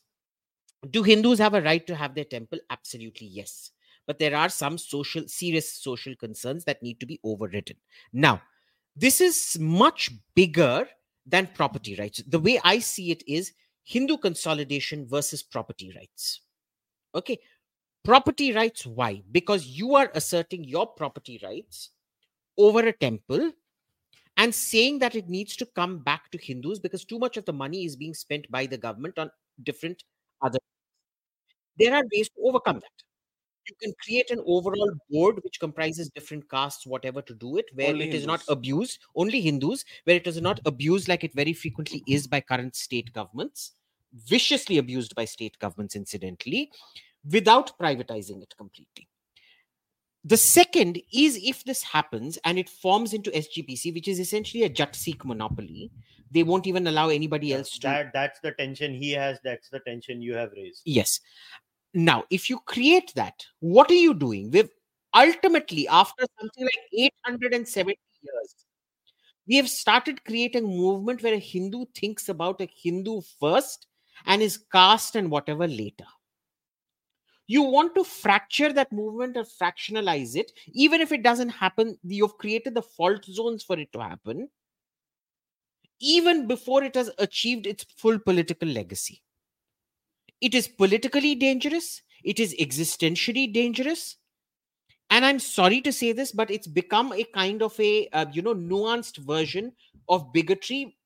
Do 0.91 1.03
Hindus 1.03 1.39
have 1.39 1.55
a 1.55 1.61
right 1.61 1.85
to 1.87 1.95
have 1.95 2.13
their 2.13 2.25
temple? 2.25 2.59
Absolutely 2.69 3.27
yes. 3.27 3.71
But 4.05 4.19
there 4.19 4.35
are 4.35 4.49
some 4.49 4.77
social, 4.77 5.27
serious 5.27 5.73
social 5.73 6.15
concerns 6.15 6.63
that 6.65 6.83
need 6.83 6.99
to 6.99 7.05
be 7.05 7.19
overridden. 7.23 7.77
Now, 8.13 8.41
this 8.95 9.19
is 9.19 9.57
much 9.59 10.11
bigger 10.35 10.87
than 11.25 11.49
property 11.53 11.95
rights. 11.95 12.23
The 12.27 12.39
way 12.39 12.59
I 12.63 12.79
see 12.79 13.11
it 13.11 13.23
is 13.27 13.53
Hindu 13.83 14.17
consolidation 14.17 15.07
versus 15.07 15.43
property 15.43 15.91
rights. 15.95 16.41
Okay. 17.15 17.39
Property 18.03 18.53
rights, 18.53 18.85
why? 18.85 19.23
Because 19.31 19.65
you 19.65 19.95
are 19.95 20.11
asserting 20.13 20.63
your 20.63 20.87
property 20.87 21.39
rights 21.43 21.89
over 22.57 22.79
a 22.79 22.93
temple 22.93 23.51
and 24.37 24.53
saying 24.53 24.99
that 24.99 25.15
it 25.15 25.29
needs 25.29 25.55
to 25.57 25.65
come 25.65 25.99
back 25.99 26.29
to 26.31 26.37
Hindus 26.37 26.79
because 26.79 27.03
too 27.03 27.19
much 27.19 27.37
of 27.37 27.45
the 27.45 27.53
money 27.53 27.85
is 27.85 27.95
being 27.95 28.13
spent 28.13 28.49
by 28.51 28.65
the 28.65 28.77
government 28.77 29.17
on 29.17 29.31
different 29.63 30.03
other. 30.41 30.59
There 31.77 31.93
are 31.93 32.03
ways 32.13 32.29
to 32.29 32.41
overcome 32.43 32.75
that. 32.75 33.03
You 33.67 33.75
can 33.81 33.93
create 34.01 34.31
an 34.31 34.41
overall 34.45 34.91
board 35.09 35.43
which 35.43 35.59
comprises 35.59 36.09
different 36.15 36.49
castes, 36.49 36.87
whatever, 36.87 37.21
to 37.23 37.33
do 37.33 37.57
it, 37.57 37.65
where 37.73 37.89
Only 37.89 38.07
it 38.07 38.13
is 38.13 38.25
not 38.25 38.41
abused, 38.47 38.99
only 39.15 39.41
Hindus, 39.41 39.83
where 40.05 40.15
it 40.15 40.25
is 40.25 40.41
not 40.41 40.61
abused 40.65 41.09
like 41.09 41.25
it 41.25 41.33
very 41.33 41.51
frequently 41.51 42.01
is 42.07 42.27
by 42.27 42.39
current 42.39 42.75
state 42.77 43.11
governments, 43.11 43.73
viciously 44.13 44.77
abused 44.77 45.15
by 45.15 45.25
state 45.25 45.59
governments, 45.59 45.95
incidentally, 45.97 46.71
without 47.29 47.77
privatizing 47.77 48.41
it 48.41 48.53
completely. 48.57 49.09
The 50.25 50.37
second 50.37 51.01
is 51.13 51.39
if 51.41 51.63
this 51.63 51.83
happens 51.83 52.37
and 52.43 52.59
it 52.59 52.69
forms 52.69 53.13
into 53.13 53.31
SGPC, 53.31 53.93
which 53.93 54.07
is 54.07 54.19
essentially 54.19 54.63
a 54.63 54.93
Sikh 54.93 55.23
monopoly, 55.23 55.91
they 56.31 56.43
won't 56.43 56.67
even 56.67 56.87
allow 56.87 57.09
anybody 57.09 57.53
else 57.53 57.71
to. 57.79 57.87
that 57.87 58.11
that's 58.13 58.39
the 58.41 58.51
tension 58.51 58.93
he 58.93 59.11
has 59.11 59.39
that's 59.43 59.69
the 59.69 59.79
tension 59.79 60.21
you 60.21 60.33
have 60.35 60.51
raised 60.55 60.81
Yes. 60.85 61.19
now 61.93 62.23
if 62.29 62.49
you 62.49 62.59
create 62.59 63.13
that 63.15 63.45
what 63.59 63.89
are 63.89 64.01
you 64.05 64.13
doing 64.13 64.51
we've 64.51 64.69
ultimately 65.15 65.87
after 65.87 66.25
something 66.39 66.63
like 66.65 66.83
870 66.93 67.97
years 68.21 68.55
we 69.47 69.55
have 69.55 69.69
started 69.69 70.23
creating 70.25 70.65
a 70.65 70.67
movement 70.67 71.23
where 71.23 71.33
a 71.33 71.39
hindu 71.39 71.85
thinks 71.95 72.27
about 72.29 72.59
a 72.61 72.69
hindu 72.83 73.21
first 73.39 73.87
and 74.25 74.41
is 74.41 74.57
caste 74.71 75.15
and 75.15 75.31
whatever 75.31 75.67
later 75.67 76.05
you 77.47 77.61
want 77.61 77.95
to 77.95 78.03
fracture 78.03 78.71
that 78.73 78.91
movement 78.91 79.37
or 79.37 79.43
fractionalize 79.43 80.35
it 80.35 80.51
even 80.73 81.01
if 81.01 81.11
it 81.11 81.23
doesn't 81.23 81.49
happen 81.49 81.97
you've 82.03 82.37
created 82.37 82.73
the 82.73 82.81
fault 82.81 83.23
zones 83.25 83.63
for 83.63 83.79
it 83.79 83.91
to 83.93 83.99
happen 83.99 84.49
even 85.99 86.47
before 86.47 86.83
it 86.83 86.95
has 86.95 87.09
achieved 87.17 87.65
its 87.65 87.85
full 87.97 88.19
political 88.19 88.67
legacy. 88.67 89.21
It 90.41 90.53
is 90.53 90.67
politically 90.67 91.35
dangerous. 91.35 92.01
It 92.23 92.39
is 92.39 92.55
existentially 92.59 93.51
dangerous. 93.51 94.17
And 95.09 95.23
i'm 95.23 95.39
sorry 95.39 95.79
to 95.81 95.93
say 95.93 96.11
this 96.11 96.33
but 96.33 96.51
it's 96.51 96.67
become 96.67 97.13
a 97.13 97.23
kind 97.23 97.61
of 97.61 97.79
a 97.79 98.09
uh, 98.09 98.25
you 98.33 98.41
know 98.41 98.53
nuanced 98.53 99.17
version 99.19 99.71
of 100.09 100.33
bigotry 100.33 100.97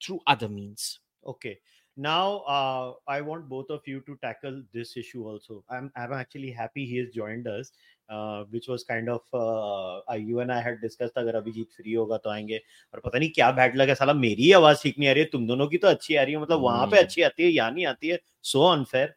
through 0.00 0.20
other 0.28 0.48
means. 0.48 1.00
Okay 1.26 1.58
now 1.97 2.39
uh, 2.55 2.93
i 3.07 3.19
want 3.19 3.47
both 3.49 3.69
of 3.69 3.87
you 3.91 3.99
to 4.01 4.15
tackle 4.21 4.61
this 4.73 4.95
issue 4.95 5.23
also 5.27 5.63
i'm 5.69 5.91
i'm 5.95 6.13
actually 6.13 6.51
happy 6.59 6.85
he 6.85 6.97
has 6.97 7.09
joined 7.15 7.47
us 7.53 7.71
uh, 8.09 8.43
which 8.51 8.67
was 8.67 8.83
kind 8.91 9.09
of 9.09 9.21
uh, 9.33 9.99
uh, 10.11 10.13
you 10.13 10.39
and 10.39 10.51
i 10.51 10.59
had 10.67 10.79
discussed 10.81 11.17
अगर 11.17 11.35
Abhijit 11.35 11.71
free 11.77 11.93
होगा 11.93 12.17
तो 12.17 12.29
आएंगे 12.29 12.61
और 12.93 12.99
पता 13.05 13.19
नहीं 13.19 13.29
क्या 13.35 13.49
bad 13.59 13.75
लगा 13.77 13.93
साला 14.01 14.13
मेरी 14.13 14.51
आवाज 14.61 14.81
ठीक 14.83 14.99
नहीं 14.99 15.09
आ 15.09 15.11
रही 15.13 15.23
है 15.23 15.29
तुम 15.29 15.47
दोनों 15.47 15.67
की 15.67 15.77
तो 15.77 15.87
अच्छी 15.87 16.15
आ 16.15 16.23
रही 16.23 16.33
है 16.33 16.41
मतलब 16.41 16.61
वहां 16.61 16.85
पे 16.91 16.97
Hmm. 16.97 17.05
अच्छी 17.05 17.21
आती 17.29 17.43
है 17.43 17.49
यहाँ 17.49 17.71
नहीं 17.71 17.85
आती 17.85 18.07
है 18.07 18.19
so 18.53 18.63
unfair 18.75 19.07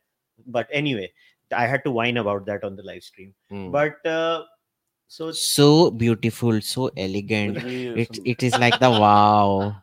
but 0.56 0.74
anyway 0.80 1.06
i 1.60 1.66
had 1.74 1.84
to 1.86 1.90
whine 2.00 2.16
about 2.24 2.44
that 2.50 2.64
on 2.70 2.76
the 2.80 2.82
live 2.90 3.04
stream 3.10 3.32
but 3.76 4.10
uh, 4.16 4.42
so 5.06 5.30
so 5.44 5.68
beautiful 6.02 6.60
so 6.72 6.90
elegant 7.06 7.62
Really 7.62 8.02
it, 8.02 8.08
some- 8.08 8.26
it 8.34 8.42
is 8.42 8.58
like 8.66 8.80
the 8.80 8.90
wow 8.90 9.74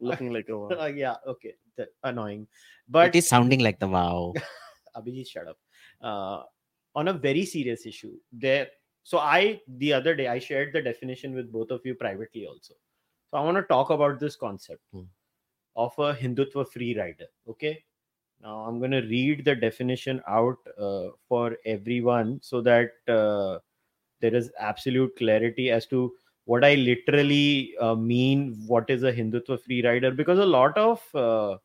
looking 0.00 0.32
like 0.32 0.48
a 0.48 0.56
uh, 0.56 0.86
yeah 0.86 1.16
okay 1.26 1.54
annoying 2.03 2.47
but 2.89 3.07
it 3.09 3.15
is 3.15 3.27
sounding 3.27 3.59
like 3.59 3.79
the 3.79 3.87
wow 3.87 4.33
Abhijit, 4.95 5.27
shut 5.27 5.47
up. 5.47 5.57
Uh, 6.01 6.43
on 6.95 7.09
a 7.09 7.13
very 7.13 7.45
serious 7.45 7.85
issue, 7.85 8.13
there. 8.31 8.67
So 9.03 9.17
I 9.19 9.61
the 9.67 9.93
other 9.93 10.15
day 10.15 10.27
I 10.27 10.39
shared 10.39 10.71
the 10.73 10.81
definition 10.81 11.35
with 11.35 11.51
both 11.51 11.69
of 11.71 11.81
you 11.85 11.95
privately 11.95 12.47
also. 12.47 12.73
So 13.29 13.37
I 13.37 13.43
want 13.43 13.57
to 13.57 13.63
talk 13.63 13.89
about 13.89 14.19
this 14.19 14.35
concept 14.35 14.81
Hmm. 14.93 15.03
of 15.75 15.93
a 15.97 16.13
Hindutva 16.13 16.67
free 16.69 16.97
rider. 16.97 17.27
Okay. 17.49 17.83
Now 18.41 18.59
I'm 18.59 18.79
going 18.79 18.91
to 18.91 19.01
read 19.01 19.43
the 19.45 19.55
definition 19.55 20.21
out 20.27 20.57
uh, 20.79 21.09
for 21.27 21.57
everyone 21.65 22.39
so 22.41 22.61
that 22.61 22.91
uh, 23.07 23.59
there 24.21 24.33
is 24.33 24.51
absolute 24.59 25.15
clarity 25.17 25.71
as 25.71 25.85
to 25.87 26.13
what 26.45 26.63
I 26.63 26.75
literally 26.75 27.75
uh, 27.79 27.95
mean. 27.95 28.63
What 28.65 28.89
is 28.89 29.03
a 29.03 29.11
Hindutva 29.11 29.61
free 29.61 29.85
rider? 29.85 30.11
Because 30.11 30.39
a 30.39 30.45
lot 30.45 30.77
of 30.77 31.03
uh, 31.13 31.57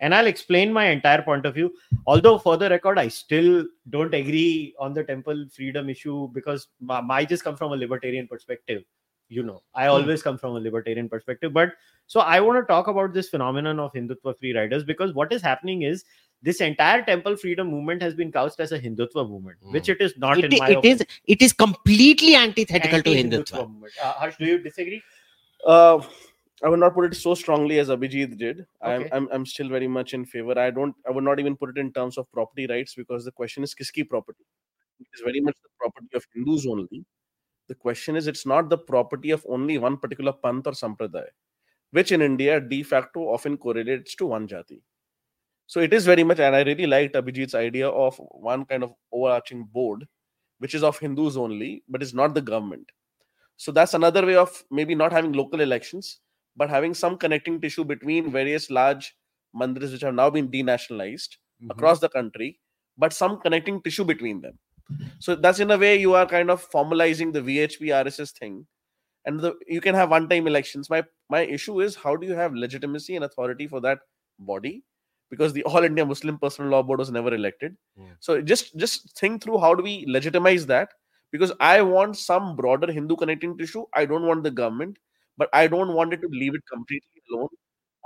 and 0.00 0.14
I'll 0.14 0.26
explain 0.26 0.72
my 0.72 0.86
entire 0.86 1.22
point 1.22 1.46
of 1.46 1.54
view 1.54 1.72
although 2.06 2.38
for 2.38 2.56
the 2.56 2.68
record 2.70 2.98
i 2.98 3.08
still 3.08 3.66
don't 3.90 4.14
agree 4.14 4.74
on 4.78 4.94
the 4.94 5.04
temple 5.04 5.44
freedom 5.54 5.88
issue 5.88 6.28
because 6.32 6.68
my, 6.80 7.00
my 7.00 7.24
just 7.24 7.44
come 7.44 7.56
from 7.56 7.72
a 7.72 7.76
libertarian 7.76 8.26
perspective 8.26 8.82
you 9.28 9.42
know 9.42 9.62
i 9.74 9.86
always 9.86 10.22
come 10.22 10.38
from 10.38 10.56
a 10.56 10.60
libertarian 10.60 11.08
perspective 11.08 11.52
but 11.52 11.72
so 12.06 12.20
i 12.20 12.40
want 12.40 12.58
to 12.60 12.66
talk 12.72 12.88
about 12.88 13.12
this 13.12 13.28
phenomenon 13.28 13.78
of 13.78 13.92
hindutva 13.92 14.36
free 14.38 14.56
riders 14.56 14.84
because 14.84 15.14
what 15.14 15.32
is 15.32 15.42
happening 15.42 15.82
is 15.82 16.04
this 16.42 16.60
entire 16.60 17.02
temple 17.02 17.36
freedom 17.36 17.68
movement 17.70 18.02
has 18.02 18.14
been 18.14 18.32
couched 18.32 18.60
as 18.60 18.72
a 18.72 18.78
hindutva 18.78 19.28
movement 19.28 19.58
which 19.76 19.88
it 19.88 20.00
is 20.00 20.14
not 20.16 20.38
it, 20.38 20.46
in 20.46 20.58
my 20.58 20.70
it 20.70 20.84
is 20.84 21.04
it 21.24 21.42
is 21.42 21.52
completely 21.52 22.34
antithetical 22.34 23.02
to 23.02 23.10
anti-Hindutva 23.10 23.66
hindutva. 23.66 23.90
Uh, 24.02 24.12
harsh 24.12 24.36
do 24.38 24.46
you 24.46 24.58
disagree 24.58 25.02
Uh, 25.66 26.00
I 26.62 26.68
would 26.68 26.80
not 26.80 26.94
put 26.94 27.06
it 27.06 27.16
so 27.16 27.34
strongly 27.34 27.78
as 27.78 27.88
Abhijit 27.88 28.36
did. 28.36 28.66
I'm, 28.82 29.06
I'm 29.12 29.28
I'm 29.32 29.46
still 29.46 29.68
very 29.68 29.88
much 29.88 30.12
in 30.14 30.24
favor. 30.26 30.58
I 30.58 30.70
don't. 30.70 30.94
I 31.06 31.10
would 31.10 31.24
not 31.24 31.40
even 31.40 31.56
put 31.56 31.70
it 31.70 31.78
in 31.78 31.92
terms 31.92 32.18
of 32.18 32.30
property 32.32 32.66
rights 32.66 32.94
because 32.94 33.24
the 33.24 33.32
question 33.32 33.62
is 33.62 33.74
kiski 33.74 34.06
property. 34.08 34.44
It 35.00 35.06
is 35.14 35.22
very 35.24 35.40
much 35.40 35.56
the 35.62 35.70
property 35.78 36.08
of 36.14 36.26
Hindus 36.34 36.66
only. 36.66 37.04
The 37.68 37.74
question 37.74 38.16
is, 38.16 38.26
it's 38.26 38.44
not 38.44 38.68
the 38.68 38.76
property 38.76 39.30
of 39.30 39.46
only 39.48 39.78
one 39.78 39.96
particular 39.96 40.34
panth 40.44 40.66
or 40.66 40.72
sampradaya, 40.72 41.30
which 41.92 42.12
in 42.12 42.20
India 42.20 42.60
de 42.60 42.82
facto 42.82 43.20
often 43.20 43.56
correlates 43.56 44.14
to 44.16 44.26
one 44.26 44.46
jati. 44.46 44.82
So 45.70 45.80
it 45.80 45.92
is 45.94 46.04
very 46.04 46.24
much, 46.24 46.40
and 46.40 46.56
I 46.56 46.62
really 46.62 46.86
liked 46.86 47.14
Abhijit's 47.14 47.54
idea 47.54 47.88
of 47.88 48.16
one 48.18 48.64
kind 48.64 48.82
of 48.82 48.92
overarching 49.12 49.64
board, 49.64 50.06
which 50.58 50.74
is 50.74 50.82
of 50.82 50.98
Hindus 50.98 51.36
only, 51.36 51.82
but 51.88 52.02
is 52.02 52.12
not 52.12 52.34
the 52.34 52.42
government. 52.42 52.90
So 53.56 53.72
that's 53.72 53.94
another 53.94 54.26
way 54.26 54.36
of 54.36 54.64
maybe 54.70 54.94
not 54.94 55.12
having 55.12 55.32
local 55.32 55.60
elections, 55.60 56.20
but 56.56 56.70
having 56.70 56.94
some 56.94 57.16
connecting 57.16 57.60
tissue 57.60 57.84
between 57.84 58.32
various 58.32 58.70
large 58.70 59.14
mandirs 59.54 59.92
which 59.92 60.02
have 60.02 60.14
now 60.14 60.30
been 60.30 60.48
denationalized 60.50 61.36
Mm-hmm. 61.60 61.72
across 61.72 61.98
the 62.00 62.08
country, 62.08 62.58
but 62.96 63.12
some 63.12 63.38
connecting 63.38 63.82
tissue 63.82 64.04
between 64.04 64.40
them. 64.40 64.58
So 65.18 65.34
that's 65.34 65.60
in 65.60 65.70
a 65.70 65.76
way 65.76 66.00
you 66.00 66.14
are 66.14 66.24
kind 66.24 66.50
of 66.50 66.66
formalizing 66.70 67.34
the 67.34 67.42
VHP 67.42 67.88
RSS 68.04 68.30
thing, 68.32 68.66
and 69.26 69.38
the, 69.38 69.54
you 69.66 69.82
can 69.82 69.94
have 69.94 70.08
one-time 70.10 70.46
elections. 70.46 70.88
My 70.88 71.04
my 71.28 71.42
issue 71.42 71.82
is 71.82 71.96
how 71.96 72.16
do 72.16 72.26
you 72.26 72.32
have 72.32 72.54
legitimacy 72.54 73.14
and 73.16 73.26
authority 73.26 73.66
for 73.66 73.80
that 73.82 73.98
body? 74.38 74.84
Because 75.30 75.52
the 75.52 75.62
All 75.64 75.84
India 75.84 76.04
Muslim 76.04 76.38
Personal 76.38 76.70
Law 76.70 76.82
Board 76.82 76.98
was 76.98 77.10
never 77.10 77.32
elected. 77.34 77.76
Yeah. 77.96 78.14
So 78.20 78.40
just 78.42 78.76
just 78.76 79.16
think 79.18 79.42
through 79.42 79.58
how 79.58 79.74
do 79.74 79.82
we 79.82 80.04
legitimize 80.08 80.66
that? 80.66 80.90
Because 81.32 81.52
I 81.60 81.80
want 81.82 82.16
some 82.16 82.56
broader 82.56 82.90
Hindu 82.92 83.16
connecting 83.16 83.56
tissue. 83.56 83.84
I 83.94 84.04
don't 84.06 84.26
want 84.26 84.42
the 84.42 84.50
government, 84.50 84.96
but 85.38 85.48
I 85.52 85.66
don't 85.68 85.94
want 85.94 86.12
it 86.12 86.20
to 86.22 86.28
leave 86.28 86.54
it 86.56 86.62
completely 86.72 87.22
alone 87.32 87.48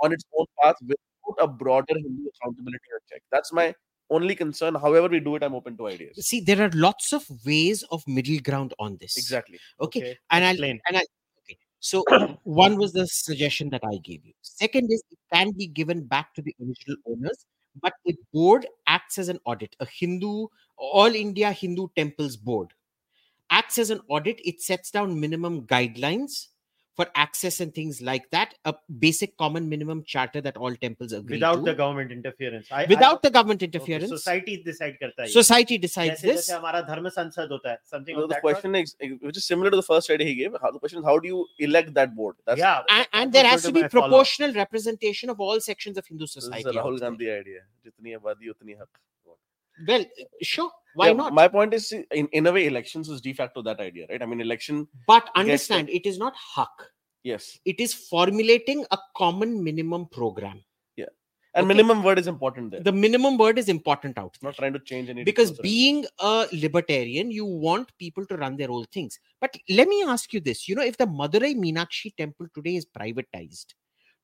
on 0.03 0.13
its 0.13 0.23
own 0.37 0.45
path 0.61 0.75
without 0.81 1.43
a 1.43 1.47
broader 1.47 1.95
Hindu 1.95 2.29
accountability 2.35 2.89
or 2.93 3.01
check. 3.09 3.23
That's 3.31 3.51
my 3.51 3.73
only 4.11 4.35
concern. 4.35 4.75
However, 4.75 5.07
we 5.07 5.19
do 5.19 5.35
it, 5.35 5.41
I'm 5.41 5.55
open 5.55 5.75
to 5.77 5.87
ideas. 5.87 6.23
see 6.27 6.39
there 6.39 6.61
are 6.61 6.69
lots 6.75 7.11
of 7.11 7.25
ways 7.43 7.81
of 7.91 8.03
middle 8.07 8.39
ground 8.39 8.73
on 8.77 8.97
this 9.01 9.17
Exactly. 9.17 9.57
okay, 9.81 10.15
and 10.29 10.45
i'll 10.45 10.51
Explain. 10.51 10.79
and 10.87 10.97
i 10.97 11.03
okay 11.39 11.57
so 11.79 12.03
one 12.43 12.77
was 12.77 12.93
the 12.93 13.07
suggestion 13.07 13.71
that 13.71 13.81
i 13.83 13.97
gave 14.03 14.23
you 14.23 14.33
second 14.61 14.91
is 14.91 15.03
it 15.11 15.19
can 15.33 15.51
be 15.51 15.67
given 15.67 16.03
back 16.13 16.33
to 16.35 16.41
the 16.41 16.55
original 16.61 16.97
owners 17.07 17.45
but 17.81 17.93
the 18.05 18.15
board 18.33 18.65
acts 18.87 19.17
as 19.17 19.29
an 19.29 19.39
audit 19.45 19.75
a 19.79 19.85
hindu 19.85 20.47
all 20.77 21.13
india 21.15 21.51
hindu 21.51 21.87
temples 21.95 22.37
board. 22.37 22.73
Acts 23.49 23.77
as 23.77 23.89
an 23.91 24.01
audit 24.09 24.39
it 24.43 24.61
sets 24.61 24.91
down 24.91 25.19
minimum 25.19 25.61
guidelines 25.67 26.47
for 26.95 27.07
access 27.15 27.59
and 27.59 27.73
things 27.73 28.01
like 28.01 28.29
that 28.31 28.53
a 28.65 28.73
basic 28.99 29.37
common 29.37 29.67
minimum 29.67 30.03
charter 30.03 30.41
that 30.41 30.57
all 30.57 30.75
temples 30.75 31.11
agree 31.11 31.37
without 31.37 31.55
to. 31.55 31.61
the 31.61 31.73
government 31.73 32.11
interference. 32.11 32.67
I, 32.71 32.85
without 32.85 33.17
I, 33.17 33.19
the 33.23 33.31
government 33.31 33.63
interference 33.63 34.11
okay, 34.11 34.17
society 34.17 34.63
decides. 34.63 35.33
society 35.33 35.77
decides 35.77 36.21
this. 36.21 36.47
dharma 36.47 37.11
sansad 37.11 37.49
something 37.83 38.15
so 38.15 38.27
the 38.27 38.35
question 38.35 38.75
is, 38.75 38.95
which 39.21 39.37
is 39.37 39.45
similar 39.45 39.69
to 39.69 39.77
the 39.77 39.83
first 39.83 40.09
idea 40.09 40.27
he 40.27 40.35
gave 40.35 40.55
how, 40.61 40.71
the 40.71 40.79
question 40.79 40.99
is 40.99 41.05
how 41.05 41.19
do 41.19 41.27
you 41.27 41.45
elect 41.59 41.93
that 41.93 42.15
board? 42.15 42.35
That's, 42.45 42.59
yeah 42.59 42.81
and, 42.89 43.07
and 43.13 43.33
there 43.33 43.45
has 43.45 43.63
to 43.63 43.71
be 43.71 43.83
proportional 43.83 44.49
follow. 44.49 44.59
representation 44.59 45.29
of 45.29 45.39
all 45.39 45.59
sections 45.59 45.97
of 45.97 46.05
hindu 46.05 46.27
society 46.27 46.63
this 46.63 46.75
is 46.75 46.81
rahul 46.81 46.99
gandhi 46.99 47.31
idea. 47.31 47.61
Jitni 47.85 48.13
well, 49.87 50.05
sure, 50.41 50.71
why 50.93 51.07
Yeah, 51.07 51.13
not? 51.13 51.33
My 51.33 51.47
point 51.47 51.73
is, 51.73 51.91
in, 51.91 52.27
in 52.31 52.47
a 52.47 52.51
way, 52.51 52.67
elections 52.67 53.09
is 53.09 53.21
de 53.21 53.33
facto 53.33 53.61
that 53.63 53.79
idea, 53.79 54.05
right? 54.09 54.21
I 54.21 54.25
mean, 54.25 54.41
election, 54.41 54.87
but 55.07 55.29
understand, 55.35 55.89
it 55.89 56.05
is 56.05 56.17
not 56.17 56.33
hak. 56.55 56.69
yes. 57.23 57.59
It 57.65 57.79
is 57.79 57.93
formulating 57.93 58.85
a 58.91 58.97
common 59.17 59.63
minimum 59.63 60.07
program. 60.07 60.63
Yeah. 60.95 61.05
And 61.55 61.65
Okay. 61.65 61.73
minimum 61.73 62.03
word 62.03 62.19
is 62.19 62.27
important 62.27 62.71
there. 62.71 62.81
The 62.81 62.91
minimum 62.91 63.37
word 63.37 63.57
is 63.57 63.67
important 63.69 64.17
out 64.17 64.37
there. 64.39 64.49
not 64.49 64.57
trying 64.57 64.73
to 64.73 64.79
change 64.79 65.09
anything 65.09 65.25
because 65.25 65.51
being 65.59 66.05
a 66.19 66.47
libertarian, 66.51 67.31
you 67.31 67.45
want 67.45 67.91
people 67.97 68.25
to 68.27 68.37
run 68.37 68.55
their 68.57 68.71
own 68.71 68.85
things. 68.93 69.17
But 69.41 69.57
let 69.69 69.87
me 69.87 70.03
ask 70.03 70.33
you 70.33 70.39
this: 70.39 70.67
you 70.69 70.75
know, 70.75 70.83
if 70.83 70.97
the 70.97 71.07
Madurai 71.07 71.55
Meenakshi 71.55 72.15
temple 72.15 72.47
today 72.53 72.75
is 72.75 72.85
privatized, 72.85 73.73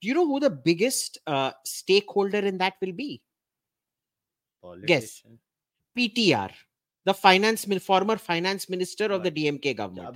do 0.01 0.07
you 0.07 0.13
know 0.13 0.27
who 0.27 0.39
the 0.39 0.49
biggest 0.49 1.19
uh, 1.27 1.51
stakeholder 1.65 2.39
in 2.39 2.57
that 2.59 2.73
will 2.81 2.93
be? 2.93 3.21
Politician. 4.61 4.87
Guess. 4.87 5.23
PTR. 5.97 6.51
The 7.03 7.13
finance 7.13 7.65
former 7.83 8.17
finance 8.17 8.69
minister 8.69 9.05
of 9.05 9.23
the 9.23 9.31
DMK 9.31 9.75
government. 9.75 10.15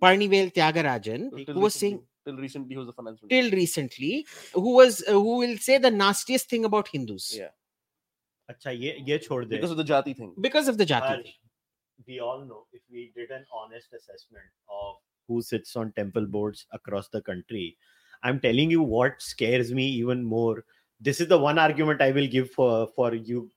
Palanivel 0.00 0.54
Tyagarajan, 0.54 1.52
who 1.52 1.60
was 1.60 1.74
saying 1.74 2.00
till 2.24 2.36
recently 2.36 2.74
who 2.74 2.80
was 2.80 2.86
the 2.86 2.92
finance 2.92 3.20
minister. 3.22 3.42
Till 3.42 3.50
recently, 3.50 4.26
who 4.52 4.74
was 4.74 5.02
uh, 5.08 5.12
who 5.12 5.38
will 5.38 5.58
say 5.58 5.78
the 5.78 5.90
nastiest 5.90 6.48
thing 6.48 6.64
about 6.64 6.88
Hindus. 6.88 7.36
Yeah. 7.36 7.50
अच्छा 8.50 8.70
ये 8.70 8.96
ये 9.08 9.18
छोड़ 9.18 9.44
दे 9.44 9.56
because 9.56 9.70
of 9.70 9.78
the 9.78 9.84
jati 9.90 10.14
thing 10.16 10.32
because 10.46 10.68
of 10.68 10.76
the 10.78 10.86
jati 10.86 11.22
thing. 11.22 11.32
we 12.06 12.18
all 12.20 12.44
know 12.44 12.66
if 12.72 12.82
we 12.90 13.10
did 13.16 13.30
an 13.30 13.44
honest 13.58 13.94
assessment 13.94 14.44
of 14.68 14.96
who 15.28 15.40
sits 15.40 15.76
on 15.76 15.92
temple 15.92 16.26
boards 16.26 16.66
across 16.78 17.08
the 17.08 17.22
country 17.28 17.78
i'm 18.22 18.40
telling 18.40 18.70
you 18.70 18.82
what 18.82 19.22
scares 19.26 19.72
me 19.78 19.86
even 19.86 20.22
more 20.22 20.64
this 21.00 21.22
is 21.24 21.28
the 21.28 21.38
one 21.38 21.58
argument 21.58 22.02
i 22.02 22.10
will 22.10 22.26
give 22.26 22.50
for 22.50 22.86
for 22.98 23.14
you 23.14 23.50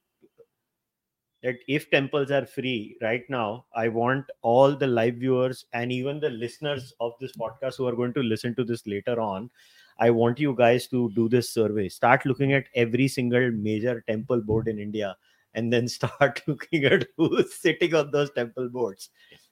that 1.48 1.60
if 1.70 1.90
temples 1.90 2.30
are 2.30 2.46
free 2.46 2.98
right 3.02 3.24
now, 3.30 3.66
I 3.74 3.88
want 3.88 4.26
all 4.42 4.76
the 4.76 4.86
live 4.86 5.16
viewers 5.16 5.64
and 5.72 5.94
even 5.94 6.20
the 6.20 6.30
listeners 6.30 6.94
of 7.00 7.14
this 7.22 7.32
podcast 7.38 7.78
who 7.78 7.88
are 7.88 7.96
going 7.96 8.14
to 8.16 8.22
listen 8.22 8.54
to 8.56 8.66
this 8.66 8.86
later 8.86 9.22
on. 9.22 9.50
I 9.98 10.10
want 10.10 10.42
you 10.42 10.54
guys 10.54 10.88
to 10.90 11.10
do 11.16 11.30
this 11.30 11.50
survey. 11.50 11.88
Start 11.88 12.26
looking 12.26 12.52
at 12.52 12.66
every 12.76 13.08
single 13.08 13.50
major 13.52 14.04
temple 14.10 14.42
board 14.42 14.68
in 14.68 14.78
India 14.78 15.16
and 15.54 15.72
then 15.72 15.88
start 15.98 16.42
looking 16.48 16.84
at 16.84 17.08
who's 17.16 17.54
sitting 17.54 17.96
on 17.96 18.12
those 18.12 18.30
temple 18.32 18.68
boards. 18.68 19.10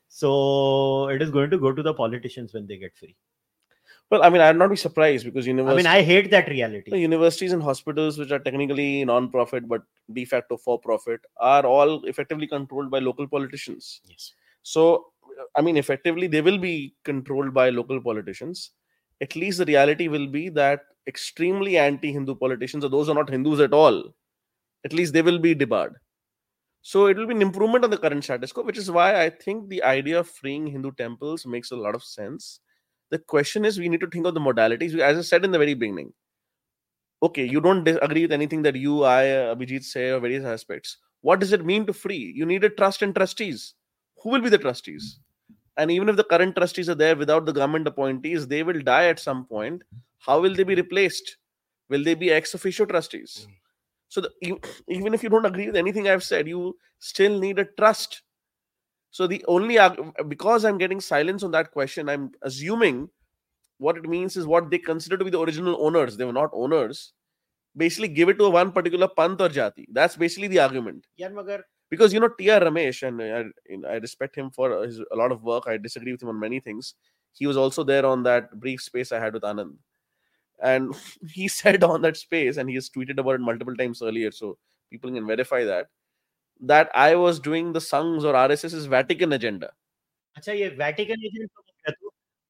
So 0.09 1.07
it 1.07 1.21
is 1.21 1.31
going 1.31 1.49
to 1.51 1.57
go 1.57 1.71
to 1.71 1.81
the 1.81 1.93
politicians 1.93 2.53
when 2.53 2.67
they 2.67 2.75
get 2.77 2.97
free. 2.97 3.15
Well, 4.11 4.23
I 4.23 4.29
mean, 4.29 4.41
I'd 4.41 4.55
not 4.55 4.69
be 4.69 4.75
surprised 4.75 5.25
because 5.25 5.47
I 5.47 5.53
mean, 5.53 5.87
I 5.87 6.03
hate 6.03 6.29
that 6.29 6.47
reality. 6.47 6.95
universities 6.95 7.53
and 7.53 7.63
hospitals, 7.63 8.19
which 8.19 8.31
are 8.31 8.39
technically 8.39 9.03
non-profit 9.03 9.67
but 9.67 9.81
de 10.13 10.25
facto 10.25 10.57
for-profit, 10.57 11.21
are 11.37 11.65
all 11.65 12.05
effectively 12.05 12.45
controlled 12.45 12.91
by 12.91 12.99
local 12.99 13.27
politicians. 13.27 14.01
Yes. 14.07 14.33
So, 14.61 15.07
I 15.55 15.61
mean, 15.61 15.75
effectively, 15.75 16.27
they 16.27 16.41
will 16.41 16.59
be 16.59 16.95
controlled 17.03 17.53
by 17.53 17.69
local 17.71 17.99
politicians. 17.99 18.71
At 19.21 19.35
least 19.35 19.57
the 19.57 19.65
reality 19.65 20.07
will 20.07 20.27
be 20.27 20.49
that 20.49 20.81
extremely 21.07 21.77
anti-Hindu 21.77 22.35
politicians, 22.35 22.85
or 22.85 22.89
those 22.89 23.07
who 23.07 23.13
are 23.13 23.15
not 23.15 23.29
Hindus 23.29 23.59
at 23.59 23.73
all, 23.73 24.13
at 24.83 24.93
least 24.93 25.13
they 25.13 25.23
will 25.23 25.39
be 25.39 25.55
debarred. 25.55 25.95
So 26.83 27.07
it 27.07 27.17
will 27.17 27.25
be 27.25 27.33
an 27.33 27.41
improvement 27.41 27.83
on 27.83 27.89
the 27.89 27.97
current 27.97 28.23
status 28.23 28.51
quo, 28.51 28.63
which 28.63 28.77
is 28.77 28.91
why 28.91 29.23
I 29.23 29.31
think 29.31 29.67
the 29.67 29.81
idea 29.81 30.19
of 30.19 30.29
freeing 30.29 30.67
Hindu 30.67 30.91
temples 30.91 31.45
makes 31.45 31.71
a 31.71 31.75
lot 31.75 31.95
of 31.95 32.03
sense. 32.03 32.59
The 33.15 33.19
question 33.19 33.63
is, 33.63 33.79
we 33.79 33.87
need 33.87 34.01
to 34.01 34.07
think 34.07 34.25
of 34.25 34.33
the 34.33 34.41
modalities. 34.41 34.99
As 34.99 35.17
I 35.17 35.21
said 35.21 35.45
in 35.45 35.51
the 35.51 35.57
very 35.57 35.73
beginning, 35.73 36.11
okay, 37.23 37.45
you 37.45 37.61
don't 37.61 37.87
agree 37.87 38.23
with 38.23 38.33
anything 38.33 38.61
that 38.63 38.75
you, 38.75 39.05
I, 39.05 39.23
Abhijit 39.53 39.85
say 39.85 40.09
or 40.09 40.19
various 40.19 40.43
aspects. 40.43 40.97
What 41.21 41.39
does 41.39 41.53
it 41.53 41.63
mean 41.63 41.85
to 41.85 41.93
free? 41.93 42.33
You 42.35 42.45
need 42.45 42.65
a 42.65 42.69
trust 42.69 43.01
and 43.03 43.15
trustees. 43.15 43.75
Who 44.21 44.31
will 44.31 44.41
be 44.41 44.49
the 44.49 44.57
trustees? 44.57 45.21
And 45.77 45.89
even 45.91 46.09
if 46.09 46.17
the 46.17 46.25
current 46.25 46.57
trustees 46.57 46.89
are 46.89 46.95
there 46.95 47.15
without 47.15 47.45
the 47.45 47.53
government 47.53 47.87
appointees, 47.87 48.47
they 48.47 48.63
will 48.63 48.81
die 48.81 49.05
at 49.05 49.19
some 49.19 49.45
point. 49.45 49.83
How 50.19 50.41
will 50.41 50.53
they 50.53 50.63
be 50.63 50.75
replaced? 50.75 51.37
Will 51.87 52.03
they 52.03 52.15
be 52.15 52.31
ex 52.31 52.53
officio 52.53 52.85
trustees? 52.85 53.47
Mm. 53.47 53.53
So 54.09 54.21
the, 54.21 54.31
you, 54.41 54.59
even 54.89 55.13
if 55.13 55.23
you 55.23 55.29
don't 55.29 55.45
agree 55.45 55.67
with 55.67 55.77
anything 55.77 56.09
I've 56.09 56.23
said, 56.23 56.49
you 56.49 56.77
still 56.99 57.39
need 57.39 57.59
a 57.59 57.65
trust. 57.79 58.23
So 59.15 59.27
the 59.27 59.45
only 59.47 59.79
because 60.27 60.65
I'm 60.65 60.77
getting 60.77 60.99
silence 60.99 61.41
on 61.41 61.51
that 61.51 61.71
question, 61.71 62.09
I'm 62.09 62.31
assuming 62.41 63.07
what 63.77 63.95
it 63.95 64.09
means 64.09 64.35
is 64.35 64.45
what 64.45 64.69
they 64.69 64.77
consider 64.77 65.15
to 65.15 65.23
be 65.23 65.31
the 65.31 65.39
original 65.39 65.77
owners. 65.79 66.17
They 66.17 66.25
were 66.25 66.33
not 66.33 66.49
owners. 66.51 67.13
Basically, 67.77 68.09
give 68.09 68.27
it 68.27 68.37
to 68.39 68.49
one 68.49 68.73
particular 68.73 69.07
pant 69.07 69.39
or 69.39 69.47
jati. 69.47 69.85
That's 69.89 70.17
basically 70.17 70.49
the 70.49 70.59
argument. 70.59 71.07
Because 71.89 72.11
you 72.11 72.19
know 72.19 72.27
T.R. 72.27 72.59
Ramesh, 72.59 73.07
and 73.07 73.21
I, 73.87 73.89
I 73.89 73.95
respect 73.99 74.35
him 74.35 74.51
for 74.51 74.83
his, 74.83 74.99
a 74.99 75.15
lot 75.15 75.31
of 75.31 75.43
work. 75.43 75.63
I 75.65 75.77
disagree 75.77 76.11
with 76.11 76.21
him 76.21 76.27
on 76.27 76.37
many 76.37 76.59
things. 76.59 76.95
He 77.31 77.47
was 77.47 77.55
also 77.55 77.85
there 77.85 78.05
on 78.05 78.23
that 78.23 78.59
brief 78.59 78.81
space 78.81 79.13
I 79.13 79.21
had 79.21 79.33
with 79.33 79.43
Anand, 79.43 79.75
and 80.61 80.93
he 81.33 81.47
said 81.47 81.85
on 81.85 82.01
that 82.01 82.17
space, 82.17 82.57
and 82.57 82.67
he 82.67 82.75
has 82.75 82.89
tweeted 82.89 83.17
about 83.17 83.35
it 83.35 83.39
multiple 83.39 83.77
times 83.77 84.01
earlier. 84.01 84.31
So 84.31 84.57
people 84.91 85.09
can 85.09 85.25
verify 85.25 85.63
that 85.63 85.87
that 86.61 86.89
I 86.93 87.15
was 87.15 87.39
doing 87.39 87.73
the 87.73 87.81
Sangh's 87.81 88.25
or 88.25 88.33
RSS's 88.33 88.85
Vatican 88.85 89.33
agenda. 89.33 89.71
अच्छा 90.37 90.53
ये 90.53 90.77
Vatican 90.77 91.17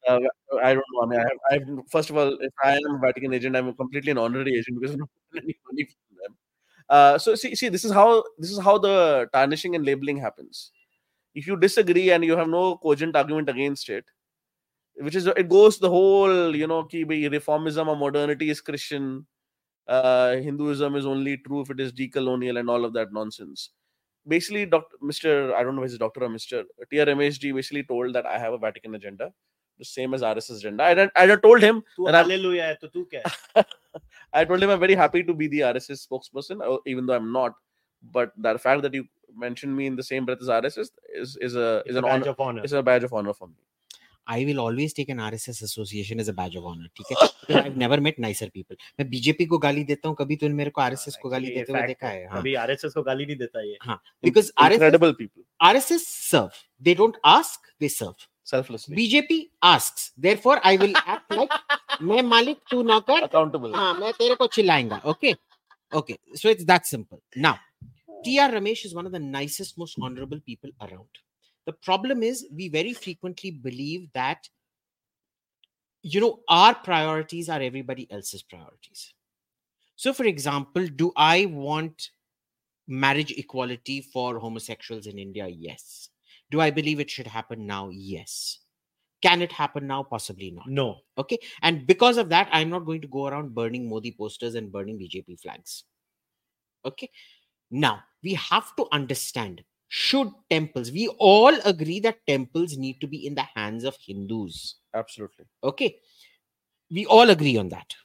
uh, 0.07 0.19
I 0.63 0.73
don't 0.73 0.83
know. 0.93 1.03
I 1.03 1.05
mean, 1.07 1.19
I 1.49 1.53
have, 1.53 1.63
first 1.89 2.09
of 2.09 2.17
all, 2.17 2.37
if 2.39 2.53
I 2.63 2.75
am 2.75 2.95
a 2.95 2.99
Vatican 2.99 3.33
agent, 3.33 3.55
I'm 3.55 3.73
completely 3.73 4.11
an 4.11 4.19
honorary 4.19 4.55
agent 4.55 4.79
because 4.79 4.95
I 4.95 4.97
don't 4.97 5.09
get 5.33 5.43
any 5.43 5.55
money 5.67 5.85
from 5.85 6.17
them. 6.23 6.37
Uh, 6.87 7.17
so 7.17 7.33
see, 7.33 7.55
see, 7.55 7.69
this 7.69 7.83
is 7.83 7.91
how 7.91 8.23
this 8.37 8.51
is 8.51 8.59
how 8.59 8.77
the 8.77 9.27
tarnishing 9.33 9.75
and 9.75 9.85
labeling 9.85 10.17
happens. 10.17 10.71
If 11.33 11.47
you 11.47 11.57
disagree 11.57 12.11
and 12.11 12.23
you 12.23 12.37
have 12.37 12.47
no 12.47 12.77
cogent 12.77 13.15
argument 13.15 13.49
against 13.49 13.89
it, 13.89 14.05
which 14.97 15.15
is 15.15 15.25
it 15.25 15.49
goes 15.49 15.79
the 15.79 15.89
whole 15.89 16.55
you 16.55 16.67
know, 16.67 16.83
ki 16.83 17.03
reformism 17.05 17.87
or 17.87 17.95
modernity 17.95 18.51
is 18.51 18.61
Christian, 18.61 19.25
uh, 19.87 20.35
Hinduism 20.35 20.95
is 20.95 21.05
only 21.07 21.37
true 21.37 21.61
if 21.61 21.71
it 21.71 21.79
is 21.79 21.91
decolonial 21.91 22.59
and 22.59 22.69
all 22.69 22.85
of 22.85 22.93
that 22.93 23.11
nonsense 23.11 23.71
basically 24.27 24.65
Dr. 24.65 24.95
Mr. 25.03 25.53
I 25.53 25.63
don't 25.63 25.75
know 25.75 25.83
if 25.83 25.89
it's 25.89 25.97
Dr. 25.97 26.23
or 26.23 26.29
Mr. 26.29 26.63
TRMHD 26.91 27.53
basically 27.53 27.83
told 27.83 28.13
that 28.13 28.25
I 28.25 28.37
have 28.37 28.53
a 28.53 28.57
Vatican 28.57 28.95
agenda, 28.95 29.31
the 29.77 29.85
same 29.85 30.13
as 30.13 30.21
RSS 30.21 30.57
agenda. 30.57 30.83
I, 31.15 31.23
I 31.23 31.35
told 31.35 31.61
him 31.61 31.83
and 31.97 32.15
hallelujah, 32.15 32.77
I, 32.81 32.87
tu? 32.87 33.07
I 34.33 34.45
told 34.45 34.61
him 34.61 34.69
I'm 34.69 34.79
very 34.79 34.95
happy 34.95 35.23
to 35.23 35.33
be 35.33 35.47
the 35.47 35.61
RSS 35.61 36.07
spokesperson, 36.07 36.61
uh, 36.61 36.77
even 36.85 37.05
though 37.05 37.15
I'm 37.15 37.31
not. 37.31 37.53
But 38.11 38.31
the 38.37 38.57
fact 38.59 38.81
that 38.83 38.93
you 38.93 39.05
mentioned 39.35 39.75
me 39.75 39.87
in 39.87 39.95
the 39.95 40.03
same 40.03 40.25
breath 40.25 40.41
as 40.41 40.47
RSS 40.47 40.89
is 41.13 41.37
is 41.41 41.55
a 41.55 41.77
it's 41.79 41.91
is 41.91 41.95
an 41.95 42.05
honor, 42.05 42.35
honor. 42.37 42.61
It's 42.63 42.73
a 42.73 42.83
badge 42.83 43.03
of 43.03 43.13
honor 43.13 43.33
for 43.33 43.47
me. 43.47 43.55
I 44.27 44.45
will 44.45 44.59
always 44.59 44.95
take 44.95 45.09
an 45.09 45.19
RSS 45.19 45.61
association 45.63 46.19
as 46.19 46.29
a 46.29 46.33
badge 46.33 46.57
of 46.57 46.65
honour 46.65 46.87
ठीक 46.97 47.11
है 47.11 47.27
I 47.55 47.61
have 47.61 47.77
never 47.79 47.99
met 48.07 48.19
nicer 48.19 48.49
people 48.53 48.77
मैं 48.99 49.09
BJP 49.09 49.45
को 49.45 49.57
गाली 49.65 49.83
देता 49.83 50.09
हूँ 50.09 50.15
कभी 50.19 50.35
तूने 50.35 50.53
मेरे 50.53 50.69
को 50.69 50.81
आरएसएस 50.81 51.17
को 51.21 51.29
गाली 51.29 51.55
देते 51.55 51.73
हुए 51.73 51.87
देखा 51.87 52.07
है 52.07 52.27
हाँ 52.27 52.39
अभी 52.39 52.53
आरएसएस 52.65 52.93
को 52.93 53.03
गाली 53.03 53.25
नहीं 53.25 53.37
देता 53.37 53.63
ये 53.63 53.77
हाँ 53.83 54.01
because 54.23 54.51
RSS 54.59 55.01
people 55.01 55.43
RSS 55.61 56.07
serve 56.07 56.63
they 56.83 56.95
don't 56.95 57.17
ask 57.33 57.73
they 57.81 57.89
serve 57.89 58.27
selflessly 58.45 58.95
bjp 58.95 59.35
asks 59.63 60.11
therefore 60.17 60.57
i 60.63 60.77
will 60.77 60.95
act 61.05 61.31
like 61.31 61.53
main 62.01 62.27
malik 62.27 62.59
tu 62.69 62.81
naukar 62.91 63.19
accountable 63.27 63.77
ha 63.77 63.85
main 63.95 64.17
tere 64.19 64.35
ko 64.41 64.47
chilayenga 64.57 64.99
okay 65.13 65.33
okay 65.91 66.17
so 66.35 66.53
it's 66.53 66.67
that 66.71 66.91
simple 66.93 67.21
now 67.47 67.55
tr 68.25 68.49
ramesh 68.51 68.83
is 68.89 68.93
one 68.93 69.09
of 69.09 69.15
the 69.17 69.23
nicest 69.29 69.81
most 69.83 69.97
honorable 69.99 70.41
people 70.51 70.75
around 70.79 71.23
the 71.65 71.73
problem 71.73 72.23
is 72.23 72.47
we 72.51 72.69
very 72.69 72.93
frequently 72.93 73.51
believe 73.51 74.09
that 74.13 74.47
you 76.03 76.21
know 76.21 76.39
our 76.47 76.75
priorities 76.75 77.49
are 77.49 77.61
everybody 77.61 78.09
else's 78.11 78.43
priorities. 78.43 79.13
So 79.95 80.13
for 80.13 80.25
example 80.25 80.87
do 80.87 81.11
i 81.15 81.45
want 81.45 82.09
marriage 82.87 83.31
equality 83.31 84.01
for 84.01 84.39
homosexuals 84.39 85.07
in 85.07 85.17
india? 85.17 85.47
Yes. 85.47 86.09
Do 86.51 86.61
i 86.61 86.69
believe 86.69 86.99
it 86.99 87.09
should 87.09 87.27
happen 87.27 87.65
now? 87.65 87.89
Yes. 87.89 88.59
Can 89.21 89.41
it 89.41 89.51
happen 89.51 89.87
now? 89.87 90.03
Possibly 90.03 90.51
not. 90.51 90.67
No. 90.67 90.97
Okay? 91.17 91.39
And 91.63 91.87
because 91.87 92.17
of 92.17 92.29
that 92.29 92.49
i'm 92.51 92.69
not 92.69 92.85
going 92.85 93.01
to 93.01 93.07
go 93.07 93.25
around 93.25 93.55
burning 93.55 93.89
modi 93.89 94.11
posters 94.11 94.53
and 94.53 94.71
burning 94.71 94.99
bjp 94.99 95.39
flags. 95.41 95.85
Okay? 96.85 97.09
Now 97.71 98.03
we 98.21 98.35
have 98.35 98.75
to 98.75 98.87
understand 98.91 99.63
should 99.97 100.29
temples 100.49 100.91
we 100.91 101.07
all 101.19 101.55
agree 101.63 101.99
that 102.01 102.17
temples 102.27 102.77
need 102.77 102.99
to 102.99 103.07
be 103.07 103.25
in 103.25 103.33
the 103.33 103.45
hands 103.55 103.85
of 103.85 103.95
hindus. 104.05 104.75
Absolutely. 104.93 105.45
okay? 105.63 105.95
We 106.91 107.05
all 107.05 107.29
agree 107.29 107.55
on 107.57 107.69
that. 107.69 107.95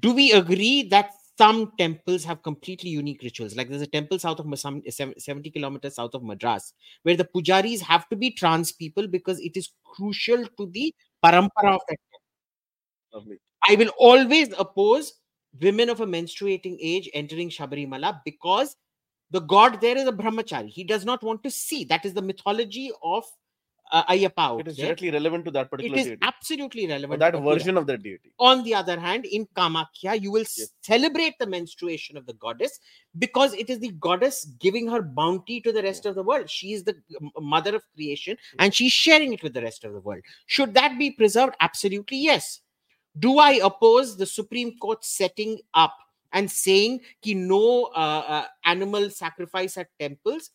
Do 0.00 0.14
we 0.14 0.32
agree 0.32 0.84
that 0.84 1.10
some 1.36 1.72
temples 1.78 2.24
have 2.24 2.42
completely 2.42 2.88
unique 2.90 3.22
rituals? 3.22 3.54
Like 3.54 3.68
there's 3.68 3.82
a 3.82 3.86
temple 3.86 4.18
south 4.18 4.38
of 4.40 4.46
Ma- 4.46 4.56
some 4.56 4.82
70 5.18 5.50
kilometers 5.50 5.96
south 5.96 6.14
of 6.14 6.22
madras 6.22 6.72
where 7.02 7.16
the 7.16 7.24
pujaris 7.26 7.80
have 7.82 8.08
to 8.08 8.16
be 8.16 8.30
trans 8.30 8.72
people 8.72 9.06
because 9.06 9.38
it 9.40 9.56
is 9.58 9.70
crucial 9.84 10.46
to 10.58 10.66
the 10.72 10.94
parampara 11.22 11.74
of 11.74 11.82
that 11.88 11.98
Lovely. 13.12 13.38
I 13.68 13.76
will 13.76 13.92
always 13.98 14.52
oppose 14.58 15.12
women 15.60 15.88
of 15.88 16.00
a 16.00 16.06
menstruating 16.06 16.76
age 16.80 17.08
entering 17.14 17.48
Shabarimala 17.48 18.20
because 18.24 18.76
the 19.30 19.40
god 19.40 19.80
there 19.80 19.96
is 19.96 20.06
a 20.06 20.12
brahmachari. 20.12 20.68
He 20.68 20.84
does 20.84 21.04
not 21.04 21.22
want 21.22 21.42
to 21.44 21.50
see. 21.50 21.84
That 21.84 22.04
is 22.04 22.14
the 22.14 22.22
mythology 22.22 22.90
of 23.02 23.24
uh, 23.92 24.04
Ayyappa. 24.04 24.32
out 24.38 24.60
It 24.60 24.68
is 24.68 24.76
there. 24.76 24.86
directly 24.86 25.10
relevant 25.10 25.44
to 25.44 25.50
that 25.52 25.70
particular 25.70 25.98
is 25.98 26.06
deity. 26.06 26.18
absolutely 26.22 26.86
relevant. 26.86 27.20
that 27.20 27.32
to 27.32 27.40
version 27.40 27.76
of 27.76 27.86
that 27.86 28.02
deity. 28.02 28.32
On 28.38 28.62
the 28.64 28.74
other 28.74 28.98
hand, 28.98 29.24
in 29.26 29.46
Kamakhya, 29.56 30.20
you 30.20 30.30
will 30.32 30.40
Yes. 30.56 30.70
celebrate 30.82 31.34
the 31.38 31.46
menstruation 31.46 32.16
of 32.16 32.26
the 32.26 32.32
goddess 32.34 32.78
because 33.18 33.52
it 33.54 33.68
is 33.70 33.78
the 33.80 33.90
goddess 34.00 34.46
giving 34.58 34.88
her 34.88 35.02
bounty 35.02 35.60
to 35.60 35.70
the 35.72 35.82
rest 35.82 36.06
of 36.06 36.14
the 36.14 36.22
world. 36.22 36.48
She 36.50 36.72
is 36.72 36.82
the 36.84 36.96
mother 37.38 37.76
of 37.76 37.82
creation 37.94 38.36
and 38.58 38.74
she's 38.74 38.92
sharing 38.92 39.32
it 39.32 39.42
with 39.42 39.54
the 39.54 39.62
rest 39.62 39.84
of 39.84 39.92
the 39.92 40.00
world. 40.00 40.22
Should 40.46 40.74
that 40.74 40.98
be 40.98 41.10
preserved? 41.10 41.54
Absolutely, 41.60 42.18
yes. 42.18 42.60
Do 43.18 43.38
I 43.38 43.60
oppose 43.62 44.16
the 44.16 44.26
Supreme 44.26 44.76
Court 44.78 45.04
setting 45.04 45.60
up 45.74 45.94
and 46.34 46.50
saying 46.50 47.00
ki 47.22 47.32
no 47.34 47.84
uh, 47.96 48.24
uh, 48.28 48.44
animal 48.66 49.08
sacrifice 49.08 49.78
at 49.78 49.88
temples? 49.98 50.50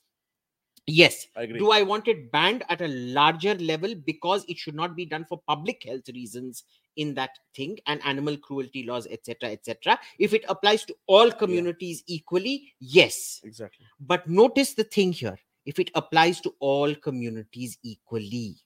Yes. 0.85 1.27
I. 1.35 1.45
Do 1.45 1.71
I 1.71 1.81
want 1.81 2.07
it 2.07 2.31
banned 2.31 2.63
at 2.69 2.81
a 2.81 2.87
larger 2.87 3.55
level 3.55 3.95
because 3.95 4.45
it 4.47 4.57
should 4.57 4.75
not 4.75 4.95
be 4.95 5.05
done 5.05 5.25
for 5.25 5.41
public 5.47 5.83
health 5.83 6.09
reasons 6.13 6.63
in 6.95 7.13
that 7.13 7.31
thing 7.55 7.77
and 7.87 8.01
animal 8.03 8.37
cruelty 8.37 8.83
laws, 8.83 9.07
etc., 9.09 9.51
etc.? 9.51 9.99
If 10.19 10.33
it 10.33 10.45
applies 10.49 10.85
to 10.85 10.95
all 11.07 11.31
communities 11.31 12.03
equally, 12.07 12.73
yes. 12.79 13.39
exactly. 13.43 13.85
But 13.99 14.27
notice 14.27 14.73
the 14.73 14.83
thing 14.83 15.13
here 15.13 15.37
if 15.65 15.77
it 15.77 15.91
applies 15.93 16.41
to 16.41 16.55
all 16.59 16.95
communities 16.95 17.77
equally, 17.83 18.57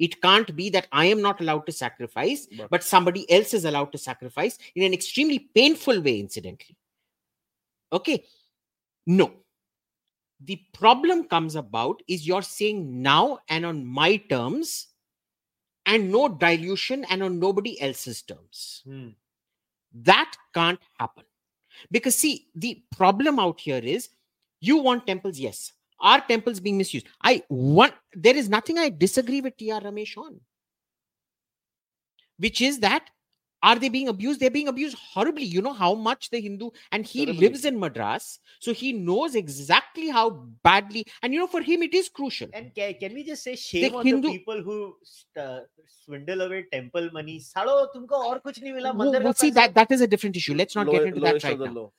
it 0.00 0.20
can't 0.20 0.56
be 0.56 0.70
that 0.70 0.88
I 0.90 1.04
am 1.04 1.22
not 1.22 1.40
allowed 1.40 1.66
to 1.66 1.72
sacrifice, 1.72 2.48
But, 2.56 2.70
but 2.70 2.82
somebody 2.82 3.30
else 3.30 3.54
is 3.54 3.64
allowed 3.64 3.92
to 3.92 3.98
sacrifice 3.98 4.58
in 4.74 4.82
an 4.82 4.92
extremely 4.92 5.38
painful 5.54 6.00
way, 6.00 6.18
incidentally. 6.18 6.76
Okay. 7.92 8.24
No. 9.06 9.32
The 10.42 10.60
problem 10.72 11.24
comes 11.24 11.54
about 11.54 12.02
is 12.08 12.26
you're 12.26 12.42
saying 12.42 13.02
now 13.02 13.40
and 13.48 13.66
on 13.66 13.86
my 13.86 14.16
terms, 14.16 14.88
and 15.86 16.10
no 16.12 16.28
dilution 16.28 17.04
and 17.10 17.22
on 17.22 17.38
nobody 17.38 17.80
else's 17.80 18.22
terms. 18.22 18.82
Hmm. 18.86 19.08
That 19.92 20.32
can't 20.54 20.78
happen. 20.98 21.24
Because, 21.90 22.16
see, 22.16 22.48
the 22.54 22.82
problem 22.96 23.38
out 23.38 23.60
here 23.60 23.80
is 23.82 24.08
you 24.60 24.76
want 24.76 25.06
temples, 25.06 25.38
yes. 25.38 25.72
Are 25.98 26.20
temples 26.20 26.60
being 26.60 26.78
misused? 26.78 27.06
I 27.22 27.42
want, 27.48 27.94
there 28.14 28.36
is 28.36 28.48
nothing 28.48 28.78
I 28.78 28.90
disagree 28.90 29.40
with 29.40 29.56
T.R. 29.56 29.80
Ramesh 29.80 30.16
on, 30.16 30.40
which 32.38 32.60
is 32.60 32.80
that 32.80 33.10
are 33.62 33.78
they 33.78 33.88
being 33.88 34.08
abused? 34.08 34.40
They're 34.40 34.50
being 34.50 34.68
abused 34.68 34.96
horribly. 34.98 35.44
You 35.44 35.60
know 35.60 35.72
how 35.72 35.94
much 35.94 36.30
the 36.30 36.40
Hindu, 36.40 36.70
and 36.92 37.04
he 37.04 37.26
lives 37.26 37.64
in 37.64 37.78
Madras, 37.78 38.38
so 38.58 38.72
he 38.72 38.92
knows 38.92 39.34
exactly 39.34 40.08
how 40.08 40.30
badly. 40.62 41.04
And 41.22 41.34
you 41.34 41.40
know, 41.40 41.46
for 41.46 41.60
him, 41.60 41.82
it 41.82 41.92
is 41.94 42.08
crucial. 42.08 42.48
And 42.54 42.74
can, 42.74 42.94
can 42.94 43.14
we 43.14 43.24
just 43.24 43.42
say 43.42 43.56
shame 43.56 43.92
the 43.92 43.98
on 43.98 44.06
Hindu, 44.06 44.28
the 44.28 44.38
people 44.38 44.62
who 44.62 44.96
uh, 45.38 45.60
swindle 46.04 46.40
away 46.42 46.64
temple 46.72 47.10
money? 47.12 47.38
Salo, 47.40 47.88
tumko 47.94 48.12
aur 48.12 48.40
kuch 48.40 48.62
nahi 48.62 48.74
mila, 48.74 48.94
well, 48.94 49.34
see, 49.34 49.50
that, 49.50 49.74
that 49.74 49.90
is 49.90 50.00
a 50.00 50.06
different 50.06 50.36
issue. 50.36 50.54
Let's 50.54 50.74
not 50.74 50.86
low, 50.86 50.92
get 50.92 51.08
into 51.08 51.20
that 51.20 51.44
right 51.44 51.58
now. 51.58 51.92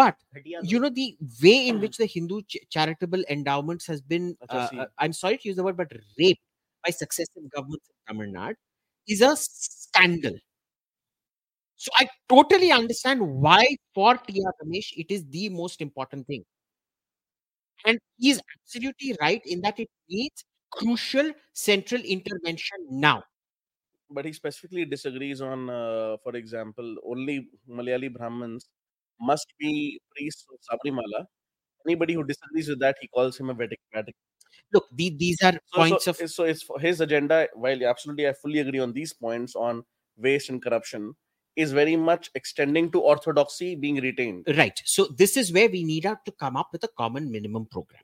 But 0.00 0.16
you 0.62 0.80
know 0.80 0.88
the 0.88 1.14
way 1.42 1.68
in 1.68 1.80
which 1.84 1.98
the 1.98 2.06
Hindu 2.06 2.40
ch- 2.42 2.64
charitable 2.70 3.22
endowments 3.28 3.86
has 3.86 4.00
been, 4.00 4.36
uh, 4.48 4.68
uh, 4.78 4.86
I'm 4.98 5.12
sorry 5.12 5.36
to 5.38 5.48
use 5.48 5.56
the 5.56 5.62
word, 5.62 5.76
but 5.76 5.92
raped 6.18 6.40
by 6.84 6.90
successive 6.90 7.50
governments 7.54 7.86
in 7.90 7.96
Tamil 8.08 8.32
Nadu 8.36 8.54
is 9.06 9.20
a 9.20 9.36
scandal. 9.36 10.38
So 11.76 11.90
I 11.98 12.08
totally 12.30 12.72
understand 12.72 13.20
why 13.20 13.66
for 13.94 14.16
T.R. 14.16 14.54
Ramesh 14.62 14.88
it 14.96 15.10
is 15.10 15.26
the 15.28 15.50
most 15.50 15.82
important 15.82 16.26
thing. 16.26 16.44
And 17.84 17.98
he 18.18 18.30
is 18.30 18.40
absolutely 18.56 19.16
right 19.20 19.42
in 19.44 19.60
that 19.62 19.78
it 19.78 19.88
needs 20.08 20.44
crucial 20.70 21.30
central 21.52 22.00
intervention 22.00 22.78
now. 22.90 23.22
But 24.10 24.24
he 24.24 24.32
specifically 24.32 24.84
disagrees 24.84 25.40
on, 25.40 25.70
uh, 25.70 26.16
for 26.22 26.36
example, 26.36 26.96
only 27.04 27.48
Malayali 27.68 28.12
Brahmins 28.12 28.68
must 29.20 29.46
be 29.58 30.00
priests 30.14 30.44
of 30.52 30.58
Sabarimala. 30.68 31.26
Anybody 31.86 32.14
who 32.14 32.24
disagrees 32.24 32.68
with 32.68 32.80
that, 32.80 32.96
he 33.00 33.08
calls 33.08 33.38
him 33.38 33.50
a 33.50 33.54
Vedic. 33.54 33.80
Vedic. 33.94 34.14
look 34.72 34.86
the, 34.94 35.14
these 35.18 35.42
are 35.42 35.52
So, 35.52 35.60
points 35.74 36.04
so, 36.04 36.10
of 36.10 36.30
so 36.30 36.44
it's 36.44 36.62
for 36.62 36.78
his 36.78 37.00
agenda. 37.00 37.48
While 37.54 37.84
absolutely, 37.84 38.28
I 38.28 38.32
fully 38.32 38.58
agree 38.60 38.78
on 38.80 38.92
these 38.92 39.12
points 39.12 39.54
on 39.56 39.84
waste 40.16 40.50
and 40.50 40.62
corruption, 40.62 41.14
is 41.56 41.72
very 41.72 41.96
much 41.96 42.30
extending 42.34 42.90
to 42.92 43.00
orthodoxy 43.00 43.74
being 43.74 43.96
retained. 43.96 44.44
Right. 44.56 44.80
So 44.84 45.08
this 45.16 45.36
is 45.36 45.52
where 45.52 45.68
we 45.68 45.84
need 45.84 46.06
out 46.06 46.24
to 46.26 46.32
come 46.32 46.56
up 46.56 46.68
with 46.72 46.84
a 46.84 46.88
common 46.96 47.30
minimum 47.30 47.66
program. 47.70 48.02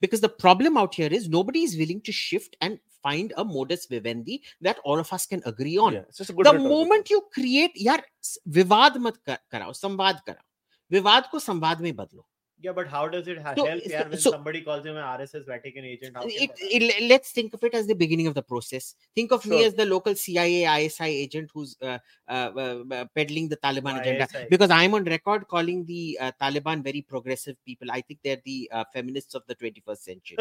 Because 0.00 0.20
the 0.20 0.28
problem 0.28 0.76
out 0.76 0.94
here 0.94 1.08
is 1.08 1.28
nobody 1.28 1.62
is 1.62 1.76
willing 1.76 2.00
to 2.02 2.12
shift 2.12 2.56
and 2.60 2.78
find 3.02 3.32
a 3.36 3.44
modus 3.44 3.86
vivendi 3.86 4.42
that 4.60 4.78
all 4.84 4.98
of 4.98 5.12
us 5.12 5.26
can 5.26 5.42
agree 5.44 5.76
on. 5.78 5.92
Yeah, 5.92 6.04
it's 6.08 6.18
just 6.18 6.30
a 6.30 6.32
good 6.32 6.46
the 6.46 6.52
rhetoric. 6.52 6.68
moment 6.70 7.10
you 7.10 7.20
create, 7.32 7.72
यार 7.76 8.02
विवाद 8.48 8.96
मत 8.96 9.16
कर- 9.28 9.38
कराओ 9.50 9.72
संवाद 9.72 10.20
कराओ 10.26 10.44
विवाद 10.90 11.28
को 11.32 11.38
संवाद 11.38 11.80
में 11.80 11.96
बदलो 11.96 12.26
Yeah, 12.59 12.71
but 12.71 12.87
how 12.87 13.07
does 13.07 13.27
it 13.27 13.37
So- 13.37 13.43
help 13.43 13.81
yeah, 13.85 14.03
so- 14.03 14.09
when 14.09 14.19
so- 14.19 14.31
somebody 14.31 14.61
calls 14.61 14.83
him 14.83 14.95
an 14.97 15.03
RSS 15.03 15.45
Vatican 15.45 15.85
agent? 15.85 16.17
It, 16.23 16.51
it- 16.59 17.03
let's 17.07 17.31
think 17.31 17.53
of 17.53 17.63
it 17.63 17.75
as 17.75 17.85
the 17.85 17.93
beginning 17.93 18.25
of 18.25 18.33
the 18.33 18.41
process. 18.41 18.95
Think 19.13 19.31
of 19.31 19.45
me 19.45 19.63
as 19.63 19.75
the 19.75 19.85
local 19.85 20.15
CIA 20.15 20.65
ISI 20.65 21.05
agent 21.05 21.51
who's 21.53 21.77
uh, 21.81 21.99
uh, 22.27 22.49
uh, 22.55 22.83
uh, 22.91 23.05
peddling 23.13 23.47
the 23.47 23.57
Taliban 23.57 23.93
Why 23.93 23.99
agenda. 23.99 24.27
Because 24.49 24.71
I'm 24.71 24.95
on 24.95 25.03
record 25.03 25.47
calling 25.47 25.85
the 25.85 26.17
uh, 26.19 26.31
Taliban 26.41 26.83
very 26.83 27.01
progressive 27.01 27.57
people. 27.63 27.91
I 27.91 28.01
think 28.01 28.21
they're 28.23 28.41
the 28.43 28.69
uh, 28.73 28.85
feminists 28.91 29.35
of 29.35 29.43
the 29.47 29.55
21st 29.55 29.97
century. 29.99 30.37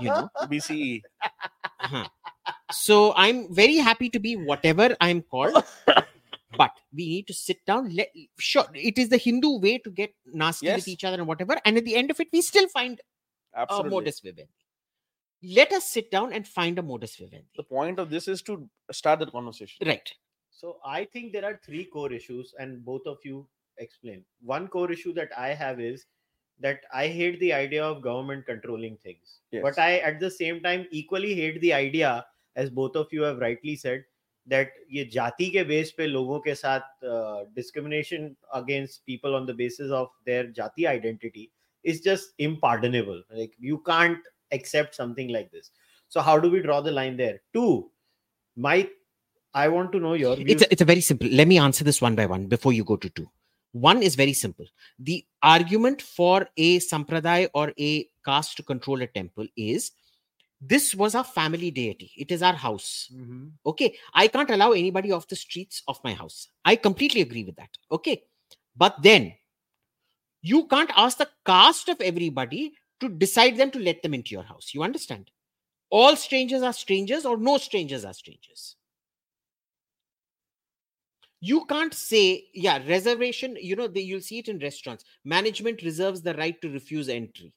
You 0.00 0.08
know, 0.08 0.30
BCE. 0.42 1.02
Uh-huh. 1.80 2.06
so 2.72 3.14
I'm 3.16 3.52
very 3.54 3.76
happy 3.76 4.10
to 4.10 4.18
be 4.18 4.36
whatever 4.36 4.94
I'm 5.00 5.22
called. 5.22 5.64
But 6.56 6.70
we 6.94 7.06
need 7.08 7.26
to 7.26 7.34
sit 7.34 7.64
down. 7.66 7.94
Let, 7.94 8.08
sure, 8.38 8.64
it 8.74 8.96
is 8.96 9.10
the 9.10 9.18
Hindu 9.18 9.58
way 9.58 9.78
to 9.78 9.90
get 9.90 10.14
nasty 10.32 10.66
Yes. 10.66 10.76
with 10.78 10.88
each 10.88 11.04
other 11.04 11.18
and 11.18 11.26
whatever. 11.26 11.56
And 11.64 11.76
at 11.76 11.84
the 11.84 11.94
end 11.94 12.10
of 12.10 12.18
it, 12.20 12.28
we 12.32 12.40
still 12.40 12.68
find 12.68 13.00
a 13.54 13.60
Absolutely. 13.60 13.90
modus 13.90 14.20
vivendi. 14.20 14.50
Let 15.42 15.72
us 15.72 15.84
sit 15.84 16.10
down 16.10 16.32
and 16.32 16.48
find 16.48 16.78
a 16.78 16.82
modus 16.82 17.16
vivendi. 17.16 17.46
The 17.56 17.62
point 17.64 17.98
of 17.98 18.10
this 18.10 18.28
is 18.28 18.42
to 18.42 18.68
start 18.90 19.20
that 19.20 19.30
conversation. 19.32 19.86
Right. 19.86 20.10
So 20.50 20.78
I 20.84 21.04
think 21.04 21.32
there 21.32 21.44
are 21.44 21.60
three 21.64 21.84
core 21.84 22.12
issues, 22.12 22.54
and 22.58 22.84
both 22.84 23.06
of 23.06 23.18
you 23.24 23.46
explain. 23.76 24.24
One 24.40 24.68
core 24.68 24.90
issue 24.90 25.12
that 25.14 25.30
I 25.38 25.48
have 25.48 25.80
is 25.80 26.06
that 26.60 26.80
I 26.92 27.06
hate 27.06 27.38
the 27.38 27.52
idea 27.52 27.84
of 27.84 28.02
government 28.02 28.46
controlling 28.46 28.96
things. 28.96 29.40
Yes. 29.52 29.62
But 29.62 29.78
I, 29.78 29.98
at 29.98 30.18
the 30.18 30.30
same 30.30 30.60
time, 30.60 30.86
equally 30.90 31.34
hate 31.34 31.60
the 31.60 31.72
idea, 31.72 32.26
as 32.56 32.70
both 32.70 32.96
of 32.96 33.06
you 33.12 33.22
have 33.22 33.38
rightly 33.38 33.76
said, 33.76 34.04
that 34.47 34.67
ये 34.91 35.05
जाति 35.13 35.49
के 35.51 35.63
base 35.63 35.91
पे 35.97 36.07
लोगों 36.07 36.39
के 36.39 36.55
साथ 36.55 36.81
discrimination 37.55 38.35
against 38.53 39.05
people 39.05 39.35
on 39.35 39.45
the 39.45 39.53
basis 39.53 39.91
of 39.91 40.09
their 40.25 40.47
jati 40.47 40.87
identity 40.87 41.51
is 41.83 42.01
just 42.01 42.33
impardonable. 42.39 43.21
Like 43.31 43.53
you 43.59 43.77
can't 43.85 44.19
accept 44.51 44.95
something 44.95 45.29
like 45.29 45.51
this. 45.51 45.71
So 46.09 46.21
how 46.21 46.39
do 46.39 46.49
we 46.49 46.61
draw 46.61 46.81
the 46.81 46.91
line 46.91 47.17
there? 47.17 47.41
Two, 47.53 47.89
my 48.55 48.89
I 49.53 49.67
want 49.67 49.91
to 49.93 49.99
know 49.99 50.13
your 50.13 50.35
views. 50.35 50.51
It's 50.51 50.63
a, 50.63 50.71
it's 50.71 50.81
a 50.81 50.85
very 50.85 51.01
simple. 51.01 51.27
Let 51.27 51.47
me 51.47 51.57
answer 51.59 51.83
this 51.83 52.01
one 52.01 52.15
by 52.15 52.25
one 52.25 52.47
before 52.47 52.73
you 52.73 52.83
go 52.83 52.95
to 52.97 53.09
two. 53.09 53.29
One 53.71 54.03
is 54.03 54.15
very 54.15 54.33
simple. 54.33 54.65
The 54.99 55.25
argument 55.41 56.01
for 56.01 56.47
a 56.57 56.79
sampradaya 56.79 57.49
or 57.53 57.73
a 57.79 58.07
caste 58.25 58.57
to 58.57 58.63
control 58.63 59.01
a 59.01 59.07
temple 59.07 59.47
is 59.55 59.91
this 60.60 60.94
was 60.94 61.14
our 61.14 61.24
family 61.24 61.70
deity. 61.70 62.12
It 62.16 62.32
is 62.32 62.42
our 62.42 62.54
house. 62.54 63.08
Mhm. 63.12 63.52
Okay. 63.64 63.96
I 64.12 64.28
can't 64.28 64.50
allow 64.50 64.72
anybody 64.72 65.12
off 65.12 65.28
the 65.28 65.36
streets 65.36 65.82
of 65.86 66.02
my 66.02 66.14
house. 66.14 66.48
I 66.64 66.76
completely 66.76 67.20
agree 67.20 67.44
with 67.44 67.56
that. 67.56 67.70
Okay. 67.90 68.24
But 68.76 69.02
then 69.02 69.34
you 70.42 70.66
can't 70.66 70.90
ask 70.96 71.18
the 71.18 71.28
caste 71.44 71.88
of 71.88 72.00
everybody 72.00 72.72
to 73.00 73.08
decide 73.08 73.56
them 73.56 73.70
to 73.70 73.78
let 73.78 74.02
them 74.02 74.14
into 74.14 74.32
your 74.32 74.42
house. 74.42 74.74
You 74.74 74.82
understand? 74.82 75.30
All 75.90 76.16
strangers 76.16 76.62
are 76.62 76.72
strangers, 76.72 77.24
or 77.24 77.36
no 77.36 77.58
strangers 77.58 78.04
are 78.04 78.14
strangers 78.14 78.76
you 81.40 81.64
can't 81.66 81.94
say 81.94 82.46
yeah 82.52 82.80
reservation 82.88 83.56
you 83.60 83.76
know 83.76 83.86
the, 83.86 84.02
you'll 84.02 84.20
see 84.20 84.38
it 84.38 84.48
in 84.48 84.58
restaurants 84.58 85.04
management 85.24 85.82
reserves 85.82 86.20
the 86.22 86.34
right 86.34 86.60
to 86.60 86.68
refuse 86.70 87.08
entry 87.08 87.52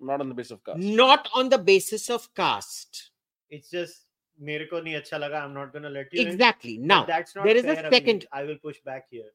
Not 0.00 0.20
on 0.20 0.28
the 0.30 0.34
basis 0.34 0.52
of 0.52 0.64
caste. 0.64 0.78
not 0.78 1.28
on 1.34 1.48
the 1.50 1.58
basis 1.58 2.08
of 2.10 2.28
caste 2.34 3.10
it's 3.50 3.68
just 3.70 4.06
मेरे 4.48 4.64
को 4.72 4.80
नहीं 4.84 4.94
अच्छा 5.00 5.18
लगा 5.18 5.42
i'm 5.44 5.52
not 5.54 5.72
going 5.72 5.82
to 5.82 5.90
let 5.90 6.12
you 6.12 6.22
in. 6.22 6.28
exactly 6.28 6.76
But 6.78 6.86
now 6.92 7.04
that's 7.04 7.36
not 7.36 7.44
there 7.44 7.56
is 7.56 7.64
a 7.64 7.74
fair, 7.74 7.84
Abhineet. 7.84 7.94
second- 7.96 8.26
i 8.32 8.42
will 8.44 8.56
push 8.62 8.78
back 8.90 9.06
here 9.10 9.30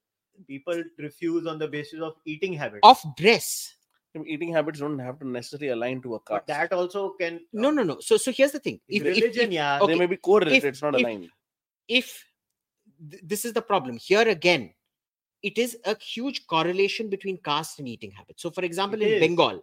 people 0.48 0.82
refuse 0.98 1.46
on 1.48 1.60
the 1.60 1.68
basis 1.68 2.02
of 2.02 2.16
eating 2.26 2.54
habits 2.54 2.82
of 2.84 3.04
dress 3.24 3.50
Eating 4.34 4.52
habits 4.56 4.80
don't 4.80 4.98
have 5.04 5.20
to 5.20 5.28
necessarily 5.28 5.68
align 5.74 6.02
to 6.04 6.16
a 6.16 6.20
caste. 6.20 6.30
but 6.32 6.48
that 6.48 6.72
also 6.76 7.02
can 7.22 7.40
no 7.54 7.70
no 7.70 7.84
no 7.84 8.00
so 8.00 8.18
so 8.26 8.32
here's 8.32 8.54
the 8.54 8.60
thing 8.68 8.80
if, 8.88 9.04
if- 9.04 9.08
religion 9.08 9.48
if, 9.48 9.52
yeah 9.60 9.80
okay, 9.82 9.92
they 9.94 10.00
may 10.00 10.06
be 10.08 10.18
correlated, 10.18 10.58
if- 10.64 10.64
it's 10.74 10.82
not 10.82 10.96
if- 10.96 11.02
aligned. 11.02 11.30
if 12.00 12.12
th- 13.12 13.22
this 13.34 13.44
is 13.46 13.54
the 13.54 13.62
problem 13.62 13.98
here 13.98 14.26
again 14.36 14.74
it 15.44 15.58
is 15.58 15.78
a 15.94 15.96
huge 16.00 16.48
correlation 16.48 17.10
between 17.10 17.38
caste 17.50 17.80
and 17.80 17.88
eating 17.96 18.10
habits 18.20 18.42
so 18.42 18.50
for 18.50 18.64
example 18.64 19.02
It 19.02 19.08
in 19.10 19.14
is. 19.16 19.22
bengal 19.26 19.62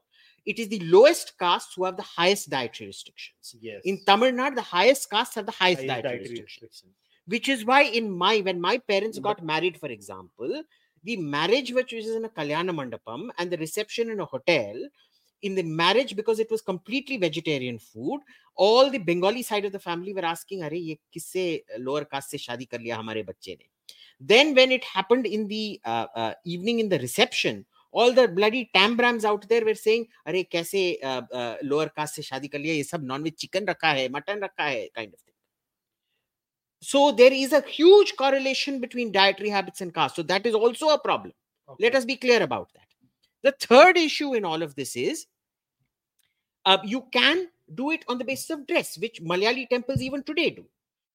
it 0.51 0.57
is 0.63 0.67
the 0.73 0.79
lowest 0.95 1.27
castes 1.41 1.73
who 1.75 1.83
have 1.87 1.97
the 2.01 2.09
highest 2.17 2.49
dietary 2.55 2.87
restrictions. 2.93 3.55
Yes. 3.67 3.81
In 3.91 3.95
tamil 4.09 4.31
nadu 4.39 4.55
the 4.61 4.69
highest 4.75 5.03
castes 5.13 5.35
have 5.39 5.47
the 5.51 5.57
highest, 5.61 5.81
Highest 5.81 5.93
dietary, 5.93 6.17
dietary 6.19 6.29
restrictions 6.29 6.83
restriction. 6.83 6.89
which 7.33 7.47
is 7.53 7.61
why 7.69 7.81
in 7.99 8.05
my 8.23 8.35
when 8.47 8.59
my 8.67 8.75
parents 8.91 9.17
got 9.27 9.39
married 9.51 9.77
for 9.83 9.89
example 9.97 10.53
the 11.09 11.15
marriage 11.35 11.69
which 11.77 11.91
was 11.97 12.07
in 12.19 12.25
a 12.29 12.33
kalyana 12.37 12.73
mandapam 12.79 13.23
and 13.37 13.51
the 13.53 13.59
reception 13.65 14.05
in 14.13 14.19
a 14.25 14.29
hotel 14.33 14.77
in 15.47 15.53
the 15.59 15.65
marriage 15.81 16.11
because 16.19 16.39
it 16.43 16.49
was 16.53 16.61
completely 16.71 17.17
vegetarian 17.25 17.77
food 17.89 18.21
all 18.65 18.85
the 18.95 19.01
bengali 19.09 19.43
side 19.49 19.65
of 19.69 19.73
the 19.77 19.83
family 19.89 20.13
were 20.17 20.27
asking 20.35 20.61
are 20.67 20.73
ye 20.87 20.95
kisse 21.15 21.43
lower 21.87 22.05
caste 22.13 22.31
se 22.35 22.39
shadi 22.45 22.67
kar 22.71 22.79
liya 22.85 22.97
hamare 23.01 23.23
bacche 23.31 23.53
ne? 23.59 23.67
Then 24.29 24.47
when 24.57 24.71
it 24.75 24.83
happened 24.83 25.25
in 25.35 25.41
the 25.47 25.79
uh, 25.85 26.07
uh, 26.21 26.33
evening 26.53 26.79
in 26.83 26.87
the 26.93 26.99
reception 27.07 27.57
all 27.96 28.12
the 28.12 28.26
bloody 28.28 28.70
tambrams 28.74 29.24
out 29.24 29.48
there 29.48 29.64
were 29.64 29.74
saying 29.74 30.06
अरे 30.26 30.42
कैसे 30.52 30.84
uh, 31.04 31.22
uh, 31.32 31.56
lower 31.64 31.88
caste 31.98 32.14
से 32.16 32.22
शादी 32.22 32.48
कर 32.48 32.58
लिया 32.58 32.74
ये 32.74 32.82
सब 32.84 33.04
non 33.04 33.22
veg 33.22 33.34
chicken 33.44 33.66
रखा 33.68 33.92
है 34.00 34.08
मटन 34.08 34.42
रखा 34.44 34.64
है 34.64 34.88
kind 34.98 35.12
of 35.12 35.20
thing 35.20 35.32
so 36.82 37.12
there 37.12 37.32
is 37.32 37.52
a 37.52 37.60
huge 37.60 38.16
correlation 38.16 38.80
between 38.80 39.12
dietary 39.12 39.48
habits 39.48 39.80
and 39.80 39.94
caste. 39.94 40.16
So 40.16 40.22
that 40.24 40.44
is 40.44 40.54
also 40.54 40.88
a 40.88 40.98
problem. 40.98 41.32
Let 41.78 41.92
Okay. 41.92 41.98
us 41.98 42.04
be 42.04 42.16
clear 42.16 42.42
about 42.42 42.72
that. 42.74 42.88
The 43.42 43.52
third 43.52 43.96
issue 43.96 44.34
in 44.34 44.44
all 44.44 44.62
of 44.62 44.74
this 44.74 44.96
is 44.96 45.26
uh, 46.64 46.78
you 46.84 47.02
can 47.12 47.48
do 47.74 47.92
it 47.92 48.04
on 48.08 48.18
the 48.18 48.24
basis 48.24 48.50
of 48.50 48.66
dress, 48.66 48.98
which 48.98 49.22
Malayali 49.22 49.68
temples 49.68 50.02
even 50.02 50.24
today 50.24 50.50
do. 50.50 50.64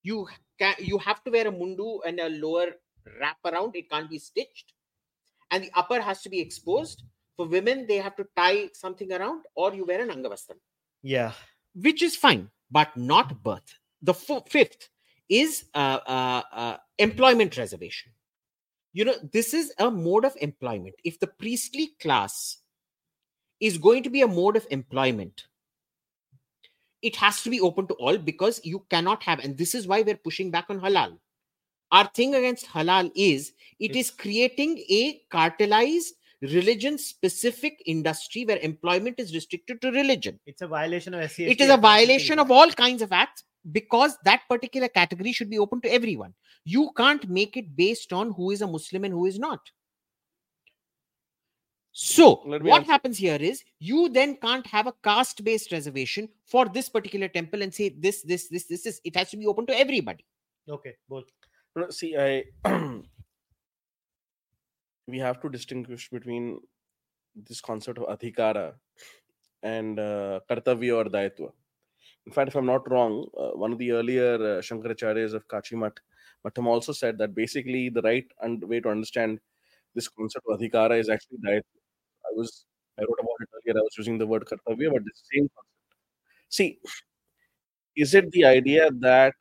You 0.04 0.28
can 0.58 0.76
you 0.80 0.98
have 1.00 1.22
to 1.26 1.32
wear 1.32 1.48
a 1.48 1.52
mundu 1.52 2.00
and 2.06 2.20
a 2.20 2.30
lower 2.30 2.68
wrap 3.20 3.38
around. 3.44 3.76
It 3.76 3.90
can't 3.90 4.10
be 4.10 4.20
stitched, 4.20 4.74
and 5.53 5.63
the 5.63 5.71
upper 5.75 6.01
has 6.01 6.23
to 6.23 6.29
be 6.29 6.41
exposed. 6.41 7.05
For 7.37 7.47
women, 7.47 7.87
they 7.87 7.97
have 7.97 8.17
to 8.17 8.27
tie 8.37 8.69
something 8.75 9.13
around, 9.13 9.45
or 9.55 9.73
you 9.75 9.85
wear 9.85 10.01
an 10.03 10.09
angavastram, 10.09 10.59
Yeah. 11.03 11.33
which 11.75 12.03
is 12.03 12.17
fine, 12.17 12.51
but 12.71 12.97
not 12.97 13.43
birth. 13.43 13.79
The 14.03 14.15
fo- 14.15 14.45
fifth 14.49 14.89
is 15.29 15.65
uh, 15.75 16.01
uh, 16.07 16.43
uh, 16.53 16.77
employment 16.99 17.57
reservation. 17.57 18.13
You 18.93 19.07
know, 19.07 19.15
this 19.33 19.55
is 19.55 19.73
a 19.79 19.91
mode 19.91 20.25
of 20.27 20.37
employment. 20.41 20.95
If 21.05 21.19
the 21.21 21.27
priestly 21.27 21.93
class 22.01 22.59
is 23.61 23.79
going 23.79 24.03
to 24.03 24.11
be 24.11 24.21
a 24.21 24.29
mode 24.29 24.57
of 24.57 24.67
employment, 24.71 25.47
it 27.01 27.17
has 27.17 27.43
to 27.43 27.51
be 27.51 27.61
open 27.61 27.87
to 27.89 27.95
all 27.95 28.19
because 28.19 28.61
you 28.65 28.85
cannot 28.91 29.23
have, 29.23 29.39
and 29.41 29.57
this 29.57 29.75
is 29.75 29.87
why 29.87 30.03
we're 30.03 30.17
pushing 30.17 30.51
back 30.51 30.67
on 30.69 30.81
halal. 30.81 31.19
Our 31.93 32.07
thing 32.07 32.35
against 32.35 32.67
halal 32.67 33.13
is 33.15 33.53
it 33.79 33.95
is 33.95 34.11
creating 34.11 34.79
a 34.89 35.21
cartelized 35.31 36.13
religion 36.41 36.99
specific 36.99 37.83
industry 37.87 38.45
where 38.45 38.59
employment 38.59 39.21
is 39.21 39.35
restricted 39.35 39.81
to 39.83 39.93
religion. 39.93 40.41
It's 40.47 40.63
a 40.63 40.67
violation 40.67 41.15
of 41.15 41.31
SC. 41.31 41.41
It 41.41 41.61
is 41.61 41.71
a 41.71 41.77
violation 41.77 42.39
of 42.39 42.51
all 42.51 42.71
kinds 42.71 43.03
of 43.03 43.13
acts 43.13 43.45
because 43.71 44.17
that 44.25 44.43
particular 44.49 44.89
category 44.89 45.33
should 45.33 45.51
be 45.51 45.59
open 45.59 45.81
to 45.83 45.93
everyone. 45.93 46.35
You 46.65 46.91
can't 46.97 47.29
make 47.29 47.57
it 47.57 47.77
based 47.77 48.13
on 48.13 48.33
who 48.33 48.51
is 48.51 48.63
a 48.63 48.67
Muslim 48.67 49.05
and 49.05 49.13
who 49.13 49.27
is 49.27 49.39
not. 49.39 49.61
So, 51.93 52.37
what 52.47 52.65
answer- 52.65 52.91
happens 52.91 53.19
here 53.19 53.37
is 53.37 53.63
you 53.79 54.09
then 54.09 54.37
can't 54.37 54.67
have 54.67 54.87
a 54.87 54.95
caste 55.05 55.45
based 55.45 55.73
reservation 55.73 56.29
for 56.47 56.67
this 56.67 56.89
particular 56.89 57.29
temple 57.29 57.63
and 57.63 57.73
say 57.73 57.91
this, 57.91 58.23
this, 58.23 58.49
this, 58.49 58.65
this, 58.65 58.87
is 58.87 59.01
It 59.05 59.15
has 59.15 59.31
to 59.31 59.37
be 59.37 59.47
open 59.47 59.67
to 59.67 59.79
everybody. 59.79 60.25
Okay, 60.69 60.95
both. 61.09 61.25
See, 61.91 62.17
I 62.17 62.45
we 65.07 65.19
have 65.19 65.41
to 65.43 65.49
distinguish 65.49 66.09
between 66.11 66.61
this 67.35 67.61
concept 67.61 67.99
of 67.99 68.07
adhikara 68.19 68.75
and 69.63 69.99
uh, 70.01 70.41
kartavya 70.51 70.97
or 70.99 71.05
daitva. 71.05 71.53
In 72.27 72.33
fact, 72.33 72.49
if 72.51 72.57
I'm 72.57 72.67
not 72.67 72.91
wrong, 72.91 73.27
uh, 73.39 73.51
one 73.65 73.73
of 73.73 73.79
the 73.79 73.93
earlier 73.93 74.35
uh, 74.37 74.61
Shankaracharyas 74.69 75.35
of 75.35 75.49
Kanchi 75.49 75.77
Mat, 75.79 76.01
Matham 76.45 76.67
also 76.69 76.93
said 76.93 77.19
that 77.19 77.35
basically 77.35 77.91
the 77.91 78.03
right 78.03 78.27
and 78.43 78.63
way 78.65 78.81
to 78.81 78.91
understand 78.91 79.41
this 79.95 80.09
concept 80.09 80.47
of 80.51 80.61
adhikara 80.61 80.99
is 81.01 81.09
actually 81.09 81.39
daitva. 81.47 81.79
I 82.27 82.33
was 82.35 82.67
I 82.99 83.03
wrote 83.03 83.21
about 83.21 83.41
it 83.43 83.49
earlier. 83.57 83.81
I 83.81 83.83
was 83.85 83.97
using 83.99 84.19
the 84.19 84.27
word 84.27 84.45
kartavya, 84.47 84.93
but 84.93 85.05
the 85.05 85.13
same 85.33 85.49
concept. 85.57 85.69
See, 86.51 86.81
is 87.97 88.15
it 88.15 88.31
the 88.33 88.45
idea 88.45 88.91
that 89.01 89.35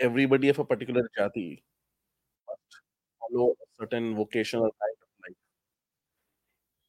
everybody 0.00 0.48
of 0.48 0.58
a 0.58 0.64
particular 0.64 1.08
jati 1.18 1.62
must 2.48 2.80
follow 3.20 3.50
a 3.50 3.66
certain 3.80 4.14
vocational 4.14 4.64
kind 4.64 4.96
of 5.02 5.08
life. 5.26 5.36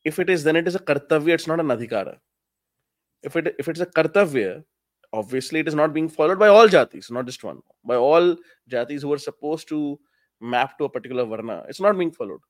If 0.04 0.20
it 0.20 0.30
is, 0.30 0.44
then 0.44 0.56
it 0.56 0.68
is 0.68 0.76
a 0.76 0.80
kartavya, 0.80 1.34
it's 1.34 1.48
not 1.48 1.60
an 1.60 1.68
adhikara. 1.68 2.18
If 3.24 3.36
it 3.36 3.56
if 3.60 3.68
it's 3.68 3.80
a 3.80 3.86
kartavya, 3.86 4.64
obviously 5.14 5.60
it 5.60 5.68
is 5.68 5.76
not 5.76 5.94
being 5.94 6.10
followed 6.10 6.40
by 6.40 6.48
all 6.48 6.68
jatis, 6.68 7.12
not 7.12 7.26
just 7.26 7.44
one. 7.44 7.62
By 7.84 7.96
all 7.96 8.36
jatis 8.70 9.02
who 9.02 9.14
are 9.14 9.18
supposed 9.18 9.68
to 9.70 10.00
map 10.42 10.78
to 10.78 10.86
a 10.86 10.90
particular 10.90 11.26
varna, 11.26 11.64
it's 11.70 11.82
not 11.82 11.98
being 11.98 12.12
followed. 12.12 12.42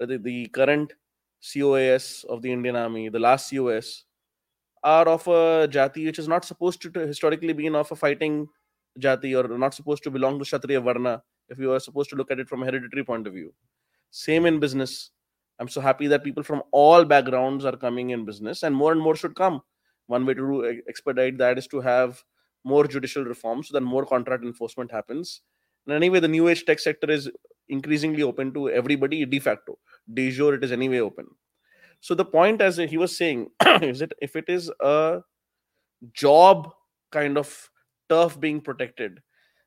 The, 0.00 0.18
the 0.18 0.46
current 0.46 0.92
COAS 1.40 2.24
of 2.28 2.42
the 2.42 2.50
Indian 2.50 2.76
Army, 2.76 3.08
the 3.08 3.18
last 3.18 3.50
COS, 3.50 4.04
are 4.82 5.06
of 5.08 5.26
a 5.28 5.68
jati 5.68 6.04
which 6.06 6.18
is 6.18 6.28
not 6.28 6.44
supposed 6.44 6.82
to, 6.82 6.90
to 6.90 7.06
historically 7.06 7.52
been 7.52 7.74
of 7.74 7.90
a 7.92 7.96
fighting 7.96 8.48
jati 9.00 9.34
or 9.34 9.56
not 9.58 9.74
supposed 9.74 10.02
to 10.04 10.10
belong 10.10 10.38
to 10.38 10.44
Kshatriya 10.44 10.80
Varna 10.80 11.22
if 11.48 11.58
you 11.58 11.72
are 11.72 11.80
supposed 11.80 12.10
to 12.10 12.16
look 12.16 12.30
at 12.30 12.38
it 12.38 12.48
from 12.48 12.62
a 12.62 12.66
hereditary 12.66 13.04
point 13.04 13.26
of 13.26 13.32
view. 13.32 13.52
Same 14.10 14.46
in 14.46 14.60
business. 14.60 15.10
I'm 15.58 15.68
so 15.68 15.80
happy 15.80 16.06
that 16.08 16.24
people 16.24 16.42
from 16.42 16.62
all 16.72 17.04
backgrounds 17.04 17.64
are 17.64 17.76
coming 17.76 18.10
in 18.10 18.24
business 18.24 18.62
and 18.62 18.74
more 18.74 18.92
and 18.92 19.00
more 19.00 19.16
should 19.16 19.34
come. 19.34 19.62
One 20.06 20.26
way 20.26 20.34
to 20.34 20.82
expedite 20.88 21.38
that 21.38 21.58
is 21.58 21.66
to 21.68 21.80
have 21.80 22.22
more 22.64 22.86
judicial 22.86 23.24
reforms 23.24 23.68
so 23.68 23.74
that 23.74 23.82
more 23.82 24.04
contract 24.04 24.44
enforcement 24.44 24.90
happens. 24.90 25.42
And 25.86 25.94
anyway, 25.94 26.20
the 26.20 26.28
new 26.28 26.48
age 26.48 26.64
tech 26.64 26.78
sector 26.78 27.10
is 27.10 27.30
increasingly 27.68 28.22
open 28.22 28.52
to 28.54 28.70
everybody 28.70 29.24
de 29.24 29.38
facto. 29.38 29.78
De 30.12 30.30
jure, 30.30 30.54
it 30.54 30.64
is 30.64 30.72
anyway 30.72 30.98
open. 30.98 31.26
So 32.00 32.14
the 32.14 32.24
point, 32.24 32.60
as 32.60 32.76
he 32.76 32.96
was 32.96 33.16
saying, 33.16 33.50
is 33.82 34.00
that 34.00 34.12
if 34.20 34.36
it 34.36 34.44
is 34.48 34.70
a 34.80 35.20
job 36.12 36.70
kind 37.10 37.38
of 37.38 37.70
turf 38.14 38.38
being 38.40 38.60
protected, 38.60 39.20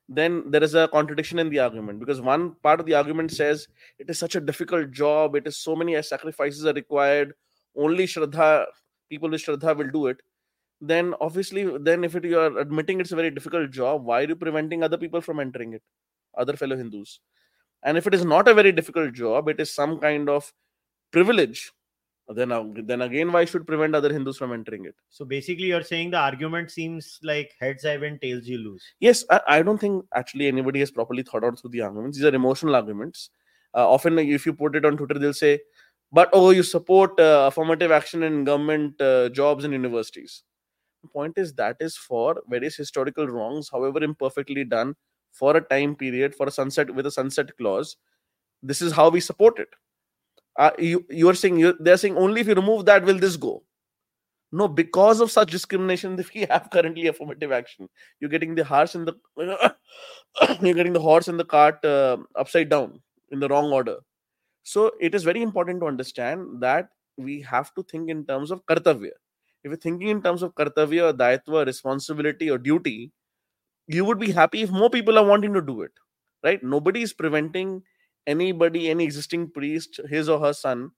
then 0.08 0.50
there 0.50 0.64
is 0.64 0.74
a 0.74 0.88
contradiction 0.88 1.38
in 1.38 1.50
the 1.50 1.58
argument 1.58 2.00
because 2.00 2.20
one 2.20 2.54
part 2.62 2.80
of 2.80 2.86
the 2.86 2.94
argument 2.94 3.30
says 3.30 3.68
it 3.98 4.08
is 4.08 4.18
such 4.18 4.36
a 4.36 4.40
difficult 4.40 4.90
job, 4.90 5.36
it 5.36 5.46
is 5.46 5.58
so 5.58 5.76
many 5.76 6.00
sacrifices 6.02 6.64
are 6.64 6.72
required, 6.72 7.34
only 7.76 8.06
Shraddha, 8.06 8.66
people 9.10 9.28
with 9.28 9.42
Shraddha 9.42 9.76
will 9.76 9.90
do 9.90 10.06
it. 10.06 10.22
Then 10.80 11.14
obviously, 11.20 11.66
then 11.78 12.04
if 12.04 12.14
it, 12.14 12.24
you 12.24 12.38
are 12.38 12.58
admitting 12.58 13.00
it's 13.00 13.12
a 13.12 13.16
very 13.16 13.30
difficult 13.30 13.70
job, 13.70 14.04
why 14.04 14.20
are 14.22 14.28
you 14.28 14.36
preventing 14.36 14.82
other 14.82 14.96
people 14.96 15.20
from 15.20 15.40
entering 15.40 15.74
it, 15.74 15.82
other 16.36 16.56
fellow 16.56 16.76
Hindus? 16.76 17.20
And 17.82 17.98
if 17.98 18.06
it 18.06 18.14
is 18.14 18.24
not 18.24 18.48
a 18.48 18.54
very 18.54 18.72
difficult 18.72 19.12
job, 19.12 19.48
it 19.48 19.60
is 19.60 19.74
some 19.74 19.98
kind 19.98 20.28
of 20.28 20.52
privilege. 21.10 21.72
Then, 22.28 22.52
ag- 22.52 22.86
then 22.86 23.00
again, 23.00 23.32
why 23.32 23.46
should 23.46 23.66
prevent 23.66 23.94
other 23.94 24.12
Hindus 24.12 24.36
from 24.36 24.52
entering 24.52 24.84
it? 24.84 24.94
So 25.08 25.24
basically, 25.24 25.66
you're 25.66 25.82
saying 25.82 26.10
the 26.10 26.18
argument 26.18 26.70
seems 26.70 27.18
like 27.22 27.54
heads 27.58 27.86
I 27.86 27.96
win, 27.96 28.18
tails 28.18 28.46
you 28.46 28.58
lose. 28.58 28.84
Yes, 29.00 29.24
I, 29.30 29.40
I 29.48 29.62
don't 29.62 29.78
think 29.78 30.04
actually 30.14 30.46
anybody 30.46 30.80
has 30.80 30.90
properly 30.90 31.22
thought 31.22 31.42
out 31.44 31.58
through 31.58 31.70
the 31.70 31.80
arguments. 31.80 32.18
These 32.18 32.26
are 32.26 32.34
emotional 32.34 32.76
arguments. 32.76 33.30
Uh, 33.74 33.88
often, 33.88 34.18
if 34.18 34.44
you 34.44 34.52
put 34.52 34.76
it 34.76 34.84
on 34.84 34.98
Twitter, 34.98 35.18
they'll 35.18 35.32
say, 35.32 35.60
"But 36.12 36.28
oh, 36.34 36.50
you 36.50 36.62
support 36.62 37.18
uh, 37.18 37.46
affirmative 37.50 37.90
action 37.90 38.22
in 38.22 38.44
government 38.44 39.00
uh, 39.00 39.30
jobs 39.30 39.64
and 39.64 39.72
universities." 39.72 40.42
The 41.02 41.08
point 41.08 41.38
is 41.38 41.54
that 41.54 41.76
is 41.80 41.96
for 41.96 42.42
various 42.48 42.76
historical 42.76 43.26
wrongs, 43.26 43.70
however 43.72 44.02
imperfectly 44.02 44.64
done, 44.64 44.96
for 45.32 45.56
a 45.56 45.60
time 45.62 45.96
period, 45.96 46.34
for 46.34 46.46
a 46.46 46.50
sunset 46.50 46.94
with 46.94 47.06
a 47.06 47.10
sunset 47.10 47.56
clause. 47.56 47.96
This 48.62 48.82
is 48.82 48.92
how 48.92 49.08
we 49.10 49.20
support 49.20 49.58
it. 49.58 49.68
Uh, 50.58 50.72
you 50.78 51.06
you 51.10 51.28
are 51.30 51.34
saying 51.34 51.58
you 51.58 51.74
they're 51.80 51.98
saying 51.98 52.16
only 52.18 52.42
if 52.42 52.48
you 52.48 52.54
remove 52.54 52.84
that 52.86 53.04
will 53.04 53.18
this 53.18 53.36
go? 53.36 53.62
No, 54.52 54.68
because 54.68 55.20
of 55.20 55.30
such 55.30 55.50
discrimination, 55.50 56.16
we 56.34 56.46
have 56.50 56.70
currently 56.72 57.06
affirmative 57.08 57.52
action. 57.52 57.88
You're 58.20 58.30
getting 58.30 58.54
the 58.54 58.64
horse 58.64 58.94
in 58.94 59.04
the 59.04 59.14
you're 60.62 60.74
getting 60.74 60.92
the 60.94 61.00
horse 61.00 61.28
and 61.28 61.38
the 61.40 61.44
cart 61.44 61.84
uh, 61.84 62.18
upside 62.36 62.68
down 62.68 63.00
in 63.30 63.40
the 63.40 63.48
wrong 63.48 63.72
order. 63.72 63.98
So 64.64 64.92
it 65.00 65.14
is 65.14 65.24
very 65.24 65.42
important 65.42 65.80
to 65.80 65.86
understand 65.86 66.62
that 66.62 66.90
we 67.16 67.42
have 67.42 67.74
to 67.74 67.82
think 67.84 68.10
in 68.10 68.26
terms 68.26 68.50
of 68.50 68.64
kartavya. 68.66 69.12
If 69.64 69.70
you're 69.70 69.76
thinking 69.76 70.08
in 70.08 70.22
terms 70.22 70.42
of 70.42 70.54
kartavya 70.54 71.10
or 71.10 71.14
daitva 71.14 71.66
responsibility 71.66 72.50
or 72.50 72.58
duty 72.58 73.12
you 73.86 74.04
would 74.04 74.18
be 74.18 74.32
happy 74.32 74.62
if 74.62 74.70
more 74.70 74.90
people 74.90 75.18
are 75.18 75.24
wanting 75.26 75.54
to 75.54 75.62
do 75.62 75.82
it 75.82 75.92
right? 76.44 76.62
Nobody 76.62 77.02
is 77.02 77.12
preventing 77.12 77.82
anybody 78.34 78.88
any 78.90 79.04
existing 79.04 79.50
priest 79.58 80.00
his 80.14 80.28
or 80.28 80.38
her 80.44 80.52
son 80.52 80.90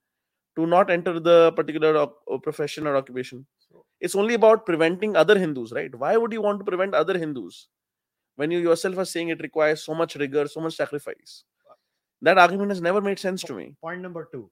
to 0.55 0.65
not 0.65 0.89
enter 0.95 1.19
the 1.19 1.51
particular 1.53 1.91
uh, 1.97 2.37
profession 2.47 2.87
or 2.87 2.95
occupation 2.95 3.45
it's 3.99 4.15
only 4.15 4.33
about 4.39 4.65
preventing 4.65 5.15
other 5.15 5.37
hindus 5.43 5.71
right 5.71 5.95
why 6.03 6.15
would 6.17 6.33
you 6.33 6.41
want 6.41 6.59
to 6.59 6.65
prevent 6.71 6.93
other 6.93 7.17
hindus 7.17 7.67
when 8.35 8.51
you 8.51 8.59
yourself 8.59 8.97
are 8.97 9.09
saying 9.13 9.29
it 9.29 9.41
requires 9.41 9.83
so 9.83 9.93
much 9.93 10.15
rigor 10.15 10.47
so 10.47 10.65
much 10.67 10.75
sacrifice 10.75 11.43
that 12.21 12.37
argument 12.37 12.71
has 12.71 12.81
never 12.81 13.01
made 13.01 13.19
sense 13.27 13.41
to 13.43 13.53
me 13.53 13.75
Point 13.81 14.01
number 14.01 14.27
two. 14.31 14.49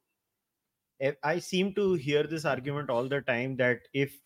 I 1.23 1.39
seem 1.39 1.73
to 1.75 1.93
hear 1.93 2.23
this 2.23 2.45
argument 2.45 2.89
all 2.89 3.07
the 3.07 3.21
time 3.21 3.55
that 3.57 3.79
if 3.93 4.17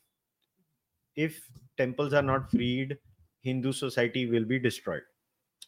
if 1.16 1.40
temples 1.78 2.14
are 2.14 2.24
not 2.24 2.50
freed, 2.50 2.98
Hindu 3.42 3.74
society 3.74 4.26
will 4.26 4.46
be 4.46 4.58
destroyed. 4.58 5.04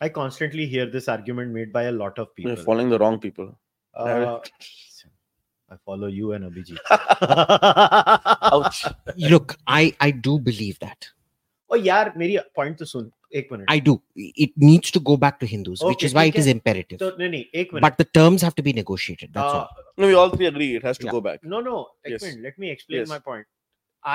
I 0.00 0.08
constantly 0.08 0.66
hear 0.66 0.86
this 0.86 1.08
argument 1.08 1.52
made 1.52 1.72
by 1.72 1.84
a 1.84 1.92
lot 1.92 2.18
of 2.18 2.34
people. 2.34 2.52
you're 2.52 2.64
following 2.64 2.88
the 2.90 2.98
wrong 2.98 3.18
people 3.20 3.50
Uh, 3.94 4.38
I 5.72 5.76
follow 5.84 6.08
you 6.08 6.32
and 6.32 6.44
Abhijit. 6.44 6.78
ouch 8.58 8.78
Look, 9.32 9.56
I, 9.66 9.94
I 10.00 10.10
do 10.10 10.38
believe 10.38 10.78
that. 10.80 11.08
oh 11.72 11.76
यार 11.76 12.12
मेरी 12.18 12.38
point 12.58 12.78
तो 12.78 12.84
सुन 12.84 13.10
एक 13.40 13.48
minute 13.52 13.66
I 13.68 13.78
do. 13.88 13.92
It 14.16 14.52
needs 14.56 14.90
to 14.96 15.00
go 15.10 15.16
back 15.24 15.38
to 15.40 15.46
Hindus, 15.46 15.82
which 15.88 15.98
Okay, 15.98 16.06
is 16.06 16.14
why 16.14 16.24
ठीक 16.30 16.34
it 16.34 16.40
is 16.42 16.46
है. 16.46 16.54
imperative. 16.54 16.98
तो 16.98 17.10
नहीं 17.18 17.28
नहीं 17.30 17.44
एक 17.62 17.74
minute 17.74 17.84
But 17.86 17.98
the 18.02 18.06
terms 18.18 18.42
have 18.48 18.56
to 18.60 18.64
be 18.68 18.72
negotiated. 18.80 19.32
That's 19.38 19.54
Uh, 19.54 19.60
all. 19.60 19.68
no 19.98 20.08
we 20.12 20.14
all 20.22 20.30
three 20.36 20.48
agree 20.50 20.68
it 20.80 20.86
has 20.90 20.98
to 21.04 21.08
Yeah. 21.08 21.16
go 21.18 21.20
back 21.28 21.44
No, 21.54 21.60
no. 21.68 21.76
Ek 22.04 22.12
Yes. 22.14 22.22
minute, 22.26 22.42
let 22.48 22.58
me 22.64 22.70
explain 22.76 23.00
Yes. 23.02 23.12
my 23.14 23.18
point. 23.30 23.46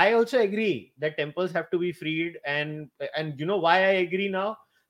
I 0.01 0.13
also 0.19 0.39
agree 0.49 0.75
that 1.05 1.17
temples 1.21 1.51
have 1.59 1.69
to 1.71 1.79
be 1.85 1.91
freed, 2.03 2.37
and 2.57 3.09
and 3.21 3.39
you 3.43 3.47
know 3.51 3.57
why 3.67 3.75
I 3.87 3.95
agree 4.05 4.29
now? 4.35 4.47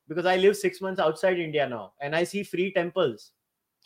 Because 0.10 0.26
I 0.28 0.36
live 0.38 0.56
six 0.56 0.82
months 0.82 1.00
outside 1.00 1.40
India 1.40 1.68
now, 1.68 1.94
and 2.00 2.16
I 2.16 2.24
see 2.24 2.44
free 2.44 2.72
temples, 2.74 3.32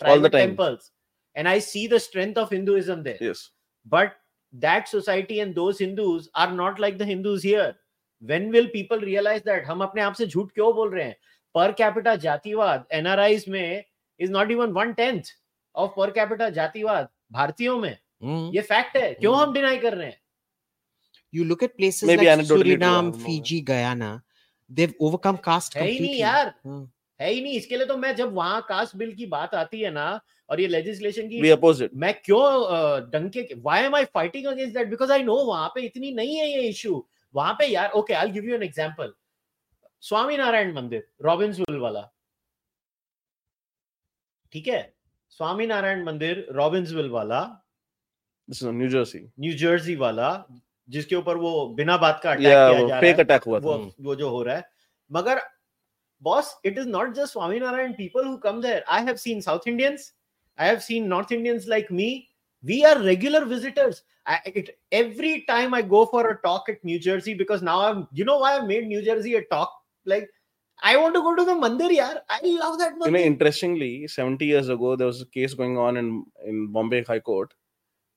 All 0.02 0.20
the 0.20 0.30
private 0.30 0.32
time. 0.38 0.50
temples, 0.50 0.92
and 1.36 1.48
I 1.48 1.60
see 1.60 1.88
the 1.88 2.00
strength 2.00 2.38
of 2.38 2.50
Hinduism 2.50 3.04
there. 3.04 3.18
yes 3.22 3.44
But 3.86 4.18
that 4.54 4.88
society 4.90 5.40
and 5.40 5.56
those 5.56 5.80
Hindus 5.80 6.30
are 6.36 6.52
not 6.52 6.80
like 6.80 6.98
the 6.98 7.06
Hindus 7.06 7.44
here. 7.44 7.76
When 8.22 8.50
will 8.52 8.68
people 8.70 9.00
realize 9.00 9.44
that? 9.44 9.64
हम 9.66 9.82
अपने 9.84 10.02
आप 10.02 10.14
से 10.14 10.26
झूठ 10.28 10.52
क्यों 10.54 10.74
बोल 10.76 10.90
रहे 10.94 11.04
हैं? 11.06 11.16
Per 11.58 11.74
capita 11.82 12.16
जातिवाद 12.26 12.86
NRIs 12.94 13.48
में 13.48 13.84
is 14.20 14.30
not 14.30 14.52
even 14.52 14.74
one 14.74 14.94
tenth 14.96 15.30
of 15.76 15.94
per 15.96 16.12
capita 16.12 16.50
जातिवाद 16.52 17.08
भारतीयों 17.32 17.78
में. 17.80 17.98
Hmm. 18.24 18.54
ये 18.56 18.62
फैक्ट 18.62 18.98
है 18.98 19.14
क्यों 19.14 19.34
हम्म। 19.34 19.44
हम 19.48 19.54
डिनाई 19.54 19.78
कर 19.78 19.94
रहे 19.98 20.08
हैं 20.08 20.18
You 21.34 21.44
look 21.46 21.64
at 21.64 21.78
places 21.78 22.08
Maybe 22.10 22.26
like 22.26 22.40
anecdotally 22.40 22.48
true, 22.48 22.60
I 22.62 22.76
Suriname, 22.76 22.80
don't 22.80 23.18
know. 23.18 23.26
Fiji, 23.26 23.62
Guyana. 23.62 24.23
They've 24.71 24.95
overcome 25.01 25.39
caste 25.45 25.77
है 25.77 25.87
ही 25.89 25.99
नहीं 26.01 26.19
यार। 26.19 26.55
Hmm. 26.67 26.87
है 27.21 27.31
ही 27.31 27.41
नहीं 27.41 27.53
इसके 27.57 27.77
लिए 27.77 27.87
तो 27.87 27.97
मैं 27.97 28.15
जब 28.17 28.33
वहाँ 28.35 28.61
कास्ट 28.69 28.97
बिल 28.97 29.13
की 29.15 29.27
बात 29.27 29.55
आती 29.55 29.81
है 29.81 29.91
ना 29.91 30.21
और 30.51 30.61
ये 30.61 30.67
लेजिस्लेशन 30.67 31.29
की 31.29 31.41
मैं 31.95 32.15
क्यों 32.25 32.41
डंके 33.11 33.43
why 33.55 33.83
am 33.85 33.95
I 33.97 34.05
fighting 34.05 34.47
against 34.47 34.75
that 34.75 34.89
because 34.89 35.13
I 35.13 35.23
know 35.23 35.37
वहाँ 35.45 35.69
पे 35.75 35.81
इतनी 35.81 36.13
नहीं 36.15 36.37
है 36.37 36.49
ये 36.51 36.69
इशू 36.69 37.07
वहाँ 37.35 37.53
पे 37.59 37.67
यार 37.67 37.91
okay 38.01 38.15
I 38.15 38.31
give 38.31 38.45
you 38.45 38.55
an 38.55 38.63
example 38.63 39.15
Swaminarayan 40.37 40.75
मंदिर 40.75 41.07
रॉबिन्सविल 41.23 41.79
वाला। 41.79 42.01
ठीक 44.53 44.69
है? 44.69 44.95
स्वामी 45.31 45.67
नारायण 45.67 46.05
मंदिर 46.05 46.47
रॉबिन्सविल 46.53 47.09
वाला। 47.11 47.41
This 48.49 48.61
is 48.63 48.69
in 48.69 48.79
New 48.81 48.89
Jersey. 48.89 49.21
New 49.41 49.53
Jersey 49.59 49.95
वाला। 49.97 50.31
जिसके 50.89 51.17
ऊपर 51.17 51.37
वो 51.37 51.53
बिना 51.77 51.97
बात 51.97 52.21
का 52.23 52.31
अटैक 52.31 52.41
किया 52.41 52.53
जा 52.53 52.99
रहा 52.99 53.29
है 53.29 53.39
हुआ 53.47 53.59
वो 53.59 53.77
वो 54.01 54.15
जो 54.17 54.29
हो 54.31 54.43
रहा 54.43 54.57
है 54.57 54.69
मगर 55.11 55.41
boss 56.23 56.57
it 56.65 56.79
is 56.79 56.89
not 56.89 57.15
just 57.15 57.33
Swaminarayan 57.33 57.93
people 57.93 58.27
who 58.27 58.37
come 58.45 58.61
there 58.63 58.85
I 58.89 59.05
have 59.05 59.17
seen 59.25 59.41
South 59.41 59.69
Indians 59.69 60.13
I 60.59 60.69
have 60.69 60.79
seen 60.89 61.07
North 61.09 61.33
Indians 61.33 61.67
like 61.69 61.93
me 61.93 62.11
we 62.65 62.83
are 62.91 63.01
regular 63.01 63.45
visitors 63.55 64.05
every 65.01 65.37
time 65.49 65.75
I 65.75 65.83
go 65.97 66.05
for 66.13 66.29
a 66.29 66.33
talk 66.45 66.71
at 66.71 66.81
New 66.87 66.99
Jersey 67.11 67.35
because 67.35 67.65
now 67.65 67.81
I 67.83 68.03
you 68.19 68.25
know 68.25 68.43
I 68.45 68.61
made 68.67 68.89
New 68.89 69.03
Jersey 69.03 69.35
a 69.35 69.41
talk 69.51 69.83
like 70.07 70.31
I 70.83 70.97
want 70.97 71.15
to 71.15 71.21
go 71.23 71.35
to 71.35 71.45
the 71.45 71.53
mandir, 71.53 71.91
yaar. 71.97 72.21
I 72.29 72.41
love 72.45 72.79
that 72.79 72.95
mandir. 72.95 73.07
You 73.07 73.13
know, 73.13 73.19
70 74.07 74.45
years 74.45 74.69
ago, 74.69 74.97
there 74.97 75.07
was 75.07 75.23
a 75.23 75.27
case 75.27 75.55
going 75.55 75.79
on 75.79 75.97
in, 75.97 76.25
in 76.45 76.73
Bombay 76.73 77.05
High 77.05 77.21
Court. 77.21 77.55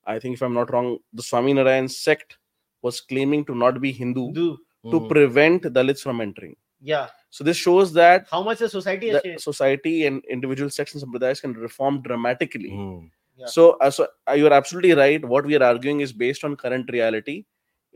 I 0.05 0.19
think, 0.19 0.35
if 0.35 0.41
I'm 0.41 0.53
not 0.53 0.71
wrong, 0.71 0.97
the 1.13 1.23
Swami 1.23 1.53
Narayan 1.53 1.87
sect 1.87 2.37
was 2.81 3.01
claiming 3.01 3.43
to 3.45 3.55
not 3.55 3.81
be 3.81 3.91
Hindu 3.91 4.31
Do, 4.33 4.57
to 4.91 4.99
Hmm. 4.99 5.07
prevent 5.07 5.63
Dalits 5.63 6.01
from 6.01 6.21
entering. 6.21 6.55
yeah 6.79 7.07
So 7.29 7.43
this 7.43 7.57
shows 7.57 7.91
that 7.93 8.27
how 8.31 8.41
much 8.43 8.59
the 8.59 8.69
society 8.69 9.07
has 9.09 9.17
the 9.17 9.21
changed 9.27 9.43
society 9.43 9.93
and 10.07 10.23
individual 10.35 10.69
sects 10.69 10.93
and 10.95 11.03
sampradayas 11.03 11.41
can 11.41 11.53
reform 11.53 12.01
dramatically. 12.01 12.69
Hmm. 12.69 13.05
Yeah. 13.41 13.45
So, 13.53 13.63
uh, 13.85 13.89
so 13.91 14.07
uh, 14.29 14.33
you're 14.33 14.53
absolutely 14.53 14.93
right. 14.93 15.23
What 15.33 15.45
we 15.45 15.55
are 15.57 15.63
arguing 15.63 15.99
is 16.05 16.11
based 16.13 16.43
on 16.43 16.55
current 16.55 16.89
reality, 16.95 17.35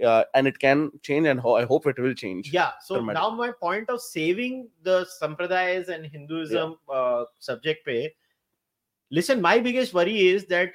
uh, 0.10 0.24
and 0.36 0.48
it 0.52 0.60
can 0.60 0.92
change, 1.02 1.26
and 1.28 1.40
ho- 1.40 1.56
I 1.62 1.64
hope 1.72 1.88
it 1.92 1.98
will 2.06 2.14
change. 2.14 2.52
yeah 2.58 2.72
so 2.90 2.96
dramatic. 2.98 3.22
now 3.22 3.30
my 3.40 3.48
point 3.64 3.90
of 3.96 4.02
saving 4.02 4.60
the 4.90 4.98
sampradayas 5.14 5.90
and 5.96 6.06
hinduism 6.18 6.76
uh, 7.00 7.24
subject 7.50 7.86
pe 7.88 7.98
listen 9.20 9.42
my 9.42 9.60
biggest 9.60 9.94
worry 9.94 10.18
is 10.28 10.46
that 10.46 10.72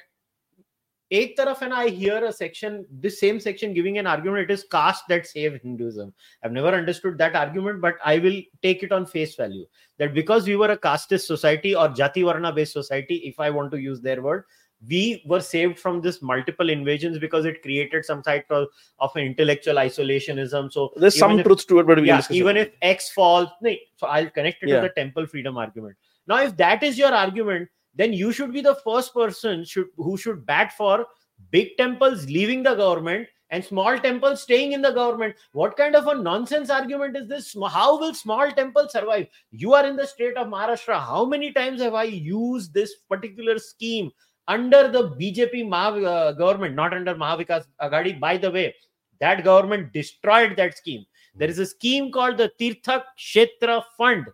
एक 1.12 1.36
तरफ 1.38 1.62
है 1.62 1.68
ना 1.68 1.76
I 1.84 1.88
hear 1.94 2.18
a 2.26 2.32
section 2.32 2.76
this 3.06 3.18
same 3.22 3.38
section 3.46 3.74
giving 3.78 3.98
an 4.02 4.06
argument 4.12 4.50
it 4.50 4.52
is 4.54 4.62
caste 4.74 5.10
that 5.12 5.26
save 5.30 5.58
Hinduism 5.64 6.12
I've 6.42 6.52
never 6.52 6.70
understood 6.76 7.18
that 7.18 7.34
argument 7.40 7.82
but 7.82 7.96
I 8.12 8.18
will 8.18 8.38
take 8.62 8.82
it 8.82 8.92
on 8.98 9.04
face 9.10 9.34
value 9.40 9.66
that 9.98 10.14
because 10.14 10.46
we 10.52 10.56
were 10.62 10.70
a 10.70 10.78
casteist 10.86 11.26
society 11.32 11.74
or 11.74 11.88
jati 12.00 12.24
varna 12.28 12.52
based 12.60 12.72
society 12.72 13.16
if 13.32 13.38
I 13.48 13.50
want 13.50 13.70
to 13.72 13.80
use 13.88 14.00
their 14.00 14.22
word 14.22 14.44
we 14.92 15.02
were 15.32 15.40
saved 15.48 15.78
from 15.78 16.00
this 16.00 16.22
multiple 16.22 16.70
invasions 16.76 17.18
because 17.18 17.44
it 17.44 17.60
created 17.62 18.04
some 18.04 18.22
type 18.22 18.46
of, 18.50 18.66
of 18.98 19.14
an 19.14 19.22
intellectual 19.24 19.76
isolationism 19.82 20.72
so 20.72 20.92
There's 20.96 21.18
some 21.18 21.32
even 21.32 21.40
if- 21.40 21.46
truth 21.46 21.66
to 21.68 21.78
it, 21.80 21.86
but 21.86 21.98
we 21.98 22.02
can 22.02 22.06
yeah, 22.06 22.16
discuss 22.16 22.36
even 22.36 22.56
it. 22.56 22.68
if 22.68 22.74
X 22.80 23.10
falls, 23.10 23.48
no, 23.60 23.74
so 23.96 24.06
I'll 24.08 24.30
connect 24.30 24.62
it 24.64 24.70
Yeah. 24.70 24.80
to 24.80 24.88
the 24.88 24.94
temple 24.96 25.26
freedom 25.26 25.56
argument. 25.56 25.96
Now, 26.26 26.40
if 26.42 26.56
that 26.56 26.82
is 26.82 26.98
your 26.98 27.12
argument, 27.12 27.68
then 27.97 28.13
you 28.13 28.31
should 28.31 28.53
be 28.53 28.61
the 28.61 28.75
first 28.83 29.13
person 29.13 29.65
should 29.65 29.87
who 29.97 30.17
should 30.17 30.45
bat 30.45 30.71
for 30.77 31.05
big 31.51 31.75
temples 31.77 32.25
leaving 32.29 32.63
the 32.63 32.75
government 32.75 33.27
and 33.49 33.63
small 33.63 33.97
temples 33.97 34.41
staying 34.41 34.73
in 34.73 34.81
the 34.81 34.91
government. 34.91 35.35
What 35.53 35.77
kind 35.77 35.95
of 35.95 36.07
a 36.07 36.15
nonsense 36.15 36.69
argument 36.69 37.15
is 37.15 37.27
this? 37.27 37.55
How 37.69 37.97
will 37.97 38.13
small 38.13 38.51
temples 38.51 38.91
survive? 38.91 39.27
You 39.51 39.73
are 39.73 39.85
in 39.85 39.95
the 39.95 40.07
state 40.07 40.37
of 40.37 40.47
Maharashtra. 40.47 40.99
How 40.99 41.25
many 41.25 41.51
times 41.51 41.81
have 41.81 41.93
I 41.93 42.03
used 42.03 42.73
this 42.73 42.95
particular 43.09 43.57
scheme 43.57 44.11
under 44.47 44.89
the 44.89 45.09
BJP 45.11 45.67
Maha, 45.67 46.03
uh, 46.03 46.31
government, 46.33 46.75
not 46.75 46.93
under 46.93 47.15
Mahavikas 47.15 47.65
Aghadi? 47.81 48.19
By 48.19 48.37
the 48.37 48.51
way, 48.51 48.75
that 49.19 49.43
government 49.43 49.93
destroyed 49.93 50.55
that 50.57 50.77
scheme. 50.77 51.05
There 51.35 51.49
is 51.49 51.59
a 51.59 51.65
scheme 51.65 52.11
called 52.11 52.37
the 52.37 52.51
Tirthak 52.59 53.03
Kshetra 53.17 53.83
Fund. 53.97 54.25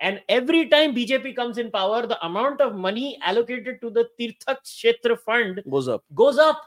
And 0.00 0.20
every 0.28 0.68
time 0.68 0.94
BJP 0.94 1.34
comes 1.36 1.58
in 1.58 1.70
power, 1.70 2.06
the 2.06 2.24
amount 2.24 2.60
of 2.60 2.74
money 2.74 3.18
allocated 3.22 3.80
to 3.80 3.90
the 3.90 4.08
Tirthak 4.20 4.58
Kshetra 4.64 5.18
Fund 5.18 5.62
goes 5.70 5.88
up. 5.88 6.04
goes 6.14 6.38
up. 6.38 6.62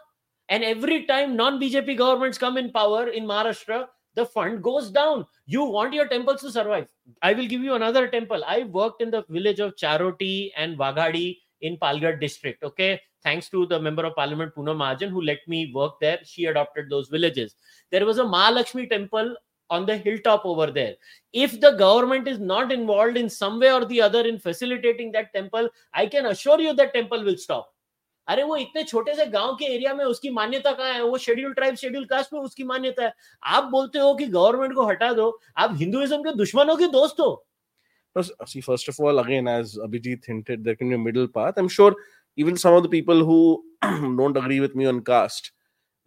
And 0.49 0.64
every 0.64 1.06
time 1.06 1.35
non 1.35 1.60
BJP 1.60 1.97
governments 1.97 2.38
come 2.38 2.57
in 2.57 2.72
power 2.72 3.07
in 3.07 3.26
Maharashtra, 3.26 3.85
the 4.15 4.26
fund 4.26 4.64
goes 4.64 4.89
down. 4.89 5.26
You 5.45 5.64
want 5.64 5.93
your 5.93 6.07
temples 6.07 6.41
to 6.41 6.51
survive. 6.51 6.88
I 7.22 7.34
will 7.34 7.45
give 7.45 7.61
you 7.61 7.76
another 7.76 8.07
temple. 8.07 8.43
I 8.45 8.64
worked 8.64 9.01
in 9.01 9.11
the 9.11 9.23
village 9.30 9.60
of 9.60 9.76
Charoti 9.76 10.51
and 10.57 10.77
Vaghadi 10.77 11.38
in 11.61 11.77
Palghar 11.77 12.19
district. 12.19 12.64
Okay. 12.64 12.99
Thanks 13.23 13.49
to 13.49 13.65
the 13.65 13.80
member 13.80 14.06
of 14.06 14.15
parliament 14.15 14.56
Poonam 14.56 14.77
Mahajan 14.77 15.10
who 15.10 15.22
let 15.22 15.39
me 15.47 15.72
work 15.73 15.99
there. 15.99 16.19
She 16.23 16.45
adopted 16.45 16.89
those 16.89 17.10
villages. 17.10 17.56
There 17.91 18.06
was 18.06 18.18
a 18.18 18.23
Mahalakshmi 18.23 18.89
temple 18.89 19.35
on 19.69 19.85
the 19.85 19.97
hilltop 19.97 20.45
over 20.45 20.67
there. 20.71 20.93
If 21.33 21.59
the 21.61 21.71
government 21.71 22.27
is 22.27 22.39
not 22.39 22.71
involved 22.71 23.17
in 23.17 23.29
some 23.29 23.59
way 23.59 23.71
or 23.71 23.85
the 23.85 24.01
other 24.01 24.21
in 24.27 24.39
facilitating 24.39 25.11
that 25.13 25.33
temple, 25.33 25.69
I 25.93 26.05
can 26.07 26.25
assure 26.27 26.59
you 26.61 26.73
that 26.75 26.93
temple 26.93 27.23
will 27.23 27.37
stop. 27.37 27.67
अरे 28.27 28.43
वो 28.43 28.55
इतने 28.57 28.83
छोटे 28.83 29.13
से 29.15 29.25
गाँव 29.25 29.53
के 29.59 29.65
area 29.75 29.93
में 29.93 30.03
उसकी 30.05 30.29
मान्यता 30.29 30.71
कहाँ 30.71 30.93
है? 30.93 31.03
वो 31.03 31.17
शेड्यूल 31.17 31.53
ट्राइब 31.53 31.75
शेड्यूल 31.75 32.05
कास्ट 32.05 32.33
में 32.33 32.39
उसकी 32.39 32.63
मान्यता 32.63 33.05
है। 33.05 33.13
आप 33.57 33.63
बोलते 33.71 33.99
हो 33.99 34.13
कि 34.15 34.25
गवर्नमेंट 34.25 34.73
को 34.75 34.87
हटा 34.87 35.11
दो। 35.13 35.29
आप 35.57 35.75
हिंदुइज्म 35.77 36.21
के 36.23 36.35
दुश्मनों 36.37 36.75
के 36.77 36.87
दोस्त 36.97 37.19
हो। 37.19 37.31
First 38.17 38.89
of 38.89 39.01
all 39.01 39.19
again 39.19 39.47
as 39.47 39.77
Abhijit 39.83 40.29
hinted 40.29 40.59
there 40.63 40.75
can 40.75 40.89
be 40.89 40.97
middle 40.97 41.27
path 41.35 41.51
I 41.51 41.61
am 41.63 41.67
sure 41.75 41.95
even 42.37 42.55
some 42.55 42.69
of 42.69 42.85
the 42.85 42.89
people 42.91 43.21
who 43.21 43.35
don't 43.85 44.37
agree 44.37 44.59
with 44.59 44.71
me 44.77 44.85
on 44.85 44.99
caste 45.09 45.53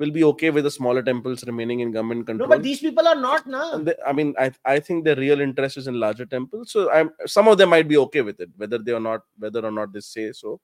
will 0.02 0.10
be 0.16 0.24
okay 0.28 0.50
with 0.56 0.64
the 0.68 0.74
smaller 0.76 1.02
temples 1.08 1.44
remaining 1.50 1.80
in 1.84 1.92
government 1.96 2.26
control. 2.26 2.48
no 2.48 2.54
but 2.54 2.62
these 2.68 2.80
people 2.86 3.06
are 3.12 3.20
not 3.28 3.46
And 3.76 3.94
I 4.10 4.12
mean, 4.18 4.34
I 4.44 4.50
I 4.74 4.80
think 4.80 5.04
their 5.04 5.18
real 5.24 5.40
interest 5.46 5.80
is 5.82 5.86
in 5.92 5.98
larger 6.04 6.26
temples. 6.34 6.72
So 6.74 6.90
I'm 6.98 7.10
some 7.36 7.50
of 7.52 7.58
them 7.62 7.70
might 7.76 7.88
be 7.94 7.98
okay 8.04 8.22
with 8.28 8.40
it, 8.46 8.50
whether 8.62 8.78
they 8.88 8.94
are 8.98 9.06
not, 9.08 9.22
whether 9.46 9.64
or 9.70 9.74
not 9.78 9.92
they 9.92 10.04
say 10.08 10.26
so. 10.42 10.60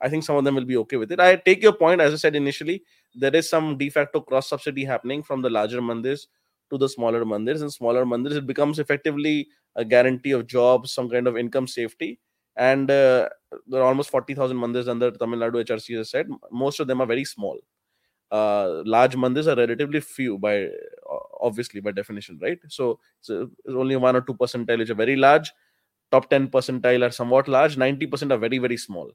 I 0.00 0.08
think 0.08 0.24
some 0.24 0.36
of 0.40 0.44
them 0.44 0.54
will 0.58 0.68
be 0.72 0.78
okay 0.82 0.98
with 1.02 1.12
it. 1.12 1.20
I 1.20 1.30
take 1.36 1.62
your 1.62 1.74
point, 1.84 2.00
as 2.00 2.14
I 2.14 2.20
said 2.24 2.36
initially, 2.42 2.82
there 3.14 3.34
is 3.40 3.48
some 3.54 3.76
de 3.82 3.90
facto 3.96 4.20
cross 4.20 4.48
subsidy 4.52 4.84
happening 4.92 5.22
from 5.22 5.42
the 5.42 5.50
larger 5.58 5.82
mandirs 5.88 6.26
to 6.70 6.78
the 6.78 6.88
smaller 6.88 7.24
mandirs. 7.24 7.60
And 7.60 7.72
smaller 7.72 8.04
mandirs, 8.12 8.38
it 8.42 8.46
becomes 8.46 8.78
effectively 8.78 9.48
a 9.76 9.84
guarantee 9.84 10.32
of 10.38 10.46
jobs, 10.46 10.92
some 10.92 11.10
kind 11.10 11.26
of 11.26 11.36
income 11.36 11.66
safety. 11.66 12.18
And 12.56 12.90
uh, 12.90 13.28
there 13.66 13.82
are 13.82 13.88
almost 13.92 14.10
40,000 14.10 14.56
mandirs 14.56 14.88
under 14.88 15.10
Tamil 15.10 15.38
Nadu 15.38 15.64
HRC, 15.64 16.00
as 16.00 16.08
I 16.08 16.10
said. 16.18 16.28
Most 16.50 16.80
of 16.80 16.86
them 16.86 17.00
are 17.00 17.06
very 17.06 17.24
small. 17.24 17.60
Uh, 18.30 18.82
large 18.84 19.16
mandirs 19.16 19.46
are 19.48 19.56
relatively 19.56 20.00
few 20.00 20.38
by 20.38 20.68
obviously 21.40 21.80
by 21.80 21.90
definition, 21.90 22.38
right? 22.40 22.58
So, 22.68 22.98
so 23.20 23.50
it's 23.64 23.74
only 23.74 23.96
one 23.96 24.16
or 24.16 24.20
two 24.20 24.34
percentile 24.34 24.78
which 24.78 24.90
are 24.90 24.94
very 24.94 25.16
large. 25.16 25.52
Top 26.12 26.28
10 26.30 26.48
percentile 26.48 27.06
are 27.06 27.10
somewhat 27.10 27.48
large. 27.48 27.76
90% 27.76 28.32
are 28.32 28.38
very, 28.38 28.58
very 28.58 28.76
small. 28.76 29.10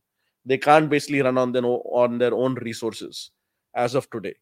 They 0.46 0.58
can't 0.58 0.90
basically 0.90 1.22
run 1.22 1.38
on 1.38 1.52
their, 1.52 1.66
o- 1.66 1.84
on 1.94 2.18
their 2.18 2.34
own 2.34 2.56
resources 2.56 3.32
as 3.74 3.96
of 3.96 4.10
today. 4.10 4.36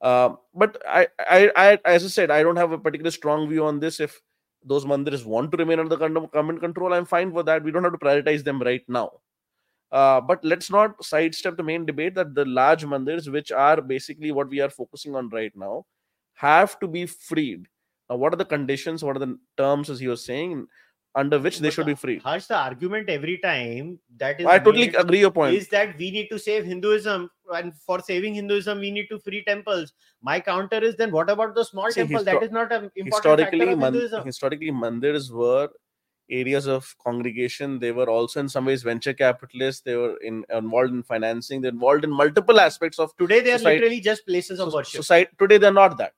Uh, 0.00 0.30
but 0.54 0.80
I, 0.86 1.08
I, 1.18 1.50
I, 1.56 1.78
as 1.84 2.04
I 2.04 2.08
said, 2.08 2.30
I 2.30 2.42
don't 2.42 2.56
have 2.56 2.72
a 2.72 2.78
particular 2.78 3.10
strong 3.10 3.48
view 3.48 3.64
on 3.64 3.80
this. 3.80 4.00
If 4.00 4.20
those 4.64 4.84
mandirs 4.84 5.24
want 5.24 5.50
to 5.52 5.56
remain 5.58 5.80
under 5.80 5.96
the 5.96 6.08
government 6.28 6.60
control, 6.60 6.92
I'm 6.94 7.04
fine 7.04 7.32
for 7.32 7.42
that. 7.44 7.64
We 7.64 7.72
don't 7.72 7.84
have 7.84 7.92
to 7.92 7.98
prioritize 7.98 8.44
them 8.44 8.62
right 8.62 8.84
now. 8.88 9.10
Uh, 9.90 10.20
but 10.20 10.44
let's 10.44 10.70
not 10.70 11.02
sidestep 11.02 11.56
the 11.56 11.62
main 11.62 11.86
debate 11.86 12.14
that 12.14 12.34
the 12.34 12.44
large 12.44 12.84
mandirs, 12.84 13.30
which 13.32 13.50
are 13.50 13.80
basically 13.80 14.30
what 14.32 14.48
we 14.48 14.60
are 14.60 14.68
focusing 14.70 15.14
on 15.16 15.28
right 15.30 15.52
now, 15.56 15.84
have 16.34 16.78
to 16.80 16.86
be 16.86 17.06
freed. 17.06 17.66
Now, 18.10 18.16
what 18.16 18.32
are 18.32 18.36
the 18.36 18.44
conditions? 18.44 19.02
What 19.02 19.16
are 19.16 19.20
the 19.20 19.38
terms, 19.56 19.88
as 19.90 19.98
he 20.00 20.08
was 20.08 20.24
saying, 20.24 20.66
under 21.14 21.38
which 21.38 21.58
they 21.58 21.68
But 21.68 21.74
should 21.74 21.86
be 21.86 21.94
freed? 21.94 22.22
Harsh, 22.22 22.46
the 22.46 22.56
argument 22.56 23.08
every 23.08 23.38
time 23.38 23.98
that 24.18 24.40
is 24.40 24.46
I 24.46 24.58
totally 24.58 24.88
agree 24.94 25.20
your 25.20 25.30
point. 25.30 25.54
is 25.56 25.68
that 25.68 25.96
we 25.98 26.10
need 26.10 26.28
to 26.28 26.38
save 26.38 26.64
Hinduism, 26.66 27.30
and 27.54 27.72
for 27.74 28.00
saving 28.00 28.34
Hinduism, 28.34 28.78
we 28.78 28.90
need 28.90 29.08
to 29.08 29.18
free 29.18 29.42
temples. 29.44 29.94
My 30.22 30.38
counter 30.38 30.78
is 30.78 30.96
then 30.96 31.10
what 31.10 31.30
about 31.30 31.54
the 31.54 31.64
small 31.64 31.90
See, 31.90 32.02
temple? 32.02 32.18
histo- 32.20 32.24
that 32.26 32.42
is 32.42 32.50
not 32.50 32.70
an 32.72 32.90
important 32.94 33.06
historically, 33.06 33.58
factor 33.60 33.72
of 33.72 33.78
man- 33.78 33.92
Hinduism. 33.94 34.24
historically, 34.26 34.70
mandirs 34.70 35.30
were 35.30 35.68
areas 36.30 36.66
of 36.66 36.94
congregation. 37.04 37.78
They 37.78 37.92
were 37.92 38.08
also, 38.08 38.40
in 38.40 38.48
some 38.48 38.66
ways, 38.66 38.82
venture 38.82 39.12
capitalists. 39.14 39.82
They 39.82 39.96
were 39.96 40.16
in, 40.18 40.44
involved 40.50 40.92
in 40.92 41.02
financing. 41.02 41.60
They're 41.60 41.70
involved 41.72 42.04
in 42.04 42.10
multiple 42.10 42.60
aspects 42.60 42.98
of 42.98 43.16
Today 43.16 43.40
they 43.40 43.52
are 43.52 43.58
society- 43.58 43.80
literally 43.80 44.00
just 44.00 44.26
places 44.26 44.60
of 44.60 44.70
so- 44.70 44.76
worship. 44.78 44.98
society. 45.02 45.30
Today, 45.38 45.58
they're 45.58 45.72
not 45.72 45.96
that. 45.98 46.12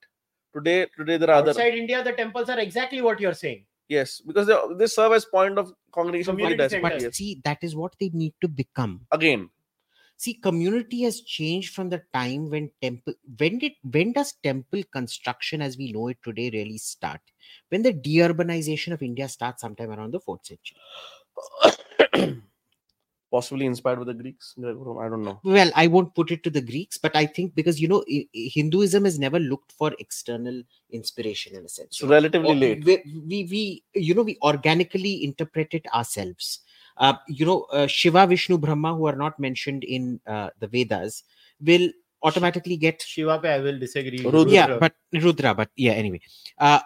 Today, 0.54 0.86
today 0.96 1.16
there 1.16 1.30
are 1.30 1.34
other 1.42 1.50
Outside 1.50 1.74
India, 1.74 2.02
the 2.02 2.12
temples 2.12 2.48
are 2.48 2.58
exactly 2.58 3.00
what 3.00 3.20
you're 3.20 3.34
saying. 3.34 3.64
yes 3.88 4.20
because 4.26 4.46
they, 4.48 4.56
they 4.78 4.86
serve 4.86 5.12
as 5.12 5.24
point 5.24 5.58
of 5.58 5.72
congregation 5.92 6.36
for 6.38 6.48
the 6.48 6.56
diaspora. 6.56 6.80
But 6.82 7.00
Yes. 7.02 7.16
see, 7.16 7.40
that 7.44 7.58
is 7.68 7.76
what 7.76 7.94
they 8.00 8.08
need 8.12 8.34
to 8.40 8.48
become. 8.48 8.92
Again, 9.12 9.48
See, 10.20 10.34
community 10.34 11.00
has 11.04 11.22
changed 11.22 11.74
from 11.74 11.88
the 11.88 12.02
time 12.12 12.50
when 12.50 12.70
temple 12.82 13.14
when 13.38 13.58
did 13.58 13.72
when 13.90 14.12
does 14.12 14.34
temple 14.42 14.82
construction 14.92 15.62
as 15.62 15.78
we 15.78 15.92
know 15.92 16.08
it 16.08 16.18
today 16.22 16.50
really 16.50 16.76
start? 16.76 17.22
When 17.70 17.80
the 17.80 17.94
deurbanization 17.94 18.92
of 18.92 19.02
India 19.02 19.30
starts 19.30 19.62
sometime 19.62 19.90
around 19.90 20.12
the 20.12 20.20
fourth 20.20 20.44
century. 20.44 20.76
Possibly 23.30 23.64
inspired 23.64 23.98
with 23.98 24.08
the 24.08 24.14
Greeks. 24.14 24.54
I 24.58 24.62
don't 25.08 25.22
know. 25.22 25.40
Well, 25.42 25.70
I 25.74 25.86
won't 25.86 26.14
put 26.14 26.30
it 26.30 26.44
to 26.44 26.50
the 26.50 26.60
Greeks, 26.60 26.98
but 26.98 27.16
I 27.16 27.24
think 27.24 27.54
because 27.54 27.80
you 27.80 27.88
know 27.88 28.04
Hinduism 28.34 29.06
has 29.06 29.18
never 29.18 29.38
looked 29.38 29.72
for 29.72 29.94
external 29.98 30.62
inspiration 30.90 31.56
in 31.56 31.64
a 31.64 31.68
sense. 31.70 31.96
So 31.96 32.06
relatively 32.06 32.50
Or 32.50 32.54
late. 32.54 32.84
We, 32.84 33.02
we, 33.26 33.44
we, 33.50 33.84
you 33.94 34.12
know, 34.12 34.22
we 34.22 34.36
organically 34.42 35.24
interpret 35.24 35.72
it 35.72 35.86
ourselves. 35.94 36.60
Uh, 36.96 37.14
you 37.28 37.46
know, 37.46 37.62
uh, 37.72 37.86
Shiva, 37.86 38.26
Vishnu, 38.26 38.58
Brahma, 38.58 38.94
who 38.94 39.06
are 39.06 39.16
not 39.16 39.38
mentioned 39.38 39.84
in 39.84 40.20
uh, 40.26 40.50
the 40.58 40.66
Vedas, 40.66 41.24
will 41.60 41.90
automatically 42.22 42.76
get 42.76 43.02
Shiva 43.02 43.38
pe 43.38 43.54
I 43.54 43.60
will 43.60 43.78
disagree. 43.78 44.24
Rudra. 44.24 44.52
yeah, 44.52 44.78
but 44.78 44.94
Rudra, 45.12 45.54
but 45.54 45.70
yeah, 45.76 45.92
anyway, 45.92 46.20
uh, 46.58 46.80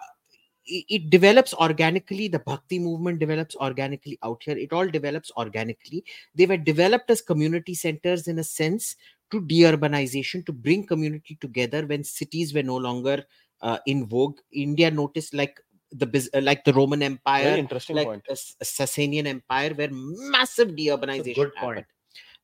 it, 0.65 0.85
it 0.89 1.09
develops 1.09 1.53
organically. 1.53 2.27
The 2.27 2.39
Bhakti 2.39 2.79
movement 2.79 3.19
develops 3.19 3.55
organically 3.55 4.17
out 4.23 4.41
here. 4.43 4.57
It 4.57 4.73
all 4.73 4.87
develops 4.87 5.31
organically. 5.37 6.03
They 6.33 6.45
were 6.45 6.57
developed 6.57 7.09
as 7.09 7.21
community 7.21 7.75
centers 7.75 8.27
in 8.27 8.39
a 8.39 8.43
sense 8.43 8.95
to 9.31 9.41
deurbanization, 9.41 10.45
to 10.45 10.53
bring 10.53 10.85
community 10.85 11.37
together 11.41 11.85
when 11.85 12.03
cities 12.03 12.53
were 12.53 12.63
no 12.63 12.77
longer 12.77 13.23
uh, 13.61 13.79
in 13.85 14.05
vogue. 14.05 14.39
India 14.51 14.91
noticed 14.91 15.33
like 15.33 15.59
the 15.97 16.29
uh, 16.33 16.41
like 16.41 16.63
the 16.63 16.73
Roman 16.73 16.99
Very 16.99 17.13
Empire, 17.13 17.57
interesting 17.57 17.95
like 17.95 18.07
point. 18.07 18.23
a 18.29 18.33
S- 18.33 18.55
a 18.61 18.65
Sasanian 18.65 19.25
Empire, 19.27 19.73
where 19.73 19.89
massive 19.91 20.69
deurbanization 20.69 21.35
good 21.35 21.55
point. 21.55 21.77
happened. 21.77 21.85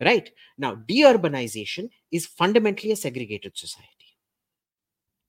Right 0.01 0.31
now, 0.57 0.75
deurbanization 0.75 1.89
is 2.11 2.25
fundamentally 2.25 2.91
a 2.91 2.95
segregated 2.95 3.57
society. 3.57 3.87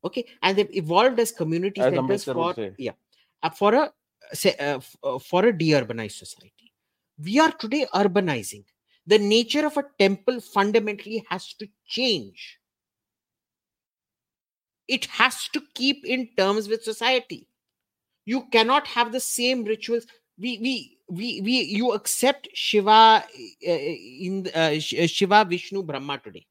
Okay, 0.05 0.25
and 0.43 0.57
they've 0.57 0.75
evolved 0.75 1.21
as 1.21 1.31
community 1.31 1.81
As 1.81 1.93
centers 1.93 2.25
for 2.25 2.55
yeah, 2.79 2.93
uh, 3.43 3.51
for 3.51 3.75
a 3.75 3.93
say, 4.33 4.55
uh, 4.59 4.79
f- 4.79 4.97
uh, 5.03 5.19
for 5.19 5.47
a 5.47 5.53
deurbanized 5.53 6.13
society. 6.13 6.73
We 7.23 7.39
are 7.39 7.53
today 7.53 7.87
urbanizing. 7.95 8.65
The 9.07 9.19
nature 9.19 9.67
of 9.67 9.77
a 9.77 9.85
temple 9.99 10.41
fundamentally 10.41 11.25
has 11.29 11.53
to 11.55 11.69
change. 11.87 12.59
It 14.89 15.05
has 15.07 15.49
to 15.53 15.63
keep 15.75 16.05
in 16.05 16.29
terms 16.37 16.69
with 16.69 16.83
society. 16.83 17.49
You 18.25 18.47
cannot 18.53 18.87
have 18.87 19.13
the 19.13 19.21
same 19.21 19.65
rituals. 19.65 20.07
We 20.39 20.59
we 20.59 20.99
we 21.09 21.41
we 21.43 21.63
you 21.63 21.93
accept 21.93 22.49
Shiva 22.55 23.25
uh, 23.25 23.71
in 23.71 24.49
uh, 24.55 24.79
Shiva, 24.79 25.45
Vishnu, 25.45 25.83
Brahma 25.83 26.19
today. 26.19 26.47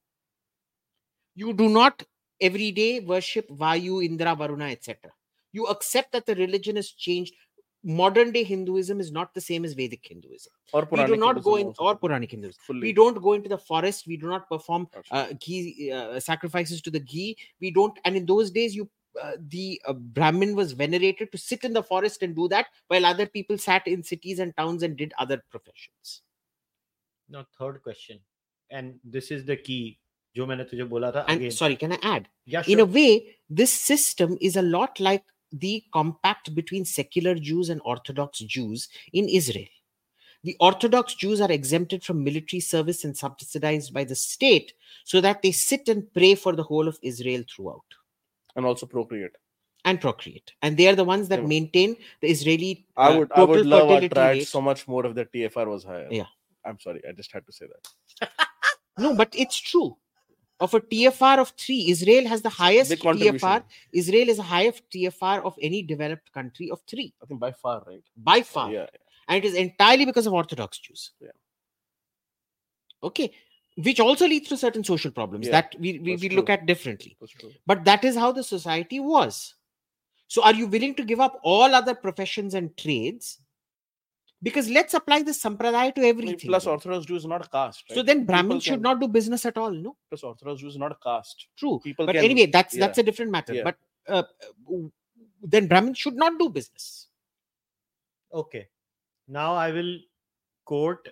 You 1.36 1.54
do 1.54 1.70
not 1.70 2.04
every 2.40 2.72
day 2.72 3.00
worship 3.00 3.50
Vayu, 3.50 4.04
Indra, 4.04 4.36
Varuna, 4.36 4.66
etc. 4.66 5.12
You 5.54 5.68
accept 5.68 6.12
that 6.12 6.26
the 6.26 6.36
religion 6.36 6.76
has 6.76 6.90
changed. 6.92 7.34
Modern 7.84 8.32
day 8.32 8.44
Hinduism 8.44 9.00
is 9.00 9.12
not 9.12 9.34
the 9.34 9.42
same 9.42 9.66
as 9.66 9.74
Vedic 9.74 10.06
Hinduism. 10.08 10.52
Or 10.72 10.82
we 10.82 10.86
do 10.98 11.16
Puranic 11.16 11.20
not 11.20 11.44
go 11.44 11.56
Hinduism 11.56 11.62
in 11.62 11.68
also. 11.68 11.84
or 11.84 11.96
Puranic 11.96 12.32
Hinduism. 12.32 12.60
Fully. 12.68 12.82
We 12.82 12.94
don't 12.94 13.20
go 13.20 13.34
into 13.34 13.50
the 13.50 13.58
forest. 13.58 14.06
We 14.06 14.18
do 14.18 14.28
not 14.28 14.48
perform 14.48 14.88
uh, 15.10 15.28
ghee 15.40 15.92
uh, 15.92 16.20
sacrifices 16.20 16.82
to 16.84 16.92
the 16.92 17.00
ghee. 17.00 17.36
We 17.60 17.72
don't. 17.72 17.98
And 18.06 18.16
in 18.16 18.28
those 18.28 18.52
days, 18.52 18.76
you 18.76 18.88
uh, 19.23 19.33
the 19.49 19.81
uh, 19.87 19.93
Brahmin 19.93 20.55
was 20.55 20.73
venerated 20.73 21.33
to 21.33 21.39
sit 21.39 21.65
in 21.65 21.73
the 21.73 21.83
forest 21.83 22.23
and 22.23 22.35
do 22.37 22.49
that, 22.49 22.67
while 22.89 23.07
other 23.07 23.27
people 23.27 23.59
sat 23.59 23.87
in 23.87 24.03
cities 24.03 24.39
and 24.39 24.57
towns 24.57 24.83
and 24.83 24.97
did 24.97 25.13
other 25.19 25.43
professions. 25.51 26.23
Now, 27.29 27.47
third 27.59 27.83
question, 27.83 28.21
and 28.71 28.99
this 29.05 29.31
is 29.31 29.45
the 29.45 29.57
key. 29.57 29.99
जो 30.37 30.47
मैंने 30.47 30.65
तुझे 30.71 30.85
बोला 30.89 31.11
था 31.13 31.25
And 31.29 31.41
again. 31.41 31.51
sorry, 31.51 31.77
can 31.77 31.93
I 31.93 31.99
add? 32.03 32.29
yeah, 32.45 32.61
in 32.67 32.79
sure. 32.79 32.81
a 32.81 32.85
way 32.85 33.37
this 33.49 33.73
system 33.73 34.37
is 34.41 34.57
a 34.57 34.63
lot 34.63 35.01
like 35.01 35.25
the 35.53 35.83
compact 35.93 36.55
between 36.55 36.85
secular 36.85 37.35
jews 37.35 37.71
and 37.71 37.81
orthodox 37.85 38.41
jews 38.41 38.89
in 39.13 39.29
israel 39.29 39.69
the 40.43 40.57
orthodox 40.61 41.15
jews 41.15 41.41
are 41.41 41.51
exempted 41.51 42.05
from 42.05 42.23
military 42.23 42.61
service 42.61 43.05
and 43.05 43.17
subsidized 43.17 43.95
by 43.95 44.05
the 44.05 44.15
state 44.15 44.73
so 45.05 45.21
that 45.21 45.41
they 45.43 45.53
sit 45.53 45.89
and 45.89 46.13
pray 46.13 46.35
for 46.35 46.55
the 46.55 46.63
whole 46.63 46.89
of 46.89 46.99
israel 47.03 47.43
throughout 47.49 47.85
and 48.56 48.66
also 48.66 48.86
procreate. 48.98 49.36
and 49.90 50.00
procreate 50.02 50.50
and 50.62 50.78
they 50.80 50.86
are 50.90 50.96
the 50.98 51.06
ones 51.12 51.28
that 51.32 51.40
Yeah. 51.42 51.48
maintain 51.52 51.94
the 52.24 52.30
israeli 52.34 52.72
I 52.96 53.08
uh, 53.08 53.18
would 53.20 53.32
I 53.40 53.44
would 53.52 53.66
love 53.74 53.90
our 53.94 54.02
rate. 54.18 54.48
so 54.56 54.60
much 54.68 54.82
more 54.94 55.04
if 55.08 55.14
the 55.20 55.26
TFR 55.34 55.66
was 55.74 55.84
higher. 55.92 56.08
Yeah. 56.20 56.30
I'm 56.68 56.80
sorry, 56.86 57.02
I 57.10 57.14
just 57.22 57.32
had 57.38 57.44
to 57.48 57.54
say 57.60 57.66
that. 57.72 58.30
no 59.06 59.10
but 59.22 59.30
it's 59.46 59.58
true 59.72 59.90
of 60.66 60.74
a 60.80 60.82
tfr 60.92 61.36
of 61.44 61.50
3 61.66 61.78
israel 61.94 62.26
has 62.32 62.42
the 62.48 62.54
highest 62.58 62.92
tfr 63.06 63.60
israel 64.02 64.30
is 64.34 64.38
the 64.44 64.48
highest 64.54 64.84
tfr 64.96 65.38
of 65.50 65.56
any 65.70 65.80
developed 65.94 66.32
country 66.40 66.68
of 66.76 66.80
3 66.88 67.14
I 67.24 67.26
think 67.26 67.40
by 67.46 67.52
far, 67.64 67.78
right? 67.88 68.04
by 68.32 68.40
far 68.54 68.68
Yeah. 68.72 68.86
and 69.28 69.36
it 69.44 69.48
is 69.52 69.56
entirely 69.66 70.06
because 70.12 70.28
of 70.32 70.34
orthodox 70.42 70.78
jews 70.88 71.04
Yeah. 71.28 71.36
okay 73.12 73.28
which 73.78 74.00
also 74.00 74.28
leads 74.28 74.50
to 74.50 74.58
certain 74.58 74.84
social 74.84 75.12
problems 75.12 75.46
Yeah, 75.48 75.52
that 75.54 75.76
we, 75.80 76.00
we, 76.00 76.16
we 76.18 76.30
look 76.30 76.50
at 76.50 76.66
differently 76.66 77.18
but 77.66 77.86
that 77.86 78.04
is 78.04 78.16
how 78.16 78.32
the 78.32 78.44
society 78.44 79.00
was 79.00 79.56
so 80.28 80.44
are 80.44 80.54
you 80.54 80.68
willing 80.68 80.96
to 80.96 81.04
give 81.04 81.20
up 81.20 81.40
all 81.44 81.74
other 81.76 81.96
professions 81.96 82.54
and 82.54 82.76
trades 82.78 83.40
because 84.44 84.70
let's 84.70 84.94
apply 84.96 85.22
this 85.22 85.42
sampradaya 85.42 85.94
to 85.94 86.02
I 86.02 86.04
mean, 86.04 86.10
everything 86.10 86.50
plus. 86.50 86.66
Orthodox 86.66 87.06
Jew 87.06 87.16
is 87.16 87.26
not 87.26 87.46
a 87.46 87.50
caste. 87.50 87.84
so 87.94 88.02
then 88.02 88.22
People 88.22 88.26
brahmins 88.26 88.64
should 88.64 88.82
not 88.82 89.00
do 89.00 89.08
business 89.08 89.46
at 89.46 89.58
all 89.58 89.72
no 89.72 89.96
Plus 90.10 90.24
Orthodox 90.24 90.62
Jew 90.62 90.68
is 90.68 90.78
not 90.78 90.92
a 90.92 90.98
caste. 91.04 91.48
true 91.58 91.80
People 91.84 92.06
but 92.08 92.16
can, 92.16 92.26
anyway 92.26 92.48
that's 92.48 92.74
yeah. 92.76 92.80
that's 92.88 92.98
a 92.98 93.04
different 93.04 93.32
matter 93.32 93.54
Yeah. 93.54 93.64
but 93.64 93.76
uh, 94.08 94.24
uh, 94.74 94.78
then 95.44 95.68
brahmins 95.68 95.98
should 95.98 96.16
not 96.16 96.38
do 96.40 96.50
business 96.50 97.08
Okay. 98.34 98.68
Now 99.28 99.54
I 99.56 99.72
will 99.72 100.00
quote 100.64 101.08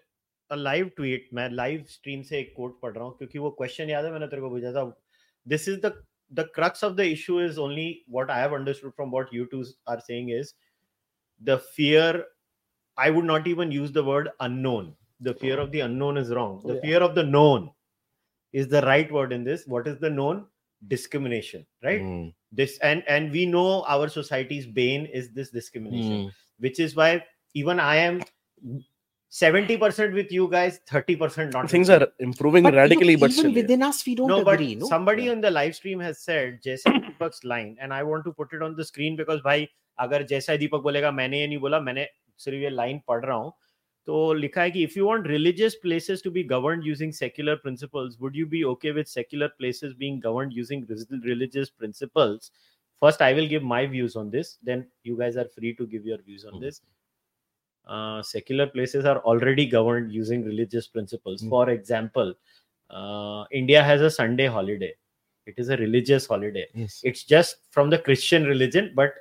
live 0.56 0.92
tweet 0.96 1.30
मैं 1.34 1.50
live 1.50 1.84
stream 1.90 2.22
से 2.22 2.40
एक 2.40 2.54
coat 2.58 2.80
पढ़ 2.82 2.94
रहा 2.94 3.04
हूँ 3.04 3.18
क्योंकि 3.18 3.40
वो 3.40 3.50
question 3.50 3.90
याद 3.90 4.06
है 4.06 4.12
मैंने 4.12 4.28
तेरे 4.28 4.42
को 4.42 4.50
भेजा 4.50 4.72
था। 4.72 5.02
This 5.48 5.70
is 5.70 5.80
the 6.32 6.50
crux 6.56 6.84
of 6.84 6.94
the 6.94 7.00
issue 7.00 7.42
is 7.42 7.60
only 7.60 8.06
what 8.10 8.32
I 8.32 8.42
have 8.42 8.74
from 8.74 9.12
what 9.12 9.28
you 9.34 9.46
two 9.46 9.64
are 9.88 10.00
saying 10.00 10.44
fear 11.48 12.32
I 13.00 13.10
would 13.10 13.26
not 13.26 13.48
even 13.48 13.72
use 13.72 13.94
the 13.94 13.98
word 13.98 14.30
unknown 14.42 14.94
the 15.22 15.32
fear 15.42 15.60
of 15.60 15.70
the 15.70 15.76
unknown 15.76 16.18
is 16.18 16.34
wrong 16.34 16.72
the 16.72 16.80
fear 16.82 17.02
of 17.02 17.14
the 17.14 17.20
known 17.20 17.70
is 18.54 18.70
the 18.70 18.76
right 18.76 19.12
word 19.12 19.34
in 19.34 19.44
this 19.44 19.70
what 19.70 19.88
is 19.88 19.96
the 19.96 20.06
known 20.06 20.46
discrimination 20.84 21.66
right 21.84 22.34
this 22.56 22.82
and 22.82 23.04
and 23.08 23.32
we 23.32 23.46
know 23.46 23.80
our 23.80 24.10
societies 24.10 24.70
been 24.72 25.06
is 25.06 25.34
this 25.34 25.54
discrimination 25.54 26.32
which 26.62 26.80
is 26.80 26.96
why 26.96 27.20
even 27.56 27.80
I 27.80 27.98
am 27.98 28.20
70 29.30 29.78
percent 29.78 30.14
with 30.14 30.32
you 30.32 30.48
guys 30.48 30.80
30 30.88 31.16
percent 31.16 31.54
not 31.54 31.70
things 31.70 31.90
are 31.90 32.08
improving 32.20 32.64
radically 32.64 33.16
but 33.16 33.32
even 33.32 33.54
within 33.54 33.84
us 33.84 34.04
we 34.06 34.16
don't 34.16 34.28
no, 34.28 34.44
but 34.44 34.60
somebody 34.88 35.30
on 35.30 35.40
the 35.40 35.52
live 35.52 35.76
stream 35.76 36.00
has 36.00 36.20
said 36.20 36.60
jason 36.64 36.94
deepak's 37.08 37.44
line 37.44 37.78
and 37.80 37.94
i 37.94 38.02
want 38.02 38.24
to 38.24 38.34
put 38.34 38.52
it 38.54 38.64
on 38.64 38.76
the 38.76 38.84
screen 38.84 39.16
because 39.16 39.40
by 39.42 39.68
agar 40.00 40.24
J 40.24 40.40
Sai 40.40 40.58
Deepak 40.58 40.84
bolega 40.84 41.14
maine 41.14 41.38
ye 41.40 41.48
nahi 41.48 41.62
bola 41.66 41.82
maine 41.82 42.06
sirf 42.46 42.62
ye 42.66 42.70
line 42.70 43.02
pad 43.08 43.28
raha 43.32 43.48
hu. 43.48 43.52
To 44.10 44.20
likha 44.42 44.64
hai 44.64 44.72
ki 44.76 44.84
if 44.90 44.96
you 44.96 45.06
want 45.06 45.28
religious 45.28 45.76
places 45.86 46.22
to 46.28 46.32
be 46.38 46.44
governed 46.52 46.86
using 46.92 47.12
secular 47.12 47.56
principles 47.66 48.18
would 48.20 48.40
you 48.42 48.46
be 48.54 48.64
okay 48.74 48.94
with 49.00 49.08
secular 49.08 49.50
places 49.58 49.94
being 50.06 50.20
governed 50.20 50.54
using 50.54 50.88
religious 51.24 51.70
principles? 51.70 52.52
First 53.02 53.22
i 53.26 53.34
will 53.34 53.48
give 53.52 53.64
my 53.64 53.86
views 53.92 54.16
on 54.22 54.30
this 54.30 54.58
then 54.70 54.88
you 55.10 55.18
guys 55.20 55.38
are 55.42 55.50
free 55.58 55.76
to 55.76 55.86
give 55.92 56.06
your 56.06 56.18
views 56.30 56.46
on 56.46 56.56
hmm. 56.56 56.64
this 56.64 56.82
uh, 57.88 58.22
secular 58.22 58.68
places 58.68 59.06
are 59.06 59.20
already 59.20 59.66
governed 59.66 60.12
using 60.12 60.44
religious 60.44 60.88
principles 60.88 61.42
Mm. 61.44 61.50
for 61.50 61.70
example 61.70 62.34
uh, 62.90 63.44
india 63.52 63.82
has 63.84 64.02
a 64.02 64.10
sunday 64.10 64.48
holiday 64.48 64.94
it 65.46 65.56
is 65.58 65.70
a 65.70 65.78
religious 65.78 66.26
holiday 66.28 66.66
yes 66.74 67.00
it's 67.04 67.24
just 67.24 67.58
from 67.72 67.90
the 67.90 67.98
christian 68.08 68.44
religion 68.46 68.92
but 68.96 69.14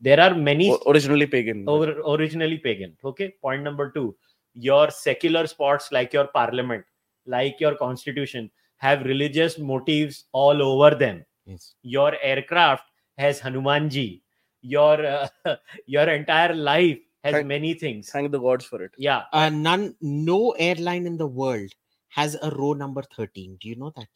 there 0.00 0.20
are 0.20 0.34
many 0.34 0.70
O- 0.72 0.80
originally 0.90 1.26
pagan. 1.26 1.64
or, 1.68 1.84
originally 2.14 2.58
pagan. 2.58 2.96
Okay. 3.04 3.34
Point 3.40 3.62
number 3.62 3.90
two 3.92 4.16
your 4.54 4.90
secular 4.90 5.46
spots, 5.46 5.92
like 5.92 6.12
your 6.12 6.26
parliament, 6.26 6.84
like 7.24 7.60
your 7.60 7.76
constitution, 7.76 8.50
have 8.78 9.04
religious 9.04 9.58
motives 9.60 10.24
all 10.32 10.60
over 10.60 10.90
them. 10.96 11.24
yes 11.46 11.74
Your 11.82 12.16
aircraft 12.20 12.84
has 13.16 13.40
Hanumanji. 13.40 14.22
Your 14.62 15.06
uh, 15.06 15.28
your 15.86 16.08
entire 16.08 16.54
life 16.54 16.98
has 17.24 17.34
thank, 17.34 17.46
many 17.46 17.74
things. 17.74 18.10
Thank 18.10 18.32
the 18.32 18.38
gods 18.38 18.64
for 18.64 18.82
it. 18.82 18.92
Yeah. 18.98 19.22
Uh, 19.32 19.48
none, 19.48 19.94
no 20.00 20.50
airline 20.52 21.06
in 21.06 21.16
the 21.16 21.26
world 21.26 21.70
has 22.08 22.36
a 22.42 22.50
row 22.50 22.72
number 22.72 23.02
13. 23.16 23.58
Do 23.60 23.68
you 23.68 23.76
know 23.76 23.92
that? 23.96 24.08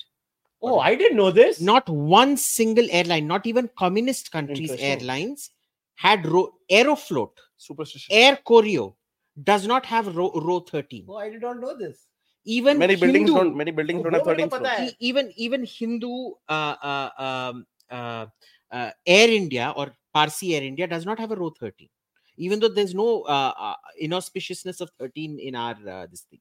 Oh, 0.63 0.75
or, 0.75 0.85
I 0.85 0.95
didn't 0.95 1.17
know 1.17 1.31
this. 1.31 1.61
Not 1.61 1.89
one 1.89 2.37
single 2.37 2.87
airline, 2.91 3.27
not 3.27 3.47
even 3.47 3.71
communist 3.79 4.33
countries' 4.33 4.73
airlines 4.79 5.51
had 5.95 6.27
row 6.27 6.53
Aeroflot. 6.71 7.31
Superstition. 7.59 8.15
Air 8.15 8.39
Koryo, 8.47 8.95
does 9.43 9.67
not 9.67 9.87
have 9.87 10.15
row, 10.17 10.31
row 10.35 10.61
13. 10.61 11.07
Oh, 11.09 11.17
I 11.17 11.31
did 11.31 11.43
not 11.43 11.61
know 11.61 11.77
this. 11.77 12.07
Even 12.45 12.79
many 12.79 12.95
Hindu, 12.95 13.07
buildings 13.07 13.31
don't 13.31 13.57
many 13.57 13.71
buildings 13.73 14.03
don't 14.03 14.13
have 14.13 14.51
13. 14.51 14.93
Even 15.01 15.33
even 15.37 15.65
Hindu 15.67 16.31
uh, 16.49 16.77
uh, 16.81 17.11
um, 17.19 17.67
uh, 17.91 18.27
uh, 18.71 18.91
Air 19.05 19.31
India 19.31 19.75
or 19.77 19.93
Parsi 20.15 20.55
Air 20.55 20.63
India 20.63 20.87
does 20.87 21.05
not 21.05 21.19
have 21.19 21.33
a 21.33 21.37
row 21.37 21.51
13 21.59 21.89
even 22.37 22.61
though 22.61 22.69
there's 22.69 22.95
no 22.95 23.23
uh, 23.23 23.53
uh, 23.59 23.75
inauspiciousness 24.01 24.81
of 24.81 24.91
13 24.99 25.39
in 25.39 25.55
our 25.55 25.77
uh, 25.89 26.07
this 26.11 26.23
thing. 26.23 26.41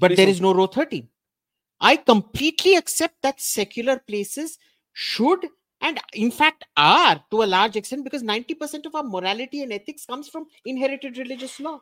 But 0.00 0.16
there 0.16 0.28
no 0.40 0.52
row 0.52 0.66
13. 0.66 1.08
I 1.80 1.96
completely 1.96 2.76
accept 2.76 3.22
that 3.22 3.40
secular 3.40 3.98
places 3.98 4.58
should 4.92 5.46
and 5.80 6.00
in 6.12 6.30
fact 6.30 6.64
are 6.76 7.22
to 7.30 7.42
a 7.42 7.44
large 7.44 7.76
extent 7.76 8.04
because 8.04 8.22
90% 8.22 8.86
of 8.86 8.94
our 8.94 9.02
morality 9.02 9.62
and 9.62 9.72
ethics 9.72 10.06
comes 10.06 10.28
from 10.28 10.46
inherited 10.64 11.18
religious 11.18 11.60
law. 11.60 11.80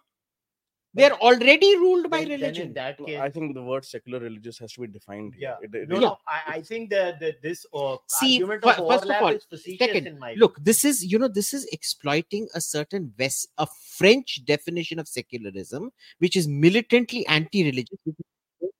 They 0.94 1.05
are 1.05 1.12
already 1.27 1.77
ruled 1.78 2.10
by 2.10 2.19
Then- 2.19 2.28
then 2.28 2.40
religion. 2.40 2.66
in 2.69 2.74
that 2.74 2.98
case, 2.98 3.19
I 3.19 3.31
think 3.31 3.55
the 3.55 3.62
word 3.62 3.85
secular 3.85 4.19
religious 4.20 4.59
has 4.59 4.73
to 4.74 4.82
be 4.82 4.89
defined. 4.89 5.35
here. 5.35 5.56
Yeah. 5.62 5.66
It- 5.66 5.74
it- 5.74 5.89
no, 5.89 5.97
it- 5.97 6.01
no, 6.01 6.19
I, 6.27 6.40
I 6.56 6.60
think 6.62 6.90
that, 6.90 7.19
that 7.20 7.40
this 7.40 7.64
uh, 7.73 7.97
See, 8.09 8.35
argument 8.43 8.64
of 8.64 8.77
first 8.90 9.05
of 9.05 9.23
all, 9.23 9.28
is 9.28 9.44
facetious 9.47 9.78
second, 9.86 10.06
in 10.06 10.19
my 10.19 10.35
look 10.35 10.59
this 10.62 10.85
is 10.85 11.02
you 11.12 11.19
know 11.19 11.28
this 11.28 11.55
is 11.55 11.64
exploiting 11.73 12.47
a 12.55 12.60
certain 12.60 13.12
west 13.19 13.48
a 13.56 13.66
french 13.66 14.44
definition 14.44 14.98
of 14.98 15.09
secularism 15.09 15.90
which 16.19 16.36
is 16.36 16.47
militantly 16.47 17.27
anti-religious 17.27 17.98
which 18.05 18.16
is 18.60 18.70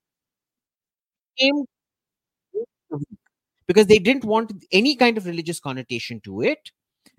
aimed- 1.39 1.67
because 3.67 3.87
they 3.87 3.99
didn't 3.99 4.25
want 4.25 4.53
any 4.71 4.97
kind 4.97 5.17
of 5.17 5.25
religious 5.25 5.61
connotation 5.61 6.21
to 6.21 6.43
it 6.43 6.73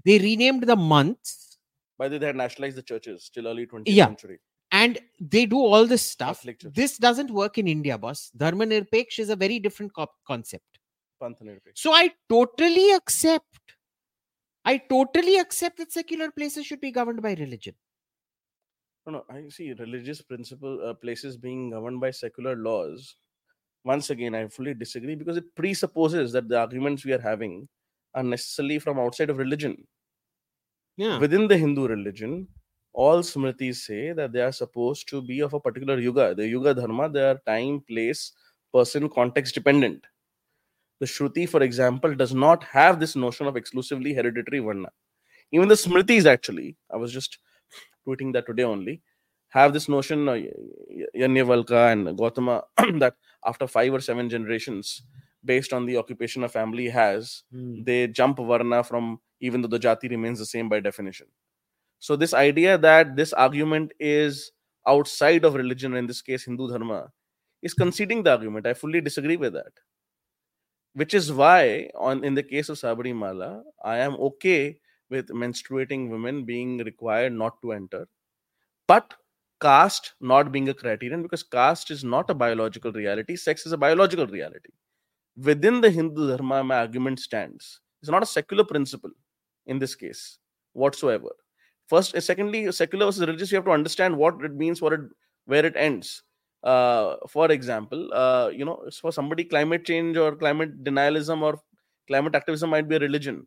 they 0.05 0.19
renamed 0.19 0.63
the 0.63 0.75
months 0.75 1.57
by 1.97 2.07
the 2.07 2.15
way, 2.15 2.19
they 2.19 2.25
had 2.27 2.35
nationalized 2.35 2.75
the 2.77 2.81
churches 2.83 3.29
till 3.33 3.47
early 3.47 3.65
20th 3.67 3.83
Yeah. 3.87 4.05
century. 4.07 4.39
And 4.83 4.99
they 5.35 5.45
do 5.55 5.59
all 5.71 5.85
this 5.93 6.05
stuff 6.13 6.45
this 6.81 6.97
doesn't 7.07 7.31
work 7.41 7.57
in 7.63 7.67
india 7.77 7.97
boss 8.05 8.23
dharma 8.43 8.65
nirpeksh 8.73 9.19
is 9.25 9.29
a 9.29 9.39
very 9.45 9.59
different 9.67 9.93
co- 9.99 10.15
concept 10.33 10.79
So 11.81 11.93
I 11.93 12.11
totally 12.29 12.91
accept. 12.91 13.75
I 14.65 14.77
totally 14.77 15.37
accept 15.39 15.77
that 15.77 15.93
secular 15.93 16.31
places 16.31 16.65
should 16.65 16.81
be 16.81 16.91
governed 16.91 17.21
by 17.21 17.33
religion. 17.35 17.75
No, 19.05 19.13
no, 19.13 19.25
I 19.29 19.47
see 19.49 19.73
religious 19.73 20.21
principle 20.21 20.81
uh, 20.89 20.93
places 20.93 21.37
being 21.37 21.69
governed 21.69 21.99
by 22.01 22.11
secular 22.11 22.55
laws. 22.55 23.15
Once 23.85 24.09
again, 24.09 24.35
I 24.35 24.47
fully 24.47 24.73
disagree 24.73 25.15
because 25.15 25.37
it 25.37 25.53
presupposes 25.55 26.31
that 26.33 26.47
the 26.47 26.59
arguments 26.59 27.05
we 27.05 27.13
are 27.13 27.21
having 27.21 27.67
are 28.13 28.23
necessarily 28.23 28.79
from 28.79 28.99
outside 28.99 29.29
of 29.29 29.37
religion. 29.37 29.77
Yeah. 30.95 31.19
Within 31.19 31.47
the 31.47 31.57
Hindu 31.57 31.87
religion, 31.87 32.47
all 32.93 33.19
smritis 33.23 33.77
say 33.77 34.13
that 34.13 34.31
they 34.33 34.41
are 34.41 34.51
supposed 34.51 35.07
to 35.09 35.21
be 35.21 35.39
of 35.41 35.53
a 35.53 35.59
particular 35.59 35.99
yuga. 35.99 36.35
The 36.35 36.47
yuga 36.47 36.73
dharma, 36.75 37.09
they 37.09 37.23
are 37.23 37.41
time, 37.45 37.81
place, 37.81 38.33
person, 38.73 39.09
context 39.09 39.55
dependent. 39.55 40.05
The 40.99 41.05
Shruti, 41.05 41.47
for 41.47 41.61
example, 41.63 42.15
does 42.15 42.33
not 42.33 42.63
have 42.65 42.99
this 42.99 43.15
notion 43.15 43.47
of 43.47 43.55
exclusively 43.57 44.13
hereditary 44.13 44.59
varna. 44.59 44.89
Even 45.51 45.67
the 45.69 45.75
smritis, 45.75 46.25
actually, 46.25 46.77
I 46.91 46.97
was 46.97 47.13
just 47.13 47.39
tweeting 48.07 48.33
that 48.33 48.45
today 48.47 48.63
only, 48.63 49.01
have 49.49 49.73
this 49.73 49.89
notion, 49.89 50.29
uh, 50.29 50.39
Yajnavalkya 51.15 51.91
and 51.93 52.17
Gautama, 52.17 52.63
that 52.99 53.15
after 53.45 53.67
five 53.67 53.93
or 53.93 53.99
seven 54.01 54.29
generations, 54.29 55.03
based 55.45 55.73
on 55.73 55.85
the 55.85 55.97
occupation 55.97 56.43
a 56.43 56.49
family 56.49 56.89
has, 56.89 57.43
Hmm. 57.51 57.83
they 57.83 58.07
jump 58.07 58.37
varna 58.37 58.83
from 58.83 59.19
even 59.39 59.61
though 59.61 59.67
the 59.67 59.79
jati 59.79 60.09
remains 60.09 60.39
the 60.39 60.45
same 60.45 60.69
by 60.69 60.79
definition. 60.79 61.27
So 62.03 62.17
this 62.17 62.33
idea 62.33 62.77
that 62.79 63.15
this 63.15 63.31
argument 63.31 63.93
is 63.97 64.51
outside 64.85 65.45
of 65.45 65.53
religion, 65.53 65.95
in 65.95 66.05
this 66.05 66.21
case 66.21 66.43
Hindu 66.43 66.67
dharma, 66.67 67.13
is 67.61 67.71
hmm. 67.71 67.83
conceding 67.83 68.23
the 68.23 68.31
argument. 68.31 68.67
I 68.67 68.73
fully 68.73 68.99
disagree 68.99 69.37
with 69.37 69.53
that. 69.53 69.71
Which 70.95 71.13
is 71.13 71.31
why, 71.31 71.89
on 71.95 72.25
in 72.25 72.33
the 72.33 72.43
case 72.43 72.67
of 72.67 72.77
Sabarimala, 72.77 73.61
I 73.85 73.99
am 73.99 74.15
okay 74.15 74.79
with 75.09 75.29
menstruating 75.29 76.09
women 76.09 76.43
being 76.43 76.79
required 76.79 77.31
not 77.31 77.61
to 77.61 77.71
enter, 77.71 78.05
but 78.85 79.13
caste 79.61 80.13
not 80.19 80.51
being 80.51 80.67
a 80.67 80.73
criterion 80.73 81.21
because 81.21 81.41
caste 81.41 81.89
is 81.89 82.03
not 82.03 82.29
a 82.29 82.33
biological 82.33 82.91
reality, 82.91 83.37
sex 83.37 83.65
is 83.65 83.71
a 83.71 83.77
biological 83.77 84.27
reality. 84.27 84.73
Within 85.37 85.79
the 85.79 85.89
Hindu 85.89 86.27
dharma, 86.27 86.65
my 86.65 86.79
argument 86.79 87.21
stands. 87.21 87.79
It's 88.01 88.11
not 88.11 88.23
a 88.23 88.33
secular 88.35 88.65
principle 88.65 89.11
in 89.67 89.79
this 89.79 89.95
case 89.95 90.37
whatsoever. 90.73 91.29
First, 91.87 92.15
uh, 92.15 92.21
secondly, 92.21 92.71
secular 92.71 93.05
versus 93.05 93.21
religious, 93.21 93.51
you 93.51 93.57
have 93.57 93.65
to 93.65 93.71
understand 93.71 94.17
what 94.17 94.41
it 94.43 94.53
means, 94.53 94.81
what 94.81 94.93
it 94.93 95.01
where 95.45 95.65
it 95.65 95.75
ends. 95.75 96.23
Uh, 96.63 97.17
for 97.27 97.51
example, 97.51 98.09
uh, 98.13 98.49
you 98.49 98.63
know, 98.65 98.87
for 99.01 99.11
somebody, 99.11 99.43
climate 99.43 99.85
change 99.85 100.15
or 100.17 100.35
climate 100.35 100.83
denialism 100.83 101.41
or 101.41 101.59
climate 102.07 102.35
activism 102.35 102.69
might 102.69 102.87
be 102.87 102.95
a 102.95 102.99
religion. 102.99 103.45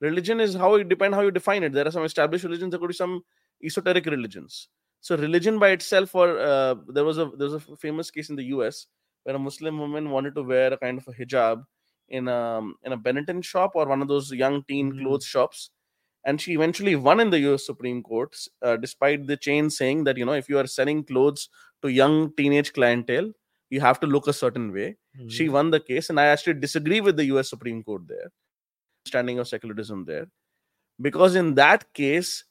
Religion 0.00 0.40
is 0.40 0.54
how 0.54 0.74
it 0.74 0.88
depend 0.88 1.14
how 1.14 1.22
you 1.22 1.30
define 1.30 1.62
it. 1.62 1.72
There 1.72 1.86
are 1.86 1.90
some 1.90 2.04
established 2.04 2.44
religions, 2.44 2.70
there 2.70 2.80
could 2.80 2.88
be 2.88 2.94
some 2.94 3.22
esoteric 3.64 4.06
religions. 4.06 4.68
So 5.00 5.16
religion 5.16 5.58
by 5.58 5.70
itself, 5.70 6.14
or 6.14 6.38
uh, 6.38 6.74
there 6.88 7.04
was 7.04 7.18
a 7.18 7.30
there 7.38 7.48
was 7.48 7.54
a 7.54 7.76
famous 7.76 8.10
case 8.10 8.30
in 8.30 8.36
the 8.36 8.44
U.S. 8.56 8.86
where 9.24 9.36
a 9.36 9.38
Muslim 9.38 9.78
woman 9.78 10.10
wanted 10.10 10.34
to 10.34 10.42
wear 10.42 10.72
a 10.72 10.78
kind 10.78 10.98
of 10.98 11.08
a 11.08 11.12
hijab 11.12 11.64
in 12.08 12.28
a 12.28 12.60
in 12.82 12.92
a 12.92 12.98
Benetton 12.98 13.42
shop 13.44 13.72
or 13.74 13.86
one 13.86 14.02
of 14.02 14.08
those 14.08 14.32
young 14.32 14.62
teen 14.64 14.92
Mm. 14.92 15.02
clothes 15.02 15.24
shops, 15.24 15.70
and 16.24 16.40
she 16.40 16.52
eventually 16.54 16.96
won 16.96 17.20
in 17.20 17.30
the 17.30 17.40
U.S. 17.40 17.66
Supreme 17.66 18.02
Court, 18.02 18.36
uh, 18.62 18.76
despite 18.76 19.26
the 19.26 19.36
chain 19.36 19.70
saying 19.70 20.04
that 20.04 20.16
you 20.16 20.24
know 20.24 20.32
if 20.32 20.48
you 20.48 20.58
are 20.58 20.66
selling 20.66 21.04
clothes 21.04 21.48
to 21.82 21.88
young 21.88 22.32
teenage 22.36 22.72
clientele, 22.72 23.30
you 23.70 23.80
have 23.80 24.00
to 24.00 24.06
look 24.06 24.26
a 24.28 24.32
certain 24.32 24.72
way. 24.72 24.96
She 25.28 25.46
Mhm. 25.46 25.52
won 25.52 25.70
the 25.70 25.80
case, 25.80 26.10
and 26.10 26.18
I 26.20 26.26
actually 26.26 26.54
disagree 26.54 27.00
with 27.00 27.16
the 27.16 27.26
U.S. 27.26 27.50
Supreme 27.50 27.82
Court 27.84 28.02
there, 28.08 28.30
standing 29.06 29.38
of 29.38 29.48
secularism 29.48 30.04
there, 30.04 30.26
because 31.00 31.34
in 31.36 31.54
that 31.54 31.92
case, 31.94 32.44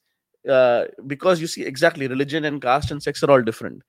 uh, 0.49 0.85
because 1.07 1.41
you 1.41 1.47
see 1.47 1.63
exactly 1.65 2.07
religion 2.07 2.45
and 2.45 2.61
caste 2.61 2.91
and 2.91 3.01
sex 3.01 3.23
are 3.23 3.31
all 3.31 3.41
different. 3.41 3.81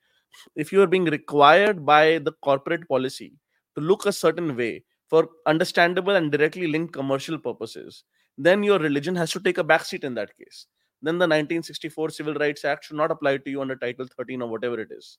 If 0.55 0.71
you 0.73 0.81
are 0.81 0.87
being 0.87 1.05
required 1.05 1.85
by 1.85 2.19
the 2.19 2.33
corporate 2.41 2.87
policy 2.87 3.33
to 3.75 3.81
look 3.81 4.05
a 4.05 4.11
certain 4.11 4.55
way 4.55 4.83
for 5.09 5.29
understandable 5.45 6.15
and 6.15 6.31
directly 6.31 6.67
linked 6.67 6.93
commercial 6.93 7.37
purposes, 7.37 8.03
then 8.37 8.63
your 8.63 8.79
religion 8.79 9.15
has 9.15 9.31
to 9.31 9.39
take 9.39 9.57
a 9.57 9.63
backseat 9.63 10.03
in 10.03 10.13
that 10.15 10.37
case. 10.37 10.67
Then 11.01 11.15
the 11.15 11.23
1964 11.23 12.09
Civil 12.09 12.33
Rights 12.35 12.65
Act 12.65 12.85
should 12.85 12.97
not 12.97 13.11
apply 13.11 13.37
to 13.37 13.49
you 13.49 13.61
under 13.61 13.75
Title 13.75 14.07
13 14.17 14.41
or 14.41 14.49
whatever 14.49 14.79
it 14.79 14.89
is. 14.91 15.17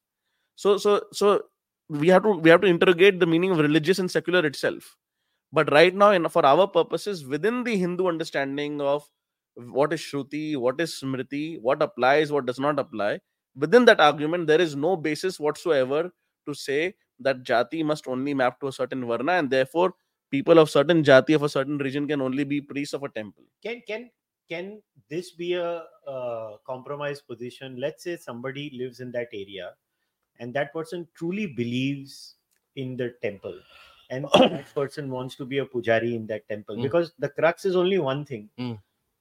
So, 0.56 0.78
so, 0.78 1.02
so 1.12 1.42
we 1.88 2.08
have 2.08 2.22
to 2.24 2.30
we 2.30 2.50
have 2.50 2.62
to 2.62 2.66
interrogate 2.66 3.20
the 3.20 3.26
meaning 3.26 3.52
of 3.52 3.58
religious 3.58 3.98
and 3.98 4.10
secular 4.10 4.44
itself. 4.44 4.96
But 5.52 5.70
right 5.72 5.94
now, 5.94 6.10
in, 6.10 6.28
for 6.28 6.44
our 6.44 6.66
purposes, 6.66 7.24
within 7.24 7.62
the 7.62 7.76
Hindu 7.76 8.08
understanding 8.08 8.80
of 8.80 9.08
what 9.54 9.92
is 9.92 10.00
Shruti, 10.00 10.56
what 10.56 10.80
is 10.80 11.00
Smriti, 11.02 11.60
what 11.60 11.82
applies, 11.82 12.32
what 12.32 12.46
does 12.46 12.58
not 12.58 12.78
apply, 12.78 13.20
within 13.54 13.84
that 13.84 14.00
argument, 14.00 14.46
there 14.46 14.60
is 14.60 14.74
no 14.74 14.96
basis 14.96 15.38
whatsoever 15.38 16.10
to 16.46 16.54
say 16.54 16.94
that 17.20 17.44
jati 17.44 17.84
must 17.84 18.06
only 18.06 18.34
map 18.34 18.60
to 18.60 18.68
a 18.68 18.72
certain 18.72 19.06
varna, 19.06 19.32
and 19.32 19.50
therefore 19.50 19.94
people 20.30 20.58
of 20.58 20.70
certain 20.70 21.02
jati 21.02 21.34
of 21.34 21.42
a 21.42 21.48
certain 21.48 21.78
region 21.78 22.06
can 22.08 22.20
only 22.20 22.44
be 22.44 22.60
priests 22.60 22.94
of 22.94 23.02
a 23.02 23.08
temple. 23.08 23.44
can 23.62 23.80
can 23.88 24.10
can 24.48 24.66
this 25.08 25.30
be 25.32 25.54
a 25.54 25.84
uh, 26.14 26.50
compromise 26.70 27.20
position 27.20 27.76
let's 27.84 28.02
say 28.04 28.16
somebody 28.16 28.64
lives 28.80 29.00
in 29.00 29.10
that 29.12 29.28
area 29.32 29.70
and 30.38 30.54
that 30.54 30.72
person 30.72 31.06
truly 31.14 31.46
believes 31.60 32.34
in 32.76 32.96
the 32.96 33.08
temple 33.22 33.56
and 34.10 34.26
that 34.54 34.72
person 34.74 35.10
wants 35.10 35.34
to 35.40 35.44
be 35.52 35.58
a 35.58 35.66
pujari 35.66 36.14
in 36.20 36.26
that 36.32 36.48
temple 36.48 36.76
Mm. 36.76 36.82
because 36.88 37.12
the 37.18 37.28
crux 37.38 37.64
is 37.64 37.76
only 37.84 37.98
one 38.10 38.24
thing 38.30 38.44
Mm. 38.58 38.76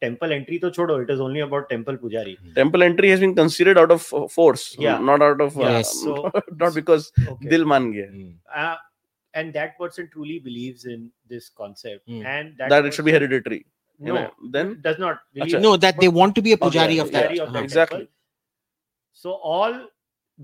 temple 0.06 0.32
entry 0.38 0.58
to 0.66 0.70
chodo 0.78 0.96
it 1.04 1.10
is 1.16 1.22
only 1.28 1.42
about 1.48 1.70
temple 1.76 1.98
pujari 2.06 2.36
Temple 2.62 2.84
entry 2.90 3.10
has 3.14 3.20
been 3.26 3.36
considered 3.44 3.78
out 3.84 3.92
of 3.98 4.04
uh, 4.14 4.28
force, 4.38 4.66
Yeah. 4.88 5.00
not 5.10 5.22
out 5.30 5.42
of 5.46 5.58
uh, 5.58 5.70
Yes. 5.70 5.94
So- 6.04 6.32
not 6.64 6.74
because 6.80 7.06
okay 7.34 7.50
dil 7.54 7.66
man 7.74 7.88
gaya. 7.96 8.10
uh, 8.64 8.76
and 9.36 9.54
that 9.54 9.78
person 9.78 10.10
truly 10.12 10.40
believes 10.40 10.86
in 10.86 11.12
this 11.34 11.50
concept 11.50 12.08
Mm. 12.08 12.26
and 12.26 12.58
that, 12.58 12.70
that 12.70 12.86
it 12.86 12.94
should 12.94 13.06
be 13.06 13.12
person- 13.12 13.30
hereditary. 13.30 13.66
you 14.00 14.14
no 14.14 14.16
know, 14.16 14.32
then 14.54 14.72
does 14.86 14.98
not 15.02 15.20
believe 15.34 15.62
No, 15.66 15.76
that 15.84 16.00
they 16.00 16.08
want 16.20 16.36
to 16.38 16.42
be 16.48 16.54
a 16.54 16.58
pujari 16.62 16.96
yeah, 16.96 17.02
of 17.04 17.12
that. 17.12 17.30
Pujari 17.30 17.40
of 17.48 17.54
that 17.54 17.64
Exactly. 17.68 18.00
temple. 18.00 18.14
So 19.14 19.32
all 19.52 19.76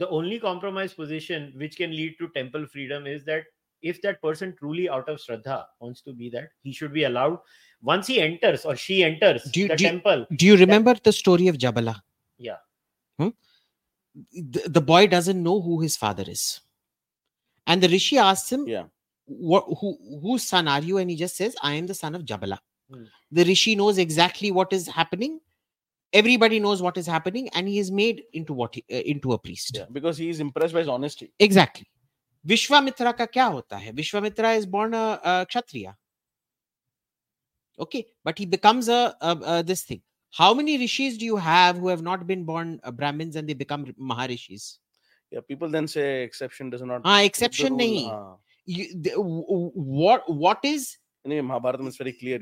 the 0.03 0.07
only 0.17 0.39
compromise 0.39 0.93
position 0.93 1.51
which 1.63 1.75
can 1.77 1.91
lead 2.01 2.13
to 2.19 2.29
temple 2.35 2.65
freedom 2.75 3.07
is 3.15 3.25
that 3.25 3.43
if 3.81 4.01
that 4.03 4.21
person 4.21 4.55
truly 4.59 4.87
out 4.97 5.09
of 5.09 5.17
Shraddha 5.19 5.57
wants 5.79 6.01
to 6.03 6.13
be 6.13 6.29
that, 6.29 6.49
he 6.63 6.71
should 6.71 6.93
be 6.93 7.03
allowed 7.05 7.39
once 7.81 8.07
he 8.07 8.21
enters 8.21 8.63
or 8.63 8.75
she 8.75 9.03
enters 9.03 9.43
Do 9.51 9.61
you- 9.61 9.67
the 9.67 9.75
do 9.75 9.83
you- 9.83 9.89
temple. 9.89 10.25
Do 10.43 10.45
you 10.45 10.55
remember 10.57 10.93
the 11.09 11.11
story 11.11 11.47
of 11.47 11.57
Jabala? 11.57 11.95
Yeah. 12.37 12.57
The, 14.23 14.63
the 14.67 14.81
boy 14.81 15.07
doesn't 15.07 15.41
know 15.41 15.61
who 15.61 15.81
his 15.81 15.95
father 15.95 16.23
is. 16.27 16.59
And 17.71 17.81
the 17.85 17.89
Rishi 17.93 18.17
asks 18.23 18.51
him, 18.55 18.65
Yeah. 18.73 18.85
what, 19.51 19.65
who, 19.81 19.91
whose 20.25 20.43
son 20.53 20.67
are 20.67 20.81
you? 20.89 20.97
And 21.03 21.09
he 21.13 21.15
just 21.23 21.35
says, 21.41 21.55
I 21.69 21.73
am 21.83 21.87
the 21.93 21.97
son 22.01 22.15
of 22.19 22.25
Jabala. 22.31 22.57
Hmm. 22.93 23.05
The 23.39 23.45
Rishi 23.51 23.75
knows 23.81 23.97
exactly 24.07 24.51
what 24.59 24.73
is 24.81 24.87
happening. 24.99 25.39
everybody 26.19 26.57
knows 26.63 26.81
what 26.85 26.97
is 26.99 27.07
happening 27.11 27.45
and 27.59 27.67
he 27.71 27.75
is 27.81 27.89
made 27.97 28.17
into 28.39 28.55
what 28.61 28.73
he, 28.77 28.81
uh, 28.95 29.03
into 29.11 29.29
a 29.35 29.37
priest 29.43 29.77
Yeah, 29.79 29.85
because 29.97 30.17
he 30.21 30.25
is 30.33 30.39
impressed 30.45 30.73
by 30.77 30.81
his 30.83 30.89
honesty. 30.95 31.27
exactly 31.45 31.85
vishwamitra 32.51 33.13
ka 33.19 33.27
kya 33.35 33.45
hota 33.53 33.77
hai 33.83 33.93
vishwamitra 33.99 34.51
is 34.61 34.65
born 34.73 34.97
a, 35.01 35.03
a 35.31 35.35
kshatriya 35.51 35.93
okay 37.85 38.01
but 38.29 38.37
he 38.43 38.45
becomes 38.57 38.89
a, 38.97 39.15
a, 39.29 39.31
a 39.53 39.63
this 39.71 39.83
thing 39.91 40.01
how 40.41 40.49
many 40.61 40.77
rishis 40.83 41.17
do 41.23 41.29
you 41.31 41.39
have 41.47 41.77
who 41.83 41.87
have 41.93 42.03
not 42.09 42.27
been 42.33 42.43
born 42.51 42.75
uh, 42.83 42.91
brahmins 42.99 43.39
and 43.41 43.47
they 43.53 43.57
become 43.63 43.87
maharishis 44.13 44.67
Yeah, 45.31 45.39
people 45.47 45.69
then 45.69 45.87
say 45.87 46.23
exception 46.23 46.69
does 46.69 46.81
not. 46.81 47.01
ah 47.05 47.21
exception 47.21 47.77
nahi. 47.77 48.05
हाँ. 48.05 48.37
you, 48.65 48.85
the, 49.01 49.11
w- 49.11 49.45
w- 49.47 49.71
what 49.73 50.29
what 50.29 50.59
is 50.63 50.97
Anyway, 51.23 51.41
Mahabharata 51.41 51.85
is 51.85 51.97
very 51.97 52.13
clear. 52.13 52.39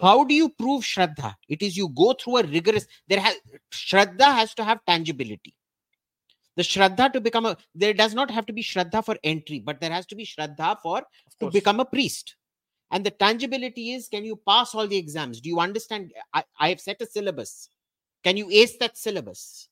How 0.00 0.22
do 0.22 0.34
you 0.34 0.48
prove 0.48 0.84
shraddha? 0.84 1.34
It 1.48 1.60
is 1.60 1.76
you 1.76 1.88
go 1.88 2.12
through 2.12 2.36
a 2.38 2.42
rigorous 2.44 2.86
there 3.08 3.20
has 3.20 3.34
shraddha 3.72 4.26
has 4.26 4.54
to 4.54 4.64
have 4.64 4.78
tangibility. 4.86 5.56
The 6.54 6.62
shraddha 6.62 7.12
to 7.12 7.20
become 7.20 7.46
a 7.46 7.56
there 7.74 7.92
does 7.92 8.14
not 8.14 8.30
have 8.30 8.46
to 8.46 8.52
be 8.52 8.62
shraddha 8.62 9.04
for 9.04 9.16
entry 9.24 9.58
but 9.58 9.80
there 9.80 9.90
has 9.90 10.06
to 10.06 10.14
be 10.14 10.24
shraddha 10.24 10.76
for 10.82 11.02
to 11.40 11.50
become 11.50 11.80
a 11.80 11.84
priest. 11.84 12.36
And 12.92 13.04
the 13.04 13.10
tangibility 13.10 13.92
is 13.94 14.06
can 14.06 14.24
you 14.24 14.36
pass 14.46 14.74
all 14.74 14.86
the 14.86 14.96
exams? 14.96 15.40
Do 15.40 15.48
you 15.48 15.58
understand? 15.58 16.12
I, 16.32 16.44
I 16.60 16.68
have 16.68 16.80
set 16.80 17.02
a 17.02 17.06
syllabus. 17.06 17.70
Can 18.22 18.36
you 18.36 18.48
ace 18.50 18.76
that 18.76 18.96
syllabus 18.96 19.68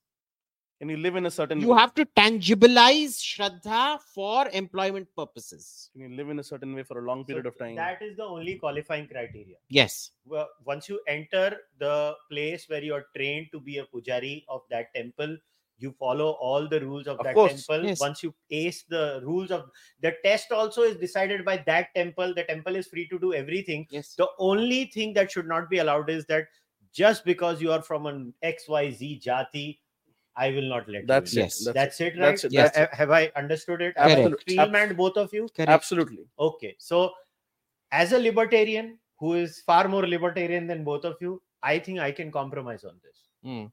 Can 0.80 0.88
you 0.88 0.96
live 0.96 1.16
in 1.16 1.26
a 1.26 1.30
certain 1.30 1.60
you 1.60 1.68
way? 1.68 1.78
have 1.78 1.92
to 1.94 2.06
tangibilize 2.06 3.16
shraddha 3.20 4.00
for 4.14 4.48
employment 4.48 5.06
purposes 5.14 5.90
Can 5.92 6.02
you 6.10 6.16
live 6.16 6.30
in 6.30 6.38
a 6.38 6.42
certain 6.42 6.74
way 6.74 6.82
for 6.82 7.00
a 7.00 7.02
long 7.06 7.24
period 7.24 7.44
So 7.44 7.48
of 7.50 7.58
time? 7.58 7.74
That 7.76 8.00
is 8.00 8.16
the 8.16 8.24
only 8.24 8.54
qualifying 8.56 9.06
criteria. 9.06 9.56
yes 9.68 10.12
Well, 10.24 10.48
once 10.64 10.88
you 10.88 11.00
enter 11.06 11.58
the 11.78 12.14
place 12.30 12.64
where 12.68 12.82
you 12.82 12.94
are 12.94 13.04
trained 13.14 13.48
to 13.52 13.60
be 13.60 13.76
a 13.78 13.84
pujari 13.84 14.44
of 14.48 14.62
that 14.70 14.86
temple, 14.94 15.36
you 15.76 15.92
follow 15.98 16.30
all 16.46 16.66
the 16.68 16.80
rules 16.80 17.06
of, 17.06 17.18
Of 17.20 17.24
that 17.24 17.34
course, 17.34 17.66
temple. 17.66 17.86
yes. 17.86 18.00
Once 18.00 18.22
you 18.22 18.34
ace 18.50 18.82
the 18.88 19.20
rules 19.24 19.50
of 19.50 19.70
the 20.00 20.14
test, 20.24 20.50
also 20.52 20.82
is 20.82 20.96
decided 20.96 21.44
by 21.44 21.58
that 21.66 21.88
temple. 21.94 22.34
The 22.34 22.44
temple 22.44 22.76
is 22.76 22.86
free 22.86 23.06
to 23.08 23.18
do 23.18 23.34
everything. 23.34 23.86
yes 23.90 24.14
The 24.16 24.28
only 24.38 24.86
thing 24.86 25.12
that 25.14 25.30
should 25.30 25.46
not 25.46 25.70
be 25.70 25.78
allowed 25.78 26.10
is 26.10 26.26
that 26.26 26.44
just 26.92 27.24
because 27.24 27.62
you 27.62 27.72
are 27.72 27.80
from 27.82 28.06
an 28.06 28.34
XYZ 28.44 29.22
jati, 29.22 29.78
I 30.40 30.50
will 30.56 30.68
not 30.72 30.88
let 30.88 31.06
That's 31.06 31.34
you. 31.34 31.42
in. 31.42 31.46
Yes. 31.46 31.66
it. 31.66 31.74
That's 31.74 32.00
it, 32.00 32.14
right? 32.18 32.26
That's 32.26 32.44
it. 32.44 32.52
Yes. 32.52 32.76
Ha- 32.76 32.88
Have 32.92 33.10
I 33.10 33.30
understood 33.36 33.82
it? 33.82 33.94
Correct. 33.96 34.52
Am 34.58 34.74
I 34.74 34.86
both 35.00 35.16
of 35.16 35.34
you? 35.34 35.48
correct 35.56 35.70
Absolutely. 35.70 36.24
Okay, 36.38 36.74
so 36.78 37.12
as 37.92 38.12
a 38.12 38.18
libertarian 38.18 38.98
who 39.18 39.34
is 39.34 39.60
far 39.60 39.86
more 39.88 40.06
libertarian 40.06 40.66
than 40.66 40.84
both 40.84 41.04
of 41.04 41.16
you, 41.20 41.42
I 41.62 41.78
think 41.78 42.00
I 42.00 42.10
can 42.10 42.32
compromise 42.32 42.84
on 42.84 43.00
this. 43.04 43.18
Hmm. 43.44 43.66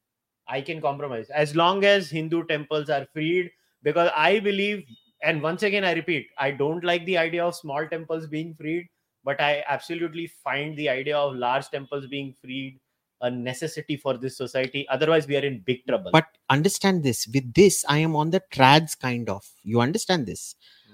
I 0.49 0.61
can 0.61 0.81
compromise 0.81 1.29
as 1.29 1.55
long 1.55 1.83
as 1.85 2.09
Hindu 2.09 2.43
temples 2.45 2.89
are 2.89 3.05
freed 3.13 3.51
because 3.83 4.11
I 4.15 4.39
believe, 4.39 4.83
and 5.23 5.41
once 5.41 5.63
again, 5.63 5.83
I 5.85 5.93
repeat, 5.93 6.27
I 6.37 6.51
don't 6.51 6.83
like 6.83 7.05
the 7.05 7.17
idea 7.17 7.45
of 7.45 7.55
small 7.55 7.87
temples 7.87 8.27
being 8.27 8.53
freed, 8.55 8.87
but 9.23 9.41
I 9.41 9.63
absolutely 9.67 10.27
find 10.43 10.77
the 10.77 10.89
idea 10.89 11.17
of 11.17 11.35
large 11.35 11.69
temples 11.69 12.07
being 12.07 12.35
freed 12.41 12.79
a 13.21 13.29
necessity 13.29 13.97
for 13.97 14.17
this 14.17 14.37
society. 14.37 14.87
Otherwise, 14.89 15.27
we 15.27 15.35
are 15.37 15.45
in 15.45 15.59
big 15.59 15.85
trouble. 15.87 16.11
but 16.11 16.25
understand 16.49 17.03
this 17.03 17.27
with 17.33 17.53
this 17.53 17.83
i 17.89 17.97
am 17.97 18.15
on 18.15 18.29
the 18.29 18.41
trads 18.53 18.97
kind 18.97 19.29
of 19.29 19.43
you 19.63 19.81
understand 19.81 20.25
this 20.25 20.55
hmm. 20.87 20.93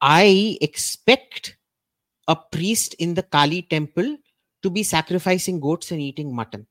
I 0.00 0.58
expect 0.60 1.56
a 2.28 2.36
priest 2.36 2.94
in 2.94 3.14
the 3.14 3.22
Kali 3.22 3.62
temple 3.62 4.16
to 4.62 4.70
be 4.70 4.82
sacrificing 4.82 5.60
goats 5.60 5.90
and 5.90 6.00
eating 6.00 6.34
mutton. 6.34 6.66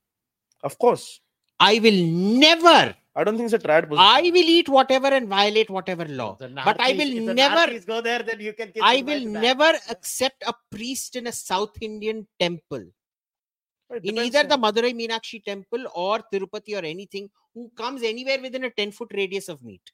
Of 0.64 0.78
course. 0.80 1.22
I 1.60 1.80
will 1.80 2.06
never, 2.06 2.96
I 3.16 3.24
don't 3.24 3.36
think 3.38 3.52
it's 3.52 3.64
a 3.64 3.68
trad 3.68 3.90
position. 3.90 3.98
I 4.00 4.22
will 4.22 4.38
eat 4.38 4.70
whatever 4.70 5.08
and 5.08 5.28
violate 5.28 5.70
whatever 5.70 6.06
law. 6.06 6.38
The 6.40 6.48
but 6.50 6.80
I 6.80 6.94
will 6.94 7.34
never- 7.34 7.72
Narthis 7.72 7.86
go 7.86 8.02
there, 8.02 8.24
then 8.24 8.40
you 8.40 8.54
can. 8.54 8.72
I 8.82 9.02
will 9.02 9.20
to 9.20 9.32
that. 9.32 9.42
never 9.42 9.74
accept 9.90 10.44
a 10.48 10.54
priest 10.72 11.16
in 11.16 11.28
a 11.28 11.32
South 11.32 11.76
Indian 11.82 12.28
temple, 12.40 12.80
It 12.80 12.94
in 13.91 14.03
depends 14.03 14.35
either 14.37 14.49
the 14.49 14.55
on- 14.55 14.63
Madurai 14.63 14.93
Meenakshi 15.01 15.43
temple 15.45 15.85
or 15.95 16.21
Tirupati 16.33 16.75
or 16.81 16.85
anything, 16.85 17.29
who 17.55 17.71
comes 17.77 18.03
anywhere 18.03 18.41
within 18.41 18.65
a 18.65 18.71
10 18.71 18.93
foot 18.93 19.13
radius 19.15 19.49
of 19.49 19.63
meat. 19.63 19.93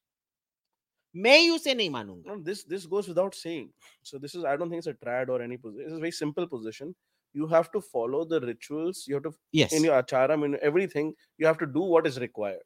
मैं 1.17 1.39
ही 1.39 1.49
उसे 1.51 1.75
नहीं 1.75 1.91
मानूंगा 1.91 2.27
No, 2.33 2.43
this 2.49 2.65
this 2.73 2.87
goes 2.87 3.09
without 3.09 3.35
saying. 3.35 3.65
So 4.11 4.19
this 4.25 4.35
is 4.41 4.45
I 4.45 4.57
don't 4.57 4.71
think 4.75 4.79
it's 4.85 4.91
a 4.93 4.99
trad 5.07 5.29
or 5.37 5.43
any 5.47 5.57
position. 5.57 5.87
It's 5.87 5.97
a 5.97 6.03
very 6.05 6.13
simple 6.19 6.47
position. 6.53 6.95
You 7.41 7.49
have 7.55 7.71
to 7.73 7.81
follow 7.81 8.21
the 8.25 8.41
rituals. 8.45 9.01
You 9.09 9.17
have 9.17 9.25
to 9.25 9.33
yes 9.61 9.73
in 9.79 9.85
your 9.89 9.97
acharam 10.03 10.45
in 10.51 10.57
everything. 10.71 11.11
You 11.39 11.47
have 11.51 11.59
to 11.65 11.67
do 11.79 11.87
what 11.95 12.07
is 12.13 12.21
required. 12.27 12.63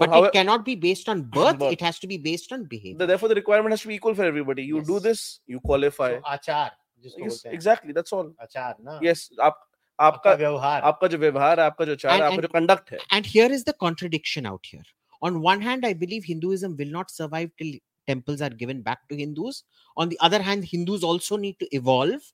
but 0.00 0.10
however- 0.12 0.28
it 0.28 0.34
cannot 0.34 0.62
be 0.66 0.74
based 0.82 1.08
on 1.12 1.22
birth 1.32 1.56
Birth. 1.62 1.72
it 1.76 1.80
has 1.86 1.96
to 2.02 2.08
be 2.10 2.16
based 2.26 2.52
on 2.56 2.62
behavior 2.68 2.98
The- 3.00 3.06
therefore, 3.08 3.28
the 3.32 3.34
requirement 3.38 3.72
has 3.74 3.82
to 3.82 3.88
be 3.88 3.96
equal 3.96 4.14
for 4.20 4.24
everybody. 4.28 4.62
You 4.68 4.78
do 4.90 4.94
Yes. 4.98 5.02
this, 5.06 5.24
you 5.54 5.58
qualify. 5.70 6.08
So, 6.14 6.20
आचार 6.34 6.70
जिसको 7.06 7.20
Yes, 7.24 7.32
बोलते 7.32 7.48
हैं 7.48 7.54
exactly. 7.56 7.96
That's 7.98 8.14
all. 8.18 8.30
आचार 8.46 8.78
ना 8.86 8.94
Yes. 9.06 9.24
आप 9.48 9.60
आपका 10.00 10.30
आपका 10.30 10.32
व्यवहार 10.34 10.82
आपका 10.90 11.08
जो 11.08 11.18
व्यवहार 11.18 11.60
है 11.60 11.66
आपका 11.66 11.84
जो 11.84 11.94
चार 11.94 12.12
And- 12.12 12.22
है 12.22 12.26
आपका 12.26 12.36
and- 12.36 12.42
जो 12.42 12.52
कंडक्ट 12.58 12.92
है 12.92 12.98
and 13.16 13.26
here 13.34 13.48
is 13.56 13.64
the 13.70 13.74
contradiction 13.84 14.46
out 14.52 14.70
here 14.74 14.84
on 15.28 15.40
one 15.46 15.60
hand 15.66 15.86
i 15.88 15.92
believe 16.04 16.24
hinduism 16.28 16.76
will 16.82 16.92
not 16.98 17.10
survive 17.16 17.50
till 17.62 17.74
temples 18.12 18.40
are 18.46 18.54
given 18.62 18.80
back 18.86 19.02
to 19.10 19.18
hindus 19.22 19.58
on 20.04 20.08
the 20.14 20.18
other 20.28 20.40
hand 20.48 20.64
hindus 20.70 21.04
also 21.10 21.36
need 21.44 21.58
to 21.64 21.68
evolve 21.80 22.24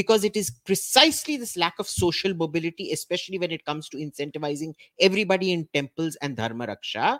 because 0.00 0.24
it 0.30 0.36
is 0.42 0.50
precisely 0.70 1.36
this 1.42 1.52
lack 1.64 1.78
of 1.84 1.88
social 1.92 2.34
mobility 2.40 2.88
especially 2.96 3.38
when 3.44 3.52
it 3.58 3.64
comes 3.70 3.88
to 3.94 3.98
incentivizing 4.06 4.74
everybody 5.10 5.52
in 5.58 5.68
temples 5.78 6.16
and 6.22 6.36
dharma 6.42 6.66
raksha 6.72 7.12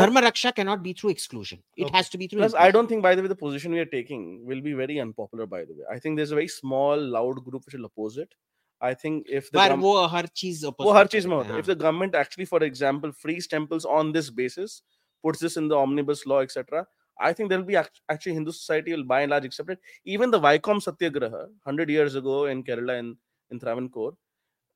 dharma 0.00 0.20
raksha 0.20 0.54
cannot 0.54 0.82
be 0.82 0.92
through 0.92 1.10
exclusion 1.10 1.62
it 1.76 1.84
Okay. 1.84 1.96
has 1.96 2.08
to 2.10 2.18
be 2.18 2.26
through 2.28 2.40
Plus, 2.40 2.52
I 2.54 2.56
inclusion. 2.58 2.72
don't 2.78 2.88
think, 2.88 3.02
by 3.02 3.14
the 3.14 3.22
way, 3.22 3.28
the 3.28 3.36
position 3.46 3.72
we 3.72 3.78
are 3.78 3.90
taking 3.94 4.44
will 4.44 4.60
be 4.60 4.72
very 4.74 4.98
unpopular. 5.00 5.46
By 5.46 5.64
the 5.64 5.72
way, 5.78 5.84
I 5.90 5.98
think 5.98 6.16
there's 6.18 6.30
a 6.32 6.34
very 6.34 6.48
small, 6.48 7.00
loud 7.16 7.42
group 7.46 7.64
which 7.64 7.74
will 7.74 7.86
oppose 7.86 8.18
it. 8.18 8.34
I 8.82 8.94
think 8.94 9.26
if 9.28 9.50
the 9.50 9.58
पर 9.58 9.70
gov- 9.70 9.80
वो 9.80 10.06
हर 10.06 10.26
चीज 10.42 10.64
वो 10.64 10.70
oppose 10.70 10.94
हर 10.96 11.04
करते 11.04 11.10
चीज 11.16 11.26
में 11.26 11.36
हैं, 11.36 11.42
होता 11.42 11.54
है. 11.54 11.60
If 11.62 11.66
हाँ. 11.66 11.74
the 11.74 11.80
government 11.84 12.14
actually, 12.14 12.44
for 12.52 12.62
example, 12.66 13.12
frees 13.24 13.48
temples 13.54 13.84
on 13.84 14.12
this 14.12 14.30
basis, 14.30 14.82
puts 15.26 15.40
this 15.40 15.56
in 15.56 15.68
the 15.68 15.76
omnibus 15.76 16.24
law, 16.26 16.40
etc., 16.40 16.86
I 17.20 17.32
think 17.32 17.48
there 17.50 17.58
will 17.58 17.66
be 17.66 17.76
act- 17.76 18.00
actually 18.08 18.34
Hindu 18.34 18.52
society 18.52 18.92
will 18.94 19.02
by 19.04 19.20
and 19.22 19.30
large 19.30 19.44
accept 19.44 19.70
it. 19.70 19.80
Even 20.04 20.30
the 20.30 20.38
Vaikom 20.38 20.80
Satyagraha, 20.80 21.40
hundred 21.64 21.90
years 21.90 22.14
ago 22.14 22.36
in 22.46 22.62
Kerala 22.62 22.98
in 23.00 23.16
in 23.50 23.58
Travancore, 23.58 24.12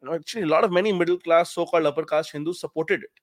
you 0.01 0.09
know, 0.09 0.15
actually 0.15 0.43
a 0.43 0.47
lot 0.47 0.65
of 0.65 0.73
many 0.73 0.93
middle 0.93 1.19
class, 1.19 1.53
so-called 1.53 1.87
upper 1.87 2.05
caste 2.05 2.33
Hindus 2.33 2.61
supported 2.61 3.05
it. 3.05 3.23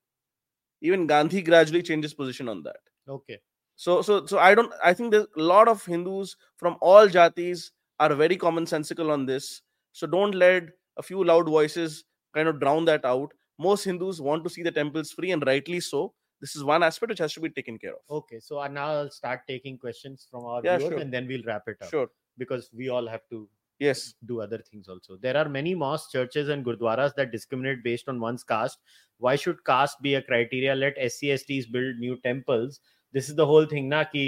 Even 0.81 1.05
Gandhi 1.07 1.41
gradually 1.41 1.81
changed 1.83 2.03
his 2.03 2.13
position 2.13 2.47
on 2.47 2.63
that. 2.63 2.79
okay 3.17 3.39
So, 3.81 4.01
so, 4.05 4.15
so 4.29 4.39
I 4.45 4.55
don't. 4.59 4.73
I 4.83 4.93
think 4.93 5.11
there's 5.11 5.27
a 5.41 5.43
lot 5.49 5.69
of 5.73 5.83
Hindus 5.91 6.31
from 6.63 6.73
all 6.81 7.07
jatis 7.17 7.71
are 8.05 8.13
very 8.21 8.37
commonsensical 8.37 9.11
on 9.13 9.25
this. 9.25 9.45
So 9.94 10.06
don't 10.06 10.34
let 10.34 10.64
a 10.96 11.02
few 11.02 11.24
loud 11.24 11.48
voices 11.48 12.04
kind 12.34 12.48
of 12.48 12.60
drown 12.60 12.84
that 12.86 13.04
out. 13.04 13.32
Most 13.58 13.84
Hindus 13.84 14.20
want 14.20 14.44
to 14.44 14.50
see 14.50 14.62
the 14.62 14.72
temples 14.72 15.12
free, 15.12 15.30
and 15.30 15.44
rightly 15.46 15.80
so. 15.80 16.14
This 16.40 16.56
is 16.56 16.64
one 16.64 16.82
aspect 16.82 17.10
which 17.10 17.20
has 17.20 17.32
to 17.34 17.40
be 17.40 17.48
taken 17.58 17.78
care 17.78 17.94
of. 17.94 18.00
okay 18.16 18.38
so 18.46 18.58
uh, 18.60 18.68
now 18.68 18.86
i'll 18.94 19.10
start 19.10 19.40
taking 19.50 19.76
questions 19.84 20.26
from 20.30 20.44
our 20.44 20.62
Yeah, 20.62 20.76
viewers 20.78 20.90
sure. 20.94 20.98
and 21.04 21.14
then 21.16 21.26
we'll 21.26 21.44
wrap 21.50 21.68
it 21.72 21.78
up 21.86 21.88
Sure. 21.90 22.08
because 22.42 22.68
we 22.80 22.88
all 22.96 23.06
have 23.12 23.22
to 23.30 23.48
Yes. 23.78 24.14
do 24.30 24.40
other 24.42 24.58
things 24.58 24.88
also 24.88 25.16
there 25.24 25.36
are 25.42 25.48
many 25.48 25.74
mosques 25.84 26.12
churches 26.12 26.50
and 26.54 26.64
gurdwaras 26.66 27.14
that 27.20 27.32
discriminate 27.36 27.82
based 27.86 28.08
on 28.08 28.20
one's 28.20 28.44
caste 28.44 28.78
why 29.18 29.36
should 29.36 29.64
caste 29.70 30.02
be 30.08 30.14
a 30.14 30.22
criteria 30.22 30.74
let 30.74 31.00
scsts 31.06 31.66
build 31.78 31.96
new 32.04 32.16
temples 32.28 32.80
this 33.12 33.28
is 33.28 33.36
the 33.40 33.46
whole 33.52 33.66
thing 33.72 33.88
na 33.96 34.04
ki 34.04 34.26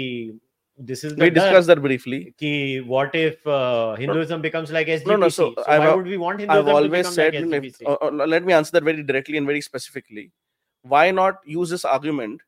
this 0.77 1.03
is 1.03 1.13
We 1.15 1.29
discussed 1.29 1.67
that 1.67 1.81
briefly. 1.81 2.33
ki 2.37 2.81
what 2.81 3.15
if 3.15 3.45
uh, 3.47 3.95
hinduism 3.95 4.41
becomes 4.41 4.71
like 4.71 4.87
sgpc 4.87 5.07
No, 5.07 5.15
no, 5.15 5.29
so 5.29 5.55
I've 5.67 5.79
why 5.81 5.93
would 5.95 6.05
we 6.05 6.17
want 6.17 6.39
hinduism 6.39 6.59
I've 6.59 6.65
to 6.65 6.71
always 6.71 6.91
become 6.91 7.13
said. 7.13 7.33
like 7.49 7.63
if- 7.65 7.81
uh, 7.85 7.97
uh, 8.01 8.11
let 8.35 8.45
me 8.45 8.53
answer 8.53 8.71
that 8.73 8.83
very 8.83 9.03
directly 9.03 9.37
and 9.37 9.47
very 9.47 9.61
specifically. 9.61 10.31
Why 10.83 11.11
not 11.11 11.39
use 11.45 11.69
this 11.69 11.83
argument 11.85 12.41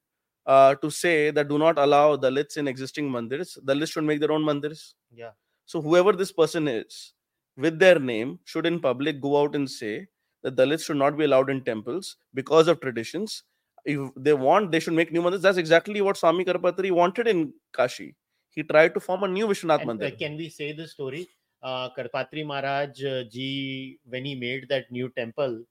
uh, 0.45 0.75
to 0.75 0.89
say 0.91 1.31
that 1.31 1.47
do 1.49 1.57
not 1.57 1.77
allow 1.79 2.15
Dalits 2.17 2.57
in 2.57 2.67
existing 2.67 3.09
mandirs? 3.09 3.57
Dalits 3.63 3.91
should 3.93 4.03
make 4.03 4.19
their 4.19 4.31
own 4.31 4.43
mandirs. 4.43 4.93
yeah 5.11 5.31
So 5.65 5.81
whoever 5.81 6.13
this 6.13 6.31
person 6.31 6.67
is, 6.67 7.13
with 7.57 7.79
their 7.79 7.99
name, 7.99 8.39
should 8.45 8.65
in 8.65 8.79
public 8.79 9.19
go 9.21 9.41
out 9.41 9.55
and 9.55 9.69
say 9.69 10.07
that 10.43 10.55
Dalits 10.55 10.85
should 10.85 10.97
not 10.97 11.17
be 11.17 11.25
allowed 11.25 11.49
in 11.49 11.63
temples 11.63 12.15
because 12.33 12.67
of 12.67 12.79
traditions. 12.79 13.43
If 13.85 14.11
they 14.15 14.33
want, 14.33 14.71
they 14.71 14.79
should 14.79 14.93
make 14.93 15.11
new 15.11 15.21
mandirs. 15.21 15.41
That's 15.41 15.57
exactly 15.57 16.01
what 16.01 16.17
Swami 16.17 16.45
Karpatri 16.45 16.91
wanted 16.91 17.27
in 17.27 17.53
Kashi. 17.73 18.15
He 18.49 18.63
tried 18.63 18.93
to 18.95 18.99
form 18.99 19.23
a 19.23 19.27
new 19.27 19.47
Vishwanath 19.47 19.81
And, 19.81 19.89
uh, 20.03 20.11
Mandir. 20.11 20.17
can 20.17 20.37
we 20.37 20.49
say 20.49 20.71
the 20.73 20.87
story? 20.87 21.27
Uh, 21.61 21.89
Karpatri 21.97 22.45
Maharaj 22.45 23.03
uh, 23.03 23.23
ji, 23.25 23.99
when 24.05 24.25
he 24.25 24.35
made 24.35 24.67
that 24.69 24.91
new 24.91 25.09
temple, 25.09 25.63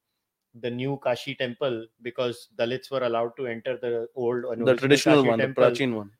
the 0.55 0.71
new 0.71 0.99
Kashi 0.99 1.35
temple, 1.35 1.87
because 2.03 2.49
Dalits 2.57 2.91
were 2.91 3.05
allowed 3.05 3.37
to 3.37 3.47
enter 3.47 3.77
the 3.79 4.09
old, 4.15 4.45
uh, 4.45 4.55
the 4.65 4.75
traditional 4.77 5.19
Kashi 5.19 5.29
one, 5.29 5.39
temple. 5.39 5.65
the 5.65 5.71
Prachin 5.71 5.95
one. 5.95 6.13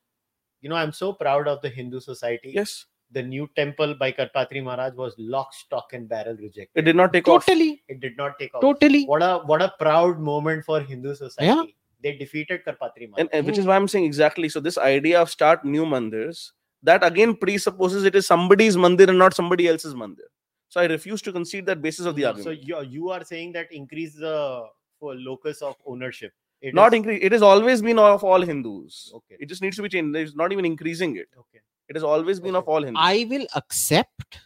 You 0.61 0.69
know, 0.69 0.77
I'm 0.77 0.93
so 0.93 1.13
proud 1.13 1.49
of 1.49 1.63
the 1.63 1.69
Hindu 1.69 2.01
society. 2.01 2.53
Yes. 2.55 2.87
The 3.13 3.23
new 3.23 3.49
temple 3.57 3.95
by 3.95 4.13
Karpatri 4.13 4.63
Maharaj 4.63 4.95
was 4.95 5.15
lock, 5.19 5.55
stock, 5.55 5.93
and 5.95 6.09
barrel 6.09 6.37
rejected. 6.37 6.69
It 6.75 6.83
did 6.83 6.97
not 6.97 7.13
take 7.13 7.27
off. 7.29 7.47
Totally, 7.47 7.83
It 7.89 8.01
did 8.01 8.17
not 8.17 8.39
take 8.39 8.55
off. 8.55 8.61
totally. 8.61 9.05
What 9.07 9.23
a 9.23 9.39
what 9.47 9.63
a 9.63 9.73
proud 9.79 10.19
moment 10.21 10.65
for 10.65 10.81
Hindu 10.81 11.15
society. 11.15 11.75
They 12.03 12.17
defeated 12.17 12.65
Karpatri 12.65 13.09
Maharaj. 13.11 13.21
and, 13.21 13.29
and 13.33 13.47
which 13.47 13.59
is 13.59 13.67
why 13.67 13.77
I'm 13.77 13.89
saying 13.89 14.05
exactly. 14.05 14.49
So 14.49 14.61
this 14.61 14.79
idea 14.79 15.21
of 15.21 15.31
start 15.31 15.65
new 15.65 15.85
mandirs 15.85 16.53
that 16.83 17.03
again 17.05 17.35
presupposes 17.35 18.05
it 18.05 18.15
is 18.15 18.27
somebody's 18.27 18.77
mandir 18.77 19.09
and 19.09 19.19
not 19.19 19.35
somebody 19.35 19.67
else's 19.69 19.95
mandir. 19.95 20.29
So 20.69 20.81
I 20.81 20.85
refuse 20.85 21.23
to 21.23 21.33
concede 21.33 21.65
that 21.67 21.81
basis 21.81 22.05
of 22.07 22.15
the 22.15 22.23
so 22.23 22.29
argument. 22.29 22.45
So 22.61 22.67
you, 22.67 22.83
you 22.89 23.09
are 23.11 23.25
saying 23.25 23.53
that 23.53 23.73
increase 23.73 24.15
the 24.15 24.65
for 25.01 25.15
locus 25.15 25.63
of 25.63 25.77
ownership. 25.87 26.33
It 26.61 26.75
not 26.75 26.93
is- 26.93 26.99
increase. 26.99 27.21
It 27.23 27.33
has 27.33 27.43
always 27.43 27.81
been 27.83 27.99
of 27.99 28.23
all 28.23 28.43
Hindus. 28.43 29.13
Okay. 29.15 29.37
It 29.41 29.47
just 29.47 29.63
needs 29.63 29.77
to 29.77 29.83
be 29.83 29.89
changed. 29.89 30.15
It's 30.17 30.37
not 30.37 30.53
even 30.53 30.65
increasing 30.65 31.17
it. 31.17 31.29
Okay. 31.39 31.61
It 31.90 31.96
has 31.96 32.04
always 32.04 32.40
been 32.40 32.56
of 32.56 32.64
Okay. 32.64 32.74
all 32.74 32.84
Hindus. 32.84 33.02
I 33.04 33.26
will 33.30 33.48
accept 33.56 34.40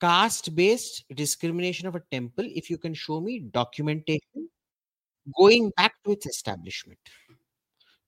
caste 0.00 0.54
based 0.54 1.04
discrimination 1.14 1.86
of 1.86 1.94
a 1.94 2.02
temple 2.10 2.46
if 2.54 2.70
you 2.70 2.78
can 2.78 2.94
show 2.94 3.20
me 3.20 3.38
documentation 3.40 4.48
going 5.38 5.70
back 5.76 5.94
to 6.04 6.12
its 6.12 6.26
establishment. 6.26 6.98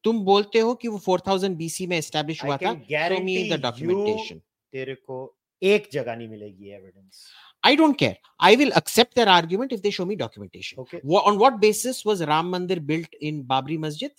तुम 0.05 0.21
बोलते 0.25 0.59
हो 0.59 0.75
कि 0.83 0.89
वो 0.89 0.99
4000 1.09 1.55
BC 1.59 1.87
में 1.89 1.97
establish 1.99 2.41
I 2.43 2.47
हुआ 2.47 2.57
था 2.57 2.73
can 2.73 2.81
show 2.81 2.85
me 2.85 2.89
guarantee 2.89 3.49
the 3.51 3.57
you 3.57 3.63
documentation 3.67 4.41
तेरे 4.75 4.95
को 4.95 5.19
एक 5.63 5.89
जगह 5.93 6.17
नहीं 6.17 6.29
मिलेगी 6.29 6.71
evidence 6.77 7.23
I 7.65 7.77
don't 7.81 7.97
care 8.03 8.17
I 8.41 8.57
will 8.57 8.73
accept 8.81 9.15
their 9.15 9.29
argument 9.29 9.73
if 9.77 9.83
they 9.83 9.93
show 9.99 10.07
me 10.13 10.17
documentation 10.17 10.81
Okay. 10.85 11.01
Wha- 11.05 11.23
on 11.31 11.39
what 11.39 11.61
basis 11.61 12.05
was 12.05 12.25
Ram 12.33 12.51
Mandir 12.55 12.81
built 12.85 13.15
in 13.21 13.45
Babri 13.45 13.79
Masjid 13.79 14.11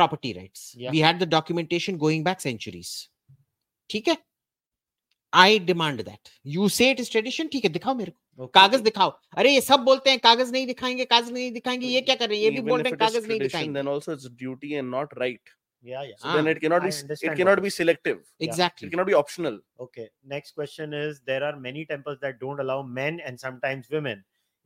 property 0.00 0.32
rights 0.40 0.74
Yeah. 0.82 0.90
we 0.90 1.00
had 1.06 1.18
the 1.22 1.26
documentation 1.38 1.98
going 2.04 2.22
back 2.28 2.40
centuries 2.48 2.92
ठीक 3.90 4.08
है 4.08 4.16
I 5.32 5.58
demand 5.68 6.00
that 6.06 6.30
you 6.54 6.68
say 6.68 6.90
it 6.94 7.00
is 7.02 7.08
tradition 7.16 7.48
ठीक 7.52 7.64
है 7.64 7.70
दिखाओ 7.78 7.94
मेरे 7.94 8.10
को 8.10 8.18
Okay. 8.44 8.50
कागज 8.54 8.80
दिखाओ 8.80 9.10
अरे 9.38 9.50
ये 9.52 9.60
सब 9.60 9.80
बोलते 9.84 10.10
हैं 10.10 10.18
कागज 10.26 10.50
नहीं 10.52 10.66
दिखाएंगे 10.66 11.04
कागज 11.04 11.30
नहीं 11.32 11.50
दिखाएंगे 11.52 11.86
ये 11.86 12.00
क्या 12.00 12.14
कर 12.14 12.28
रहे 12.28 12.38
हैं 12.38 12.44
ये 12.44 12.50
भी 12.50 12.56
Even 12.58 12.68
बोल 12.68 12.80
if 12.80 12.84
रहे 12.84 12.90
हैं 12.90 12.98
it 12.98 13.02
is 13.02 13.12
कागज 13.12 13.26
नहीं 13.28 13.38
tradition, 13.38 13.48
दिखाएंगे 13.48 13.74
then 13.78 13.88
also 13.94 14.12
it's 14.16 14.28
duty 14.44 14.70
and 14.82 14.90
not 14.96 15.16
right. 15.22 15.52
Yeah, 15.90 16.02
yeah. 16.08 16.16
So 16.22 16.32
then 16.36 16.46
Ah, 16.46 16.50
it 16.54 16.60
cannot 16.62 16.82
be 16.82 16.88
I 16.88 16.94
it 16.94 17.02
understand 17.04 17.36
cannot 17.38 17.58
what 17.58 17.62
be 17.64 17.70
selective. 17.76 18.18
exactly 18.48 18.86
It 18.88 18.92
cannot 18.92 19.08
be 19.08 19.14
optional. 19.20 19.58
Okay. 19.86 20.04
Next 20.34 20.54
question 20.60 20.94
is 20.98 21.20
there 21.30 21.42
are 21.48 21.56
many 21.64 21.84
temples 21.92 22.20
that 22.20 22.38
don't 22.44 22.60
allow 22.64 22.76
men 22.98 23.18
and 23.30 23.40
sometimes 23.44 23.90
women. 23.96 24.24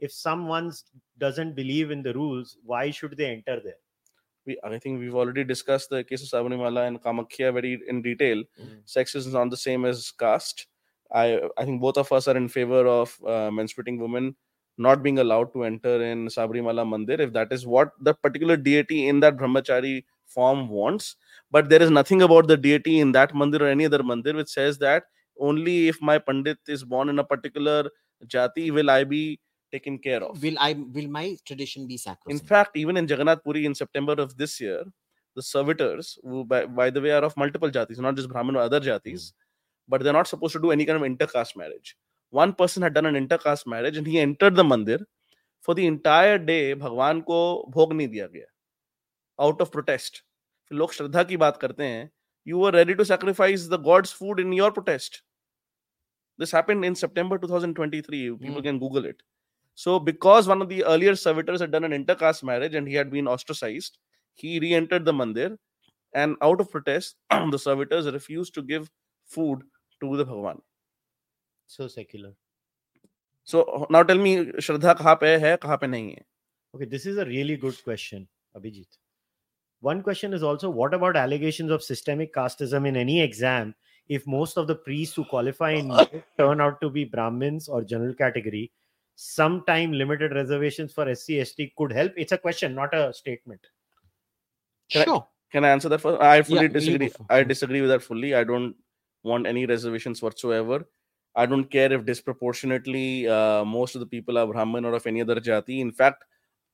If 0.09 0.13
someone 0.13 0.71
doesn't 1.25 1.55
believe 1.61 1.91
in 1.97 2.03
the 2.03 2.13
rules, 2.21 2.57
why 2.73 2.83
should 2.91 3.17
they 3.23 3.31
enter 3.31 3.57
there? 3.69 3.81
We, 4.46 4.58
I 4.64 4.80
think 4.80 5.00
we've 5.00 5.16
already 5.16 5.44
discussed 5.44 5.90
the 5.90 6.04
case 6.04 6.24
of 6.24 6.30
Sabarimala 6.30 6.88
and 6.88 7.02
Kamakhya 7.02 7.54
very 7.54 7.80
in 7.88 8.02
detail. 8.02 8.44
Sex 8.86 9.16
is 9.16 9.28
not 9.28 9.50
the 9.50 9.58
same 9.58 9.86
as 9.86 10.12
caste. 10.12 10.68
I 11.14 11.42
I 11.58 11.66
think 11.66 11.82
both 11.82 11.98
of 11.98 12.12
us 12.12 12.28
are 12.28 12.38
in 12.38 12.48
favor 12.50 12.88
of 12.88 13.18
uh, 13.26 13.50
menstruating 13.52 14.00
women 14.00 14.36
not 14.78 15.04
being 15.04 15.20
allowed 15.20 15.54
to 15.54 15.64
enter 15.64 16.02
in 16.02 16.28
Sabarimala 16.28 16.86
Mandir 16.88 17.20
if 17.20 17.34
that 17.34 17.52
is 17.52 17.68
what 17.68 17.92
the 18.00 18.14
particular 18.14 18.58
deity 18.58 19.08
in 19.08 19.20
that 19.20 19.38
brahmachari 19.38 20.04
form 20.26 20.70
wants. 20.70 21.16
But 21.52 21.70
there 21.70 21.82
is 21.82 21.92
nothing 21.92 22.22
about 22.22 22.48
the 22.48 22.58
deity 22.58 23.00
in 23.00 23.12
that 23.12 23.34
mandir 23.34 23.62
or 23.62 23.68
any 23.68 23.86
other 23.86 24.00
mandir 24.00 24.36
which 24.36 24.50
says 24.50 24.78
that 24.80 25.04
only 25.40 25.88
if 25.90 26.02
my 26.02 26.18
pandit 26.18 26.58
is 26.68 26.84
born 26.84 27.10
in 27.10 27.20
a 27.20 27.24
particular 27.24 27.90
jati 28.28 28.72
will 28.72 28.90
I 28.90 29.04
be 29.04 29.40
taken 29.72 29.98
care 29.98 30.24
of. 30.24 30.42
will 30.44 30.58
I 30.60 30.74
will 30.74 31.08
my 31.08 31.38
tradition 31.46 31.88
be 31.88 31.98
sacrosanct? 31.98 32.42
In 32.42 32.48
fact, 32.48 32.78
even 32.78 32.98
in 32.98 33.08
Jagannath 33.08 33.44
Puri 33.44 33.66
in 33.66 33.76
September 33.76 34.14
of 34.14 34.36
this 34.38 34.60
year, 34.60 34.84
the 35.36 35.42
servitors, 35.42 36.18
who 36.24 36.44
by, 36.46 36.66
by 36.66 36.90
the 36.90 37.02
way 37.02 37.12
are 37.12 37.24
of 37.24 37.36
multiple 37.38 37.70
jatis, 37.70 38.00
not 38.00 38.16
just 38.16 38.30
Brahmin 38.30 38.56
or 38.56 38.60
other 38.60 38.80
jatis, 38.80 39.14
mm. 39.14 39.34
but 39.88 40.04
they're 40.04 40.14
not 40.14 40.28
supposed 40.28 40.54
to 40.54 40.62
do 40.62 40.72
any 40.72 40.86
kind 40.86 40.98
of 40.98 41.04
intercaste 41.04 41.56
marriage. 41.56 41.96
One 42.30 42.54
person 42.54 42.84
had 42.84 42.94
done 42.94 43.06
an 43.06 43.16
intercaste 43.16 43.68
marriage 43.68 43.98
and 43.98 44.08
he 44.08 44.20
entered 44.20 44.56
the 44.56 44.64
mandir. 44.64 45.04
For 45.62 45.76
the 45.76 45.86
entire 45.86 46.38
day, 46.38 46.74
भगवान 46.76 47.22
को 47.24 47.72
भोग 47.72 47.94
नहीं 47.94 48.08
दिया 48.08 48.28
गया 48.28 48.46
out 49.40 49.62
of 49.62 49.72
protest. 49.72 50.24
फिर 50.70 50.78
लोग 50.78 50.94
श्रद्धा 50.94 51.24
की 51.24 51.38
बात 51.38 51.58
करते 51.58 51.84
हैं 51.84 52.10
you 52.46 52.58
were 52.58 52.72
ready 52.72 52.96
to 52.96 53.06
sacrifice 53.06 53.68
the 53.68 53.78
god's 53.78 54.12
food 54.12 54.40
in 54.40 54.54
your 54.54 54.72
protest. 54.72 55.22
This 56.38 56.52
happened 56.52 56.84
in 56.84 56.96
September 56.96 57.38
2023. 57.38 58.22
People 58.38 58.62
Mm. 58.62 58.64
can 58.64 58.80
Google 58.80 59.06
it. 59.06 59.22
So, 59.82 59.98
because 59.98 60.48
one 60.48 60.62
of 60.62 60.70
the 60.70 60.84
earlier 60.84 61.16
servitors 61.16 61.60
had 61.60 61.72
done 61.72 61.84
an 61.84 61.92
intercaste 61.92 62.44
marriage 62.44 62.76
and 62.76 62.88
he 62.88 62.94
had 62.94 63.10
been 63.10 63.28
ostracized, 63.28 63.98
he 64.36 64.60
re 64.60 64.76
entered 64.76 65.06
the 65.06 65.12
mandir. 65.12 65.58
And 66.14 66.36
out 66.40 66.62
of 66.62 66.70
protest, 66.70 67.16
the 67.32 67.58
servitors 67.58 68.06
refused 68.06 68.54
to 68.54 68.62
give 68.62 68.92
food 69.26 69.64
to 70.04 70.18
the 70.18 70.24
Bhagwan. 70.24 70.62
So 71.66 71.88
secular. 71.88 72.34
So, 73.44 73.88
now 73.90 74.04
tell 74.04 74.20
me, 74.20 74.36
Shraddha 74.66 74.96
kahan 75.00 75.20
pe 75.20 75.40
hai, 75.40 75.58
kahan 75.58 75.80
pe 75.82 75.88
nahi 75.88 76.10
hai? 76.10 76.26
Okay, 76.76 76.86
this 76.86 77.08
is 77.08 77.18
a 77.18 77.26
really 77.26 77.58
good 77.58 77.84
question, 77.84 78.28
Abhijit. 78.56 79.00
One 79.80 80.04
question 80.04 80.36
is 80.36 80.44
also 80.44 80.70
what 80.70 80.94
about 80.94 81.16
allegations 81.16 81.72
of 81.72 81.82
systemic 81.82 82.36
casteism 82.36 82.88
in 82.88 82.96
any 82.96 83.20
exam 83.20 83.74
if 84.08 84.28
most 84.28 84.58
of 84.58 84.68
the 84.68 84.76
priests 84.76 85.16
who 85.16 85.26
qualify 85.26 85.72
in 85.72 85.92
turn 86.38 86.62
out 86.62 86.80
to 86.82 86.92
be 86.92 87.04
Brahmins 87.04 87.68
or 87.68 87.84
general 87.84 88.14
category? 88.14 88.72
Sometime 89.24 89.92
limited 89.92 90.34
reservations 90.34 90.92
for 90.94 91.08
SC 91.14 91.46
ST 91.46 91.76
could 91.76 91.92
help. 91.92 92.12
It's 92.18 92.32
a 92.32 92.38
question, 92.40 92.74
not 92.74 92.94
a 92.94 93.14
statement. 93.14 93.68
Can 94.90 95.02
I- 95.02 95.06
sure 95.06 95.28
Can 95.52 95.66
I 95.66 95.70
answer 95.70 95.90
that 95.90 96.02
first? 96.02 96.22
I 96.22 96.42
fully 96.42 96.64
you 96.64 96.70
go 96.70 96.74
disagree. 96.80 97.12
I 97.30 97.44
disagree 97.44 97.82
with 97.82 97.92
that 97.92 98.02
fully. 98.02 98.34
I 98.34 98.44
don't 98.44 98.76
want 99.24 99.46
any 99.46 99.66
reservations 99.68 100.22
whatsoever. 100.24 100.88
I 101.36 101.46
don't 101.46 101.66
care 101.66 101.94
if 101.94 102.06
disproportionately 102.06 103.28
uh, 103.28 103.64
most 103.64 103.96
of 103.96 104.00
the 104.00 104.08
people 104.08 104.40
are 104.40 104.48
Brahmin 104.48 104.86
or 104.86 104.94
of 104.94 105.06
any 105.06 105.22
other 105.22 105.36
jati. 105.36 105.80
In 105.80 105.92
fact, 105.92 106.26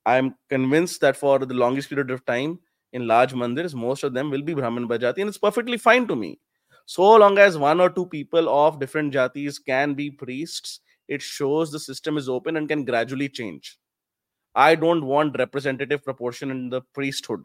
I'm 0.05 0.35
convinced 0.47 1.01
that 1.01 1.17
for 1.17 1.39
the 1.39 1.53
longest 1.53 1.89
period 1.89 2.11
of 2.11 2.25
time 2.25 2.59
in 2.93 3.07
large 3.07 3.33
mandirs, 3.33 3.75
most 3.75 4.03
of 4.03 4.13
them 4.13 4.29
will 4.29 4.41
be 4.41 4.53
Brahmin 4.53 4.87
by 4.87 4.97
jati, 4.97 5.17
and 5.17 5.27
it's 5.27 5.37
perfectly 5.37 5.77
fine 5.77 6.07
to 6.07 6.15
me. 6.15 6.39
So 6.85 7.13
long 7.15 7.37
as 7.37 7.57
one 7.57 7.81
or 7.81 7.89
two 7.89 8.05
people 8.05 8.47
of 8.47 8.79
different 8.79 9.13
jatis 9.13 9.59
can 9.63 9.95
be 9.95 10.09
priests, 10.09 10.79
it 11.07 11.21
shows 11.21 11.71
the 11.71 11.79
system 11.79 12.17
is 12.17 12.29
open 12.29 12.57
and 12.57 12.67
can 12.67 12.85
gradually 12.85 13.29
change. 13.29 13.77
I 14.55 14.75
don't 14.75 15.05
want 15.05 15.37
representative 15.37 16.03
proportion 16.03 16.51
in 16.51 16.69
the 16.69 16.81
priesthood. 16.93 17.43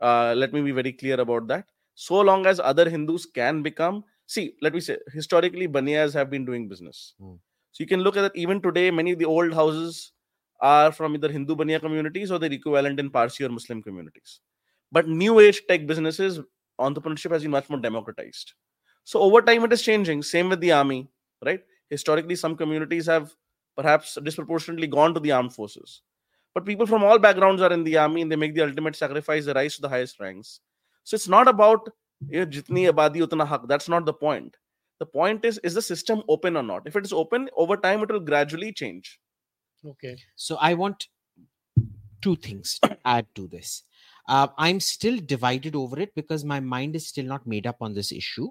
Uh, 0.00 0.34
let 0.36 0.52
me 0.52 0.62
be 0.62 0.70
very 0.70 0.92
clear 0.92 1.20
about 1.20 1.46
that. 1.48 1.66
So 1.94 2.20
long 2.20 2.46
as 2.46 2.58
other 2.60 2.88
Hindus 2.88 3.26
can 3.26 3.62
become, 3.62 4.04
see, 4.26 4.54
let 4.62 4.72
me 4.72 4.80
say, 4.80 4.96
historically, 5.12 5.68
Baniyas 5.68 6.14
have 6.14 6.30
been 6.30 6.46
doing 6.46 6.68
business. 6.68 7.14
Hmm. 7.20 7.34
So 7.72 7.82
you 7.82 7.86
can 7.86 8.00
look 8.00 8.16
at 8.16 8.22
that 8.22 8.36
Even 8.36 8.60
today, 8.60 8.90
many 8.90 9.12
of 9.12 9.18
the 9.18 9.26
old 9.26 9.52
houses 9.52 10.12
are 10.60 10.92
from 10.92 11.14
either 11.14 11.30
Hindu 11.30 11.56
Baniya 11.56 11.80
communities 11.80 12.30
or 12.30 12.38
their 12.38 12.52
equivalent 12.52 13.00
in 13.00 13.10
Parsi 13.10 13.44
or 13.44 13.48
Muslim 13.48 13.82
communities. 13.82 14.40
But 14.92 15.08
new 15.08 15.38
age 15.40 15.62
tech 15.68 15.86
businesses, 15.86 16.40
entrepreneurship 16.80 17.32
has 17.32 17.42
been 17.42 17.50
much 17.50 17.68
more 17.70 17.78
democratized. 17.78 18.54
So 19.04 19.20
over 19.20 19.40
time, 19.42 19.64
it 19.64 19.72
is 19.72 19.82
changing. 19.82 20.22
Same 20.22 20.48
with 20.48 20.60
the 20.60 20.72
army, 20.72 21.08
right? 21.44 21.60
Historically, 21.90 22.36
some 22.36 22.56
communities 22.56 23.06
have 23.06 23.34
perhaps 23.76 24.16
disproportionately 24.22 24.86
gone 24.86 25.12
to 25.14 25.20
the 25.20 25.32
armed 25.32 25.52
forces. 25.54 26.02
But 26.54 26.64
people 26.66 26.86
from 26.86 27.04
all 27.04 27.18
backgrounds 27.18 27.62
are 27.62 27.72
in 27.72 27.84
the 27.84 27.96
army 27.96 28.22
and 28.22 28.30
they 28.30 28.36
make 28.36 28.54
the 28.54 28.62
ultimate 28.62 28.96
sacrifice, 28.96 29.44
they 29.44 29.52
rise 29.52 29.76
to 29.76 29.82
the 29.82 29.88
highest 29.88 30.18
ranks. 30.20 30.60
So 31.04 31.14
it's 31.14 31.28
not 31.28 31.48
about 31.48 31.88
"Ye 32.28 32.44
jitni 32.44 32.90
abadi 32.92 33.26
utna 33.26 33.46
haq. 33.46 33.66
That's 33.66 33.88
not 33.88 34.04
the 34.04 34.12
point. 34.12 34.56
The 34.98 35.06
point 35.06 35.44
is, 35.44 35.58
is 35.64 35.74
the 35.74 35.82
system 35.82 36.22
open 36.28 36.56
or 36.56 36.62
not? 36.62 36.86
If 36.86 36.96
it 36.96 37.04
is 37.04 37.12
open, 37.12 37.48
over 37.56 37.76
time 37.76 38.02
it 38.02 38.10
will 38.10 38.20
gradually 38.20 38.72
change. 38.72 39.18
Okay. 39.84 40.16
So 40.36 40.56
I 40.60 40.74
want 40.74 41.08
two 42.20 42.36
things 42.36 42.78
to 42.82 42.98
add 43.04 43.26
to 43.34 43.46
this. 43.48 43.84
Uh, 44.28 44.48
I'm 44.58 44.78
still 44.78 45.18
divided 45.24 45.74
over 45.74 45.98
it 45.98 46.14
because 46.14 46.44
my 46.44 46.60
mind 46.60 46.94
is 46.94 47.06
still 47.06 47.24
not 47.24 47.46
made 47.46 47.66
up 47.66 47.76
on 47.80 47.94
this 47.94 48.12
issue. 48.12 48.48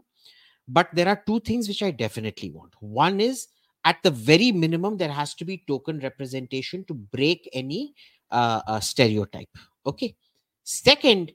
But 0.71 0.89
there 0.93 1.07
are 1.07 1.21
two 1.25 1.39
things 1.39 1.67
which 1.67 1.81
I 1.81 1.91
definitely 1.91 2.51
want. 2.51 2.73
One 2.79 3.19
is 3.19 3.47
at 3.85 4.01
the 4.03 4.11
very 4.11 4.51
minimum, 4.51 4.97
there 4.97 5.11
has 5.11 5.33
to 5.35 5.45
be 5.45 5.63
token 5.67 5.99
representation 5.99 6.83
to 6.85 6.93
break 6.93 7.49
any 7.53 7.93
uh, 8.29 8.61
uh, 8.67 8.79
stereotype. 8.79 9.49
Okay. 9.85 10.15
Second, 10.63 11.31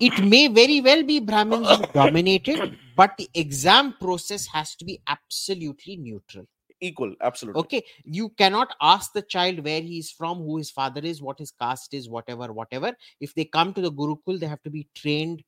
it 0.00 0.24
may 0.24 0.48
very 0.48 0.80
well 0.80 1.02
be 1.02 1.20
Brahmins 1.20 1.68
dominated, 1.94 2.76
but 2.96 3.16
the 3.16 3.28
exam 3.34 3.94
process 4.00 4.46
has 4.46 4.74
to 4.76 4.84
be 4.84 5.00
absolutely 5.06 5.96
neutral. 5.96 6.46
Equal, 6.80 7.14
absolutely. 7.20 7.60
Okay. 7.60 7.82
You 8.04 8.30
cannot 8.30 8.74
ask 8.80 9.12
the 9.12 9.22
child 9.22 9.64
where 9.64 9.80
he 9.80 9.98
is 9.98 10.10
from, 10.10 10.38
who 10.38 10.56
his 10.56 10.70
father 10.70 11.00
is, 11.02 11.22
what 11.22 11.38
his 11.38 11.52
caste 11.52 11.94
is, 11.94 12.08
whatever, 12.08 12.52
whatever. 12.52 12.92
If 13.20 13.34
they 13.34 13.44
come 13.44 13.72
to 13.74 13.80
the 13.80 13.92
Gurukul, 13.92 14.40
they 14.40 14.46
have 14.46 14.62
to 14.64 14.70
be 14.70 14.88
trained 14.94 15.44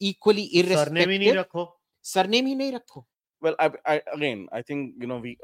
equally 0.00 0.50
irrespective. 0.56 1.46
रखो. 2.03 2.03
Surname 2.03 2.47
ही 2.47 2.55
नहीं 2.55 2.71
रखो. 2.73 3.05
Well, 3.41 3.55
I, 3.59 3.71
I 3.85 4.01
again, 4.13 4.47
I 4.51 4.61
think 4.61 4.95
you 4.99 5.07
know 5.07 5.17
we 5.17 5.37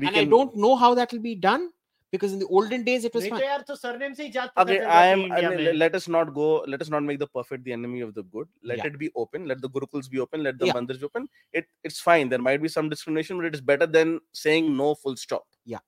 we 0.00 0.06
And 0.06 0.14
can 0.14 0.18
I 0.18 0.24
don't 0.24 0.56
know 0.56 0.76
how 0.76 0.94
that 0.94 1.12
will 1.12 1.20
be 1.20 1.34
done 1.34 1.70
because 2.10 2.32
in 2.32 2.38
the 2.38 2.46
olden 2.46 2.84
days 2.84 3.04
it 3.04 3.14
was 3.14 3.24
नहीं 3.24 3.30
fine. 3.30 3.40
तो 3.40 3.44
यार 3.46 3.60
तो 3.68 3.74
surname 3.76 4.12
से 4.14 4.22
ही 4.22 4.30
जात 4.32 4.52
पता 4.56 4.62
Okay, 4.62 4.78
चल 4.78 4.86
I 4.86 4.88
जाती 4.88 5.12
am. 5.12 5.18
है 5.18 5.26
इंडिया 5.26 5.50
uh, 5.50 5.54
में 5.56 5.64
le- 5.64 5.72
let 5.78 5.94
us 5.94 6.08
not 6.08 6.32
go. 6.34 6.64
Let 6.74 6.82
us 6.82 6.90
not 6.90 7.02
make 7.02 7.18
the 7.18 7.26
perfect 7.26 7.64
the 7.64 7.72
enemy 7.72 8.00
of 8.00 8.14
the 8.14 8.22
good. 8.22 8.48
Let 8.62 8.78
Yeah. 8.78 8.86
it 8.86 8.98
be 8.98 9.10
open. 9.16 9.46
Let 9.52 9.60
the 9.60 9.68
gurukuls 9.68 10.10
be 10.10 10.20
open. 10.20 10.42
Let 10.48 10.58
the 10.58 10.66
Yeah. 10.66 10.74
mandirs 10.78 11.00
be 11.00 11.06
open. 11.06 11.28
It 11.52 11.66
it's 11.90 11.98
fine. 12.00 12.28
There 12.28 12.38
might 12.38 12.62
be 12.62 12.68
some 12.68 12.88
discrimination, 12.88 13.38
but 13.38 13.46
it 13.46 13.54
is 13.54 13.60
better 13.60 13.86
than 13.86 14.20
saying 14.32 14.76
no. 14.76 14.94
Full 15.06 15.16
stop. 15.16 15.46
Yeah. 15.64 15.84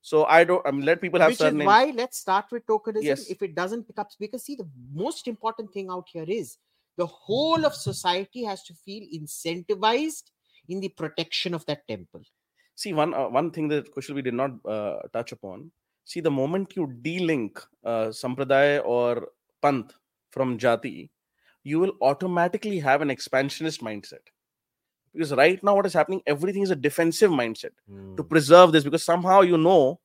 So 0.00 0.24
I 0.24 0.42
don't. 0.44 0.66
I 0.66 0.70
mean, 0.70 0.84
let 0.90 1.00
people 1.00 1.20
have 1.20 1.30
Which 1.30 1.40
is 1.40 1.46
surnames. 1.46 1.66
why 1.66 1.92
let's 2.02 2.18
start 2.18 2.46
with 2.50 2.66
tokenism. 2.66 3.04
Yes. 3.12 3.28
If 3.36 3.42
it 3.42 3.54
doesn't 3.54 3.86
pick 3.92 3.98
up, 3.98 4.10
because 4.18 4.44
see, 4.50 4.56
the 4.56 4.68
most 5.04 5.28
important 5.28 5.72
thing 5.78 5.88
out 5.90 6.08
here 6.18 6.24
is 6.40 6.56
the 6.97 7.05
whole 7.05 7.65
of 7.65 7.75
society 7.75 8.43
has 8.43 8.63
to 8.63 8.73
feel 8.73 9.03
incentivized 9.13 10.31
in 10.69 10.79
the 10.79 10.89
protection 10.89 11.53
of 11.53 11.65
that 11.65 11.87
temple. 11.87 12.21
see 12.75 12.93
one 12.93 13.13
uh, 13.13 13.29
one 13.29 13.49
thing 13.51 13.67
that 13.67 13.93
Kushal 13.93 14.15
we 14.15 14.21
did 14.21 14.33
not 14.33 14.51
uh, 14.65 14.99
touch 15.13 15.31
upon. 15.31 15.71
See 16.05 16.19
the 16.19 16.31
moment 16.31 16.75
you 16.75 16.87
de-link 17.01 17.59
uh, 17.85 18.07
sampradaya 18.07 18.81
or 18.83 19.29
panth 19.63 19.91
from 20.31 20.57
jati 20.57 21.09
you 21.63 21.79
will 21.79 21.93
automatically 22.01 22.79
have 22.79 23.01
an 23.01 23.09
expansionist 23.09 23.81
mindset. 23.81 24.25
Because 25.13 25.31
right 25.33 25.63
now 25.63 25.75
what 25.75 25.85
is 25.85 25.93
happening 25.93 26.21
everything 26.27 26.63
is 26.63 26.71
a 26.71 26.75
defensive 26.75 27.31
mindset. 27.31 27.71
To 28.17 28.23
preserve 28.23 28.71
this 28.71 28.83
because 28.83 29.03
somehow 29.03 29.41
you 29.41 29.57
know 29.57 29.99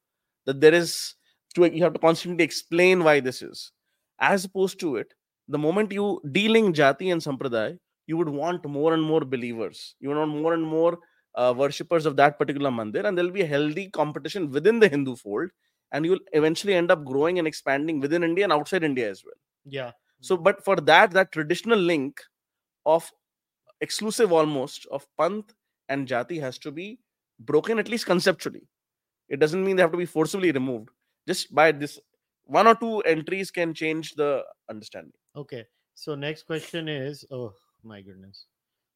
that 0.44 0.60
there 0.60 0.74
is 0.74 1.14
to 1.54 1.64
you 1.64 1.82
have 1.82 1.94
to 1.94 1.98
constantly 1.98 2.44
explain 2.44 3.02
why 3.02 3.20
this 3.20 3.42
is. 3.42 3.72
As 4.20 4.44
opposed 4.44 4.80
to 4.80 4.96
it 4.96 5.14
the 5.48 5.58
moment 5.58 5.92
you 5.92 6.20
de-link 6.32 6.76
jati 6.76 7.12
and 7.12 7.22
sampradaya 7.22 7.78
you 8.08 8.16
would 8.16 8.28
want 8.28 8.64
more 8.64 8.94
and 8.94 9.02
more 9.02 9.20
believers. 9.20 9.94
You 10.00 10.08
want 10.10 10.30
more 10.30 10.54
and 10.54 10.62
more 10.62 10.98
uh, 11.34 11.54
worshippers 11.56 12.06
of 12.06 12.16
that 12.16 12.38
particular 12.38 12.70
mandir 12.70 13.04
and 13.04 13.16
there'll 13.16 13.30
be 13.30 13.42
a 13.42 13.46
healthy 13.46 13.90
competition 13.90 14.50
within 14.50 14.80
the 14.80 14.88
hindu 14.88 15.14
fold 15.14 15.50
and 15.92 16.04
you'll 16.04 16.26
eventually 16.32 16.74
end 16.74 16.90
up 16.90 17.04
growing 17.04 17.38
and 17.38 17.46
expanding 17.46 18.00
within 18.00 18.24
india 18.24 18.44
and 18.44 18.52
outside 18.52 18.82
india 18.82 19.08
as 19.10 19.22
well. 19.24 19.38
Yeah. 19.64 19.92
So 20.20 20.36
but 20.36 20.64
for 20.64 20.76
that 20.76 21.12
that 21.12 21.32
traditional 21.32 21.78
link 21.78 22.20
of 22.86 23.10
exclusive 23.80 24.32
almost 24.32 24.86
of 24.90 25.06
panth 25.20 25.50
and 25.88 26.08
jati 26.08 26.40
has 26.40 26.58
to 26.58 26.72
be 26.72 26.98
broken 27.40 27.78
at 27.78 27.88
least 27.88 28.06
conceptually. 28.06 28.66
It 29.28 29.38
doesn't 29.40 29.64
mean 29.64 29.76
they 29.76 29.82
have 29.82 29.92
to 29.92 29.98
be 29.98 30.06
forcibly 30.06 30.50
removed. 30.52 30.88
Just 31.26 31.54
by 31.54 31.72
this 31.72 32.00
one 32.44 32.66
or 32.66 32.74
two 32.74 33.00
entries 33.00 33.50
can 33.50 33.74
change 33.74 34.14
the 34.14 34.42
understanding 34.70 35.12
Okay. 35.38 35.64
So 35.94 36.14
next 36.14 36.44
question 36.44 36.88
is, 36.88 37.24
oh 37.30 37.52
my 37.84 38.00
goodness. 38.02 38.46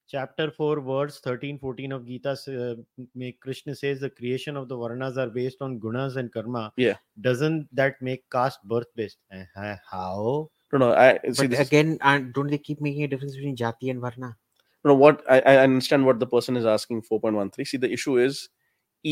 Chapter 0.09 0.51
4, 0.51 0.81
verse 0.81 1.21
13, 1.21 1.59
14 1.59 1.93
of 1.93 2.07
Gita, 2.07 2.33
uh, 2.33 2.75
make 3.15 3.41
Krishna 3.41 3.75
says 3.75 4.01
the 4.01 4.11
creation 4.11 4.57
of 4.57 4.69
the 4.69 4.77
Varnas 4.77 5.17
are 5.17 5.31
based 5.31 5.63
on 5.63 5.79
gunas 5.81 6.17
and 6.17 6.33
karma. 6.33 6.73
Yeah. 6.77 6.97
Doesn't 7.21 7.69
that 7.73 8.03
make 8.03 8.29
caste 8.31 8.59
birth 8.65 8.89
based? 8.97 9.19
Eh, 9.33 9.77
How? 9.91 10.51
no 10.75 10.79
no 10.79 10.93
i 10.95 11.09
see 11.25 11.43
But 11.43 11.51
this 11.51 11.61
is- 11.61 11.67
again, 11.69 11.99
and 12.11 12.33
don't 12.37 12.51
they 12.51 12.59
keep 12.59 12.81
making 12.81 13.03
a 13.05 13.09
difference 13.09 13.35
between 13.37 13.57
jati 13.63 13.91
and 13.95 14.01
varna? 14.01 14.37
no 14.85 14.95
what 15.01 15.19
I, 15.35 15.41
I 15.41 15.57
understand 15.65 16.07
what 16.07 16.19
the 16.23 16.27
person 16.27 16.57
is 16.61 16.65
asking 16.75 17.03
4.13 17.03 17.67
see 17.73 17.77
the 17.83 17.91
issue 17.97 18.15
is 18.23 18.39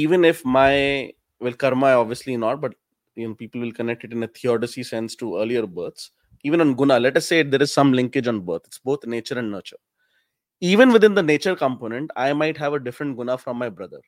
even 0.04 0.24
if 0.30 0.40
my 0.44 1.12
well 1.48 1.58
karma 1.64 1.90
obviously 2.04 2.36
not 2.44 2.62
but 2.62 2.74
you 3.14 3.28
know 3.28 3.34
people 3.42 3.60
will 3.64 3.76
connect 3.80 4.04
it 4.08 4.14
in 4.16 4.22
a 4.28 4.30
theodicy 4.38 4.82
sense 4.92 5.14
to 5.22 5.28
earlier 5.42 5.66
births 5.66 6.10
even 6.44 6.60
on 6.60 6.74
guna 6.74 6.98
let 6.98 7.16
us 7.16 7.26
say 7.26 7.42
there 7.42 7.62
is 7.62 7.72
some 7.72 7.92
linkage 7.92 8.26
on 8.26 8.40
birth. 8.40 8.62
It's 8.66 8.78
both 8.78 9.06
nature 9.06 9.38
and 9.38 9.50
nurture. 9.50 9.76
Even 10.60 10.92
within 10.92 11.14
the 11.14 11.22
nature 11.22 11.56
component 11.56 12.10
i 12.16 12.32
might 12.32 12.56
have 12.56 12.74
a 12.74 12.80
different 12.80 13.16
guna 13.16 13.38
from 13.38 13.56
my 13.58 13.68
brother. 13.68 14.00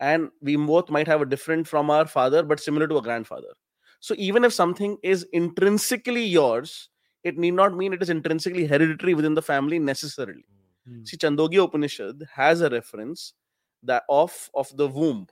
And 0.00 0.30
we 0.40 0.54
both 0.56 0.90
might 0.90 1.08
have 1.08 1.22
a 1.22 1.26
different 1.26 1.66
from 1.66 1.90
our 1.90 2.06
father 2.06 2.42
but 2.42 2.60
similar 2.60 2.86
to 2.86 2.98
a 2.98 3.02
grandfather. 3.02 3.52
So 4.00 4.14
even 4.16 4.44
if 4.44 4.52
something 4.52 4.96
is 5.02 5.26
intrinsically 5.32 6.24
yours 6.24 6.88
it 7.24 7.36
need 7.36 7.54
not 7.54 7.76
mean 7.76 7.92
it 7.92 8.02
is 8.02 8.10
intrinsically 8.10 8.66
hereditary 8.66 9.14
within 9.14 9.34
the 9.34 9.42
family 9.42 9.78
necessarily. 9.78 10.44
Hmm. 10.86 11.04
See, 11.04 11.16
Chandogya 11.16 11.64
Upanishad 11.64 12.22
has 12.32 12.60
a 12.60 12.70
reference 12.70 13.34
that 13.82 14.04
of 14.08 14.50
of 14.54 14.74
the 14.76 14.86
womb, 14.88 15.26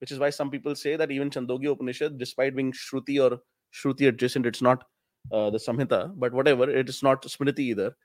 which 0.00 0.12
is 0.12 0.18
why 0.18 0.30
some 0.30 0.50
people 0.50 0.74
say 0.74 0.96
that 0.96 1.10
even 1.10 1.30
Chandogya 1.30 1.72
Upanishad, 1.72 2.18
despite 2.18 2.56
being 2.56 2.72
Shruti 2.72 3.22
or 3.22 3.38
Shruti 3.72 4.08
adjacent, 4.08 4.46
it's 4.46 4.62
not 4.62 4.84
uh, 5.32 5.50
the 5.50 5.58
Samhita, 5.58 6.12
but 6.16 6.32
whatever, 6.32 6.68
it 6.68 6.88
is 6.88 7.02
not 7.02 7.22
Smriti 7.22 7.60
either, 7.60 7.96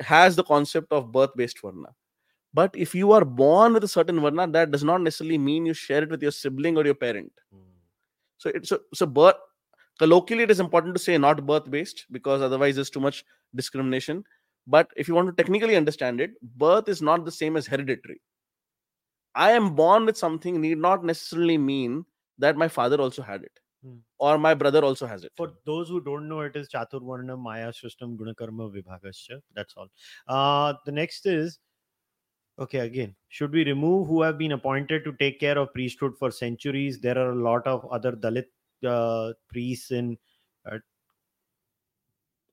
has 0.00 0.36
the 0.36 0.44
concept 0.44 0.92
of 0.92 1.12
birth-based 1.12 1.60
varna. 1.60 1.88
But 2.54 2.70
if 2.74 2.94
you 2.94 3.12
are 3.12 3.24
born 3.24 3.74
with 3.74 3.84
a 3.84 3.88
certain 3.88 4.20
varna, 4.20 4.46
that 4.48 4.70
does 4.70 4.84
not 4.84 5.00
necessarily 5.00 5.38
mean 5.38 5.66
you 5.66 5.74
share 5.74 6.02
it 6.02 6.10
with 6.10 6.22
your 6.22 6.32
sibling 6.32 6.76
or 6.76 6.84
your 6.84 6.94
parent. 6.94 7.32
So 8.38 8.50
it's 8.54 8.68
so, 8.68 8.80
so 8.94 9.06
birth 9.06 9.36
colloquially 9.98 10.42
it 10.42 10.50
is 10.50 10.60
important 10.60 10.94
to 10.94 11.02
say 11.02 11.16
not 11.16 11.46
birth 11.46 11.70
based 11.70 12.06
because 12.12 12.42
otherwise 12.42 12.74
there's 12.74 12.90
too 12.90 13.00
much 13.00 13.24
discrimination 13.54 14.22
but 14.66 14.90
if 14.96 15.08
you 15.08 15.14
want 15.14 15.28
to 15.28 15.42
technically 15.42 15.76
understand 15.76 16.20
it 16.20 16.32
birth 16.58 16.88
is 16.88 17.00
not 17.00 17.24
the 17.24 17.32
same 17.32 17.56
as 17.56 17.66
hereditary 17.66 18.20
i 19.34 19.50
am 19.50 19.74
born 19.74 20.04
with 20.04 20.16
something 20.16 20.60
need 20.60 20.78
not 20.78 21.04
necessarily 21.04 21.56
mean 21.56 22.04
that 22.38 22.56
my 22.56 22.68
father 22.68 23.00
also 23.00 23.22
had 23.22 23.42
it 23.42 23.60
Hmm. 23.86 23.98
or 24.18 24.36
my 24.36 24.52
brother 24.54 24.84
also 24.84 25.06
has 25.06 25.22
it 25.22 25.32
For 25.36 25.52
those 25.64 25.88
who 25.88 26.00
don't 26.00 26.28
know, 26.28 26.40
it 26.40 26.56
is 26.56 26.68
Chaturvarna 26.68 27.38
Maya 27.38 27.68
Srishtam 27.70 28.16
Gunakarma 28.16 28.68
Vibhagascha. 28.74 29.40
That's 29.54 29.74
all. 29.76 29.88
Uh, 30.26 30.74
the 30.86 30.92
next 30.92 31.26
is 31.26 31.58
okay, 32.58 32.80
again, 32.80 33.14
should 33.28 33.52
we 33.52 33.64
remove 33.64 34.08
who 34.08 34.22
have 34.22 34.38
been 34.38 34.52
appointed 34.52 35.04
to 35.04 35.12
take 35.20 35.38
care 35.38 35.56
of 35.58 35.72
priesthood 35.74 36.14
for 36.18 36.30
centuries? 36.32 36.98
There 37.00 37.16
are 37.16 37.30
a 37.30 37.42
lot 37.50 37.66
of 37.66 37.86
other 37.92 38.12
Dalit 38.12 38.46
uh, 38.84 39.34
priests 39.48 39.90
in 39.90 40.18
uh, 40.70 40.78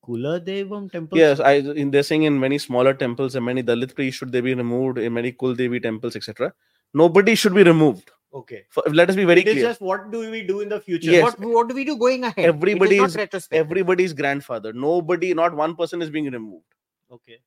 Kula 0.06 0.38
Devam 0.44 0.90
temples. 0.92 1.18
yes 1.18 1.40
i 1.40 1.54
in 1.82 1.90
they're 1.90 2.02
saying 2.02 2.24
in 2.24 2.38
many 2.38 2.58
smaller 2.58 2.92
temples 2.92 3.34
and 3.34 3.44
many 3.44 3.62
dalit 3.62 3.94
priests 3.94 4.18
should 4.18 4.32
they 4.32 4.42
be 4.42 4.54
removed 4.54 4.98
in 4.98 5.14
many 5.14 5.32
kul 5.32 5.54
devi 5.54 5.80
temples 5.80 6.16
etc 6.16 6.52
nobody 6.92 7.34
should 7.34 7.54
be 7.54 7.62
removed 7.62 8.10
Okay. 8.34 8.64
For, 8.68 8.82
let 8.90 9.08
us 9.08 9.16
be 9.16 9.24
very 9.24 9.40
It 9.40 9.44
clear 9.44 9.62
just 9.62 9.80
what 9.80 10.10
do 10.10 10.28
we 10.30 10.42
do 10.42 10.60
in 10.60 10.68
the 10.68 10.80
future? 10.80 11.10
Yes. 11.10 11.22
What, 11.22 11.38
what 11.40 11.68
do 11.68 11.74
we 11.74 11.84
do 11.84 11.96
going 11.96 12.24
ahead? 12.24 12.44
Everybody 12.44 12.98
is 12.98 13.16
everybody's 13.52 14.12
grandfather 14.12 14.72
nobody 14.72 15.32
not 15.34 15.54
one 15.54 15.76
person 15.76 16.02
is 16.02 16.10
being 16.10 16.30
removed 16.30 16.64
Okay. 17.12 17.38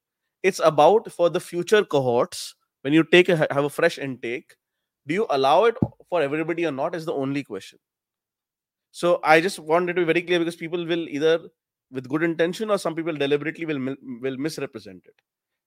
it's 0.44 0.62
about 0.64 1.12
for 1.12 1.30
the 1.30 1.40
future 1.40 1.84
cohorts 1.84 2.56
when 2.82 2.94
you 2.94 3.04
take 3.04 3.28
a, 3.28 3.36
have 3.52 3.66
a 3.66 3.70
fresh 3.70 3.98
intake 3.98 4.56
do 5.08 5.14
you 5.14 5.26
allow 5.30 5.66
it 5.66 5.76
for 6.10 6.22
everybody 6.22 6.66
or 6.66 6.72
not 6.72 6.96
is 6.96 7.06
the 7.06 7.14
only 7.14 7.44
question 7.44 7.80
so 8.92 9.20
i 9.24 9.42
just 9.42 9.60
wanted 9.60 9.96
to 9.96 10.02
be 10.02 10.06
very 10.06 10.22
clear 10.22 10.40
because 10.40 10.56
people 10.56 10.86
will 10.86 11.10
either 11.10 11.50
with 11.92 12.08
good 12.08 12.24
intention 12.24 12.70
or 12.70 12.78
some 12.78 12.96
people 12.96 13.14
deliberately 13.14 13.66
will 13.66 13.96
will 14.22 14.38
misrepresent 14.38 15.02
it 15.06 15.16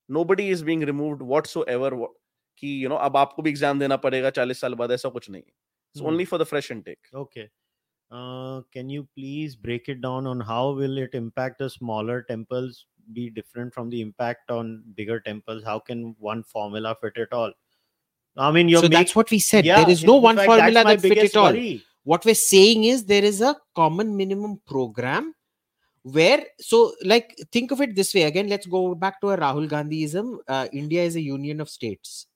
nobody 0.08 0.48
is 0.50 0.62
being 0.62 0.80
removed 0.80 1.20
whatsoever 1.20 1.94
wha- 1.94 2.14
कि 2.59 2.67
you 2.83 2.89
know 2.89 2.97
अब 3.05 3.17
आपको 3.17 3.41
भी 3.43 3.49
exam 3.49 3.79
देना 3.79 3.95
पड़ेगा 4.07 4.29
40 4.39 4.57
साल 4.57 4.73
बाद 4.81 4.91
ऐसा 4.91 5.09
कुछ 5.17 5.29
नहीं 5.29 5.43
it's 5.43 6.01
Hmm. 6.01 6.07
only 6.11 6.25
for 6.31 6.37
the 6.41 6.45
fresh 6.53 6.69
intake 6.75 7.13
Okay. 7.23 7.45
Uh, 8.11 8.61
can 8.75 8.89
you 8.93 9.03
please 9.17 9.55
break 9.67 9.87
it 9.93 9.99
down 10.01 10.27
on 10.31 10.41
how 10.47 10.63
will 10.79 10.97
it 11.03 11.13
impact 11.19 11.59
the 11.63 11.69
smaller 11.75 12.17
temples 12.31 12.81
be 13.13 13.23
different 13.37 13.73
from 13.77 13.89
the 13.93 14.01
impact 14.07 14.51
on 14.55 14.69
bigger 14.99 15.19
temples? 15.27 15.63
How 15.69 15.77
can 15.87 16.03
one 16.27 16.43
formula 16.43 16.91
fit 17.01 17.17
it 17.23 17.33
all? 17.39 17.55
I 18.37 18.51
mean, 18.57 18.69
you're 18.73 18.81
so 18.85 18.89
make- 18.89 18.97
that's 18.97 19.15
what 19.19 19.31
we 19.35 19.39
said. 19.47 19.65
Yeah, 19.69 19.81
there 19.81 19.89
is 19.95 20.03
in- 20.03 20.07
no 20.11 20.17
in 20.17 20.23
one 20.27 20.35
fact, 20.41 20.51
formula 20.51 20.73
that's 20.73 20.85
my 20.91 20.95
that 20.95 21.01
fit 21.07 21.15
biggest 21.15 21.35
it 21.35 21.39
all. 21.45 21.51
worry. 21.57 21.73
What 22.13 22.25
we're 22.29 22.35
saying 22.43 22.83
is 22.91 23.03
there 23.13 23.23
is 23.31 23.41
a 23.41 23.55
common 23.81 24.15
minimum 24.21 24.55
program 24.73 25.33
where, 26.03 26.45
so 26.59 26.93
like, 27.03 27.35
think 27.51 27.71
of 27.71 27.81
it 27.81 27.95
this 27.95 28.13
way 28.13 28.23
again. 28.23 28.47
Let's 28.47 28.67
go 28.67 28.93
back 28.93 29.19
to 29.21 29.31
a 29.31 29.37
Rahul 29.37 29.67
Gandhiism. 29.67 30.37
Uh, 30.47 30.67
India 30.71 31.03
is 31.03 31.15
a 31.15 31.21
union 31.21 31.59
of 31.61 31.69
states. 31.69 32.27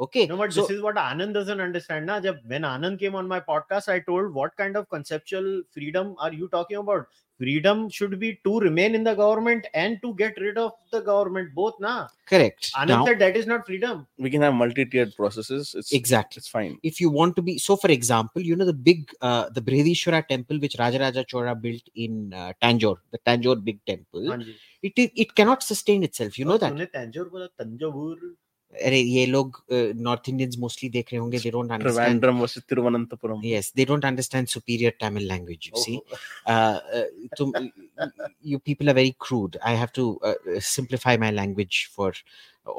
Okay. 0.00 0.26
No, 0.26 0.36
but 0.38 0.50
so, 0.50 0.62
this 0.62 0.70
is 0.70 0.82
what 0.82 0.96
Anand 0.96 1.34
doesn't 1.34 1.60
understand. 1.60 2.06
Na? 2.06 2.20
Jab, 2.20 2.38
when 2.46 2.62
Anand 2.62 2.98
came 2.98 3.14
on 3.14 3.28
my 3.28 3.38
podcast, 3.38 3.88
I 3.88 4.00
told 4.00 4.32
what 4.32 4.56
kind 4.56 4.76
of 4.76 4.88
conceptual 4.88 5.62
freedom 5.70 6.14
are 6.18 6.32
you 6.32 6.48
talking 6.48 6.78
about? 6.78 7.06
Freedom 7.36 7.88
should 7.90 8.18
be 8.18 8.38
to 8.44 8.60
remain 8.60 8.94
in 8.94 9.04
the 9.04 9.14
government 9.14 9.66
and 9.74 10.00
to 10.02 10.14
get 10.14 10.38
rid 10.40 10.56
of 10.56 10.72
the 10.90 11.00
government, 11.00 11.54
both. 11.54 11.74
Na? 11.80 12.08
Correct. 12.26 12.72
Anand 12.74 12.88
now, 12.88 13.04
said 13.04 13.18
that 13.18 13.36
is 13.36 13.46
not 13.46 13.66
freedom. 13.66 14.06
We 14.18 14.30
can 14.30 14.40
have 14.40 14.54
multi-tiered 14.54 15.14
processes. 15.14 15.74
It's, 15.76 15.92
exactly. 15.92 16.40
It's 16.40 16.48
fine. 16.48 16.78
If 16.82 16.98
you 16.98 17.10
want 17.10 17.36
to 17.36 17.42
be 17.42 17.58
so, 17.58 17.76
for 17.76 17.90
example, 17.90 18.40
you 18.40 18.56
know 18.56 18.64
the 18.64 18.72
big 18.72 19.10
uh, 19.20 19.50
the 19.50 19.60
Brihadishwara 19.60 20.26
temple 20.28 20.60
which 20.60 20.76
Rajaraja 20.76 21.26
Chola 21.26 21.54
built 21.54 21.82
in 21.94 22.32
uh, 22.32 22.54
Tanjore, 22.62 22.98
the 23.10 23.18
Tanjore 23.18 23.62
big 23.62 23.84
temple. 23.84 24.22
Anji. 24.22 24.54
It 24.82 24.92
it 24.96 25.34
cannot 25.34 25.62
sustain 25.62 26.02
itself. 26.04 26.38
You 26.38 26.46
oh, 26.46 26.52
know 26.52 26.58
that. 26.58 26.92
Tanjore 26.92 27.48
Tanjore 27.58 28.16
अरे 28.87 28.97
ये 28.99 29.25
लोग 29.25 29.57
north 30.05 30.27
Indians 30.29 30.55
mostly 30.59 30.87
देख 30.95 31.11
रहे 31.11 31.19
होंगे 31.19 31.39
they 31.39 31.49
don't 31.51 31.71
understand 31.71 32.21
Trivandrum 32.23 32.39
versus 32.43 32.63
Thiruvananthapuram. 32.71 33.43
yes 33.49 33.69
they 33.79 33.85
don't 33.91 34.07
understand 34.09 34.49
superior 34.53 34.91
tamil 35.03 35.27
language 35.33 35.67
you 35.69 35.83
see 35.83 35.95
Oh. 35.99 36.17
uh, 36.53 36.79
uh, 36.97 37.05
tum, 37.39 37.53
you 38.51 38.59
people 38.71 38.91
are 38.93 38.97
very 38.99 39.13
crude 39.27 39.55
i 39.71 39.75
have 39.83 39.93
to 39.99 40.05
uh, 40.23 40.33
uh, 40.33 40.59
simplify 40.73 41.15
my 41.25 41.31
language 41.39 41.79
for 41.95 42.09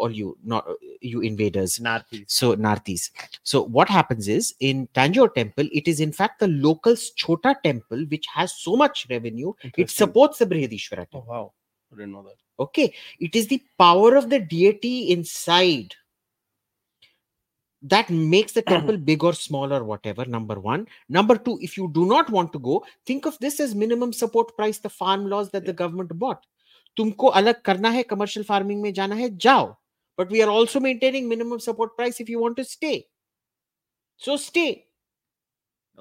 all 0.05 0.17
you 0.21 0.37
not 0.55 0.69
you 1.15 1.25
invaders 1.33 1.79
Nathis. 1.89 2.25
so 2.39 2.53
narthis 2.69 3.09
so 3.55 3.63
what 3.81 3.95
happens 3.99 4.29
is 4.39 4.53
in 4.71 4.87
tanjore 5.01 5.31
temple 5.43 5.73
it 5.83 5.89
is 5.95 6.01
in 6.09 6.13
fact 6.23 6.41
the 6.47 6.51
local 6.71 6.97
chota 7.25 7.55
temple 7.69 8.05
which 8.17 8.29
has 8.39 8.59
so 8.67 8.77
much 8.85 9.07
revenue 9.19 9.53
it 9.63 9.71
Interesting. 9.71 10.03
supports 10.03 10.45
the 10.45 10.51
brihadishwara 10.55 11.07
Oh, 11.07 11.13
temple 11.15 11.33
wow. 11.37 11.47
I 11.92 11.96
didn't 11.96 12.14
know 12.14 12.24
that. 12.24 12.36
Okay. 12.60 12.94
It 13.20 13.36
is 13.36 13.48
the 13.48 13.62
power 13.78 14.16
of 14.16 14.30
the 14.30 14.40
deity 14.40 15.12
inside 15.12 15.96
that 17.82 18.10
makes 18.10 18.52
the 18.54 18.62
temple 18.62 18.98
big 19.10 19.24
or 19.24 19.34
small 19.34 19.74
or 19.74 19.84
whatever 19.84 20.26
number 20.26 20.60
one. 20.60 20.88
Number 21.10 21.38
two 21.38 21.58
if 21.62 21.78
you 21.78 21.90
do 21.94 22.06
not 22.06 22.30
want 22.30 22.54
to 22.54 22.60
go 22.60 22.86
think 23.06 23.26
of 23.26 23.38
this 23.40 23.60
as 23.60 23.74
minimum 23.74 24.14
support 24.14 24.56
price 24.56 24.78
the 24.78 24.90
farm 24.90 25.28
laws 25.28 25.50
that 25.52 25.66
the 25.66 25.74
government 25.74 26.18
bought. 26.18 26.46
Tumko 26.98 27.34
alag 27.34 27.64
karna 27.64 27.92
hai 27.92 28.04
commercial 28.04 28.44
farming 28.44 28.82
mein 28.82 28.94
jana 28.94 29.16
hai 29.16 29.30
jao. 29.30 29.78
But 30.18 30.30
we 30.30 30.42
are 30.44 30.50
also 30.50 30.80
maintaining 30.80 31.28
minimum 31.28 31.60
support 31.60 31.96
price 31.96 32.20
if 32.20 32.30
you 32.30 32.40
want 32.40 32.58
to 32.58 32.64
stay. 32.64 33.08
So 34.18 34.38
stay. 34.38 34.86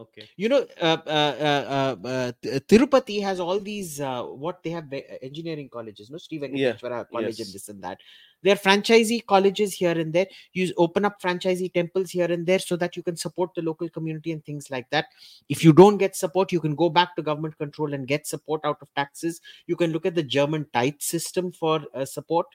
Okay. 0.00 0.26
you 0.36 0.48
know 0.48 0.64
uh, 0.80 0.96
uh, 1.06 1.34
uh, 1.48 1.96
uh, 2.02 2.08
uh, 2.08 2.32
tirupati 2.70 3.20
has 3.22 3.38
all 3.38 3.60
these 3.60 4.00
uh, 4.00 4.22
what 4.22 4.62
they 4.62 4.70
have 4.70 4.86
engineering 5.20 5.68
colleges 5.68 6.08
no? 6.08 6.16
Sri 6.16 6.38
Venkateshwara 6.40 7.06
college 7.12 7.38
and 7.38 7.52
this 7.52 7.68
and 7.68 7.82
that. 7.84 7.98
They're 8.42 8.56
franchisee 8.56 9.26
colleges 9.26 9.74
here 9.74 9.90
and 9.90 10.10
there. 10.10 10.26
You 10.54 10.72
open 10.78 11.04
up 11.04 11.20
franchisee 11.20 11.74
temples 11.74 12.10
here 12.10 12.32
and 12.32 12.46
there 12.46 12.58
so 12.58 12.76
that 12.76 12.96
you 12.96 13.02
can 13.02 13.16
support 13.16 13.50
the 13.54 13.60
local 13.60 13.90
community 13.90 14.32
and 14.32 14.42
things 14.42 14.70
like 14.70 14.88
that. 14.88 15.08
If 15.50 15.62
you 15.62 15.74
don't 15.74 15.98
get 15.98 16.16
support 16.16 16.50
you 16.50 16.60
can 16.60 16.74
go 16.74 16.88
back 16.88 17.14
to 17.16 17.22
government 17.22 17.58
control 17.58 17.92
and 17.92 18.08
get 18.08 18.26
support 18.26 18.62
out 18.64 18.78
of 18.80 18.88
taxes. 18.94 19.42
You 19.66 19.76
can 19.76 19.92
look 19.92 20.06
at 20.06 20.14
the 20.14 20.22
german 20.22 20.66
tithe 20.72 21.00
system 21.00 21.52
for 21.52 21.82
uh, 21.94 22.06
support. 22.06 22.46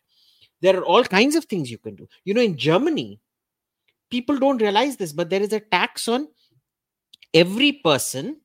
There 0.61 0.75
are 0.79 0.83
all 0.83 1.03
kinds 1.03 1.35
of 1.35 1.45
things 1.45 1.69
you 1.69 1.77
can 1.77 1.95
do. 1.95 2.07
You 2.23 2.33
know 2.33 2.41
in 2.41 2.57
germany 2.57 3.19
people 4.09 4.37
don't 4.37 4.61
realize 4.61 4.97
this 4.97 5.11
but 5.11 5.29
there 5.29 5.41
is 5.41 5.53
a 5.53 5.59
tax 5.59 6.07
on 6.07 6.27
every 7.35 7.71
person 7.73 8.37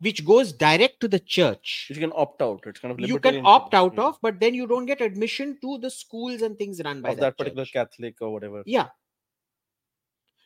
which 0.00 0.24
goes 0.24 0.52
direct 0.52 1.00
to 1.00 1.08
the 1.08 1.18
church 1.18 1.86
You 1.88 1.96
can 1.96 2.12
opt 2.14 2.42
out. 2.42 2.62
It's 2.66 2.80
kind 2.80 2.92
of 2.92 3.00
you 3.00 3.18
can 3.18 3.40
opt 3.44 3.74
out 3.74 3.94
yeah, 3.96 4.04
of 4.04 4.18
but 4.22 4.40
then 4.40 4.54
you 4.54 4.66
don't 4.66 4.86
get 4.86 5.00
admission 5.00 5.58
to 5.62 5.78
the 5.78 5.90
schools 5.90 6.42
and 6.42 6.58
things 6.58 6.80
run 6.84 7.02
by 7.02 7.10
of 7.10 7.16
that 7.18 7.38
particular 7.38 7.64
church. 7.64 7.72
Catholic 7.72 8.20
or 8.20 8.32
whatever. 8.32 8.62
yeah 8.64 8.88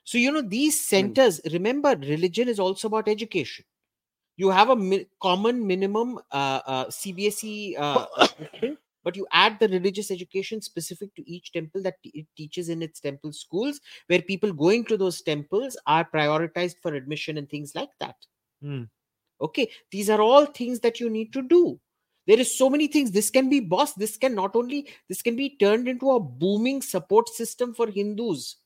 so 0.04 0.16
you 0.18 0.32
know 0.32 0.40
these 0.40 0.80
centers 0.80 1.40
remember 1.52 1.94
religion 1.96 2.48
is 2.48 2.58
also 2.58 2.88
about 2.88 3.08
education 3.08 3.64
you 4.36 4.50
have 4.50 4.70
a 4.70 4.76
mi- 4.76 5.06
common 5.20 5.66
minimum 5.66 6.18
uh, 6.32 6.60
uh, 6.66 6.84
cbse 6.86 7.74
uh, 7.78 8.06
but 9.08 9.16
you 9.16 9.26
add 9.32 9.58
the 9.58 9.68
religious 9.68 10.10
education 10.10 10.60
specific 10.60 11.14
to 11.14 11.26
each 11.36 11.50
temple 11.52 11.82
that 11.82 11.94
it 12.04 12.26
teaches 12.36 12.68
in 12.68 12.82
its 12.82 13.00
temple 13.00 13.32
schools 13.32 13.80
where 14.08 14.20
people 14.30 14.52
going 14.52 14.84
to 14.84 14.98
those 15.02 15.22
temples 15.22 15.78
are 15.86 16.04
prioritized 16.14 16.76
for 16.82 16.92
admission 16.92 17.38
and 17.38 17.48
things 17.48 17.74
like 17.74 17.94
that 18.04 18.16
Hmm. 18.62 18.82
okay 19.40 19.70
these 19.96 20.10
are 20.10 20.20
all 20.20 20.46
things 20.60 20.80
that 20.80 21.00
you 21.00 21.08
need 21.08 21.32
to 21.32 21.42
do 21.42 21.80
there 22.26 22.40
is 22.44 22.58
so 22.58 22.68
many 22.68 22.86
things 22.94 23.12
this 23.18 23.30
can 23.30 23.48
be 23.48 23.60
boss 23.74 23.94
this 23.94 24.16
can 24.16 24.34
not 24.34 24.56
only 24.62 24.80
this 25.08 25.22
can 25.22 25.36
be 25.36 25.50
turned 25.64 25.88
into 25.88 26.10
a 26.10 26.20
booming 26.20 26.82
support 26.82 27.28
system 27.28 27.72
for 27.72 27.86
hindus 27.98 28.56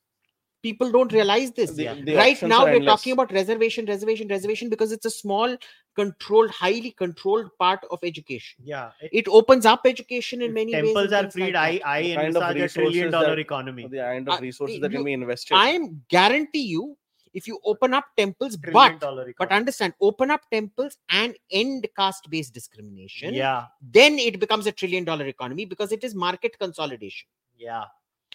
people 0.62 0.90
don't 0.90 1.12
realize 1.12 1.52
this 1.52 1.73
The- 1.73 2.02
the 2.09 2.14
right 2.14 2.43
now 2.43 2.64
we're 2.64 2.74
endless. 2.77 2.86
talking 2.94 3.12
about 3.12 3.32
reservation 3.32 3.85
reservation 3.86 4.28
reservation 4.28 4.69
because 4.69 4.93
it's 4.93 5.06
a 5.06 5.10
small 5.10 5.56
controlled 5.94 6.51
highly 6.51 6.90
controlled 6.93 7.51
part 7.59 7.81
of 7.90 7.98
education 8.02 8.62
Yeah. 8.64 8.90
It, 9.01 9.10
it 9.12 9.28
opens 9.28 9.66
up 9.66 9.82
education 9.85 10.40
in 10.43 10.48
if 10.48 10.55
many 10.55 10.73
ways 10.74 10.85
temples 10.85 11.12
are 11.12 11.31
freed. 11.31 11.55
like 11.55 11.82
I. 11.85 11.98
I 11.98 12.02
The 12.02 12.14
kind 12.14 12.36
of 12.36 12.43
envisage 12.43 12.70
a 12.70 12.74
trillion 12.81 13.10
dollar 13.10 13.28
that- 13.31 13.39
economy. 13.39 13.86
The 13.89 13.98
kind 13.98 14.28
of 14.28 14.35
Uh, 14.39 14.40
resources 14.40 14.77
you- 14.77 14.82
that 14.82 14.90
can 14.90 15.05
be 15.05 15.12
invested. 15.12 15.55
i 15.55 15.69
am 15.70 16.02
guarantee 16.09 16.66
you 16.74 16.97
if 17.35 17.47
you 17.47 17.59
open 17.64 17.94
up 17.94 18.05
temples 18.16 18.56
Trillion 18.62 18.98
but 18.98 19.35
but 19.39 19.51
understand 19.52 19.94
open 20.01 20.31
up 20.31 20.43
temples 20.51 20.98
and 21.09 21.35
end 21.51 21.86
caste 21.97 22.28
based 22.28 22.52
discrimination 22.52 23.32
yeah. 23.35 23.66
then 23.98 24.19
it 24.19 24.39
becomes 24.39 24.66
a 24.66 24.73
trillion 24.73 25.05
dollar 25.05 25.27
economy 25.27 25.64
because 25.64 25.93
it 25.93 26.05
is 26.05 26.14
market 26.14 26.59
consolidation. 26.59 27.27
Yeah. 27.56 27.85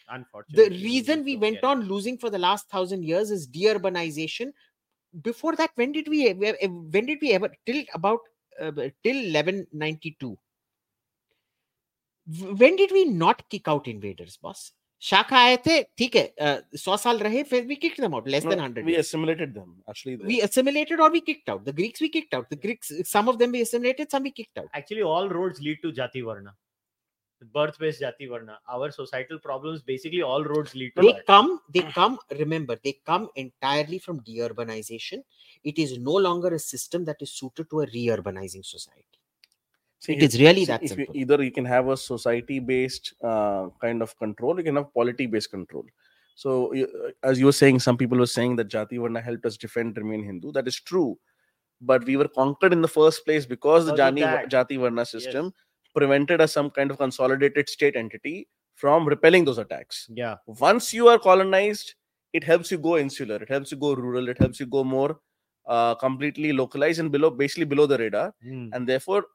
Unfortunately, 0.10 0.70
the 0.70 0.84
reason 0.84 1.24
we 1.26 1.34
don't 1.34 1.42
went 1.42 1.56
get 1.56 1.64
it. 1.64 1.68
on 1.72 1.82
losing 1.82 2.18
for 2.18 2.30
the 2.30 2.38
last 2.40 2.70
thousand 2.70 3.04
years 3.04 3.30
is 3.30 3.46
deurbanization 3.48 4.52
Before 5.25 5.55
that, 5.57 5.71
when 5.75 5.93
did 5.93 6.09
we 6.09 6.27
ev- 6.29 6.43
ev- 6.43 6.71
when 6.95 7.07
did 7.07 7.19
we 7.23 7.33
ever 7.33 7.51
till 7.67 7.83
about 7.95 8.21
uh, 8.61 8.71
till 9.05 9.19
1192? 9.33 10.37
w- 12.27 12.55
When 12.63 12.77
did 12.77 12.93
we 12.93 13.05
not 13.05 13.43
kick 13.51 13.69
out 13.69 13.89
invaders, 13.89 14.37
boss? 14.47 14.73
शाखा 15.05 15.39
आए 15.45 15.57
थे 15.67 15.77
ठीक 15.99 16.17
है 16.17 16.23
uh, 16.49 16.77
सौ 16.81 16.97
साल 17.05 17.19
रहे 17.19 17.43
फिर 17.53 17.65
we 17.69 17.77
kicked 17.85 18.01
them 18.03 18.13
out 18.19 18.27
less 18.35 18.45
No, 18.45 18.51
than 18.51 18.61
100 18.65 18.85
we 18.89 18.93
years. 18.93 19.07
assimilated 19.09 19.55
them. 19.55 19.71
Actually, 19.93 20.15
the- 20.19 20.27
we 20.33 20.37
assimilated 20.47 21.01
or 21.07 21.09
we 21.15 21.21
kicked 21.31 21.49
out 21.55 21.65
the 21.71 21.73
greeks 21.81 22.01
we 22.05 22.09
kicked 22.17 22.37
out 22.39 22.49
the 22.55 22.59
greeks 22.67 22.93
some 23.13 23.29
of 23.33 23.39
them 23.41 23.57
we 23.59 23.63
assimilated 23.67 24.13
some 24.17 24.23
we 24.23 24.31
kicked 24.37 24.59
out 24.63 24.69
Actually, 24.81 25.03
all 25.15 25.29
roads 25.39 25.61
lead 25.69 25.81
to 27.40 27.46
Jati 27.46 27.54
Varna. 27.54 27.68
Birth 27.68 27.80
based 27.80 28.02
Jati 28.02 28.30
Varna. 28.30 28.60
Our 28.70 28.92
societal 28.92 29.40
problems, 29.40 29.82
basically, 29.82 30.22
all 30.22 30.44
roads 30.44 30.76
lead 30.76 30.92
to 30.96 31.02
they 31.02 31.14
that. 31.14 31.26
come 31.26 31.60
they 31.74 31.82
come 31.82 32.18
remember 32.40 32.78
they 32.84 32.94
come 33.06 33.30
entirely 33.36 34.00
from 34.00 34.20
deurbanization 34.22 35.24
it 35.64 35.78
is 35.80 35.98
no 36.00 36.14
longer 36.14 36.50
a 36.54 36.60
system 36.60 37.06
that 37.06 37.18
is 37.22 37.32
suited 37.32 37.70
to 37.70 37.82
a 37.82 37.88
reurbanizing 37.88 38.66
society 38.66 39.20
See, 40.00 40.14
it 40.14 40.24
is 40.24 40.40
really 40.40 40.66
see, 40.66 40.66
that 40.66 40.84
if 40.84 40.92
you, 40.92 40.98
simple. 40.98 41.18
either 41.18 41.44
you 41.44 41.52
can 41.52 41.66
have 41.66 41.88
a 41.88 41.98
society 41.98 42.60
based 42.60 43.14
uh, 43.24 43.70
kind 43.82 44.02
of 44.02 44.18
control 44.18 44.58
you 44.58 44.64
can 44.64 44.76
have 44.76 44.94
polity 44.94 45.26
based 45.26 45.50
control 45.52 45.86
so 46.36 46.74
you, 46.74 46.88
uh, 47.08 47.28
as 47.28 47.40
you 47.40 47.46
were 47.48 47.52
saying 47.52 47.80
some 47.80 47.98
people 47.98 48.18
were 48.18 48.28
saying 48.28 48.56
that 48.56 48.70
jati 48.70 49.00
varna 49.00 49.22
helped 49.22 49.46
us 49.46 49.58
defend 49.58 49.98
remain 49.98 50.24
hindu 50.24 50.52
that 50.52 50.68
is 50.68 50.80
true 50.80 51.18
but 51.82 52.04
we 52.06 52.18
were 52.18 52.28
conquered 52.28 52.74
in 52.74 52.82
the 52.82 52.88
first 52.88 53.26
place 53.26 53.46
because 53.46 53.86
the 53.86 53.92
Because 53.94 54.10
of 54.12 54.18
jani, 54.18 54.22
that. 54.22 54.50
jati 54.50 54.80
varna 54.80 55.06
system 55.06 55.54
prevented 56.00 56.42
as 56.46 56.52
some 56.58 56.70
kind 56.78 56.92
of 56.92 56.98
consolidated 57.04 57.70
state 57.76 57.96
entity 58.04 58.36
from 58.76 59.08
repelling 59.14 59.46
those 59.46 59.58
attacks. 59.66 60.08
Yeah. 60.24 60.36
once 60.68 60.94
you 60.98 61.08
are 61.14 61.20
colonized 61.30 61.96
it 62.40 62.44
helps 62.52 62.72
you 62.74 62.78
go 62.90 62.98
insular 63.04 63.38
it 63.46 63.50
helps 63.56 63.72
you 63.72 63.78
go 63.86 63.94
rural 64.04 64.30
it 64.34 64.38
helps 64.44 64.60
you 64.62 64.68
go 64.78 64.84
more 64.84 65.12
uh, 65.76 65.94
completely 65.96 66.52
localized 66.54 67.00
and 67.00 67.12
below 67.12 67.30
basically 67.30 67.66
below 67.66 67.86
the 67.94 67.98
radar. 67.98 68.34
Hmm. 68.44 68.68
and 68.74 68.88
therefore 68.88 69.26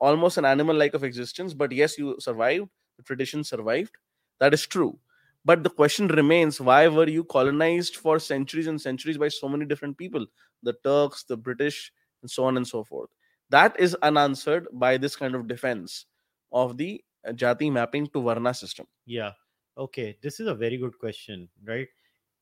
almost 0.00 0.38
an 0.38 0.44
animal 0.44 0.76
like 0.76 0.94
of 0.94 1.04
existence 1.04 1.54
but 1.54 1.72
yes 1.72 1.96
you 1.98 2.16
survived 2.18 2.68
the 2.96 3.02
tradition 3.04 3.42
survived. 3.44 3.92
That 4.40 4.52
is 4.54 4.66
true. 4.66 4.98
But 5.44 5.62
the 5.64 5.70
question 5.70 6.08
remains 6.08 6.60
why 6.60 6.88
were 6.88 7.08
you 7.08 7.24
colonized 7.24 7.96
for 7.96 8.18
centuries 8.18 8.66
and 8.66 8.80
centuries 8.80 9.16
by 9.18 9.28
so 9.28 9.48
many 9.48 9.64
different 9.64 9.96
people? 9.96 10.26
The 10.62 10.74
turks 10.84 11.24
the 11.24 11.36
british 11.36 11.92
and 12.22 12.30
so 12.30 12.44
on 12.44 12.58
and 12.58 12.66
so 12.66 12.84
forth. 12.84 13.08
That 13.50 13.78
is 13.80 13.94
unanswered 14.02 14.66
by 14.72 14.96
this 14.98 15.16
kind 15.16 15.34
of 15.34 15.48
defense 15.48 16.06
of 16.52 16.76
the 16.76 17.02
uh, 17.26 17.32
Jati 17.32 17.70
mapping 17.70 18.06
to 18.08 18.22
Varna 18.22 18.54
system? 18.54 18.86
Yeah. 19.06 19.32
Okay. 19.76 20.16
This 20.22 20.40
is 20.40 20.46
a 20.46 20.54
very 20.54 20.76
good 20.76 20.98
question, 20.98 21.48
right? 21.66 21.88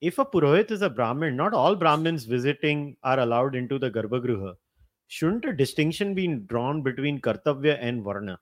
If 0.01 0.18
a 0.18 0.24
Purohit 0.24 0.70
is 0.70 0.82
a 0.82 0.90
Brahmin, 0.90 1.36
not 1.36 1.55
all 1.55 1.74
Brahmins 1.74 2.24
visiting 2.24 2.97
are 3.02 3.18
allowed 3.18 3.55
into 3.55 3.78
the 3.78 3.90
Garbhagriha. 3.90 4.55
Shouldn't 5.09 5.44
a 5.47 5.52
distinction 5.52 6.14
be 6.14 6.26
drawn 6.28 6.82
between 6.82 7.20
Kartavya 7.20 7.78
and 7.80 8.02
Varna? 8.02 8.39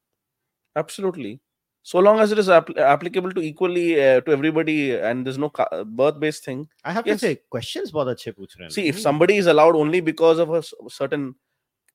Absolutely. 0.75 1.41
So 1.83 2.01
long 2.01 2.19
as 2.19 2.33
it 2.33 2.39
is 2.39 2.49
apl- 2.49 2.77
applicable 2.77 3.31
to 3.33 3.41
equally 3.41 3.95
uh, 4.05 4.21
to 4.23 4.33
everybody 4.33 4.97
and 4.97 5.25
there's 5.25 5.39
no 5.39 5.49
ca- 5.49 5.85
birth 5.85 6.19
based 6.19 6.45
thing. 6.45 6.69
I 6.85 6.93
have 6.93 7.07
yes. 7.07 7.21
to 7.21 7.27
say, 7.27 7.39
questions 7.49 7.93
bother 7.93 8.17
See, 8.17 8.89
if 8.89 8.99
somebody 8.99 9.37
is 9.37 9.47
allowed 9.47 9.77
only 9.77 10.01
because 10.01 10.41
of 10.41 10.51
a 10.51 10.65
certain 10.91 11.37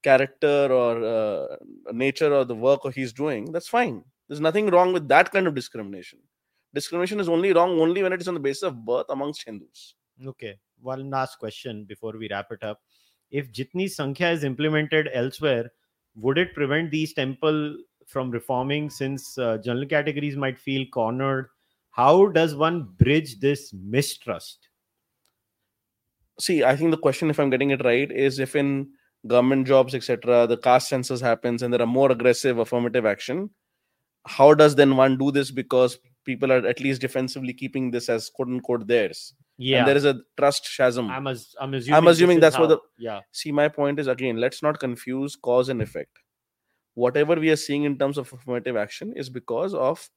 character 0.03 0.71
or 0.71 1.03
uh, 1.03 1.55
nature 1.91 2.33
or 2.33 2.45
the 2.45 2.55
work 2.55 2.85
or 2.85 2.91
he's 2.91 3.13
doing, 3.13 3.51
that's 3.51 3.67
fine. 3.67 4.03
There's 4.27 4.39
nothing 4.41 4.67
wrong 4.67 4.93
with 4.93 5.07
that 5.09 5.31
kind 5.31 5.47
of 5.47 5.55
discrimination. 5.55 6.19
Discrimination 6.73 7.19
is 7.19 7.27
only 7.27 7.51
wrong 7.51 7.79
only 7.79 8.01
when 8.01 8.13
it 8.13 8.21
is 8.21 8.27
on 8.27 8.33
the 8.33 8.39
basis 8.39 8.63
of 8.63 8.85
birth 8.85 9.07
amongst 9.09 9.43
Hindus. 9.43 9.95
Okay. 10.25 10.57
One 10.81 11.09
last 11.09 11.37
question 11.37 11.83
before 11.83 12.13
we 12.17 12.29
wrap 12.29 12.51
it 12.51 12.63
up. 12.63 12.79
If 13.29 13.51
Jitni 13.51 13.89
Sankhya 13.89 14.31
is 14.31 14.43
implemented 14.43 15.09
elsewhere, 15.13 15.71
would 16.15 16.37
it 16.37 16.53
prevent 16.53 16.91
these 16.91 17.13
temple 17.13 17.77
from 18.07 18.31
reforming 18.31 18.89
since 18.89 19.37
uh, 19.37 19.57
general 19.57 19.85
categories 19.85 20.35
might 20.35 20.59
feel 20.59 20.85
cornered? 20.93 21.47
How 21.91 22.27
does 22.27 22.55
one 22.55 22.89
bridge 22.97 23.39
this 23.39 23.73
mistrust? 23.73 24.69
See, 26.39 26.63
I 26.63 26.75
think 26.75 26.91
the 26.91 26.97
question, 26.97 27.29
if 27.29 27.39
I'm 27.39 27.49
getting 27.49 27.71
it 27.71 27.83
right, 27.83 28.11
is 28.11 28.39
if 28.39 28.55
in 28.55 28.91
government 29.27 29.67
jobs, 29.67 29.93
etc., 29.95 30.47
the 30.47 30.57
caste 30.57 30.89
census 30.89 31.21
happens 31.21 31.61
and 31.61 31.73
there 31.73 31.81
are 31.81 31.87
more 31.87 32.11
aggressive 32.11 32.57
affirmative 32.57 33.05
action, 33.05 33.49
how 34.27 34.53
does 34.53 34.75
then 34.75 34.95
one 34.97 35.17
do 35.17 35.31
this? 35.31 35.51
Because 35.51 35.97
people 36.25 36.51
are 36.51 36.65
at 36.67 36.79
least 36.79 37.01
defensively 37.01 37.53
keeping 37.53 37.91
this 37.91 38.09
as 38.09 38.29
quote 38.29 38.47
unquote 38.47 38.87
theirs. 38.87 39.33
Yeah. 39.57 39.79
And 39.79 39.87
there 39.87 39.97
is 39.97 40.05
a 40.05 40.19
trust 40.37 40.69
chasm. 40.75 41.09
I'm, 41.09 41.27
as, 41.27 41.53
I'm 41.59 41.73
assuming. 41.73 42.07
assuming 42.07 42.39
this 42.39 42.53
is 42.53 42.53
that's 42.53 42.59
what 42.59 42.69
the- 42.69 42.79
Yeah. 42.97 43.21
See, 43.31 43.51
my 43.51 43.67
point 43.67 43.99
is 43.99 44.07
again, 44.07 44.37
let's 44.37 44.63
not 44.63 44.79
confuse 44.79 45.35
cause 45.35 45.69
and 45.69 45.81
effect. 45.81 46.17
Whatever 46.93 47.35
we 47.35 47.49
are 47.51 47.55
seeing 47.55 47.83
in 47.83 47.97
terms 47.97 48.17
of 48.17 48.31
affirmative 48.33 48.75
action 48.75 49.13
is 49.15 49.29
because 49.29 49.73
of 49.73 50.09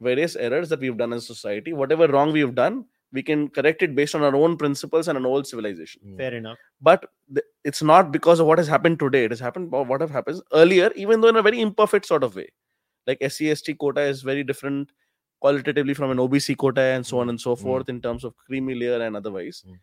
various 0.00 0.34
errors 0.36 0.68
that 0.70 0.80
we've 0.80 0.96
done 0.96 1.12
as 1.12 1.22
a 1.24 1.26
society. 1.26 1.72
Whatever 1.72 2.08
wrong 2.08 2.32
we've 2.32 2.54
done, 2.54 2.84
we 3.12 3.22
can 3.22 3.48
correct 3.48 3.82
it 3.82 3.94
based 3.94 4.14
on 4.14 4.22
our 4.22 4.34
own 4.34 4.56
principles 4.56 5.08
and 5.08 5.16
an 5.16 5.24
old 5.24 5.46
civilization. 5.46 6.14
Fair 6.16 6.34
enough. 6.34 6.58
But 6.80 7.06
th- 7.32 7.46
it's 7.70 7.82
not 7.82 8.12
because 8.12 8.40
of 8.40 8.46
what 8.46 8.58
has 8.58 8.68
happened 8.68 8.98
today. 9.00 9.24
It 9.26 9.32
has 9.32 9.40
happened 9.40 9.70
or 9.72 9.84
what 9.84 10.00
have 10.00 10.10
happened 10.10 10.40
earlier, 10.52 10.90
even 10.96 11.20
though 11.20 11.28
in 11.28 11.36
a 11.36 11.42
very 11.42 11.60
imperfect 11.60 12.06
sort 12.06 12.24
of 12.24 12.36
way. 12.36 12.48
Like 13.06 13.18
SCST 13.20 13.76
quota 13.78 14.02
is 14.02 14.22
very 14.22 14.44
different 14.44 14.90
qualitatively 15.40 15.94
from 15.94 16.10
an 16.12 16.18
OBC 16.18 16.56
quota 16.56 16.80
and 16.80 17.06
so 17.06 17.18
on 17.20 17.28
and 17.28 17.40
so 17.40 17.54
Mm. 17.56 17.62
forth 17.62 17.88
in 17.94 18.00
terms 18.00 18.24
of 18.24 18.36
creamy 18.46 18.74
layer 18.82 19.00
and 19.08 19.16
otherwise. 19.16 19.64
Mm. 19.66 19.78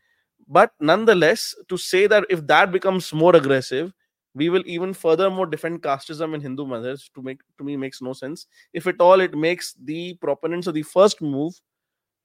But 0.47 0.71
nonetheless, 0.79 1.55
to 1.69 1.77
say 1.77 2.07
that 2.07 2.25
if 2.29 2.45
that 2.47 2.71
becomes 2.71 3.13
more 3.13 3.35
aggressive, 3.35 3.93
we 4.35 4.49
will 4.49 4.63
even 4.65 4.93
furthermore 4.93 5.45
defend 5.45 5.83
casteism 5.83 6.33
in 6.35 6.41
Hindu 6.41 6.65
mothers 6.65 7.09
to 7.15 7.21
make 7.21 7.41
to 7.59 7.63
me 7.63 7.77
makes 7.77 8.01
no 8.01 8.13
sense. 8.13 8.47
If 8.73 8.87
at 8.87 8.99
all, 8.99 9.21
it 9.21 9.35
makes 9.37 9.73
the 9.91 10.15
proponents 10.15 10.67
of 10.67 10.73
the 10.73 10.83
first 10.83 11.21
move 11.21 11.59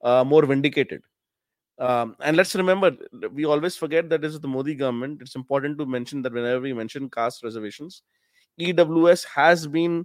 uh, 0.03 0.25
more 0.25 0.45
vindicated. 0.47 1.03
Um, 1.79 2.17
and 2.21 2.37
let's 2.37 2.55
remember, 2.57 2.97
we 3.33 3.45
always 3.45 3.77
forget 3.77 4.09
that 4.11 4.21
this 4.21 4.35
is 4.35 4.41
the 4.41 4.49
Modi 4.49 4.75
government. 4.75 5.23
It's 5.23 5.37
important 5.37 5.79
to 5.79 5.87
mention 5.87 6.23
that 6.23 6.33
whenever 6.33 6.61
we 6.61 6.73
mention 6.73 7.09
caste 7.09 7.45
reservations, 7.45 8.03
EWS 8.61 9.25
has 9.27 9.67
been, 9.67 10.05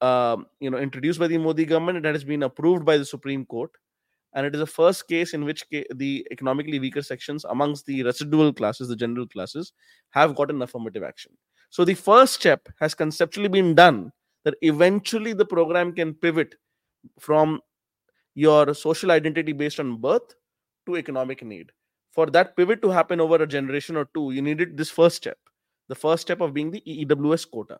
um, 0.00 0.46
you 0.60 0.70
know, 0.70 0.78
introduced 0.78 1.18
by 1.18 1.26
the 1.26 1.38
Modi 1.38 1.64
government. 1.64 2.04
It 2.04 2.14
has 2.14 2.22
been 2.22 2.44
approved 2.44 2.84
by 2.84 2.98
the 2.98 3.04
Supreme 3.04 3.44
Court, 3.44 3.72
and 4.34 4.46
it 4.46 4.54
is 4.54 4.60
the 4.60 4.66
first 4.66 5.08
case 5.08 5.34
in 5.34 5.44
which 5.44 5.68
ca- 5.70 5.86
the 5.94 6.24
economically 6.30 6.78
weaker 6.78 7.02
sections 7.02 7.44
amongst 7.46 7.84
the 7.86 8.04
residual 8.04 8.52
classes, 8.52 8.86
the 8.86 8.94
general 8.94 9.26
classes, 9.26 9.72
have 10.10 10.36
gotten 10.36 10.62
affirmative 10.62 11.02
action. 11.02 11.32
So 11.70 11.84
the 11.84 11.94
first 11.94 12.34
step 12.34 12.68
has 12.78 12.94
conceptually 12.94 13.48
been 13.48 13.74
done 13.74 14.12
that 14.44 14.54
eventually 14.62 15.32
the 15.32 15.44
program 15.44 15.92
can 15.92 16.14
pivot 16.14 16.54
from 17.18 17.60
your 18.36 18.72
social 18.72 19.10
identity 19.10 19.52
based 19.52 19.80
on 19.80 20.00
birth 20.00 20.34
to 20.86 20.96
economic 20.96 21.42
need. 21.42 21.72
For 22.12 22.26
that 22.26 22.56
pivot 22.56 22.82
to 22.82 22.90
happen 22.90 23.20
over 23.20 23.36
a 23.36 23.46
generation 23.46 23.96
or 23.96 24.08
two, 24.14 24.30
you 24.32 24.42
needed 24.42 24.76
this 24.76 24.90
first 24.90 25.16
step 25.16 25.38
the 25.88 25.94
first 25.94 26.22
step 26.22 26.40
of 26.40 26.52
being 26.52 26.70
the 26.70 26.82
EWS 26.86 27.48
quota. 27.48 27.78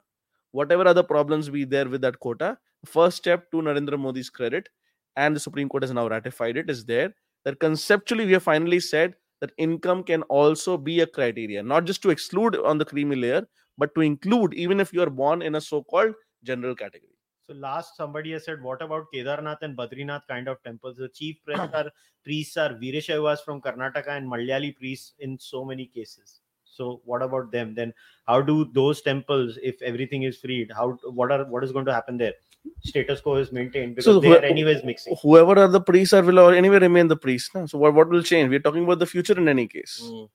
Whatever 0.53 0.87
other 0.87 1.03
problems 1.03 1.49
be 1.49 1.65
there 1.65 1.89
with 1.89 2.01
that 2.03 2.21
quota, 2.21 2.59
first 2.85 3.17
step 3.17 3.51
to 3.51 3.59
Narendra 3.59 3.99
Modi's 3.99 4.31
credit, 4.31 4.69
and 5.17 5.35
the 5.35 5.41
Supreme 5.41 5.69
Court 5.69 5.83
has 5.83 5.93
now 5.93 6.09
ratified 6.09 6.57
it, 6.57 6.71
is 6.71 6.85
there 6.85 7.15
that 7.45 7.59
conceptually 7.59 8.27
we 8.27 8.33
have 8.33 8.43
finally 8.43 8.81
said 8.81 9.17
that 9.41 9.53
income 9.59 10.03
can 10.03 10.23
also 10.25 10.77
be 10.77 11.01
a 11.01 11.07
criteria, 11.07 11.63
not 11.63 11.85
just 11.85 12.03
to 12.03 12.11
exclude 12.11 12.57
on 12.57 12.79
the 12.79 12.85
creamy 12.85 13.17
layer, 13.17 13.47
but 13.77 13.95
to 13.95 14.01
include 14.01 14.55
even 14.55 14.81
if 14.81 14.93
you 14.93 15.03
are 15.03 15.11
born 15.11 15.43
in 15.43 15.55
a 15.55 15.61
so 15.61 15.83
called 15.83 16.15
general 16.43 16.75
category. 16.75 17.16
So 17.49 17.55
last 17.55 17.97
somebody 17.97 18.33
has 18.33 18.45
said, 18.45 18.61
what 18.61 18.83
about 18.83 19.07
Kedarnath 19.15 19.63
and 19.63 19.77
Badrinath 19.77 20.27
kind 20.27 20.49
of 20.49 20.61
temples? 20.65 20.97
The 20.97 21.09
chief 21.09 21.37
priests 21.45 21.75
are 21.75 21.91
priests 22.25 22.57
are 22.57 22.71
Veerashaivas 22.71 23.45
from 23.45 23.61
Karnataka 23.61 24.09
and 24.09 24.29
Malayali 24.29 24.77
priests 24.77 25.13
in 25.21 25.39
so 25.39 25.65
many 25.65 25.87
cases. 25.87 26.41
So 26.65 27.01
what 27.05 27.23
about 27.23 27.53
them? 27.53 27.73
Then 27.75 27.95
how 28.27 28.41
do 28.43 28.69
those 28.73 29.01
temples, 29.01 29.59
if 29.63 29.81
everything 29.81 30.25
is 30.25 30.37
freed, 30.39 30.73
how 30.75 30.99
what 31.21 31.31
are 31.31 31.45
what 31.45 31.63
is 31.63 31.71
going 31.71 31.87
to 31.87 31.95
happen 31.95 32.19
there? 32.19 32.35
Status 32.83 33.21
quo 33.21 33.37
is 33.37 33.53
maintained 33.53 33.95
because 33.95 34.07
So 34.07 34.19
they 34.19 34.29
who- 34.29 34.35
are 34.39 34.45
anyways 34.45 34.83
mixing. 34.83 35.17
Whoever 35.23 35.57
are 35.61 35.69
the 35.69 35.81
priests 35.81 36.13
are 36.15 36.23
will 36.23 36.41
or 36.41 36.53
anyway 36.53 36.81
remain 36.81 37.07
the 37.07 37.17
priests. 37.17 37.51
So 37.71 37.79
what, 37.79 37.95
what 37.95 38.09
will 38.09 38.23
change? 38.25 38.51
We're 38.51 38.59
talking 38.59 38.83
about 38.83 38.99
the 38.99 39.07
future 39.07 39.39
in 39.39 39.49
any 39.49 39.69
case. 39.69 40.01
Mm 40.03 40.29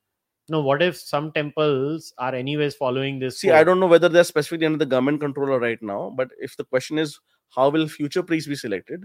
No, 0.49 0.61
what 0.61 0.81
if 0.81 0.97
some 0.97 1.31
temples 1.33 2.13
are 2.17 2.33
anyways 2.33 2.75
following 2.75 3.19
this? 3.19 3.39
See, 3.41 3.51
I 3.51 3.57
code? 3.57 3.67
don't 3.67 3.79
know 3.81 3.87
whether 3.87 4.07
they're 4.07 4.23
specifically 4.23 4.65
under 4.65 4.77
the 4.77 4.85
government 4.85 5.19
control 5.19 5.59
right 5.59 5.81
now, 5.81 6.13
but 6.15 6.29
if 6.39 6.55
the 6.55 6.63
question 6.63 6.97
is 6.97 7.19
how 7.55 7.69
will 7.69 7.87
future 7.87 8.23
priests 8.23 8.47
be 8.47 8.55
selected, 8.55 9.03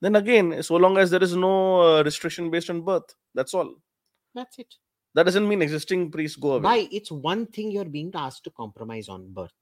then 0.00 0.16
again, 0.16 0.62
so 0.62 0.76
long 0.76 0.98
as 0.98 1.10
there 1.10 1.22
is 1.22 1.34
no 1.34 1.80
uh, 1.82 2.02
restriction 2.04 2.50
based 2.50 2.70
on 2.70 2.82
birth, 2.82 3.14
that's 3.34 3.54
all. 3.54 3.74
That's 4.34 4.58
it. 4.58 4.74
That 5.14 5.24
doesn't 5.24 5.48
mean 5.48 5.62
existing 5.62 6.10
priests 6.10 6.36
go 6.36 6.52
away. 6.52 6.62
Why? 6.62 6.88
It's 6.90 7.10
one 7.10 7.46
thing 7.46 7.70
you're 7.70 7.84
being 7.84 8.10
asked 8.14 8.44
to 8.44 8.50
compromise 8.50 9.08
on 9.08 9.32
birth. 9.32 9.52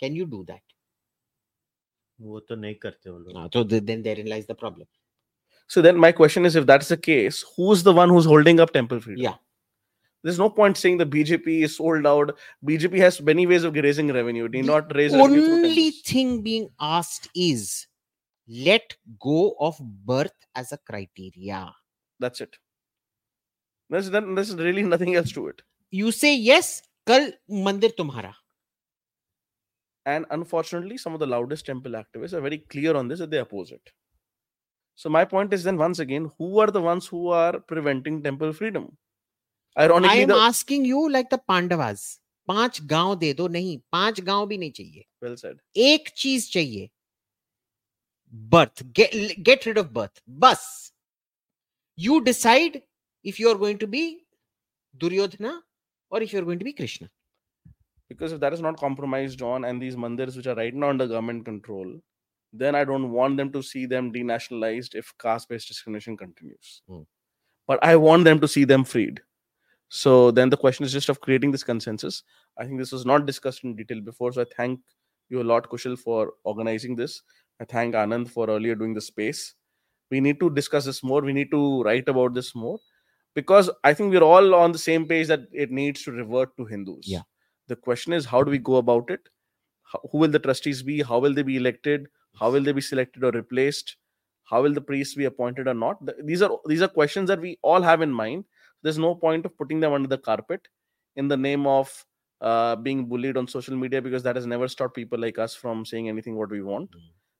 Can 0.00 0.14
you 0.14 0.26
do 0.26 0.44
that? 0.48 0.60
वो 2.20 2.40
तो 2.48 2.56
नहीं 2.56 2.74
करते 2.82 3.10
वो 3.10 3.18
लोग. 3.18 3.34
No, 3.34 3.48
so 3.52 3.64
th- 3.64 3.82
then 3.84 4.02
therein 4.02 4.26
lies 4.26 4.46
the 4.46 4.54
problem. 4.54 4.86
So 5.68 5.82
then 5.82 5.98
my 5.98 6.12
question 6.12 6.46
is, 6.46 6.56
if 6.56 6.64
that's 6.66 6.88
the 6.88 6.96
case, 6.96 7.44
who's 7.56 7.82
the 7.82 7.92
one 7.92 8.08
who's 8.08 8.24
holding 8.24 8.60
up 8.60 8.72
temple 8.72 9.00
freedom? 9.00 9.22
Yeah. 9.22 9.34
There's 10.23 10.37
no 10.37 10.49
point 10.49 10.77
saying 10.77 10.97
the 10.97 11.05
BJP 11.05 11.63
is 11.63 11.77
sold 11.77 12.05
out. 12.05 12.37
BJP 12.65 12.97
has 12.97 13.21
many 13.21 13.47
ways 13.47 13.63
of 13.63 13.73
raising 13.73 14.13
revenue. 14.13 14.45
It 14.45 14.51
need 14.51 14.65
not 14.65 14.95
raise 14.95 15.13
Only 15.13 15.91
thing 15.91 16.41
being 16.43 16.69
asked 16.79 17.29
is 17.35 17.87
let 18.47 18.95
go 19.19 19.55
of 19.59 19.79
birth 19.79 20.33
as 20.55 20.71
a 20.71 20.77
criteria. 20.77 21.73
That's 22.19 22.41
it. 22.41 22.55
There's, 23.89 24.09
there's 24.09 24.55
really 24.55 24.83
nothing 24.83 25.15
else 25.15 25.31
to 25.33 25.47
it. 25.47 25.61
You 25.89 26.11
say 26.11 26.35
yes, 26.35 26.81
kal 27.05 27.31
mandir 27.49 27.93
tumhara. 27.95 28.33
And 30.05 30.25
unfortunately, 30.31 30.97
some 30.97 31.13
of 31.13 31.19
the 31.19 31.27
loudest 31.27 31.65
temple 31.65 31.93
activists 31.93 32.33
are 32.33 32.41
very 32.41 32.59
clear 32.59 32.95
on 32.95 33.07
this 33.07 33.19
that 33.19 33.31
they 33.31 33.37
oppose 33.37 33.71
it. 33.71 33.89
So 34.95 35.09
my 35.09 35.25
point 35.25 35.53
is 35.53 35.63
then 35.63 35.77
once 35.77 35.99
again, 35.99 36.31
who 36.37 36.59
are 36.59 36.69
the 36.71 36.81
ones 36.81 37.07
who 37.07 37.29
are 37.29 37.59
preventing 37.59 38.21
temple 38.21 38.53
freedom? 38.53 38.97
I 39.76 39.84
Ironically, 39.84 40.22
am 40.22 40.28
the 40.28 40.36
asking 40.36 40.84
you 40.84 41.08
like 41.10 41.30
the 41.30 41.38
Pandavas. 41.38 42.20
पांच 42.48 42.80
गांव 42.90 43.14
दे 43.18 43.32
दो 43.34 43.46
नहीं 43.48 43.78
पांच 43.92 44.20
गांव 44.26 44.46
भी 44.46 44.56
नहीं 44.58 44.70
चाहिए 44.72 45.04
well 45.22 45.36
said. 45.36 45.56
एक 45.76 46.08
चीज 46.16 46.50
चाहिए 46.52 46.90
birth 48.52 48.82
get 48.98 49.12
get 49.48 49.66
rid 49.66 49.78
of 49.82 49.92
birth 49.96 50.20
bus 50.44 50.92
you 52.04 52.20
decide 52.28 52.80
if 53.24 53.40
you 53.40 53.48
are 53.52 53.58
going 53.64 53.78
to 53.82 53.88
be 53.96 54.02
duryodhana 55.02 55.52
or 56.10 56.22
if 56.22 56.32
you 56.32 56.40
are 56.40 56.44
going 56.48 56.58
to 56.58 56.68
be 56.70 56.72
krishna 56.72 57.08
Because 58.08 58.32
if 58.32 58.40
that 58.40 58.52
is 58.52 58.60
not 58.60 58.76
compromised 58.78 59.42
on, 59.42 59.64
and 59.64 59.82
these 59.82 59.96
mandirs 59.96 60.36
which 60.36 60.46
are 60.46 60.54
right 60.54 60.74
now 60.82 60.90
under 60.90 61.06
government 61.08 61.44
control, 61.44 61.88
then 62.52 62.76
I 62.76 62.84
don't 62.84 63.10
want 63.10 63.36
them 63.36 63.50
to 63.52 63.62
see 63.62 63.86
them 63.86 64.12
denationalized 64.12 64.94
if 64.94 65.12
caste-based 65.18 65.66
discrimination 65.66 66.16
continues. 66.16 66.82
Hmm. 66.88 67.00
But 67.66 67.82
I 67.82 67.96
want 67.96 68.24
them 68.24 68.40
to 68.40 68.46
see 68.46 68.64
them 68.64 68.84
freed. 68.84 69.20
So 69.93 70.31
then 70.31 70.49
the 70.49 70.57
question 70.57 70.85
is 70.85 70.93
just 70.93 71.09
of 71.09 71.19
creating 71.19 71.51
this 71.51 71.63
consensus. 71.65 72.23
I 72.57 72.63
think 72.65 72.79
this 72.79 72.93
was 72.93 73.05
not 73.05 73.25
discussed 73.25 73.63
in 73.65 73.75
detail 73.75 73.99
before. 73.99 74.31
So 74.31 74.41
I 74.41 74.45
thank 74.55 74.79
you 75.29 75.41
a 75.41 75.43
lot, 75.43 75.69
Kushal, 75.69 75.99
for 75.99 76.33
organizing 76.45 76.95
this. 76.95 77.21
I 77.59 77.65
thank 77.65 77.93
Anand 77.93 78.29
for 78.29 78.49
earlier 78.49 78.73
doing 78.75 78.93
the 78.93 79.01
space. 79.01 79.53
We 80.09 80.21
need 80.21 80.39
to 80.39 80.49
discuss 80.49 80.85
this 80.85 81.03
more. 81.03 81.21
We 81.21 81.33
need 81.33 81.51
to 81.51 81.83
write 81.83 82.07
about 82.07 82.33
this 82.33 82.55
more 82.55 82.79
because 83.35 83.69
I 83.83 83.93
think 83.93 84.13
we're 84.13 84.23
all 84.23 84.55
on 84.55 84.71
the 84.71 84.77
same 84.77 85.05
page 85.05 85.27
that 85.27 85.41
it 85.51 85.71
needs 85.71 86.03
to 86.03 86.11
revert 86.11 86.55
to 86.57 86.65
Hindus. 86.65 87.07
Yeah. 87.07 87.21
The 87.67 87.75
question 87.75 88.13
is, 88.13 88.25
how 88.25 88.43
do 88.43 88.51
we 88.51 88.59
go 88.59 88.77
about 88.77 89.09
it? 89.09 89.27
How, 89.83 89.99
who 90.11 90.19
will 90.19 90.29
the 90.29 90.39
trustees 90.39 90.83
be? 90.83 91.01
How 91.01 91.19
will 91.19 91.33
they 91.33 91.43
be 91.43 91.57
elected? 91.57 92.07
How 92.39 92.49
will 92.51 92.63
they 92.63 92.71
be 92.71 92.81
selected 92.81 93.23
or 93.23 93.31
replaced? 93.31 93.97
How 94.43 94.61
will 94.61 94.73
the 94.73 94.81
priests 94.81 95.15
be 95.15 95.25
appointed 95.25 95.67
or 95.67 95.73
not? 95.73 96.05
Th- 96.05 96.17
These 96.23 96.41
are 96.41 96.57
these 96.65 96.81
are 96.81 96.87
questions 96.87 97.27
that 97.29 97.39
we 97.41 97.57
all 97.61 97.81
have 97.81 98.01
in 98.01 98.11
mind. 98.11 98.45
There's 98.83 98.97
no 98.97 99.15
point 99.15 99.45
of 99.45 99.57
putting 99.57 99.79
them 99.79 99.93
under 99.93 100.07
the 100.07 100.17
carpet 100.17 100.67
in 101.15 101.27
the 101.27 101.37
name 101.37 101.67
of 101.67 102.05
uh, 102.41 102.75
being 102.75 103.05
bullied 103.05 103.37
on 103.37 103.47
social 103.47 103.75
media 103.75 104.01
because 104.01 104.23
that 104.23 104.35
has 104.35 104.45
never 104.45 104.67
stopped 104.67 104.95
people 104.95 105.19
like 105.19 105.37
us 105.37 105.53
from 105.53 105.85
saying 105.85 106.09
anything 106.09 106.35
what 106.35 106.49
we 106.49 106.61
want. 106.61 106.91
Mm. 106.91 106.99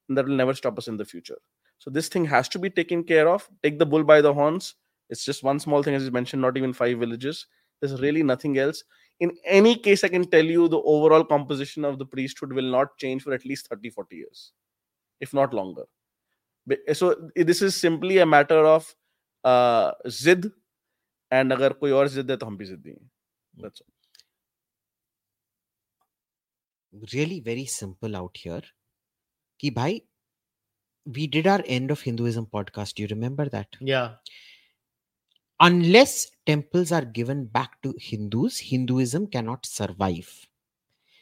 And 0.10 0.18
that 0.18 0.26
will 0.26 0.36
never 0.36 0.54
stop 0.54 0.78
us 0.78 0.88
in 0.88 0.98
the 0.98 1.06
future. 1.06 1.38
So 1.80 1.90
this 1.90 2.10
thing 2.10 2.26
has 2.26 2.48
to 2.50 2.60
be 2.60 2.70
taken 2.70 3.04
care 3.04 3.28
of. 3.28 3.50
Take 3.64 3.80
the 3.80 3.86
bull 3.86 4.04
by 4.04 4.22
the 4.22 4.34
horns. 4.34 4.76
It's 5.10 5.26
just 5.26 5.44
one 5.44 5.60
small 5.60 5.82
thing, 5.82 5.96
as 5.96 6.06
you 6.06 6.12
mentioned, 6.12 6.42
not 6.42 6.58
even 6.58 6.74
five 6.74 7.00
villages. 7.00 7.48
There's 7.82 8.00
really 8.00 8.22
nothing 8.22 8.60
else. 8.60 8.84
In 9.20 9.32
any 9.46 9.76
case, 9.76 10.04
I 10.04 10.08
can 10.08 10.26
tell 10.26 10.46
you 10.46 10.68
the 10.68 10.82
overall 10.82 11.24
composition 11.24 11.84
of 11.84 11.98
the 11.98 12.06
priesthood 12.06 12.54
will 12.54 12.70
not 12.72 12.98
change 12.98 13.24
for 13.24 13.34
at 13.34 13.46
least 13.46 13.68
30, 13.68 13.90
40 13.90 14.16
years, 14.16 14.52
if 15.20 15.34
not 15.34 15.54
longer. 15.54 15.84
So 16.94 17.30
this 17.36 17.62
is 17.62 17.76
simply 17.76 18.20
a 18.20 18.26
matter 18.26 18.64
of 18.64 18.96
uh, 19.44 19.92
zid, 20.08 20.52
and 21.32 21.54
अगर 21.54 21.74
कोई 21.82 21.92
और 21.92 22.08
जिद 22.10 22.32
है 22.32 22.38
तो 22.38 22.46
हम 22.46 22.58
भी 22.58 22.66
जिद्दी 22.66 22.90
हैं. 22.90 23.10
That's 23.64 23.82
all. 23.82 23.90
really 27.14 27.40
very 27.40 27.66
simple 27.66 28.16
out 28.20 28.38
here 28.46 28.64
ki 29.64 29.70
bhai 29.76 29.92
we 31.18 31.28
did 31.36 31.48
our 31.52 31.64
end 31.76 31.94
of 31.96 32.02
hinduism 32.08 32.48
podcast 32.56 32.96
do 32.98 33.04
you 33.04 33.08
remember 33.12 33.46
that 33.54 33.78
Yeah. 33.92 34.10
unless 35.60 36.16
temples 36.52 36.92
are 36.92 37.06
given 37.20 37.46
back 37.46 37.78
to 37.88 37.94
hindus 38.08 38.58
hinduism 38.72 39.28
cannot 39.38 39.66
survive 39.66 40.34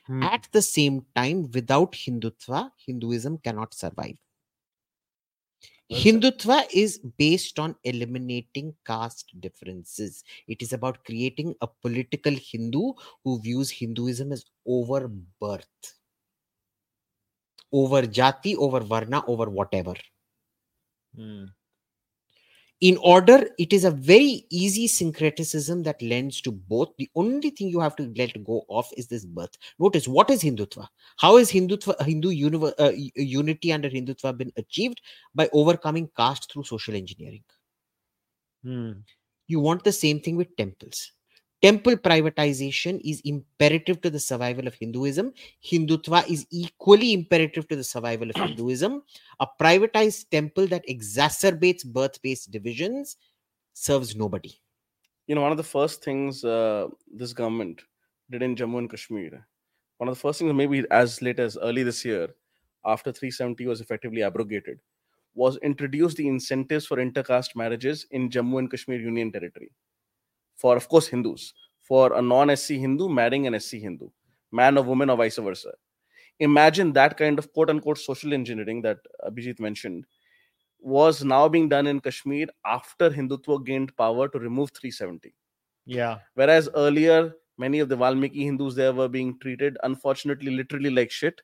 Hmm. 0.10 0.23
at 0.23 0.49
the 0.57 0.61
same 0.69 0.98
time 1.22 1.44
without 1.60 1.94
hindutva 2.03 2.64
hinduism 2.88 3.38
cannot 3.48 3.76
survive 3.84 4.18
Well. 5.90 6.03
Hindutva 6.03 6.68
is 6.74 6.98
based 6.98 7.60
on 7.60 7.76
eliminating 7.84 8.76
caste 8.86 9.40
differences. 9.40 10.24
It 10.48 10.61
is 10.64 10.74
about 10.74 11.03
creating 11.06 11.56
a 11.61 11.68
political 11.68 12.34
Hindu 12.34 12.94
who 13.24 13.40
views 13.41 13.70
Hinduism 13.70 14.32
as 14.32 14.45
over 14.66 15.07
birth, 15.07 15.94
over 17.72 18.03
jati, 18.03 18.56
over 18.56 18.80
varna, 18.82 19.26
over 19.26 19.49
whatever. 19.49 19.95
Hmm. 21.16 21.45
In 22.81 22.97
order 22.97 23.49
it 23.57 23.73
is 23.73 23.84
a 23.84 23.91
very 23.91 24.45
easy 24.49 24.88
syncretism 24.88 25.84
that 25.84 26.01
lends 26.01 26.41
to 26.41 26.51
both. 26.51 26.89
The 26.97 27.10
only 27.15 27.49
thing 27.49 27.68
you 27.68 27.80
have 27.80 27.95
to 27.97 28.14
let 28.15 28.43
go 28.43 28.65
of 28.69 28.88
is 28.95 29.07
this 29.07 29.26
birth. 29.26 29.57
Notice 29.80 30.07
what 30.07 30.30
is 30.30 30.41
hindutva? 30.41 30.88
How 31.18 31.38
is 31.38 31.51
hindutva 31.51 32.01
hindu 32.01 32.30
univer- 32.30 32.73
uh, 32.80 32.91
unity 33.15 33.73
under 33.73 33.89
hindutva 33.89 34.38
been 34.38 34.53
achieved? 34.56 35.01
By 35.35 35.49
overcoming 35.51 36.10
caste 36.15 36.51
through 36.51 36.64
social 36.64 36.95
engineering. 36.95 37.43
Hmm. 38.64 38.91
you 39.47 39.60
want 39.60 39.84
the 39.84 39.91
same 39.91 40.19
thing 40.19 40.35
with 40.35 40.56
temples 40.57 41.14
temple 41.61 41.95
privatization 41.98 43.02
is 43.03 43.22
imperative 43.26 44.02
to 44.02 44.10
the 44.10 44.19
survival 44.19 44.68
of 44.68 44.76
hinduism. 44.76 45.34
Hindutva 45.64 46.27
is 46.30 46.45
equally 46.52 47.14
imperative 47.14 47.68
to 47.68 47.76
the 47.76 47.84
survival 47.84 48.30
of 48.30 48.36
hinduism. 48.48 49.03
A 49.40 49.48
privatized 49.60 50.30
temple 50.30 50.68
that 50.68 50.88
exacerbates 50.88 51.86
birth-based 51.86 52.52
divisions 52.52 53.18
serves 53.73 54.15
nobody. 54.15 54.53
You 55.27 55.36
know, 55.36 55.41
one 55.41 55.52
of 55.52 55.57
the 55.57 55.64
first 55.64 56.03
things 56.03 56.44
uh, 56.44 56.88
this 57.14 57.34
government 57.34 57.81
did 58.31 58.41
in 58.41 58.56
Jammu 58.56 58.80
and 58.80 58.90
Kashmir, 58.90 59.45
one 59.98 60.10
of 60.10 60.15
the 60.15 60.19
first 60.19 60.40
things, 60.40 60.53
maybe 60.53 60.84
as 60.91 61.22
late 61.22 61.40
as 61.40 61.57
early 61.61 61.84
this 61.84 62.03
year, 62.03 62.30
after 62.86 63.11
370 63.11 63.68
was 63.68 63.81
effectively 63.81 64.23
abrogated, 64.23 64.80
was 65.36 65.57
introduce 65.57 66.15
the 66.15 66.27
incentives 66.27 66.86
for 66.86 66.98
intercaste 66.98 67.56
marriages 67.56 68.06
in 68.11 68.30
Jammu 68.30 68.60
and 68.60 68.72
Kashmir 68.72 68.99
Union 68.99 69.31
Territory. 69.31 69.72
For, 70.60 70.76
of 70.76 70.90
course, 70.90 71.07
Hindus. 71.07 71.53
For 71.80 72.14
a 72.14 72.22
non 72.22 72.56
SC 72.56 72.72
Hindu 72.72 73.10
marrying 73.10 73.48
an 73.48 73.60
SC 73.60 73.76
Hindu, 73.76 74.10
man 74.52 74.77
or 74.77 74.84
woman 74.84 75.10
or 75.10 75.18
vice 75.18 75.38
versa. 75.38 75.72
Imagine 76.40 76.94
that 76.94 77.18
kind 77.18 77.40
of 77.40 77.52
quote 77.53 77.69
unquote 77.69 77.98
social 77.98 78.34
engineering 78.34 78.81
that 78.84 78.98
Abhijit 79.26 79.60
mentioned 79.60 80.06
was 80.80 81.23
now 81.23 81.48
being 81.48 81.68
done 81.68 81.88
in 81.88 81.99
Kashmir 81.99 82.48
after 82.65 83.10
Hindutva 83.10 83.65
gained 83.65 83.95
power 83.98 84.27
to 84.27 84.40
remove 84.40 84.72
370. 84.72 85.34
Yeah. 85.86 86.19
Whereas 86.36 86.69
earlier, 86.76 87.34
many 87.57 87.80
of 87.80 87.90
the 87.90 87.95
Valmiki 87.95 88.45
Hindus 88.45 88.76
there 88.76 88.94
were 88.94 89.10
being 89.10 89.38
treated, 89.40 89.77
unfortunately, 89.84 90.52
literally 90.52 90.90
like 90.90 91.11
shit. 91.11 91.41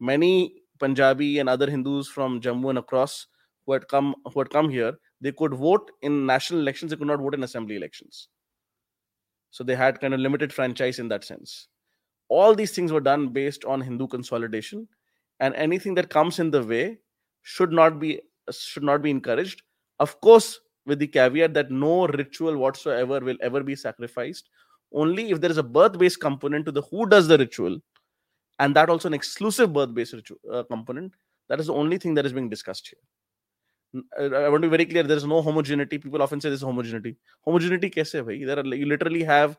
Many 0.00 0.54
Punjabi 0.78 1.38
and 1.38 1.48
other 1.48 1.70
Hindus 1.70 2.08
from 2.08 2.40
Jammu 2.40 2.70
and 2.70 2.78
across 2.78 3.26
who 3.64 3.72
had 3.72 3.88
come 3.88 4.14
who 4.32 4.40
had 4.40 4.50
come 4.50 4.68
here, 4.68 4.98
they 5.20 5.32
could 5.32 5.54
vote 5.54 5.90
in 6.02 6.26
national 6.26 6.60
elections, 6.60 6.90
they 6.90 6.96
could 6.96 7.06
not 7.06 7.20
vote 7.20 7.34
in 7.34 7.44
assembly 7.44 7.76
elections. 7.76 8.28
So 9.54 9.62
they 9.62 9.76
had 9.76 10.00
kind 10.00 10.12
of 10.12 10.18
limited 10.18 10.52
franchise 10.52 10.98
in 10.98 11.06
that 11.10 11.22
sense. 11.22 11.68
All 12.28 12.56
these 12.56 12.72
things 12.72 12.90
were 12.90 13.00
done 13.00 13.28
based 13.28 13.64
on 13.64 13.80
Hindu 13.80 14.08
consolidation, 14.08 14.88
and 15.38 15.54
anything 15.54 15.94
that 15.94 16.10
comes 16.10 16.40
in 16.40 16.50
the 16.50 16.64
way 16.64 16.98
should 17.42 17.70
not 17.70 18.00
be 18.00 18.20
should 18.50 18.82
not 18.82 19.00
be 19.00 19.10
encouraged. 19.10 19.62
Of 20.00 20.20
course, 20.20 20.58
with 20.86 20.98
the 20.98 21.06
caveat 21.06 21.54
that 21.54 21.70
no 21.70 22.08
ritual 22.08 22.56
whatsoever 22.56 23.20
will 23.20 23.36
ever 23.42 23.62
be 23.62 23.76
sacrificed. 23.76 24.50
Only 24.92 25.30
if 25.30 25.40
there 25.40 25.52
is 25.52 25.58
a 25.58 25.62
birth-based 25.62 26.20
component 26.20 26.66
to 26.66 26.72
the 26.72 26.82
who 26.82 27.06
does 27.06 27.28
the 27.28 27.38
ritual, 27.38 27.78
and 28.58 28.74
that 28.74 28.90
also 28.90 29.06
an 29.06 29.14
exclusive 29.14 29.72
birth-based 29.72 30.14
ritual, 30.14 30.38
uh, 30.52 30.64
component. 30.64 31.14
That 31.48 31.60
is 31.60 31.68
the 31.68 31.74
only 31.74 31.98
thing 31.98 32.14
that 32.14 32.26
is 32.26 32.32
being 32.32 32.48
discussed 32.48 32.88
here. 32.88 33.04
I 34.18 34.48
want 34.48 34.62
to 34.62 34.68
be 34.68 34.76
very 34.76 34.86
clear. 34.86 35.02
There 35.02 35.16
is 35.16 35.24
no 35.24 35.40
homogeneity. 35.42 35.98
People 35.98 36.22
often 36.22 36.40
say 36.40 36.50
this 36.50 36.60
is 36.60 36.64
homogeneity. 36.64 37.16
Homogeneity 37.42 37.92
hai 37.96 38.20
bhai? 38.22 38.44
There 38.44 38.58
are 38.58 38.74
you 38.74 38.86
literally 38.86 39.22
have 39.22 39.56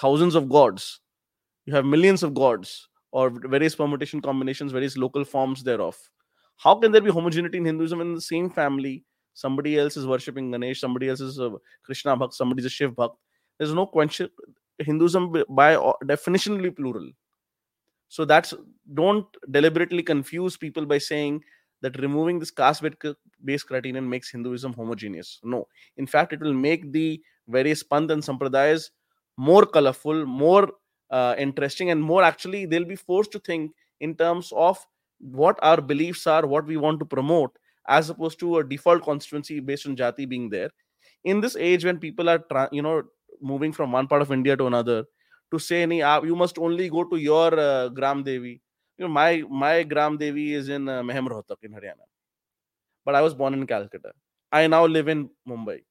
thousands 0.00 0.34
of 0.34 0.48
gods. 0.48 1.00
You 1.66 1.74
have 1.74 1.84
millions 1.84 2.22
of 2.22 2.34
gods 2.34 2.88
or 3.12 3.30
various 3.30 3.74
permutation 3.74 4.20
combinations, 4.20 4.72
various 4.72 4.96
local 4.96 5.24
forms 5.24 5.62
thereof. 5.62 5.98
How 6.56 6.74
can 6.76 6.92
there 6.92 7.00
be 7.00 7.10
homogeneity 7.10 7.58
in 7.58 7.64
Hinduism 7.64 8.00
in 8.00 8.14
the 8.14 8.20
same 8.20 8.50
family? 8.50 9.04
Somebody 9.34 9.78
else 9.78 9.96
is 9.96 10.06
worshipping 10.06 10.50
Ganesh, 10.50 10.80
somebody 10.80 11.08
else 11.08 11.20
is 11.20 11.40
Krishna 11.84 12.16
Bhakt, 12.16 12.34
somebody 12.34 12.60
is 12.60 12.66
a 12.66 12.70
Shiv 12.70 12.92
Bhakt. 12.92 13.16
There's 13.58 13.74
no 13.74 13.86
question. 13.86 14.30
Hinduism 14.78 15.44
by 15.48 15.76
o- 15.76 15.96
definition 16.06 16.54
will 16.54 16.62
be 16.62 16.70
plural. 16.70 17.10
So 18.08 18.24
that's 18.24 18.54
don't 18.94 19.26
deliberately 19.50 20.02
confuse 20.02 20.56
people 20.56 20.86
by 20.86 20.98
saying 20.98 21.42
that 21.84 21.98
removing 22.00 22.38
this 22.40 22.50
caste 22.50 22.82
based 23.44 23.66
criterion 23.68 24.08
makes 24.08 24.30
Hinduism 24.30 24.72
homogeneous. 24.74 25.40
No, 25.44 25.66
in 25.96 26.06
fact, 26.06 26.32
it 26.32 26.40
will 26.40 26.54
make 26.54 26.90
the 26.92 27.22
various 27.48 27.82
panth 27.82 28.10
and 28.10 28.22
sampradayas 28.22 28.90
more 29.36 29.64
colorful, 29.66 30.24
more 30.26 30.72
uh, 31.10 31.34
interesting, 31.38 31.90
and 31.90 32.02
more 32.02 32.22
actually 32.22 32.66
they'll 32.66 32.84
be 32.96 32.96
forced 32.96 33.32
to 33.32 33.38
think 33.38 33.72
in 34.00 34.14
terms 34.14 34.52
of 34.56 34.78
what 35.20 35.58
our 35.62 35.80
beliefs 35.80 36.26
are, 36.26 36.46
what 36.46 36.66
we 36.66 36.76
want 36.76 36.98
to 37.00 37.04
promote, 37.04 37.56
as 37.88 38.10
opposed 38.10 38.38
to 38.40 38.58
a 38.58 38.64
default 38.64 39.02
constituency 39.02 39.60
based 39.60 39.86
on 39.86 39.96
jati 39.96 40.28
being 40.28 40.48
there. 40.50 40.70
In 41.24 41.40
this 41.40 41.56
age 41.56 41.84
when 41.84 41.98
people 41.98 42.28
are, 42.28 42.38
tra- 42.38 42.68
you 42.72 42.82
know, 42.82 43.02
moving 43.40 43.72
from 43.72 43.92
one 43.92 44.06
part 44.06 44.22
of 44.22 44.32
India 44.32 44.56
to 44.56 44.66
another, 44.66 45.04
to 45.52 45.58
say, 45.58 45.84
"Nahi, 45.84 46.00
aap- 46.10 46.26
you 46.26 46.36
must 46.36 46.58
only 46.58 46.88
go 46.88 47.04
to 47.04 47.16
your 47.16 47.48
uh, 47.58 47.88
Gram 47.90 48.22
Devi. 48.22 48.60
You 48.98 49.06
know, 49.06 49.12
my 49.12 49.42
my 49.48 49.82
Gram 49.82 50.16
Devi 50.16 50.54
is 50.54 50.68
in 50.68 50.88
uh, 50.88 51.02
Meham 51.02 51.26
Rohtak 51.28 51.56
in 51.62 51.72
Haryana, 51.72 52.06
but 53.04 53.14
I 53.14 53.22
was 53.22 53.34
born 53.34 53.54
in 53.54 53.66
Calcutta. 53.66 54.12
I 54.52 54.66
now 54.66 54.86
live 54.86 55.08
in 55.08 55.30
Mumbai, 55.48 55.82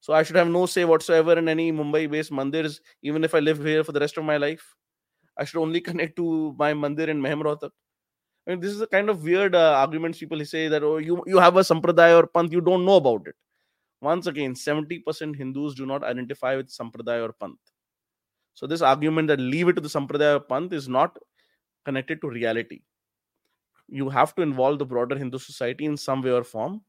so 0.00 0.14
I 0.14 0.22
should 0.22 0.36
have 0.36 0.48
no 0.48 0.64
say 0.66 0.84
whatsoever 0.84 1.38
in 1.38 1.48
any 1.48 1.70
Mumbai-based 1.72 2.32
mandirs, 2.32 2.80
even 3.02 3.24
if 3.24 3.34
I 3.34 3.40
live 3.40 3.62
here 3.62 3.84
for 3.84 3.92
the 3.92 4.00
rest 4.00 4.16
of 4.16 4.24
my 4.24 4.38
life. 4.38 4.74
I 5.36 5.44
should 5.44 5.60
only 5.60 5.80
connect 5.88 6.16
to 6.16 6.54
my 6.58 6.72
mandir 6.72 7.08
in 7.08 7.20
Meham 7.20 7.42
Rohtak. 7.42 7.70
I 8.46 8.52
mean, 8.52 8.60
this 8.60 8.72
is 8.72 8.78
the 8.78 8.86
kind 8.86 9.10
of 9.10 9.22
weird 9.22 9.54
uh, 9.54 9.74
arguments 9.76 10.18
people 10.18 10.42
say 10.46 10.68
that 10.68 10.82
oh, 10.82 10.96
you 10.96 11.22
you 11.26 11.38
have 11.38 11.56
a 11.56 11.60
sampradaya 11.60 12.22
or 12.22 12.26
panth, 12.26 12.50
you 12.50 12.62
don't 12.62 12.86
know 12.86 12.96
about 12.96 13.26
it. 13.26 13.34
Once 14.00 14.26
again, 14.26 14.54
70% 14.54 15.36
Hindus 15.36 15.74
do 15.74 15.84
not 15.84 16.04
identify 16.04 16.56
with 16.56 16.68
sampradaya 16.68 17.28
or 17.28 17.34
panth. 17.34 17.58
So 18.54 18.66
this 18.66 18.80
argument 18.80 19.28
that 19.28 19.40
leave 19.40 19.68
it 19.68 19.74
to 19.74 19.80
the 19.80 19.88
sampradaya 19.88 20.36
or 20.36 20.40
panth 20.40 20.72
is 20.72 20.88
not 20.88 21.18
connected 21.88 22.20
to 22.22 22.30
reality. 22.38 22.78
You 24.00 24.08
have 24.18 24.34
to 24.38 24.42
involve 24.48 24.78
the 24.84 24.86
broader 24.94 25.16
Hindu 25.22 25.38
society 25.50 25.84
in 25.90 25.96
some 26.06 26.22
way 26.28 26.32
or 26.38 26.44
form. 26.54 26.80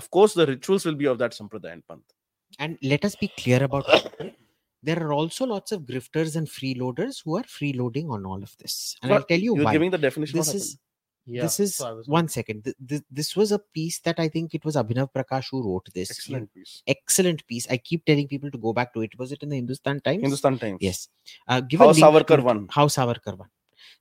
Of 0.00 0.10
course, 0.16 0.34
the 0.40 0.46
rituals 0.52 0.84
will 0.90 0.98
be 1.04 1.06
of 1.14 1.18
that 1.24 1.32
sampradaya 1.40 1.72
and 1.78 1.84
panth. 1.92 2.10
and 2.64 2.78
let 2.90 3.04
us 3.06 3.14
be 3.20 3.28
clear 3.42 3.58
about 3.66 3.86
there 4.88 4.98
are 5.04 5.12
also 5.16 5.46
lots 5.52 5.72
of 5.76 5.80
grifters 5.90 6.34
and 6.40 6.50
freeloaders 6.56 7.16
who 7.24 7.32
are 7.38 7.46
freeloading 7.54 8.10
on 8.16 8.26
all 8.32 8.42
of 8.48 8.52
this 8.62 8.74
and 9.02 9.14
i'll 9.16 9.24
tell 9.30 9.42
you 9.46 9.54
You're 9.56 9.64
why 9.68 9.72
giving 9.76 9.92
the 9.94 10.00
definition. 10.04 10.36
this 10.40 10.50
what 10.50 10.58
is 10.58 10.66
happened. 10.68 10.80
Yeah. 11.36 11.42
this 11.46 11.56
is 11.64 11.70
so 11.80 11.88
one 12.18 12.28
second 12.36 12.58
Th- 12.66 12.76
th- 12.92 13.06
this 13.20 13.30
was 13.40 13.50
a 13.58 13.60
piece 13.78 13.98
that 14.08 14.20
i 14.24 14.28
think 14.36 14.54
it 14.58 14.64
was 14.70 14.78
abhinav 14.82 15.08
prakash 15.16 15.48
who 15.54 15.60
wrote 15.66 15.88
this 15.98 16.12
excellent 16.14 16.48
piece. 16.58 16.74
excellent 16.96 17.42
piece 17.52 17.66
i 17.76 17.80
keep 17.90 18.04
telling 18.12 18.28
people 18.34 18.52
to 18.56 18.60
go 18.66 18.74
back 18.80 18.92
to 18.96 19.04
it 19.08 19.18
was 19.24 19.32
it 19.38 19.42
in 19.48 19.52
the 19.54 19.58
hindustan 19.62 20.00
times 20.08 20.22
Hindustan 20.28 20.58
Times. 20.64 20.78
yes 20.88 21.00
uh, 21.48 21.60
give 21.72 21.84
How 21.84 21.90
a 21.90 21.96
link 21.98 22.04
Savarkar 22.06 22.40
to- 22.44 22.48
won. 22.50 22.60
how 22.78 22.86
savarkar 22.98 23.36
won 23.42 23.50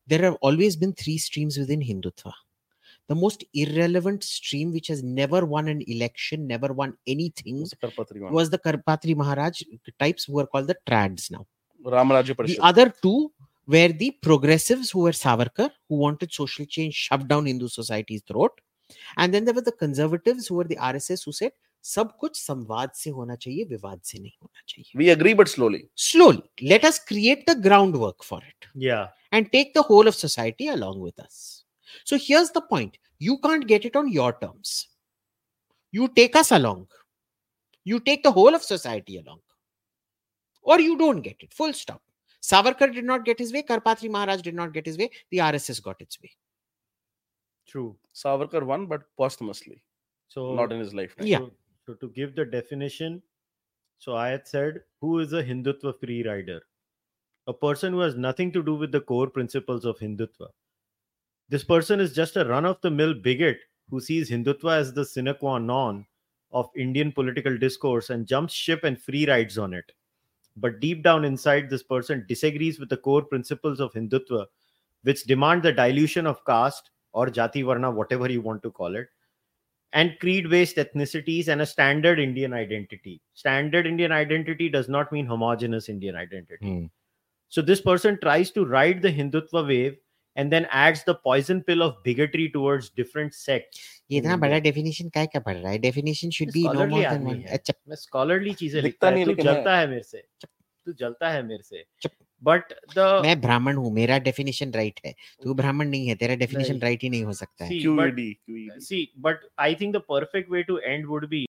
there 0.08 0.22
have 0.22 0.36
always 0.42 0.76
been 0.76 0.94
three 0.94 1.18
streams 1.18 1.58
within 1.58 1.82
hindutva. 1.82 2.32
The 3.08 3.16
most 3.16 3.44
irrelevant 3.54 4.24
stream 4.24 4.72
which 4.72 4.88
has 4.88 5.04
never 5.04 5.46
won 5.46 5.68
an 5.68 5.84
election 5.88 6.48
never 6.48 6.72
won 6.72 6.96
anything 7.06 7.60
was 8.32 8.50
the 8.50 8.58
karpatri 8.58 9.16
maharaj 9.16 9.62
types 10.00 10.24
who 10.26 10.40
are 10.40 10.48
called 10.48 10.68
the 10.68 10.78
trads 10.88 11.30
now. 11.30 11.46
The 11.84 12.60
other 12.62 12.94
two 13.02 13.32
were 13.68 13.90
the 13.90 14.12
progressives 14.22 14.90
who 14.92 15.00
were 15.00 15.12
Savarkar, 15.12 15.72
who 15.90 15.96
wanted 15.96 16.34
social 16.34 16.66
change 16.66 16.94
shoved 16.94 17.28
down 17.28 17.46
Hindu 17.46 17.68
society's 17.68 18.22
throat. 18.22 18.52
And 19.18 19.34
then 19.34 19.44
there 19.46 19.54
were 19.54 19.62
the 19.62 19.72
conservatives 19.74 20.48
who 20.48 20.56
were 20.56 20.64
the 20.64 20.78
RSS 20.78 21.26
who 21.26 21.32
said, 21.32 21.52
सब 21.84 22.16
कुछ 22.18 22.40
संवाद 22.42 22.92
से 22.96 23.10
होना 23.10 23.36
चाहिए 23.36 23.64
विवाद 23.64 24.02
से 24.02 24.20
नहीं 24.20 24.32
होना 24.42 24.62
चाहिए। 24.68 24.98
We 25.00 25.10
agree 25.10 25.34
but 25.34 25.48
slowly 25.48 25.84
slowly 25.98 26.68
let 26.70 26.86
us 26.86 27.00
create 27.08 27.50
the 27.50 27.58
ground 27.64 27.96
work 27.96 28.24
for 28.24 28.44
it 28.48 28.70
या 28.78 29.04
and 29.34 29.50
take 29.50 29.74
the 29.76 29.86
whole 29.90 30.08
of 30.08 30.14
society 30.14 30.68
along 30.68 31.04
with 31.04 31.24
us 31.26 31.66
so 32.10 32.16
here's 32.16 32.52
the 32.58 32.68
point 32.70 32.98
you 33.22 33.36
can't 33.36 33.66
get 33.66 33.86
it 33.86 33.98
on 33.98 34.10
your 34.14 34.32
terms 34.42 34.82
you 35.94 36.08
take 36.08 36.36
us 36.36 36.52
along. 36.52 36.88
You 37.86 38.00
take 38.00 38.24
the 38.24 38.32
whole 38.32 38.56
of 38.56 38.64
society 38.64 39.18
along. 39.18 39.42
Or 40.64 40.80
you 40.80 40.98
don't 40.98 41.22
get 41.22 41.36
it. 41.40 41.54
Full 41.54 41.74
stop. 41.74 42.02
Savarkar 42.44 42.94
did 42.94 43.06
not 43.06 43.26
get 43.26 43.40
his 43.40 43.54
way. 43.54 43.64
karpatri 43.64 44.10
maharaj 44.10 44.42
did 44.42 44.56
not 44.56 44.74
get 44.74 44.86
his 44.86 44.98
way. 44.98 45.10
The 45.32 45.40
rss 45.40 45.80
got 45.80 46.02
its 46.02 46.22
way. 46.22 46.32
True. 47.68 47.96
Savarkar 48.14 48.64
won 48.64 48.88
but 48.88 49.04
posthumously. 49.18 49.84
So 50.28 50.56
not 50.56 50.72
in 50.72 50.80
his 50.80 50.94
lifetime. 50.94 51.28
Yeah. 51.28 51.46
So, 51.86 51.94
to 51.96 52.10
give 52.10 52.36
the 52.36 52.46
definition, 52.46 53.22
so 53.98 54.16
I 54.16 54.30
had 54.30 54.48
said, 54.48 54.82
who 55.02 55.20
is 55.20 55.34
a 55.34 55.44
Hindutva 55.44 56.00
free 56.00 56.24
rider? 56.26 56.62
A 57.48 57.54
person 57.54 57.92
who 57.92 58.00
has 58.00 58.16
nothing 58.16 58.54
to 58.54 58.64
do 58.64 58.76
with 58.76 58.94
the 58.94 59.02
core 59.02 59.30
principles 59.30 59.84
of 59.84 60.00
Hindutva. 60.00 60.48
This 61.50 61.64
person 61.64 62.00
is 62.00 62.16
just 62.16 62.38
a 62.38 62.46
run 62.46 62.66
of 62.66 62.80
the 62.82 62.90
mill 62.90 63.14
bigot 63.14 63.58
who 63.90 64.00
sees 64.00 64.30
Hindutva 64.30 64.78
as 64.78 64.94
the 64.94 65.04
sine 65.04 65.34
qua 65.38 65.58
non 65.58 66.06
of 66.52 66.70
Indian 66.76 67.12
political 67.12 67.58
discourse 67.58 68.10
and 68.10 68.26
jumps 68.28 68.54
ship 68.54 68.86
and 68.86 69.02
free 69.02 69.28
rides 69.28 69.58
on 69.58 69.74
it. 69.74 69.92
But 70.56 70.80
deep 70.80 71.04
down 71.04 71.26
inside, 71.26 71.70
this 71.70 71.84
person 71.84 72.26
disagrees 72.30 72.80
with 72.80 72.90
the 72.90 72.98
core 72.98 73.24
principles 73.24 73.82
of 73.82 73.92
Hindutva, 73.92 74.46
which 75.02 75.26
demand 75.26 75.64
the 75.64 75.74
dilution 75.74 76.28
of 76.28 76.46
caste 76.46 76.92
or 77.12 77.28
Jati 77.28 77.66
Varna, 77.66 77.92
whatever 77.92 78.32
you 78.32 78.42
want 78.42 78.64
to 78.64 78.72
call 78.72 78.96
it, 78.96 79.10
and 79.93 80.19
creed 80.21 80.51
based 80.51 80.77
ethnicities 80.77 81.49
and 81.49 81.63
a 81.63 81.67
standard 81.67 82.19
Indian 82.19 82.53
identity. 82.53 83.21
Standard 83.35 83.87
Indian 83.87 84.13
identity 84.13 84.69
does 84.69 84.89
not 84.89 85.11
mean 85.13 85.27
homogenous 85.27 85.89
Indian 85.89 86.17
identity. 86.17 86.67
Hmm. 86.67 86.87
So 87.49 87.63
this 87.63 87.81
person 87.81 88.19
tries 88.21 88.51
to 88.53 88.65
ride 88.65 89.01
the 89.01 89.11
Hindutva 89.11 89.67
wave 89.67 89.97
and 90.37 90.53
then 90.53 90.67
adds 90.71 91.05
the 91.05 91.15
poison 91.15 91.63
pill 91.63 91.83
of 91.83 91.95
bigotry 92.05 92.49
towards 92.51 92.91
different 92.91 93.35
sects. 93.35 93.81
ये 94.11 94.19
in 94.19 94.25
इतना 94.25 94.35
India. 94.35 94.41
बड़ा 94.41 94.59
definition 94.67 95.09
काय 95.15 95.27
का 95.33 95.41
पढ़ 95.41 95.57
रहा 95.57 95.73
है 95.73 95.79
definition 95.79 96.31
should 96.31 96.53
be 96.53 96.63
no 96.63 96.71
Scholarly 96.71 96.91
more 96.91 97.01
than 97.01 97.09
आदमी 97.11 97.31
one 97.31 97.41
है। 97.41 97.53
अच्छा 97.59 97.75
मैं 97.89 97.97
स्कॉलरली 97.97 98.53
चीजें 98.55 98.81
लिखता 98.83 98.89
लिखता 98.89 99.09
है 99.09 99.15
नहीं, 99.15 99.25
तू 99.25 99.31
लेकिन 99.31 99.49
है। 99.49 99.55
जलता 99.55 99.79
है 99.79 99.87
मेरे 99.87 100.03
से 100.03 100.23
तू 100.87 100.93
जलता 100.93 101.31
है 101.31 101.43
मेरे 101.47 101.63
से 101.63 101.85
चुप। 102.03 102.13
बट 102.43 102.73
द 102.97 103.07
मैं 103.25 103.41
ब्राह्मण 103.41 103.77
हूँ 103.77 103.93
मेरा 103.93 104.19
डेफिनेशन 104.27 104.71
राइट 104.73 105.01
है 105.07 105.15
तू 105.45 105.55
ब्राह्मण 105.55 105.89
नहीं 105.89 106.09
है 106.09 106.15
तेरा 106.15 106.35
डेफिनेशन 106.35 106.73
नहीं। 106.73 106.83
राइट 106.83 107.03
ही 107.03 107.09
नहीं 107.09 107.25
हो 107.25 107.33
सकता 107.33 107.65
है 107.65 107.71
See, 107.71 107.87
but- 107.89 108.13
QED, 108.13 108.27
QED. 108.51 108.85
see 108.89 109.01
but 109.27 109.49
i 109.59 109.75
think 109.81 109.97
the 109.97 110.03
perfect 110.13 110.53
way 110.57 110.63
to 110.69 110.77
end 110.93 111.09
would 111.15 111.27
be 111.31 111.43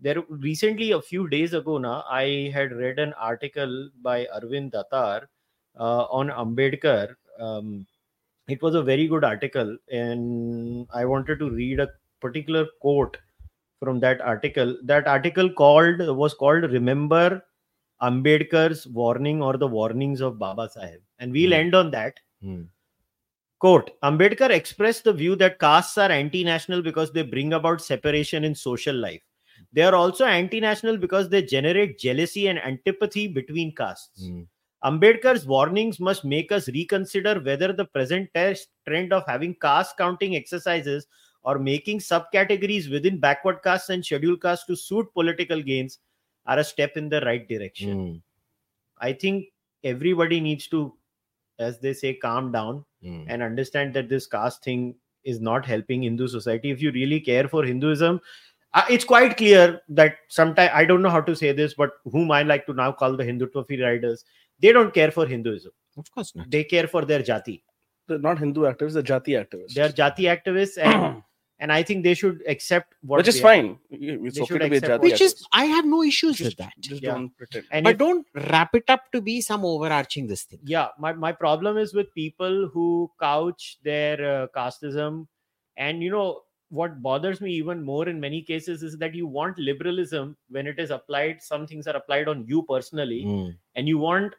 there 0.00 0.22
recently 0.44 0.90
a 0.92 1.00
few 1.08 1.24
days 1.28 1.52
ago 1.58 1.78
now 1.78 1.96
i 2.18 2.24
had 2.54 2.72
read 2.82 3.00
an 3.04 3.12
article 3.30 3.74
by 4.06 4.16
arvind 4.38 4.72
datar 4.76 5.18
uh, 5.76 6.04
on 6.20 6.32
ambedkar 6.44 7.04
um, 7.40 7.68
it 8.48 8.62
was 8.62 8.74
a 8.74 8.82
very 8.82 9.06
good 9.06 9.24
article 9.24 9.70
and 10.00 10.86
i 10.92 11.04
wanted 11.04 11.38
to 11.38 11.50
read 11.50 11.80
a 11.80 11.88
particular 12.22 12.64
quote 12.80 13.16
from 13.82 14.00
that 14.00 14.20
article 14.32 14.76
that 14.92 15.06
article 15.06 15.50
called 15.62 16.02
was 16.22 16.34
called 16.34 16.70
remember 16.70 17.24
ambedkar's 18.01 18.87
warning 18.87 19.41
or 19.41 19.57
the 19.57 19.67
warnings 19.67 20.21
of 20.21 20.37
baba 20.39 20.69
Sahib. 20.69 21.01
and 21.19 21.31
we'll 21.33 21.49
Hmm. 21.51 21.61
end 21.61 21.75
on 21.75 21.91
that 21.91 22.19
Hmm. 22.41 22.63
Quote 23.59 23.89
Ambedkar 24.03 24.49
expressed 24.51 25.03
the 25.03 25.11
view 25.11 25.35
that 25.35 25.59
castes 25.59 25.97
are 25.97 26.09
anti 26.09 26.43
national 26.45 26.81
because 26.81 27.11
they 27.11 27.23
bring 27.23 27.51
about 27.53 27.81
separation 27.81 28.45
in 28.45 28.55
social 28.55 28.95
life. 28.95 29.21
They 29.73 29.81
are 29.81 29.95
also 29.95 30.23
anti 30.25 30.61
national 30.61 30.95
because 30.97 31.27
they 31.27 31.41
generate 31.41 31.99
jealousy 31.99 32.47
and 32.47 32.57
antipathy 32.59 33.27
between 33.27 33.75
castes. 33.75 34.27
Hmm. 34.27 34.43
Ambedkar's 34.85 35.45
warnings 35.45 35.99
must 35.99 36.23
make 36.23 36.53
us 36.53 36.69
reconsider 36.69 37.41
whether 37.41 37.73
the 37.73 37.83
present 37.83 38.29
trend 38.87 39.11
of 39.11 39.25
having 39.27 39.55
caste 39.55 39.97
counting 39.97 40.37
exercises 40.37 41.05
or 41.43 41.59
making 41.59 41.99
subcategories 41.99 42.89
within 42.89 43.19
backward 43.19 43.61
castes 43.61 43.89
and 43.89 44.05
scheduled 44.05 44.41
castes 44.41 44.65
to 44.67 44.75
suit 44.77 45.13
political 45.13 45.61
gains 45.61 45.99
are 46.45 46.59
a 46.59 46.63
step 46.63 46.97
in 46.97 47.09
the 47.09 47.21
right 47.21 47.47
direction. 47.47 47.93
Hmm. 47.93 48.17
I 48.99 49.13
think 49.13 49.45
everybody 49.83 50.39
needs 50.41 50.67
to, 50.67 50.93
as 51.59 51.79
they 51.79 51.93
say, 51.93 52.13
calm 52.15 52.51
down 52.51 52.85
Hmm. 53.01 53.23
and 53.27 53.41
understand 53.41 53.93
that 53.93 54.09
this 54.09 54.27
caste 54.27 54.63
thing 54.63 54.95
is 55.23 55.39
not 55.39 55.65
helping 55.65 56.03
Hindu 56.03 56.27
society. 56.27 56.69
If 56.71 56.81
you 56.81 56.91
really 56.91 57.19
care 57.21 57.47
for 57.47 57.63
Hinduism, 57.63 58.19
uh, 58.73 58.83
it's 58.89 59.05
quite 59.05 59.37
clear 59.37 59.81
that 59.89 60.17
sometimes 60.27 60.71
I 60.73 60.83
don't 60.85 61.01
know 61.01 61.09
how 61.09 61.21
to 61.21 61.35
say 61.35 61.51
this, 61.53 61.73
but 61.73 61.91
whom 62.05 62.31
I 62.31 62.43
like 62.43 62.65
to 62.65 62.73
now 62.73 62.91
call 62.91 63.15
the 63.15 63.23
Hindutva 63.23 63.65
free 63.67 63.81
riders, 63.81 64.25
they 64.59 64.71
don't 64.73 64.93
care 64.93 65.11
for 65.11 65.25
Hinduism. 65.25 65.71
Of 65.97 66.11
course 66.11 66.35
not. 66.35 66.49
They 66.51 66.63
care 66.63 66.87
for 66.87 67.05
their 67.05 67.21
jati. 67.21 67.61
They're 68.07 68.19
not 68.19 68.39
Hindu 68.39 68.61
activists, 68.61 68.93
they're 68.93 69.03
Jati 69.03 69.33
activists. 69.45 69.73
They 69.73 69.81
are 69.81 69.89
jati 69.89 70.27
activists, 70.35 70.77
and 70.77 71.23
and 71.59 71.71
I 71.71 71.83
think 71.83 72.03
they 72.03 72.13
should 72.13 72.41
accept 72.47 72.93
what. 73.01 73.17
Which 73.17 73.27
is 73.27 73.35
they 73.35 73.41
are. 73.41 73.43
fine. 73.43 73.77
It's 73.91 74.35
They 74.37 74.41
okay 74.43 74.57
to 74.59 74.69
be 74.69 74.75
a 74.75 74.79
accept 74.79 75.03
Which 75.03 75.21
is. 75.21 75.45
I 75.51 75.65
have 75.65 75.85
no 75.85 76.03
issues 76.03 76.37
just, 76.37 76.49
with 76.51 76.57
that. 76.57 76.73
Just 76.79 77.01
Yeah. 77.03 77.13
don't 77.13 77.35
pretend. 77.37 77.65
And 77.71 77.83
but 77.83 77.91
if- 77.93 77.97
don't 77.99 78.25
wrap 78.49 78.73
it 78.75 78.89
up 78.89 79.11
to 79.11 79.21
be 79.21 79.41
some 79.41 79.65
overarching 79.65 80.27
this 80.27 80.43
thing. 80.43 80.59
yeah 80.63 80.87
my, 80.97 81.11
my 81.13 81.31
problem 81.31 81.77
is 81.77 81.93
with 81.93 82.13
people 82.13 82.69
who 82.73 83.11
couch 83.19 83.77
their 83.83 84.15
uh, 84.35 84.47
casteism 84.55 85.27
and 85.77 86.01
you 86.03 86.11
know 86.11 86.41
what 86.79 87.01
bothers 87.01 87.41
me 87.41 87.51
even 87.51 87.83
more 87.83 88.07
in 88.07 88.19
many 88.19 88.41
cases 88.43 88.83
is 88.83 88.97
that 88.99 89.15
you 89.15 89.25
want 89.27 89.57
liberalism 89.57 90.37
when 90.49 90.67
it 90.67 90.77
is 90.79 90.91
applied 90.91 91.41
some 91.41 91.65
things 91.65 91.87
are 91.87 91.95
applied 92.01 92.27
on 92.27 92.45
you 92.47 92.61
personally 92.71 93.23
Hmm. 93.23 93.49
and 93.75 93.87
you 93.87 93.97
want 93.97 94.35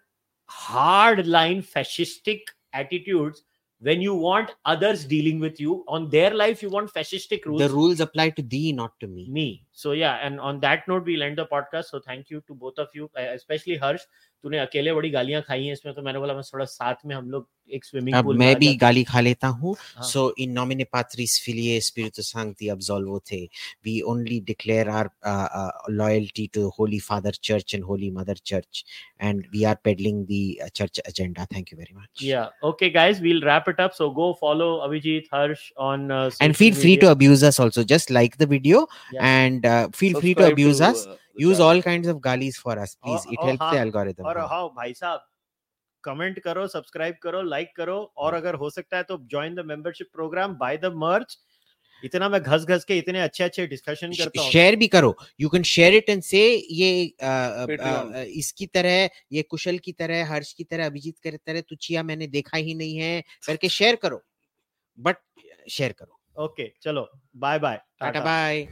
hard 0.46 1.26
line 1.26 1.62
fascistic 1.62 2.40
attitudes 2.72 3.42
when 3.80 4.00
you 4.00 4.14
want 4.14 4.50
others 4.66 5.04
dealing 5.04 5.40
with 5.40 5.58
you 5.58 5.84
on 5.88 6.08
their 6.10 6.32
life 6.34 6.62
you 6.62 6.68
want 6.70 6.92
fascistic 6.92 7.44
rules 7.46 7.60
The 7.60 7.68
rules. 7.70 8.00
apply 8.00 8.30
to 8.30 8.42
thee, 8.42 8.72
not 8.72 8.98
to 9.00 9.06
me. 9.06 9.28
me. 9.30 9.64
So 9.72 9.92
yeah 9.92 10.16
and 10.22 10.38
on 10.40 10.60
that 10.60 10.86
note 10.88 11.04
we'll 11.04 11.22
end 11.22 11.38
the 11.38 11.46
podcast. 11.46 11.86
So 11.86 12.00
thank 12.00 12.30
you 12.30 12.42
to 12.46 12.54
both 12.54 12.78
of 12.78 12.88
you 12.94 13.10
especially 13.16 13.76
harsh 13.76 14.02
तूने 14.44 14.58
अकेले 14.58 14.92
बड़ी 14.92 15.10
गालियाँ 15.10 15.42
खाई 15.42 15.64
हैं 15.64 15.72
इसमें 15.72 15.94
तो 15.94 16.02
मैंने 16.02 16.18
बोला 16.18 16.34
मैं 16.34 16.42
थोड़ा 16.52 16.64
साथ 16.64 17.06
में 17.06 17.14
हम 17.14 17.30
लोग 17.30 17.48
एक 17.72 17.84
स्विमिंग 17.84 18.16
पूल 18.24 18.38
मैं 18.38 18.54
भी 18.56 18.74
गाली 18.76 19.02
खा 19.04 19.20
लेता 19.20 19.48
हूँ। 19.48 19.74
सो 20.04 20.22
इन 20.40 20.52
नॉमिने 20.52 20.84
पात्रिस 20.92 21.40
फिलिए 21.44 21.80
स्पिरिटो 21.80 22.22
सांक्ति 22.22 22.68
अब्सोल्वो 22.68 23.20
थे 23.32 23.42
we 23.86 24.00
only 24.12 24.40
declare 24.46 24.88
our 24.88 25.92
loyalty 25.92 26.46
to 26.54 26.66
holy 26.78 26.98
father 27.00 27.38
church 27.42 27.74
and 27.74 27.84
holy 27.84 28.10
mother 28.10 28.36
church 28.44 28.84
and 29.22 29.44
we 29.52 29.64
are 29.64 29.76
peddling 29.84 30.24
the 30.26 30.68
church 30.74 31.00
agenda 31.08 31.44
thank 31.54 31.72
you 31.72 31.78
very 31.78 31.96
much 31.96 32.24
या 32.24 32.50
okay 32.64 32.90
guys 32.90 33.20
we 33.20 33.28
will 33.28 33.42
wrap 33.44 33.68
it 33.68 33.80
up 33.80 33.92
so 33.98 34.10
go 34.10 34.32
follow 34.40 34.74
Abhijit 34.88 35.28
Harsh 35.34 35.70
on 35.90 36.10
and 36.42 36.54
feel 36.54 36.74
free 36.74 36.96
to 36.96 37.06
abuse 37.08 37.44
us 37.44 37.60
also 37.60 37.82
just 37.94 38.10
like 38.10 38.34
the 38.40 38.48
video 38.50 38.86
and 39.14 39.66
feel 39.96 40.20
free 40.20 40.34
to 40.34 40.44
abuse 40.44 40.82
us 40.82 41.08
Abuse 41.40 41.52
us 41.52 41.60
uh, 41.60 41.68
the 41.68 41.74
use 41.74 41.76
all 41.76 41.82
kinds 41.82 42.08
of 42.08 42.20
galis 42.20 42.56
for 42.56 42.78
us 42.78 42.94
please. 42.96 43.26
और- 43.26 43.32
it 43.32 43.38
और 43.38 43.48
helps 43.48 43.60
the 43.60 43.76
हाँ, 43.76 43.84
algorithm 43.86 44.24
और 44.24 44.38
हाँ. 44.38 44.68
भाई 44.68 44.92
साहब 44.92 45.26
comment 46.04 46.38
करो 46.38 46.66
subscribe 46.68 47.14
करो 47.22 47.42
like 47.42 47.68
करो 47.76 48.12
और 48.16 48.34
अगर 48.34 48.54
हो 48.54 48.70
सकता 48.70 48.96
है 48.96 49.02
तो 49.02 49.18
join 49.18 49.54
the 49.54 49.60
membership 49.60 50.08
program 50.12 50.54
buy 50.54 50.76
the 50.76 50.84
merch 50.94 51.38
इतना 52.04 52.28
मैं 52.28 52.42
घस 52.42 52.64
घस 52.64 52.84
के 52.84 52.98
इतने 52.98 53.20
अच्छे 53.20 53.44
अच्छे 53.44 53.66
डिस्कशन 53.66 54.12
करता 54.12 54.42
हूँ। 54.42 54.50
शेयर 54.50 54.76
भी 54.76 54.86
करो। 54.88 55.16
You 55.40 55.48
can 55.48 55.62
share 55.62 55.94
it 55.94 56.08
and 56.08 56.22
say 56.22 56.56
ये 56.70 57.06
अ, 57.06 57.26
अ, 57.26 57.66
Patreon. 57.66 58.14
इसकी 58.14 58.66
तरह 58.66 59.08
ये 59.32 59.42
कुशल 59.42 59.78
की 59.78 59.92
तरह 59.92 60.26
हर्ष 60.32 60.52
की 60.52 60.64
तरह 60.64 60.86
अभिजीत 60.86 61.18
की 61.18 61.30
तरह 61.30 61.60
तुचिया 61.60 62.02
मैंने 62.02 62.26
देखा 62.26 62.56
ही 62.56 62.74
नहीं 62.74 62.96
है। 62.96 63.24
करके 63.46 63.68
शेयर 63.68 63.96
करो 63.96 64.22
बट 64.98 65.16
शेयर 65.70 65.92
करो। 65.92 66.44
ओके 66.44 66.62
okay, 66.62 66.82
चलो 66.82 67.10
बाय 67.36 67.58
बाय 67.58 67.80
टाटा 68.00 68.20
बाय 68.20 68.68